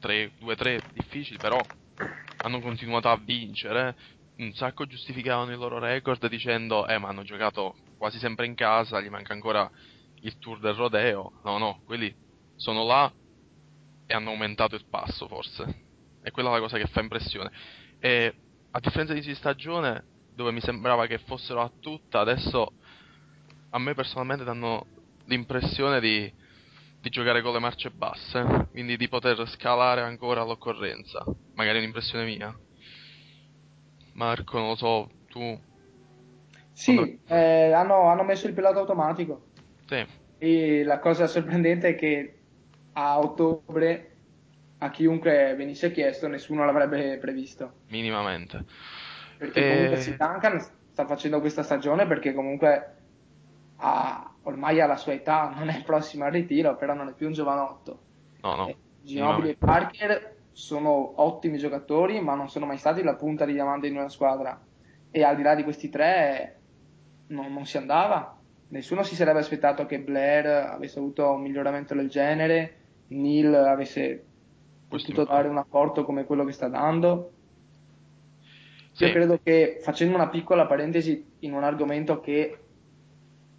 2-3 0.00 0.80
difficili, 0.92 1.38
però 1.38 1.60
hanno 2.38 2.60
continuato 2.60 3.08
a 3.08 3.16
vincere. 3.16 3.94
Un 4.38 4.52
sacco 4.54 4.86
giustificavano 4.86 5.52
il 5.52 5.58
loro 5.58 5.78
record 5.78 6.26
dicendo: 6.26 6.88
Eh, 6.88 6.98
ma 6.98 7.08
hanno 7.08 7.22
giocato 7.22 7.76
quasi 7.96 8.18
sempre 8.18 8.46
in 8.46 8.54
casa, 8.54 9.00
gli 9.00 9.08
manca 9.08 9.32
ancora 9.32 9.70
il 10.22 10.38
tour 10.38 10.58
del 10.58 10.74
rodeo. 10.74 11.40
No, 11.44 11.58
no, 11.58 11.80
quelli 11.84 12.14
sono 12.56 12.84
là 12.84 13.10
e 14.06 14.14
hanno 14.14 14.30
aumentato 14.30 14.74
il 14.74 14.84
passo, 14.88 15.28
forse. 15.28 15.84
E 16.22 16.30
quella 16.30 16.50
è 16.50 16.52
la 16.52 16.60
cosa 16.60 16.78
che 16.78 16.86
fa 16.86 17.00
impressione. 17.00 17.50
E 17.98 18.34
a 18.70 18.80
differenza 18.80 19.12
di 19.12 19.34
stagione, 19.34 20.04
dove 20.34 20.50
mi 20.50 20.60
sembrava 20.60 21.06
che 21.06 21.18
fossero 21.18 21.60
a 21.60 21.70
tutta, 21.80 22.20
adesso 22.20 22.72
a 23.70 23.78
me 23.78 23.94
personalmente 23.94 24.44
danno 24.44 24.86
l'impressione 25.26 26.00
di 26.00 26.40
di 27.02 27.10
giocare 27.10 27.42
con 27.42 27.52
le 27.52 27.58
marce 27.58 27.90
basse, 27.90 28.68
quindi 28.70 28.96
di 28.96 29.08
poter 29.08 29.44
scalare 29.48 30.02
ancora 30.02 30.42
all'occorrenza. 30.42 31.24
Magari 31.54 31.78
è 31.78 31.80
un'impressione 31.80 32.24
mia. 32.24 32.56
Marco, 34.12 34.56
non 34.58 34.68
lo 34.68 34.76
so, 34.76 35.10
tu... 35.26 35.60
Sì, 36.70 37.18
eh, 37.26 37.72
hanno, 37.72 38.08
hanno, 38.08 38.22
messo 38.22 38.46
il 38.46 38.54
pilota 38.54 38.78
automatico. 38.78 39.48
Sì. 39.92 40.06
E 40.38 40.84
la 40.84 40.98
cosa 40.98 41.26
sorprendente 41.26 41.88
è 41.88 41.94
che 41.94 42.38
a 42.94 43.18
ottobre 43.18 44.08
a 44.78 44.90
chiunque 44.90 45.54
venisse 45.56 45.92
chiesto 45.92 46.26
nessuno 46.26 46.64
l'avrebbe 46.64 47.18
previsto. 47.18 47.72
Minimamente. 47.88 48.64
Perché 49.38 49.64
e... 49.64 49.74
comunque 49.74 50.00
si 50.00 50.16
Duncan 50.16 50.58
sta 50.58 51.06
facendo 51.06 51.40
questa 51.40 51.62
stagione 51.62 52.06
perché 52.06 52.34
comunque 52.34 52.96
ha, 53.76 54.34
ormai 54.42 54.80
ha 54.80 54.86
la 54.86 54.96
sua 54.96 55.12
età, 55.12 55.52
non 55.54 55.68
è 55.68 55.82
prossimo 55.84 56.24
al 56.24 56.32
ritiro, 56.32 56.76
però 56.76 56.94
non 56.94 57.08
è 57.08 57.12
più 57.12 57.26
un 57.26 57.32
giovanotto. 57.32 58.00
No, 58.40 58.56
no. 58.56 58.74
Ginobili 59.02 59.50
e 59.50 59.56
Parker 59.56 60.36
sono 60.52 61.22
ottimi 61.22 61.58
giocatori, 61.58 62.20
ma 62.20 62.34
non 62.34 62.48
sono 62.48 62.66
mai 62.66 62.76
stati 62.76 63.02
la 63.02 63.14
punta 63.14 63.44
di 63.44 63.52
diamante 63.52 63.86
in 63.86 63.96
una 63.96 64.08
squadra. 64.08 64.60
E 65.10 65.22
al 65.22 65.36
di 65.36 65.42
là 65.42 65.54
di 65.54 65.62
questi 65.62 65.88
tre 65.88 66.60
non, 67.28 67.52
non 67.52 67.64
si 67.66 67.76
andava. 67.76 68.41
Nessuno 68.72 69.02
si 69.02 69.14
sarebbe 69.14 69.40
aspettato 69.40 69.84
che 69.84 70.00
Blair 70.00 70.46
avesse 70.46 70.98
avuto 70.98 71.30
un 71.30 71.42
miglioramento 71.42 71.94
del 71.94 72.08
genere, 72.08 72.76
Neil 73.08 73.54
avesse 73.54 74.24
potuto 74.88 75.24
dare 75.24 75.46
un 75.46 75.58
apporto 75.58 76.06
come 76.06 76.24
quello 76.24 76.42
che 76.46 76.52
sta 76.52 76.68
dando. 76.68 77.32
Sì. 78.92 79.04
Io 79.04 79.12
credo 79.12 79.38
che 79.42 79.78
facendo 79.82 80.14
una 80.14 80.30
piccola 80.30 80.64
parentesi 80.64 81.22
in 81.40 81.52
un 81.52 81.64
argomento 81.64 82.20
che 82.20 82.58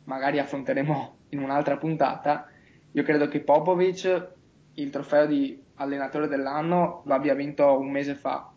magari 0.06 0.40
affronteremo 0.40 1.18
in 1.30 1.44
un'altra 1.44 1.78
puntata, 1.78 2.50
io 2.92 3.04
credo 3.04 3.28
che 3.28 3.42
Popovic 3.42 4.32
il 4.74 4.90
trofeo 4.90 5.28
di 5.28 5.62
allenatore 5.76 6.28
dell'anno 6.28 7.04
l'abbia 7.06 7.36
vinto 7.36 7.78
un 7.78 7.92
mese 7.92 8.16
fa, 8.16 8.52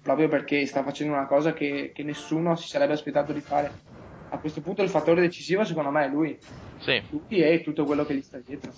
proprio 0.00 0.28
perché 0.28 0.64
sta 0.64 0.84
facendo 0.84 1.14
una 1.14 1.26
cosa 1.26 1.52
che, 1.52 1.90
che 1.92 2.04
nessuno 2.04 2.54
si 2.54 2.68
sarebbe 2.68 2.92
aspettato 2.92 3.32
di 3.32 3.40
fare. 3.40 3.87
A 4.30 4.38
questo 4.38 4.60
punto 4.60 4.82
il 4.82 4.90
fattore 4.90 5.20
decisivo 5.20 5.64
secondo 5.64 5.90
me 5.90 6.04
è 6.04 6.08
lui. 6.08 6.38
Sì. 6.78 7.02
Lui 7.10 7.42
e 7.42 7.62
tutto 7.62 7.84
quello 7.84 8.04
che 8.04 8.14
gli 8.14 8.22
sta 8.22 8.38
dietro. 8.38 8.72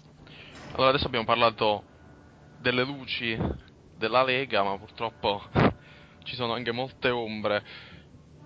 Allora 0.72 0.90
adesso 0.90 1.06
abbiamo 1.06 1.24
parlato 1.24 1.82
delle 2.58 2.84
luci 2.84 3.36
della 3.96 4.22
Lega, 4.22 4.62
ma 4.62 4.78
purtroppo 4.78 5.42
ci 6.24 6.34
sono 6.34 6.54
anche 6.54 6.72
molte 6.72 7.10
ombre. 7.10 7.62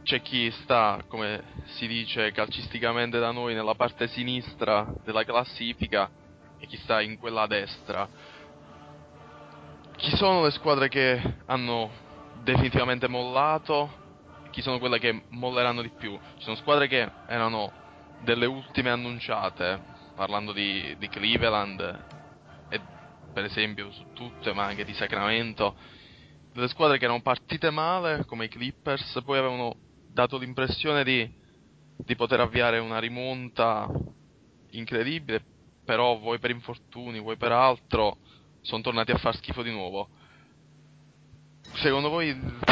C'è 0.02 0.20
chi 0.20 0.50
sta, 0.62 1.02
come 1.08 1.42
si 1.76 1.86
dice 1.86 2.30
calcisticamente 2.32 3.18
da 3.18 3.30
noi, 3.30 3.54
nella 3.54 3.74
parte 3.74 4.06
sinistra 4.08 4.92
della 5.02 5.24
classifica 5.24 6.10
e 6.58 6.66
chi 6.66 6.76
sta 6.78 7.00
in 7.00 7.18
quella 7.18 7.46
destra. 7.46 8.08
Chi 9.96 10.16
sono 10.16 10.42
le 10.42 10.50
squadre 10.50 10.88
che 10.88 11.20
hanno 11.46 11.90
definitivamente 12.42 13.08
mollato? 13.08 14.03
Chi 14.54 14.62
sono 14.62 14.78
quelle 14.78 15.00
che 15.00 15.24
molleranno 15.30 15.82
di 15.82 15.90
più? 15.90 16.16
Ci 16.36 16.44
sono 16.44 16.54
squadre 16.54 16.86
che 16.86 17.10
erano 17.26 17.72
delle 18.16 18.46
ultime 18.46 18.90
annunciate, 18.90 19.82
parlando 20.14 20.52
di, 20.52 20.96
di 20.96 21.08
Cleveland 21.08 21.80
e 22.68 22.80
per 23.32 23.46
esempio 23.46 23.90
su 23.90 24.04
tutte, 24.12 24.52
ma 24.52 24.66
anche 24.66 24.84
di 24.84 24.94
Sacramento, 24.94 25.76
delle 26.52 26.68
squadre 26.68 26.98
che 26.98 27.04
erano 27.04 27.20
partite 27.20 27.70
male, 27.70 28.24
come 28.26 28.44
i 28.44 28.48
Clippers, 28.48 29.22
poi 29.24 29.38
avevano 29.38 29.74
dato 30.06 30.38
l'impressione 30.38 31.02
di, 31.02 31.28
di 31.96 32.14
poter 32.14 32.38
avviare 32.38 32.78
una 32.78 33.00
rimonta 33.00 33.88
incredibile, 34.70 35.46
però 35.82 36.16
vuoi 36.16 36.38
per 36.38 36.50
infortuni, 36.50 37.18
vuoi 37.18 37.36
per 37.36 37.50
altro, 37.50 38.18
sono 38.60 38.82
tornati 38.82 39.10
a 39.10 39.18
far 39.18 39.34
schifo 39.34 39.62
di 39.62 39.72
nuovo. 39.72 40.10
Secondo 41.72 42.08
voi 42.08 42.62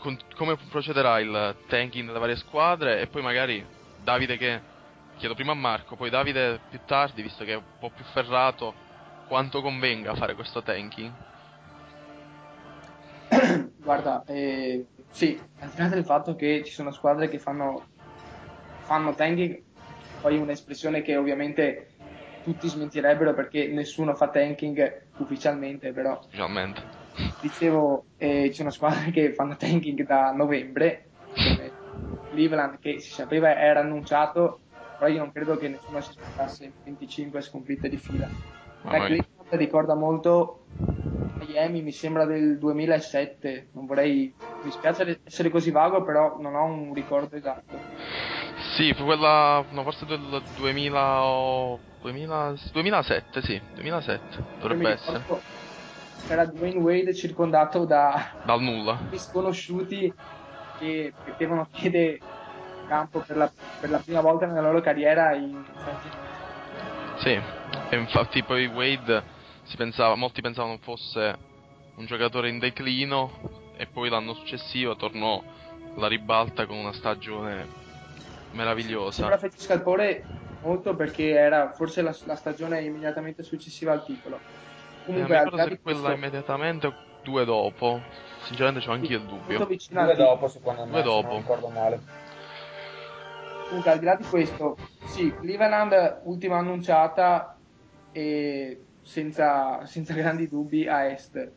con, 0.00 0.18
come 0.34 0.56
procederà 0.68 1.20
il 1.20 1.54
tanking 1.68 2.06
delle 2.06 2.18
varie 2.18 2.36
squadre 2.36 3.00
e 3.00 3.06
poi 3.06 3.22
magari 3.22 3.64
Davide 4.02 4.36
che 4.36 4.60
chiedo 5.16 5.34
prima 5.34 5.52
a 5.52 5.54
Marco, 5.54 5.94
poi 5.94 6.10
Davide 6.10 6.58
più 6.68 6.80
tardi, 6.86 7.22
visto 7.22 7.44
che 7.44 7.52
è 7.52 7.56
un 7.56 7.62
po' 7.78 7.90
più 7.90 8.04
ferrato, 8.04 8.74
quanto 9.28 9.60
convenga 9.60 10.14
fare 10.14 10.34
questo 10.34 10.62
tanking? 10.62 11.12
Guarda, 13.76 14.24
eh, 14.26 14.86
sì, 15.10 15.40
al 15.60 15.68
di 15.68 15.78
là 15.78 15.88
del 15.88 16.04
fatto 16.04 16.34
che 16.34 16.62
ci 16.64 16.72
sono 16.72 16.90
squadre 16.90 17.28
che 17.28 17.38
fanno, 17.38 17.86
fanno 18.80 19.14
tanking, 19.14 19.62
poi 20.20 20.38
un'espressione 20.38 21.02
che 21.02 21.16
ovviamente 21.16 21.90
tutti 22.42 22.68
smentirebbero 22.68 23.34
perché 23.34 23.68
nessuno 23.68 24.14
fa 24.14 24.28
tanking 24.28 25.02
ufficialmente, 25.18 25.92
però. 25.92 26.18
Ufficialmente. 26.24 26.99
Dicevo, 27.40 28.04
eh, 28.16 28.46
ci 28.48 28.54
sono 28.54 28.70
squadre 28.70 29.10
che 29.10 29.32
fanno 29.32 29.56
tanking 29.56 30.06
da 30.06 30.32
novembre, 30.32 31.10
come 31.34 31.72
Cleveland 32.30 32.78
che 32.78 33.00
si 33.00 33.10
sapeva 33.10 33.56
era 33.58 33.80
annunciato 33.80 34.60
però 35.00 35.10
io 35.10 35.20
non 35.20 35.32
credo 35.32 35.56
che 35.56 35.66
nessuno 35.68 35.98
si 36.02 36.10
aspettasse 36.10 36.74
25 36.84 37.40
sconfitte 37.40 37.88
di 37.88 37.96
fila. 37.96 38.28
La 38.82 38.98
Cleveland 38.98 39.52
ricorda 39.52 39.94
molto 39.94 40.66
Miami, 41.38 41.80
mi 41.80 41.90
sembra 41.90 42.26
del 42.26 42.58
2007, 42.58 43.68
non 43.72 43.86
vorrei, 43.86 44.30
mi 44.62 44.70
spiace 44.70 45.20
essere 45.24 45.48
così 45.48 45.70
vago, 45.70 46.04
però 46.04 46.36
non 46.38 46.54
ho 46.54 46.66
un 46.66 46.92
ricordo 46.92 47.34
esatto. 47.34 47.78
Sì, 48.76 48.92
quella, 48.92 49.64
no, 49.70 49.82
forse 49.84 50.04
del 50.04 50.42
2000 50.54 51.24
o 51.24 51.78
2000, 52.02 52.54
2007, 52.70 53.40
sì, 53.40 53.58
2007, 53.76 54.44
dovrebbe 54.60 54.90
essere. 54.90 55.24
C'era 56.26 56.44
Dwayne 56.46 56.78
Wade 56.78 57.14
circondato 57.14 57.84
da... 57.84 58.30
Dal 58.44 58.60
nulla. 58.60 58.98
sconosciuti 59.14 60.12
che 60.78 61.12
mettevano 61.24 61.66
piede 61.70 62.18
campo 62.86 63.20
per 63.20 63.36
la, 63.36 63.50
per 63.80 63.90
la 63.90 63.98
prima 63.98 64.20
volta 64.20 64.46
nella 64.46 64.62
loro 64.62 64.80
carriera 64.80 65.34
in 65.34 65.62
Sì, 67.18 67.38
e 67.90 67.96
infatti 67.96 68.42
poi 68.42 68.66
Wade 68.66 69.22
si 69.62 69.76
pensava, 69.76 70.16
molti 70.16 70.40
pensavano 70.40 70.78
fosse 70.80 71.36
un 71.96 72.06
giocatore 72.06 72.48
in 72.48 72.58
declino 72.58 73.30
e 73.76 73.86
poi 73.86 74.08
l'anno 74.08 74.34
successivo 74.34 74.96
tornò 74.96 75.42
alla 75.96 76.08
ribalta 76.08 76.66
con 76.66 76.76
una 76.76 76.92
stagione 76.92 77.66
meravigliosa. 78.52 79.18
Sembra 79.18 79.38
fece 79.38 79.58
scalpore 79.58 80.24
molto 80.62 80.94
perché 80.94 81.30
era 81.30 81.72
forse 81.72 82.02
la, 82.02 82.14
la, 82.24 82.34
stagione 82.36 82.82
immediatamente 82.82 83.42
successiva 83.42 83.92
al 83.92 84.04
titolo. 84.04 84.38
Comunque, 85.04 85.34
eh, 85.34 85.44
ricordo 85.44 85.56
se 85.56 85.80
quella 85.80 86.00
questo... 86.00 86.10
immediatamente 86.12 86.86
o 86.86 86.94
due 87.22 87.44
dopo. 87.44 88.00
Sinceramente 88.42 88.86
c'ho 88.86 88.92
anche 88.92 89.12
io 89.12 89.18
il 89.18 89.24
dubbio. 89.24 89.66
Due 89.66 90.14
dopo, 90.14 90.48
secondo 90.48 90.84
me, 90.84 90.90
due 90.90 91.02
dopo. 91.02 91.28
non 91.28 91.36
ricordo 91.38 91.68
male. 91.68 92.00
Comunque, 93.68 93.90
al 93.90 93.98
di 93.98 94.04
là 94.04 94.16
di 94.16 94.24
questo, 94.24 94.76
sì, 95.04 95.32
Cleveland, 95.32 96.22
ultima 96.24 96.58
annunciata 96.58 97.56
e 98.12 98.82
senza, 99.02 99.84
senza 99.86 100.14
grandi 100.14 100.48
dubbi 100.48 100.88
a 100.88 101.06
est. 101.06 101.52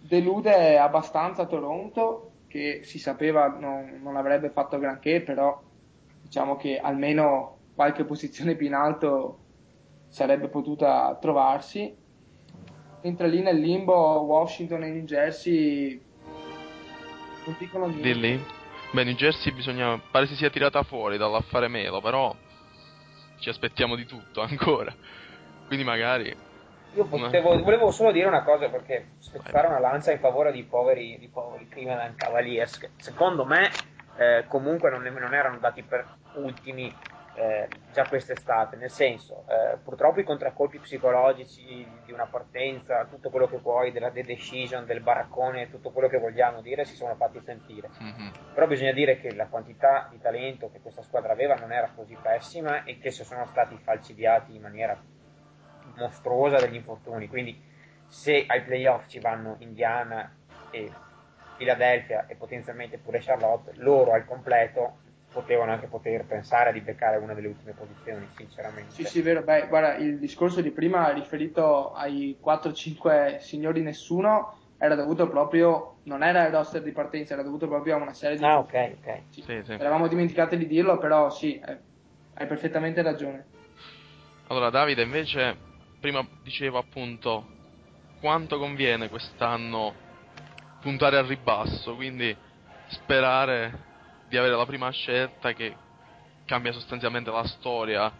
Delude 0.00 0.78
abbastanza 0.78 1.46
Toronto, 1.46 2.32
che 2.48 2.80
si 2.84 2.98
sapeva 2.98 3.46
non, 3.48 4.00
non 4.02 4.16
avrebbe 4.16 4.50
fatto 4.50 4.78
granché, 4.78 5.20
però 5.22 5.60
diciamo 6.20 6.56
che 6.56 6.78
almeno 6.78 7.58
qualche 7.74 8.04
posizione 8.04 8.54
più 8.54 8.66
in 8.66 8.74
alto 8.74 9.38
sarebbe 10.08 10.48
potuta 10.48 11.16
trovarsi. 11.20 11.96
Mentre 13.02 13.28
lì 13.28 13.42
nel 13.42 13.58
limbo 13.58 13.94
Washington 14.20 14.84
e 14.84 14.90
New 14.90 15.04
Jersey 15.04 16.00
non 17.44 17.56
dicono 17.58 17.86
niente. 17.86 18.02
Dilly. 18.02 18.44
Beh, 18.92 19.04
New 19.04 19.14
Jersey 19.14 19.52
bisogna. 19.52 20.00
pare 20.10 20.26
si 20.26 20.36
sia 20.36 20.50
tirata 20.50 20.82
fuori 20.82 21.16
dall'affare 21.16 21.68
Melo, 21.68 22.00
però 22.00 22.34
ci 23.38 23.48
aspettiamo 23.48 23.96
di 23.96 24.06
tutto 24.06 24.40
ancora. 24.42 24.94
Quindi 25.66 25.84
magari. 25.84 26.34
Io 26.94 27.06
potevo, 27.06 27.52
una... 27.52 27.62
volevo 27.62 27.90
solo 27.90 28.12
dire 28.12 28.26
una 28.26 28.44
cosa 28.44 28.68
perché 28.68 29.12
spezzare 29.18 29.66
una 29.66 29.78
lancia 29.78 30.12
in 30.12 30.18
favore 30.18 30.52
di 30.52 30.62
poveri, 30.62 31.18
di 31.18 31.28
poveri 31.28 31.66
Cleveland 31.68 32.16
Cavaliers, 32.16 32.78
che 32.78 32.90
secondo 32.96 33.46
me 33.46 33.70
eh, 34.16 34.44
comunque 34.46 34.90
non, 34.90 35.02
non, 35.02 35.34
erano 35.34 35.58
dati 35.58 35.82
per 35.82 36.06
ultimi 36.34 36.94
eh, 37.34 37.68
già 37.92 38.06
quest'estate, 38.06 38.76
nel 38.76 38.90
senso, 38.90 39.44
eh, 39.48 39.78
purtroppo 39.78 40.20
i 40.20 40.24
contraccolpi 40.24 40.78
psicologici 40.78 41.86
di 42.04 42.12
una 42.12 42.26
partenza, 42.26 43.06
tutto 43.06 43.30
quello 43.30 43.46
che 43.46 43.58
vuoi, 43.58 43.90
della 43.90 44.10
the 44.10 44.22
decision, 44.22 44.84
del 44.84 45.00
baraccone, 45.00 45.70
tutto 45.70 45.90
quello 45.90 46.08
che 46.08 46.18
vogliamo 46.18 46.60
dire, 46.60 46.84
si 46.84 46.94
sono 46.94 47.14
fatti 47.14 47.40
sentire. 47.40 47.88
Mm-hmm. 48.02 48.28
Però 48.54 48.66
bisogna 48.66 48.92
dire 48.92 49.18
che 49.18 49.34
la 49.34 49.46
quantità 49.46 50.08
di 50.10 50.20
talento 50.20 50.70
che 50.70 50.80
questa 50.80 51.02
squadra 51.02 51.32
aveva 51.32 51.54
non 51.54 51.72
era 51.72 51.90
così 51.94 52.16
pessima 52.20 52.84
e 52.84 52.98
che 52.98 53.10
se 53.10 53.24
sono 53.24 53.46
stati 53.46 53.78
falcidiati 53.78 54.54
in 54.54 54.62
maniera 54.62 55.00
mostruosa 55.96 56.56
dagli 56.56 56.74
infortuni, 56.74 57.28
quindi 57.28 57.70
se 58.06 58.44
ai 58.46 58.62
playoff 58.62 59.06
ci 59.08 59.20
vanno 59.20 59.56
Indiana 59.60 60.34
e 60.70 60.90
Philadelphia 61.56 62.26
e 62.26 62.34
potenzialmente 62.34 62.98
pure 62.98 63.20
Charlotte, 63.20 63.72
loro 63.76 64.12
al 64.12 64.24
completo 64.24 64.98
potevano 65.32 65.72
anche 65.72 65.86
poter 65.86 66.26
pensare 66.26 66.72
di 66.72 66.80
beccare 66.80 67.16
una 67.16 67.34
delle 67.34 67.48
ultime 67.48 67.72
posizioni, 67.72 68.30
sinceramente. 68.36 68.92
Sì, 68.92 69.04
sì, 69.04 69.22
vero. 69.22 69.42
Beh, 69.42 69.66
guarda, 69.68 69.96
il 69.96 70.18
discorso 70.18 70.60
di 70.60 70.70
prima 70.70 71.08
riferito 71.10 71.92
ai 71.92 72.38
4-5 72.40 73.38
signori 73.38 73.80
nessuno 73.80 74.58
era 74.76 74.94
dovuto 74.94 75.28
proprio, 75.28 76.00
non 76.04 76.22
era 76.22 76.46
il 76.46 76.52
roster 76.52 76.82
di 76.82 76.92
partenza, 76.92 77.34
era 77.34 77.42
dovuto 77.42 77.66
proprio 77.66 77.94
a 77.94 78.02
una 78.02 78.12
serie 78.12 78.36
di... 78.36 78.44
Ah, 78.44 78.58
ok, 78.58 78.96
ok. 78.98 79.22
Sì, 79.30 79.42
sì, 79.42 79.62
sì. 79.64 79.72
Eravamo 79.72 80.08
dimenticati 80.08 80.56
di 80.56 80.66
dirlo, 80.66 80.98
però 80.98 81.30
sì, 81.30 81.58
eh, 81.58 81.78
hai 82.34 82.46
perfettamente 82.46 83.00
ragione. 83.00 83.46
Allora, 84.48 84.70
Davide, 84.70 85.02
invece, 85.02 85.56
prima 85.98 86.26
dicevo 86.42 86.78
appunto 86.78 87.46
quanto 88.20 88.58
conviene 88.58 89.08
quest'anno 89.08 89.94
puntare 90.80 91.16
al 91.16 91.26
ribasso, 91.26 91.94
quindi 91.94 92.36
sperare 92.88 93.90
di 94.32 94.38
avere 94.38 94.56
la 94.56 94.64
prima 94.64 94.88
scelta 94.88 95.52
che 95.52 95.76
cambia 96.46 96.72
sostanzialmente 96.72 97.30
la 97.30 97.44
storia 97.44 98.10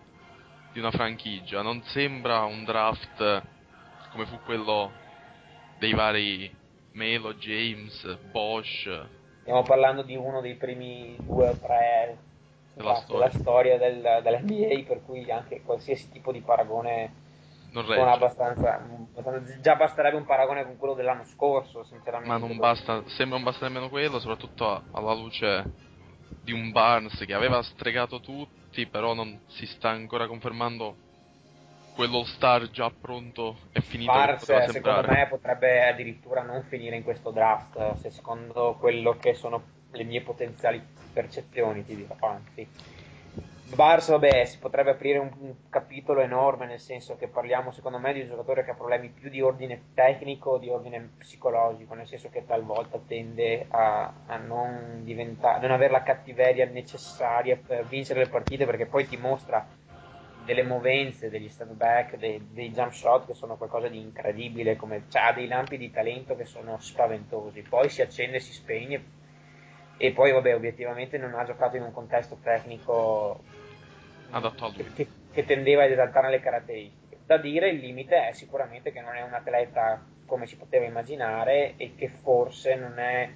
di 0.70 0.78
una 0.78 0.90
franchigia. 0.90 1.62
Non 1.62 1.82
sembra 1.84 2.44
un 2.44 2.64
draft 2.64 3.42
come 4.10 4.26
fu 4.26 4.38
quello 4.44 4.92
dei 5.78 5.94
vari 5.94 6.54
Melo, 6.92 7.32
James, 7.36 8.18
Bosch. 8.30 8.90
Stiamo 9.40 9.62
parlando 9.62 10.02
di 10.02 10.14
uno 10.14 10.42
dei 10.42 10.54
primi 10.56 11.16
due 11.18 11.48
o 11.48 11.56
tre 11.56 12.18
della 12.74 12.96
storia, 12.96 13.30
storia 13.30 13.78
del, 13.78 14.20
dell'NBA, 14.22 14.86
per 14.86 15.02
cui 15.06 15.30
anche 15.30 15.62
qualsiasi 15.62 16.10
tipo 16.10 16.30
di 16.30 16.42
paragone 16.42 17.14
non 17.70 17.86
regge. 17.86 18.02
Abbastanza, 18.02 18.86
già 19.62 19.76
basterebbe 19.76 20.16
un 20.16 20.26
paragone 20.26 20.62
con 20.64 20.76
quello 20.76 20.92
dell'anno 20.92 21.24
scorso, 21.24 21.84
sinceramente. 21.84 22.30
Ma 22.30 22.36
non 22.36 22.58
basta, 22.58 23.02
sembra 23.06 23.38
non 23.38 23.44
basta 23.44 23.66
nemmeno 23.66 23.88
quello, 23.88 24.20
soprattutto 24.20 24.82
alla 24.92 25.14
luce 25.14 25.90
di 26.42 26.52
un 26.52 26.70
Barnes 26.72 27.22
che 27.24 27.34
aveva 27.34 27.62
stregato 27.62 28.20
tutti, 28.20 28.86
però 28.86 29.14
non 29.14 29.40
si 29.46 29.66
sta 29.66 29.90
ancora 29.90 30.26
confermando 30.26 30.96
quello 31.94 32.24
star 32.24 32.70
già 32.70 32.90
pronto 32.90 33.58
e 33.72 33.80
finito. 33.82 34.12
Barnes, 34.12 34.44
secondo 34.70 35.08
me, 35.08 35.26
potrebbe 35.28 35.86
addirittura 35.86 36.42
non 36.42 36.64
finire 36.64 36.96
in 36.96 37.04
questo 37.04 37.30
draft, 37.30 37.96
se 38.00 38.10
secondo 38.10 38.76
quello 38.78 39.16
che 39.18 39.34
sono 39.34 39.62
le 39.92 40.04
mie 40.04 40.22
potenziali 40.22 40.82
percezioni, 41.12 41.84
ti 41.84 41.94
dirò, 41.94 42.16
anzi. 42.20 42.66
Bars, 43.74 44.10
vabbè, 44.10 44.44
si 44.44 44.58
potrebbe 44.58 44.90
aprire 44.90 45.16
un, 45.16 45.30
un, 45.38 45.54
capitolo 45.70 46.20
enorme, 46.20 46.66
nel 46.66 46.78
senso 46.78 47.16
che 47.16 47.26
parliamo, 47.26 47.70
secondo 47.70 47.98
me, 47.98 48.12
di 48.12 48.20
un 48.20 48.28
giocatore 48.28 48.64
che 48.64 48.72
ha 48.72 48.74
problemi 48.74 49.08
più 49.08 49.30
di 49.30 49.40
ordine 49.40 49.92
tecnico, 49.94 50.58
di 50.58 50.68
ordine 50.68 51.12
psicologico, 51.16 51.94
nel 51.94 52.06
senso 52.06 52.28
che 52.28 52.44
talvolta 52.44 53.00
tende 53.06 53.64
a, 53.70 54.12
a 54.26 54.36
non, 54.36 55.02
non 55.06 55.70
avere 55.70 55.90
la 55.90 56.02
cattiveria 56.02 56.66
necessaria 56.66 57.56
per 57.56 57.86
vincere 57.86 58.24
le 58.24 58.28
partite, 58.28 58.66
perché 58.66 58.84
poi 58.84 59.08
ti 59.08 59.16
mostra 59.16 59.66
delle 60.44 60.64
movenze, 60.64 61.30
degli 61.30 61.48
step 61.48 61.72
back, 61.72 62.16
dei, 62.16 62.46
dei, 62.50 62.72
jump 62.72 62.92
shot 62.92 63.26
che 63.26 63.34
sono 63.34 63.56
qualcosa 63.56 63.88
di 63.88 63.98
incredibile, 63.98 64.76
come, 64.76 65.04
cioè, 65.08 65.22
ha 65.22 65.32
dei 65.32 65.46
lampi 65.46 65.78
di 65.78 65.90
talento 65.90 66.36
che 66.36 66.44
sono 66.44 66.78
spaventosi, 66.78 67.62
poi 67.62 67.88
si 67.88 68.02
accende 68.02 68.36
e 68.36 68.40
si 68.40 68.52
spegne 68.52 69.20
e 70.02 70.10
poi 70.10 70.32
vabbè 70.32 70.54
obiettivamente 70.54 71.16
non 71.16 71.34
ha 71.34 71.44
giocato 71.44 71.76
in 71.76 71.82
un 71.84 71.92
contesto 71.92 72.38
tecnico 72.42 73.40
adatto 74.32 74.64
a 74.64 74.72
lui. 74.74 74.92
Che, 74.92 75.08
che, 75.30 75.44
tendeva 75.44 75.84
ad 75.84 75.90
esaltare 75.90 76.30
le 76.30 76.40
caratteristiche. 76.40 77.18
Da 77.24 77.36
dire 77.36 77.70
il 77.70 77.78
limite 77.78 78.28
è 78.28 78.32
sicuramente 78.32 78.92
che 78.92 79.00
non 79.00 79.14
è 79.14 79.22
un 79.22 79.32
atleta 79.32 80.04
come 80.26 80.46
si 80.46 80.56
poteva 80.56 80.84
immaginare 80.84 81.74
e 81.76 81.94
che 81.94 82.08
forse 82.08 82.74
non 82.74 82.98
è 82.98 83.30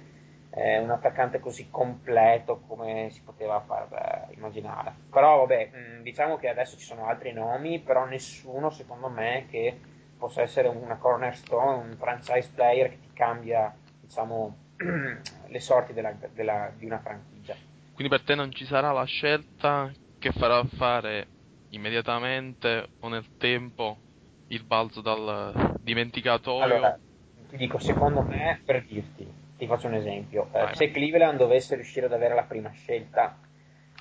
eh, 0.51 0.79
un 0.79 0.89
attaccante 0.89 1.39
così 1.39 1.69
completo 1.69 2.61
come 2.67 3.09
si 3.11 3.21
poteva 3.21 3.59
far 3.61 4.27
eh, 4.29 4.33
immaginare. 4.33 4.93
Però 5.09 5.39
vabbè, 5.39 5.69
mh, 5.99 6.01
diciamo 6.01 6.37
che 6.37 6.49
adesso 6.49 6.77
ci 6.77 6.85
sono 6.85 7.07
altri 7.07 7.31
nomi, 7.31 7.79
però 7.79 8.05
nessuno 8.05 8.69
secondo 8.69 9.09
me 9.09 9.45
che 9.49 9.79
possa 10.17 10.41
essere 10.41 10.67
una 10.67 10.97
cornerstone, 10.97 11.77
un 11.77 11.95
franchise 11.97 12.49
player 12.53 12.89
che 12.89 12.99
ti 12.99 13.13
cambia, 13.13 13.73
diciamo, 14.01 14.55
le 15.47 15.59
sorti 15.59 15.93
della, 15.93 16.13
della, 16.33 16.71
di 16.75 16.85
una 16.85 16.99
franchigia. 16.99 17.55
Quindi 17.93 18.15
per 18.15 18.23
te 18.23 18.35
non 18.35 18.51
ci 18.51 18.65
sarà 18.65 18.91
la 18.91 19.05
scelta 19.05 19.91
che 20.19 20.31
farà 20.31 20.63
fare 20.63 21.27
immediatamente 21.69 22.89
o 22.99 23.07
nel 23.07 23.25
tempo 23.37 23.97
il 24.47 24.63
balzo 24.63 25.01
dal 25.01 25.75
dimenticatoio? 25.81 26.63
Allora, 26.63 26.99
ti 27.49 27.57
dico, 27.57 27.79
secondo 27.79 28.21
me, 28.21 28.61
per 28.65 28.85
dirti, 28.85 29.27
ti 29.57 29.67
faccio 29.67 29.87
un 29.87 29.95
esempio, 29.95 30.49
eh, 30.53 30.73
se 30.73 30.91
Cleveland 30.91 31.37
dovesse 31.37 31.75
riuscire 31.75 32.05
ad 32.05 32.13
avere 32.13 32.35
la 32.35 32.43
prima 32.43 32.69
scelta, 32.71 33.37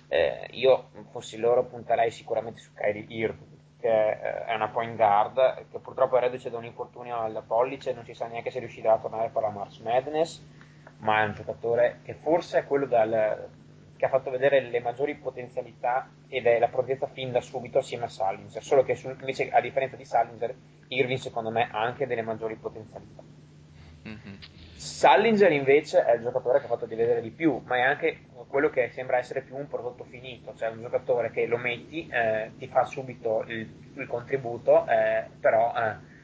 eh, 0.08 0.48
io 0.52 0.90
fossi 1.10 1.36
loro 1.36 1.64
punterei 1.64 2.10
sicuramente 2.10 2.60
su 2.60 2.72
Kyrie 2.72 3.06
Irving 3.08 3.54
che 3.80 4.10
eh, 4.10 4.44
è 4.44 4.54
una 4.54 4.68
point 4.68 4.96
guard 4.96 5.66
che 5.70 5.78
purtroppo 5.80 6.16
è 6.16 6.20
reduce 6.20 6.48
da 6.48 6.58
un 6.58 6.64
infortunio 6.64 7.18
al 7.18 7.42
pollice 7.46 7.92
non 7.92 8.04
si 8.04 8.14
sa 8.14 8.26
neanche 8.26 8.50
se 8.50 8.60
riuscirà 8.60 8.94
a 8.94 8.98
tornare 8.98 9.30
per 9.30 9.42
la 9.42 9.50
Mars 9.50 9.78
Madness 9.78 10.40
ma 10.98 11.22
è 11.22 11.26
un 11.26 11.34
giocatore 11.34 12.00
che 12.04 12.14
forse 12.14 12.60
è 12.60 12.66
quello 12.66 12.86
dal, 12.86 13.48
che 13.96 14.04
ha 14.04 14.08
fatto 14.08 14.30
vedere 14.30 14.60
le 14.60 14.80
maggiori 14.80 15.14
potenzialità 15.16 16.08
ed 16.28 16.46
è 16.46 16.58
la 16.58 16.68
prontezza 16.68 17.06
fin 17.06 17.32
da 17.32 17.40
subito 17.40 17.78
assieme 17.78 18.04
a 18.04 18.08
Salinger, 18.08 18.62
solo 18.62 18.84
che 18.84 18.94
su, 18.94 19.08
invece 19.08 19.50
a 19.50 19.60
differenza 19.60 19.96
di 19.96 20.04
Salinger, 20.04 20.54
Irving 20.88 21.18
secondo 21.18 21.50
me 21.50 21.68
ha 21.70 21.80
anche 21.80 22.06
delle 22.06 22.22
maggiori 22.22 22.56
potenzialità. 22.56 23.22
Mm-hmm. 24.06 24.34
Salinger 24.76 25.50
invece 25.50 26.04
è 26.04 26.14
il 26.14 26.22
giocatore 26.22 26.58
che 26.58 26.66
ha 26.66 26.68
fatto 26.68 26.86
vedere 26.86 27.20
di 27.20 27.30
più, 27.30 27.60
ma 27.64 27.76
è 27.76 27.80
anche 27.80 28.26
quello 28.46 28.70
che 28.70 28.90
sembra 28.90 29.18
essere 29.18 29.42
più 29.42 29.56
un 29.56 29.66
prodotto 29.66 30.04
finito, 30.04 30.54
cioè 30.54 30.68
un 30.68 30.80
giocatore 30.80 31.30
che 31.30 31.46
lo 31.46 31.56
metti, 31.56 32.08
eh, 32.08 32.52
ti 32.56 32.68
fa 32.68 32.84
subito 32.84 33.44
il, 33.48 33.68
il 33.94 34.06
contributo, 34.06 34.86
eh, 34.86 35.26
però 35.40 35.74
eh, 35.74 36.14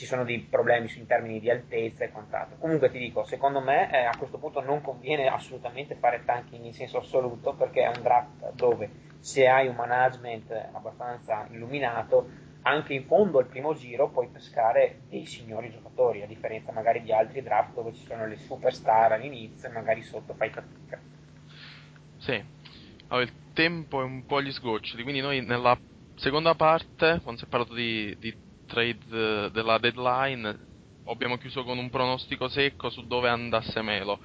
ci 0.00 0.06
sono 0.06 0.24
dei 0.24 0.40
problemi 0.40 0.90
in 0.96 1.06
termini 1.06 1.40
di 1.40 1.50
altezza 1.50 2.04
e 2.04 2.10
quant'altro. 2.10 2.56
Comunque 2.56 2.90
ti 2.90 2.98
dico, 2.98 3.22
secondo 3.24 3.60
me 3.60 3.92
eh, 3.92 4.04
a 4.04 4.16
questo 4.16 4.38
punto 4.38 4.62
non 4.62 4.80
conviene 4.80 5.28
assolutamente 5.28 5.94
fare 5.94 6.24
tanking 6.24 6.64
in 6.64 6.72
senso 6.72 6.96
assoluto 6.96 7.52
perché 7.52 7.82
è 7.82 7.88
un 7.88 8.02
draft 8.02 8.54
dove 8.54 8.88
se 9.18 9.46
hai 9.46 9.68
un 9.68 9.74
management 9.74 10.70
abbastanza 10.72 11.46
illuminato, 11.50 12.30
anche 12.62 12.94
in 12.94 13.04
fondo 13.04 13.40
al 13.40 13.48
primo 13.48 13.74
giro 13.74 14.08
puoi 14.08 14.28
pescare 14.28 15.00
dei 15.10 15.26
signori 15.26 15.70
giocatori, 15.70 16.22
a 16.22 16.26
differenza 16.26 16.72
magari 16.72 17.02
di 17.02 17.12
altri 17.12 17.42
draft 17.42 17.74
dove 17.74 17.92
ci 17.92 18.06
sono 18.06 18.26
le 18.26 18.36
superstar 18.36 19.12
all'inizio 19.12 19.68
e 19.68 19.72
magari 19.72 20.00
sotto 20.00 20.32
fai 20.32 20.48
fatica. 20.48 20.98
Sì, 22.16 22.42
allora, 23.08 23.26
il 23.26 23.32
tempo 23.52 24.00
è 24.00 24.04
un 24.04 24.24
po' 24.24 24.40
gli 24.40 24.50
sgoccioli, 24.50 25.02
quindi 25.02 25.20
noi 25.20 25.44
nella 25.44 25.78
seconda 26.14 26.54
parte, 26.54 27.20
quando 27.22 27.38
si 27.38 27.44
è 27.44 27.48
parlato 27.48 27.74
di, 27.74 28.16
di 28.18 28.48
trade 28.70 29.50
della 29.50 29.78
deadline 29.78 30.68
abbiamo 31.04 31.36
chiuso 31.38 31.64
con 31.64 31.76
un 31.78 31.90
pronostico 31.90 32.48
secco 32.48 32.88
su 32.88 33.06
dove 33.06 33.28
andasse 33.28 33.82
Melo. 33.82 34.18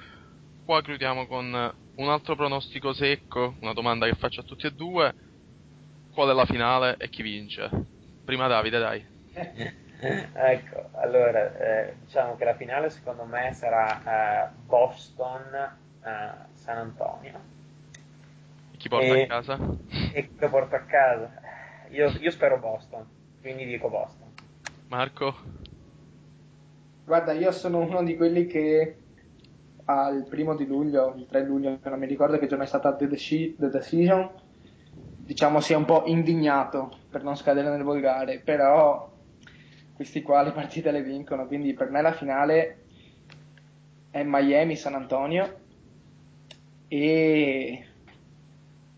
Qua 0.63 0.81
chiudiamo 0.81 1.25
con 1.27 1.73
un 1.95 2.09
altro 2.09 2.35
pronostico 2.35 2.93
secco, 2.93 3.55
una 3.59 3.73
domanda 3.73 4.05
che 4.07 4.15
faccio 4.15 4.41
a 4.41 4.43
tutti 4.43 4.67
e 4.67 4.71
due. 4.71 5.13
Qual 6.13 6.29
è 6.29 6.33
la 6.33 6.45
finale 6.45 6.95
e 6.97 7.09
chi 7.09 7.23
vince? 7.23 7.69
Prima 8.23 8.47
Davide, 8.47 8.79
dai. 8.79 9.05
ecco, 10.33 10.89
allora, 10.93 11.57
eh, 11.57 11.95
diciamo 12.03 12.35
che 12.35 12.45
la 12.45 12.55
finale 12.55 12.89
secondo 12.89 13.25
me 13.25 13.51
sarà 13.53 14.45
eh, 14.45 14.49
Boston-San 14.65 15.69
eh, 16.03 16.79
Antonio. 16.79 17.39
E 18.71 18.77
chi 18.77 18.89
porta 18.89 19.05
e, 19.05 19.23
a 19.23 19.27
casa? 19.27 19.59
E 20.13 20.27
chi 20.27 20.35
lo 20.37 20.49
porta 20.49 20.77
a 20.77 20.85
casa? 20.85 21.41
Io, 21.89 22.09
io 22.19 22.31
spero 22.31 22.57
Boston, 22.59 23.05
quindi 23.41 23.65
dico 23.65 23.89
Boston. 23.89 24.24
Marco? 24.87 25.35
Guarda, 27.05 27.33
io 27.33 27.51
sono 27.51 27.79
uno 27.79 28.03
di 28.03 28.15
quelli 28.15 28.45
che 28.45 28.97
al 29.85 30.25
primo 30.27 30.55
di 30.55 30.65
luglio, 30.65 31.13
il 31.17 31.25
3 31.27 31.43
luglio, 31.43 31.77
non 31.83 31.99
mi 31.99 32.07
ricordo 32.07 32.37
che 32.37 32.47
giorno 32.47 32.63
è 32.63 32.67
stata 32.67 32.93
The, 32.93 33.07
The 33.07 33.69
Decision, 33.69 34.29
diciamo 35.17 35.59
si 35.59 35.73
è 35.73 35.75
un 35.75 35.85
po' 35.85 36.03
indignato 36.05 36.97
per 37.09 37.23
non 37.23 37.35
scadere 37.35 37.69
nel 37.69 37.83
volgare, 37.83 38.39
però 38.39 39.11
questi 39.93 40.21
qua 40.21 40.41
le 40.41 40.51
partite 40.51 40.91
le 40.91 41.03
vincono, 41.03 41.45
quindi 41.47 41.73
per 41.73 41.89
me 41.89 42.01
la 42.01 42.11
finale 42.11 42.83
è 44.11 44.23
Miami-San 44.23 44.95
Antonio 44.95 45.59
e 46.87 47.85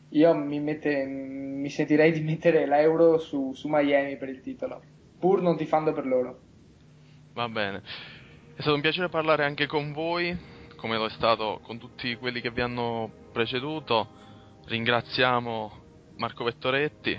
io 0.09 0.35
mi, 0.35 0.59
mette, 0.59 1.05
mi 1.05 1.69
sentirei 1.69 2.11
di 2.11 2.21
mettere 2.21 2.65
l'euro 2.65 3.17
su, 3.17 3.53
su 3.53 3.67
Miami 3.67 4.15
per 4.17 4.29
il 4.29 4.41
titolo 4.41 4.95
pur 5.19 5.41
non 5.41 5.57
tifando 5.57 5.93
per 5.93 6.05
loro. 6.05 6.39
Va 7.33 7.47
bene. 7.49 7.81
È 8.55 8.61
stato 8.61 8.75
un 8.75 8.81
piacere 8.81 9.09
parlare 9.09 9.45
anche 9.45 9.67
con 9.67 9.91
voi, 9.93 10.35
come 10.75 10.97
lo 10.97 11.05
è 11.05 11.09
stato 11.11 11.59
con 11.63 11.77
tutti 11.77 12.15
quelli 12.15 12.41
che 12.41 12.51
vi 12.51 12.61
hanno 12.61 13.11
preceduto. 13.31 14.07
Ringraziamo 14.65 15.71
Marco 16.17 16.43
Vettoretti. 16.43 17.17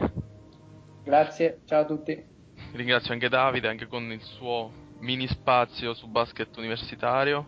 Grazie, 1.05 1.61
ciao 1.67 1.83
a 1.83 1.85
tutti. 1.85 2.37
Ringrazio 2.73 3.13
anche 3.13 3.29
Davide, 3.29 3.69
anche 3.69 3.87
con 3.87 4.11
il 4.11 4.21
suo 4.21 4.71
mini 4.99 5.27
spazio 5.29 5.95
su 5.95 6.09
basket 6.09 6.57
universitario. 6.57 7.47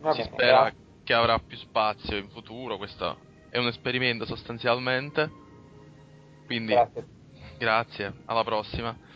Va 0.00 0.12
si 0.12 0.22
spera 0.22 0.62
grazie. 0.62 0.78
che 1.04 1.14
avrà 1.14 1.38
più 1.38 1.56
spazio 1.56 2.16
in 2.16 2.28
futuro, 2.28 2.76
questo 2.76 3.18
è 3.48 3.58
un 3.58 3.66
esperimento 3.66 4.26
sostanzialmente. 4.26 5.30
Quindi 6.46 6.72
grazie, 6.72 7.06
grazie 7.58 8.12
alla 8.26 8.44
prossima 8.44 9.08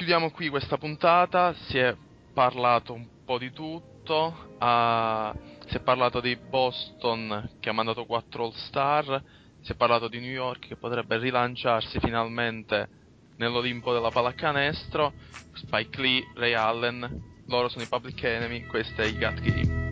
chiudiamo 0.00 0.30
qui 0.30 0.48
questa 0.48 0.78
puntata, 0.78 1.52
si 1.66 1.76
è 1.76 1.94
parlato 2.32 2.94
un 2.94 3.06
po' 3.22 3.36
di 3.36 3.52
tutto, 3.52 4.56
uh, 4.58 5.38
si 5.66 5.76
è 5.76 5.80
parlato 5.84 6.22
di 6.22 6.34
Boston 6.36 7.56
che 7.60 7.68
ha 7.68 7.72
mandato 7.74 8.06
4 8.06 8.44
All-Star, 8.44 9.22
si 9.60 9.72
è 9.72 9.74
parlato 9.74 10.08
di 10.08 10.18
New 10.18 10.30
York 10.30 10.68
che 10.68 10.76
potrebbe 10.76 11.18
rilanciarsi 11.18 12.00
finalmente 12.00 12.88
nell'Olimpo 13.36 13.92
della 13.92 14.10
pallacanestro, 14.10 15.12
Spike 15.52 16.00
Lee, 16.00 16.32
Ray 16.34 16.54
Allen, 16.54 17.42
loro 17.48 17.68
sono 17.68 17.84
i 17.84 17.86
Public 17.86 18.22
Enemy, 18.22 18.64
questo 18.68 19.02
è 19.02 19.04
il 19.04 19.18
Gut 19.18 19.40
Game. 19.42 19.89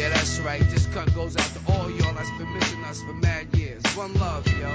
Yeah, 0.00 0.08
that's 0.08 0.40
right. 0.40 0.62
This 0.70 0.86
cut 0.94 1.14
goes 1.14 1.36
out 1.36 1.44
to 1.44 1.72
all 1.74 1.90
y'all 1.90 2.14
that's 2.14 2.30
been 2.38 2.50
missing 2.54 2.82
us 2.84 3.02
for 3.02 3.12
mad 3.12 3.54
years. 3.54 3.82
One 3.94 4.14
love, 4.14 4.46
yo. 4.58 4.70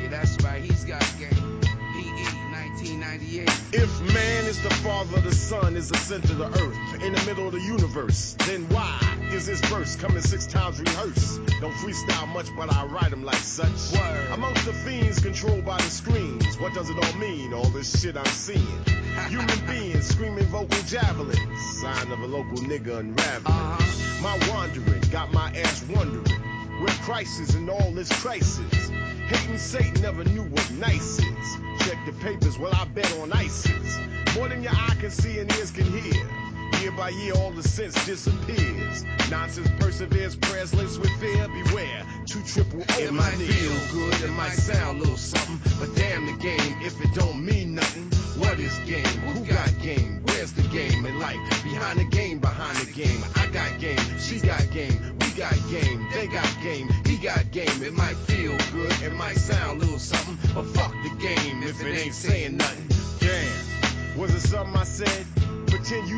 Yeah, 0.00 0.10
that's 0.10 0.40
right, 0.44 0.62
he's 0.62 0.84
got 0.84 1.02
game. 1.18 1.60
PE 1.60 2.49
1998. 2.80 3.48
If 3.74 4.14
man 4.14 4.44
is 4.46 4.62
the 4.62 4.70
father, 4.70 5.20
the 5.20 5.34
sun 5.34 5.76
is 5.76 5.90
the 5.90 5.98
center 5.98 6.32
of 6.32 6.38
the 6.38 6.46
earth, 6.46 7.02
in 7.02 7.12
the 7.12 7.22
middle 7.26 7.46
of 7.46 7.52
the 7.52 7.60
universe, 7.60 8.36
then 8.46 8.66
why 8.70 8.98
is 9.32 9.46
this 9.46 9.60
verse 9.60 9.96
coming 9.96 10.22
six 10.22 10.46
times 10.46 10.80
rehearsed? 10.80 11.40
Don't 11.60 11.74
freestyle 11.74 12.28
much, 12.28 12.46
but 12.56 12.72
I 12.72 12.86
write 12.86 13.10
them 13.10 13.22
like 13.22 13.36
such. 13.36 13.92
Word. 13.92 14.30
Amongst 14.32 14.64
the 14.64 14.72
fiends 14.72 15.20
controlled 15.20 15.64
by 15.64 15.76
the 15.76 15.90
screens, 15.90 16.58
what 16.58 16.72
does 16.72 16.88
it 16.88 16.96
all 16.96 17.20
mean? 17.20 17.52
All 17.52 17.68
this 17.68 18.00
shit 18.00 18.16
I'm 18.16 18.24
seeing. 18.26 18.84
Human 19.28 19.66
beings 19.66 20.06
screaming 20.06 20.46
vocal 20.46 20.82
javelins, 20.86 21.80
sign 21.82 22.10
of 22.10 22.20
a 22.20 22.26
local 22.26 22.58
nigga 22.58 22.98
unraveling. 23.00 23.46
Uh-huh. 23.46 24.22
My 24.22 24.38
wandering 24.50 25.02
got 25.10 25.32
my 25.32 25.50
ass 25.50 25.84
wondering 25.94 26.39
where 26.80 26.94
crisis 27.02 27.54
and 27.54 27.68
all 27.68 27.92
this 27.92 28.08
crisis. 28.22 28.90
Hating 29.28 29.58
Satan 29.58 30.02
never 30.02 30.24
knew 30.24 30.42
what 30.42 30.70
nice 30.72 31.18
is. 31.18 31.56
Check 31.80 31.98
the 32.06 32.12
papers, 32.20 32.58
well, 32.58 32.74
I 32.74 32.86
bet 32.86 33.12
on 33.18 33.32
ISIS. 33.32 33.98
More 34.34 34.48
than 34.48 34.62
your 34.62 34.72
eye 34.72 34.96
can 34.98 35.10
see 35.10 35.38
and 35.38 35.52
ears 35.52 35.70
can 35.70 35.84
hear. 35.84 36.49
Year 36.80 36.92
by 36.92 37.10
year, 37.10 37.34
all 37.34 37.50
the 37.50 37.62
sense 37.62 37.94
disappears. 38.06 39.04
Nonsense 39.30 39.68
perseveres, 39.78 40.34
prayers 40.36 40.72
laced 40.72 40.98
with 40.98 41.10
fear. 41.20 41.46
Beware, 41.46 42.06
two 42.24 42.42
triple 42.44 42.80
O. 42.80 42.98
It 42.98 43.12
might 43.12 43.34
feel 43.34 43.92
good, 43.92 44.22
it 44.22 44.30
might 44.30 44.52
sound 44.52 44.96
a 44.96 45.00
little 45.00 45.18
something, 45.18 45.60
but 45.78 45.94
damn 45.94 46.24
the 46.24 46.32
game 46.40 46.76
if 46.80 46.98
it 47.04 47.12
don't 47.12 47.44
mean 47.44 47.74
nothing. 47.74 48.10
What 48.40 48.58
is 48.58 48.74
game? 48.86 49.04
Who 49.04 49.44
got 49.44 49.68
game? 49.82 50.22
Where's 50.24 50.52
the 50.52 50.62
game 50.68 51.04
in 51.04 51.18
life? 51.18 51.36
Behind 51.64 51.98
the 51.98 52.04
game, 52.04 52.38
behind 52.38 52.78
the 52.78 52.90
game. 52.92 53.22
I 53.36 53.46
got 53.48 53.78
game, 53.78 54.18
she 54.18 54.40
got 54.40 54.70
game, 54.70 55.18
we 55.20 55.30
got 55.32 55.54
game, 55.70 56.08
they 56.14 56.28
got 56.28 56.48
game, 56.62 56.88
he 57.04 57.18
got 57.18 57.50
game. 57.50 57.82
It 57.82 57.92
might 57.92 58.16
feel 58.16 58.56
good, 58.72 58.92
it 59.02 59.12
might 59.12 59.36
sound 59.36 59.82
a 59.82 59.84
little 59.84 59.98
something, 59.98 60.38
but 60.54 60.64
fuck 60.68 60.94
the 61.02 61.10
game 61.20 61.62
if 61.62 61.78
it 61.82 62.06
ain't 62.06 62.14
saying 62.14 62.56
nothing. 62.56 62.88
Damn, 63.20 64.18
was 64.18 64.34
it 64.34 64.40
something 64.48 64.74
I 64.74 64.84
said? 64.84 65.26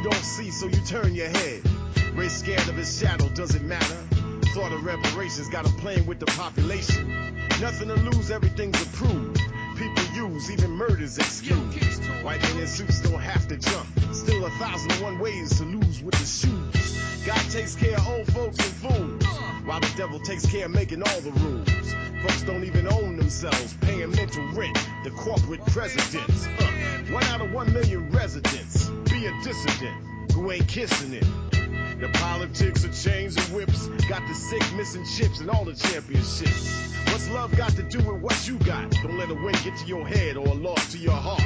Don't 0.02 0.14
see, 0.14 0.50
so 0.50 0.66
you 0.66 0.80
turn 0.84 1.14
your 1.14 1.28
head. 1.28 1.62
Ray 2.14 2.28
scared 2.28 2.68
of 2.68 2.74
his 2.74 2.98
shadow, 2.98 3.28
does 3.28 3.54
it 3.54 3.62
matter? 3.62 3.98
Thought 4.54 4.72
of 4.72 4.84
reparations, 4.84 5.48
got 5.48 5.64
him 5.64 5.72
playing 5.78 6.06
with 6.06 6.18
the 6.18 6.26
population. 6.26 7.32
Nothing 7.60 7.88
to 7.88 7.94
lose, 7.94 8.30
everything's 8.30 8.82
approved. 8.82 9.40
People 9.76 10.04
use 10.14 10.50
even 10.50 10.72
murders 10.72 11.18
excuse. 11.18 11.98
White 12.22 12.42
men 12.42 12.58
in 12.58 12.66
suits 12.66 13.00
don't 13.00 13.20
have 13.20 13.46
to 13.48 13.56
jump. 13.56 13.86
Still 14.12 14.44
a 14.44 14.50
thousand 14.50 14.92
and 14.92 15.02
one 15.02 15.18
ways 15.20 15.56
to 15.58 15.64
lose 15.64 16.02
with 16.02 16.14
the 16.14 16.26
shoes. 16.26 17.24
God 17.24 17.40
takes 17.50 17.76
care 17.76 17.96
of 17.96 18.08
old 18.08 18.26
folks 18.32 18.58
and 18.58 18.74
fools, 18.82 19.24
while 19.64 19.80
the 19.80 19.92
devil 19.96 20.18
takes 20.18 20.44
care 20.44 20.64
of 20.66 20.72
making 20.72 21.02
all 21.02 21.20
the 21.20 21.30
rules. 21.30 21.94
Folks 22.22 22.42
don't 22.42 22.64
even 22.64 22.88
own 22.88 23.16
themselves, 23.16 23.74
paying 23.80 24.10
mental 24.10 24.46
rent. 24.52 24.76
The 25.04 25.10
corporate 25.10 25.64
presidents. 25.66 26.46
Uh, 26.46 27.12
one 27.12 27.24
out 27.24 27.40
of 27.40 27.52
one 27.52 27.72
million 27.72 28.10
residents. 28.10 28.90
Be 29.22 29.28
a 29.28 29.42
dissident 29.44 30.32
who 30.32 30.50
ain't 30.50 30.66
kissing 30.66 31.12
it. 31.12 31.24
The 32.00 32.08
politics 32.14 32.82
of 32.82 32.92
chains 32.92 33.36
and 33.36 33.54
whips 33.54 33.86
got 34.08 34.26
the 34.26 34.34
sick 34.34 34.64
missing 34.74 35.04
chips 35.04 35.38
and 35.38 35.48
all 35.48 35.64
the 35.64 35.74
championships. 35.74 36.92
What's 37.06 37.30
love 37.30 37.56
got 37.56 37.70
to 37.76 37.84
do 37.84 37.98
with 37.98 38.20
what 38.20 38.48
you 38.48 38.58
got? 38.58 38.90
Don't 38.90 39.16
let 39.16 39.30
a 39.30 39.34
win 39.34 39.54
get 39.62 39.76
to 39.76 39.86
your 39.86 40.04
head 40.04 40.36
or 40.36 40.48
a 40.48 40.54
loss 40.54 40.90
to 40.90 40.98
your 40.98 41.14
heart. 41.14 41.40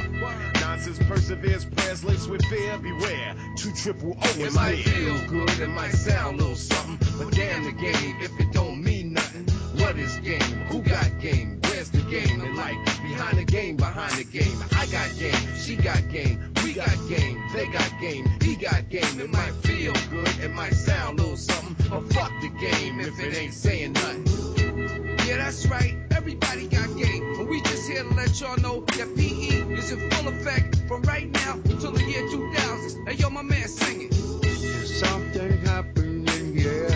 Nonsense 0.59 0.97
perseveres, 1.07 1.65
prayers 1.65 2.03
laced 2.03 2.27
with 2.27 2.43
fear. 2.45 2.79
Beware, 2.79 3.35
two 3.57 3.71
triple 3.73 4.17
O 4.19 4.27
is 4.27 4.37
It 4.37 4.53
might 4.53 4.77
feel 4.77 5.27
good, 5.27 5.59
it 5.59 5.69
might 5.69 5.91
sound 5.91 6.39
a 6.39 6.43
little 6.43 6.55
something, 6.55 6.97
but 7.19 7.31
damn 7.31 7.63
the 7.63 7.73
game 7.73 8.17
if 8.21 8.39
it 8.39 8.53
don't 8.53 8.83
mean 8.83 9.13
nothing. 9.13 9.45
What 9.79 9.99
is 9.99 10.17
game? 10.17 10.41
Who 10.71 10.81
got 10.81 11.19
game? 11.19 11.59
Where's 11.61 11.91
the 11.91 12.01
game? 12.09 12.41
And 12.41 12.57
like 12.57 12.83
behind 12.85 13.37
the 13.37 13.45
game, 13.45 13.75
behind 13.75 14.13
the 14.13 14.23
game. 14.23 14.63
I 14.71 14.87
got 14.87 15.15
game, 15.19 15.55
she 15.55 15.75
got 15.75 16.09
game, 16.09 16.55
got 16.77 17.09
game, 17.09 17.43
they 17.55 17.65
got 17.65 17.91
game, 17.99 18.29
he 18.39 18.55
got 18.55 18.87
game. 18.87 19.19
It 19.19 19.31
might 19.31 19.51
feel 19.65 19.93
good, 20.11 20.27
it 20.43 20.53
might 20.53 20.75
sound 20.75 21.19
a 21.19 21.23
little 21.23 21.35
something, 21.35 21.75
but 21.89 22.13
fuck 22.13 22.31
the 22.39 22.49
game 22.49 22.99
if 22.99 23.19
it 23.19 23.35
ain't 23.35 23.53
saying 23.55 23.93
nothing. 23.93 25.17
Yeah, 25.25 25.37
that's 25.37 25.65
right, 25.65 25.97
everybody 26.11 26.67
got 26.67 26.95
game. 26.95 27.33
But 27.35 27.47
we 27.47 27.63
just 27.63 27.89
here 27.89 28.03
to 28.03 28.13
let 28.13 28.39
y'all 28.39 28.57
know 28.57 28.81
that 28.81 29.15
PE 29.15 29.73
is 29.73 29.91
in 29.91 30.11
full 30.11 30.27
effect 30.27 30.83
from 30.87 31.01
right 31.01 31.27
now 31.31 31.53
until 31.53 31.93
the 31.93 32.03
year 32.03 32.29
2000. 32.29 33.07
Hey, 33.07 33.15
yo, 33.15 33.31
my 33.31 33.41
man, 33.41 33.67
sing 33.67 34.03
it. 34.03 34.41
There's 34.43 34.99
something 34.99 35.57
happening 35.65 36.55
here. 36.55 36.89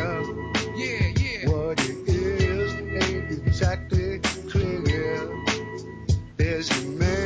Yeah, 0.75 1.07
yeah. 1.17 1.49
What 1.49 1.81
it 1.81 2.07
is 2.07 2.71
ain't 3.09 3.31
exactly 3.31 4.19
clear. 4.47 5.27
There's 6.37 6.69
a 6.69 6.85
man 6.85 7.20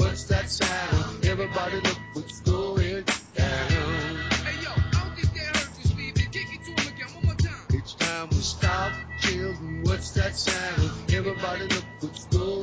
what's 0.00 0.24
that 0.24 0.48
sound? 0.50 1.24
Everybody 1.24 1.76
look 1.76 1.98
what's 2.14 2.40
going 2.40 3.04
down. 3.34 3.68
Hey 4.46 4.56
yo, 4.64 4.70
I 4.72 4.90
don't 4.92 5.14
think 5.16 5.32
they 5.34 5.44
heard 5.44 5.70
you, 5.78 5.84
Stevie. 5.84 6.28
Kick 6.32 6.48
it 6.54 6.64
to 6.64 6.82
him 6.82 6.94
again 6.94 7.14
one 7.14 7.24
more 7.26 7.34
time. 7.34 7.66
It's 7.70 7.94
time 7.94 8.28
to 8.28 8.42
stop 8.42 8.92
children, 9.20 9.82
what's 9.84 10.10
that 10.12 10.36
sound? 10.36 11.12
Everybody 11.12 11.64
look 11.68 11.84
what's 12.00 12.24
going 12.26 12.59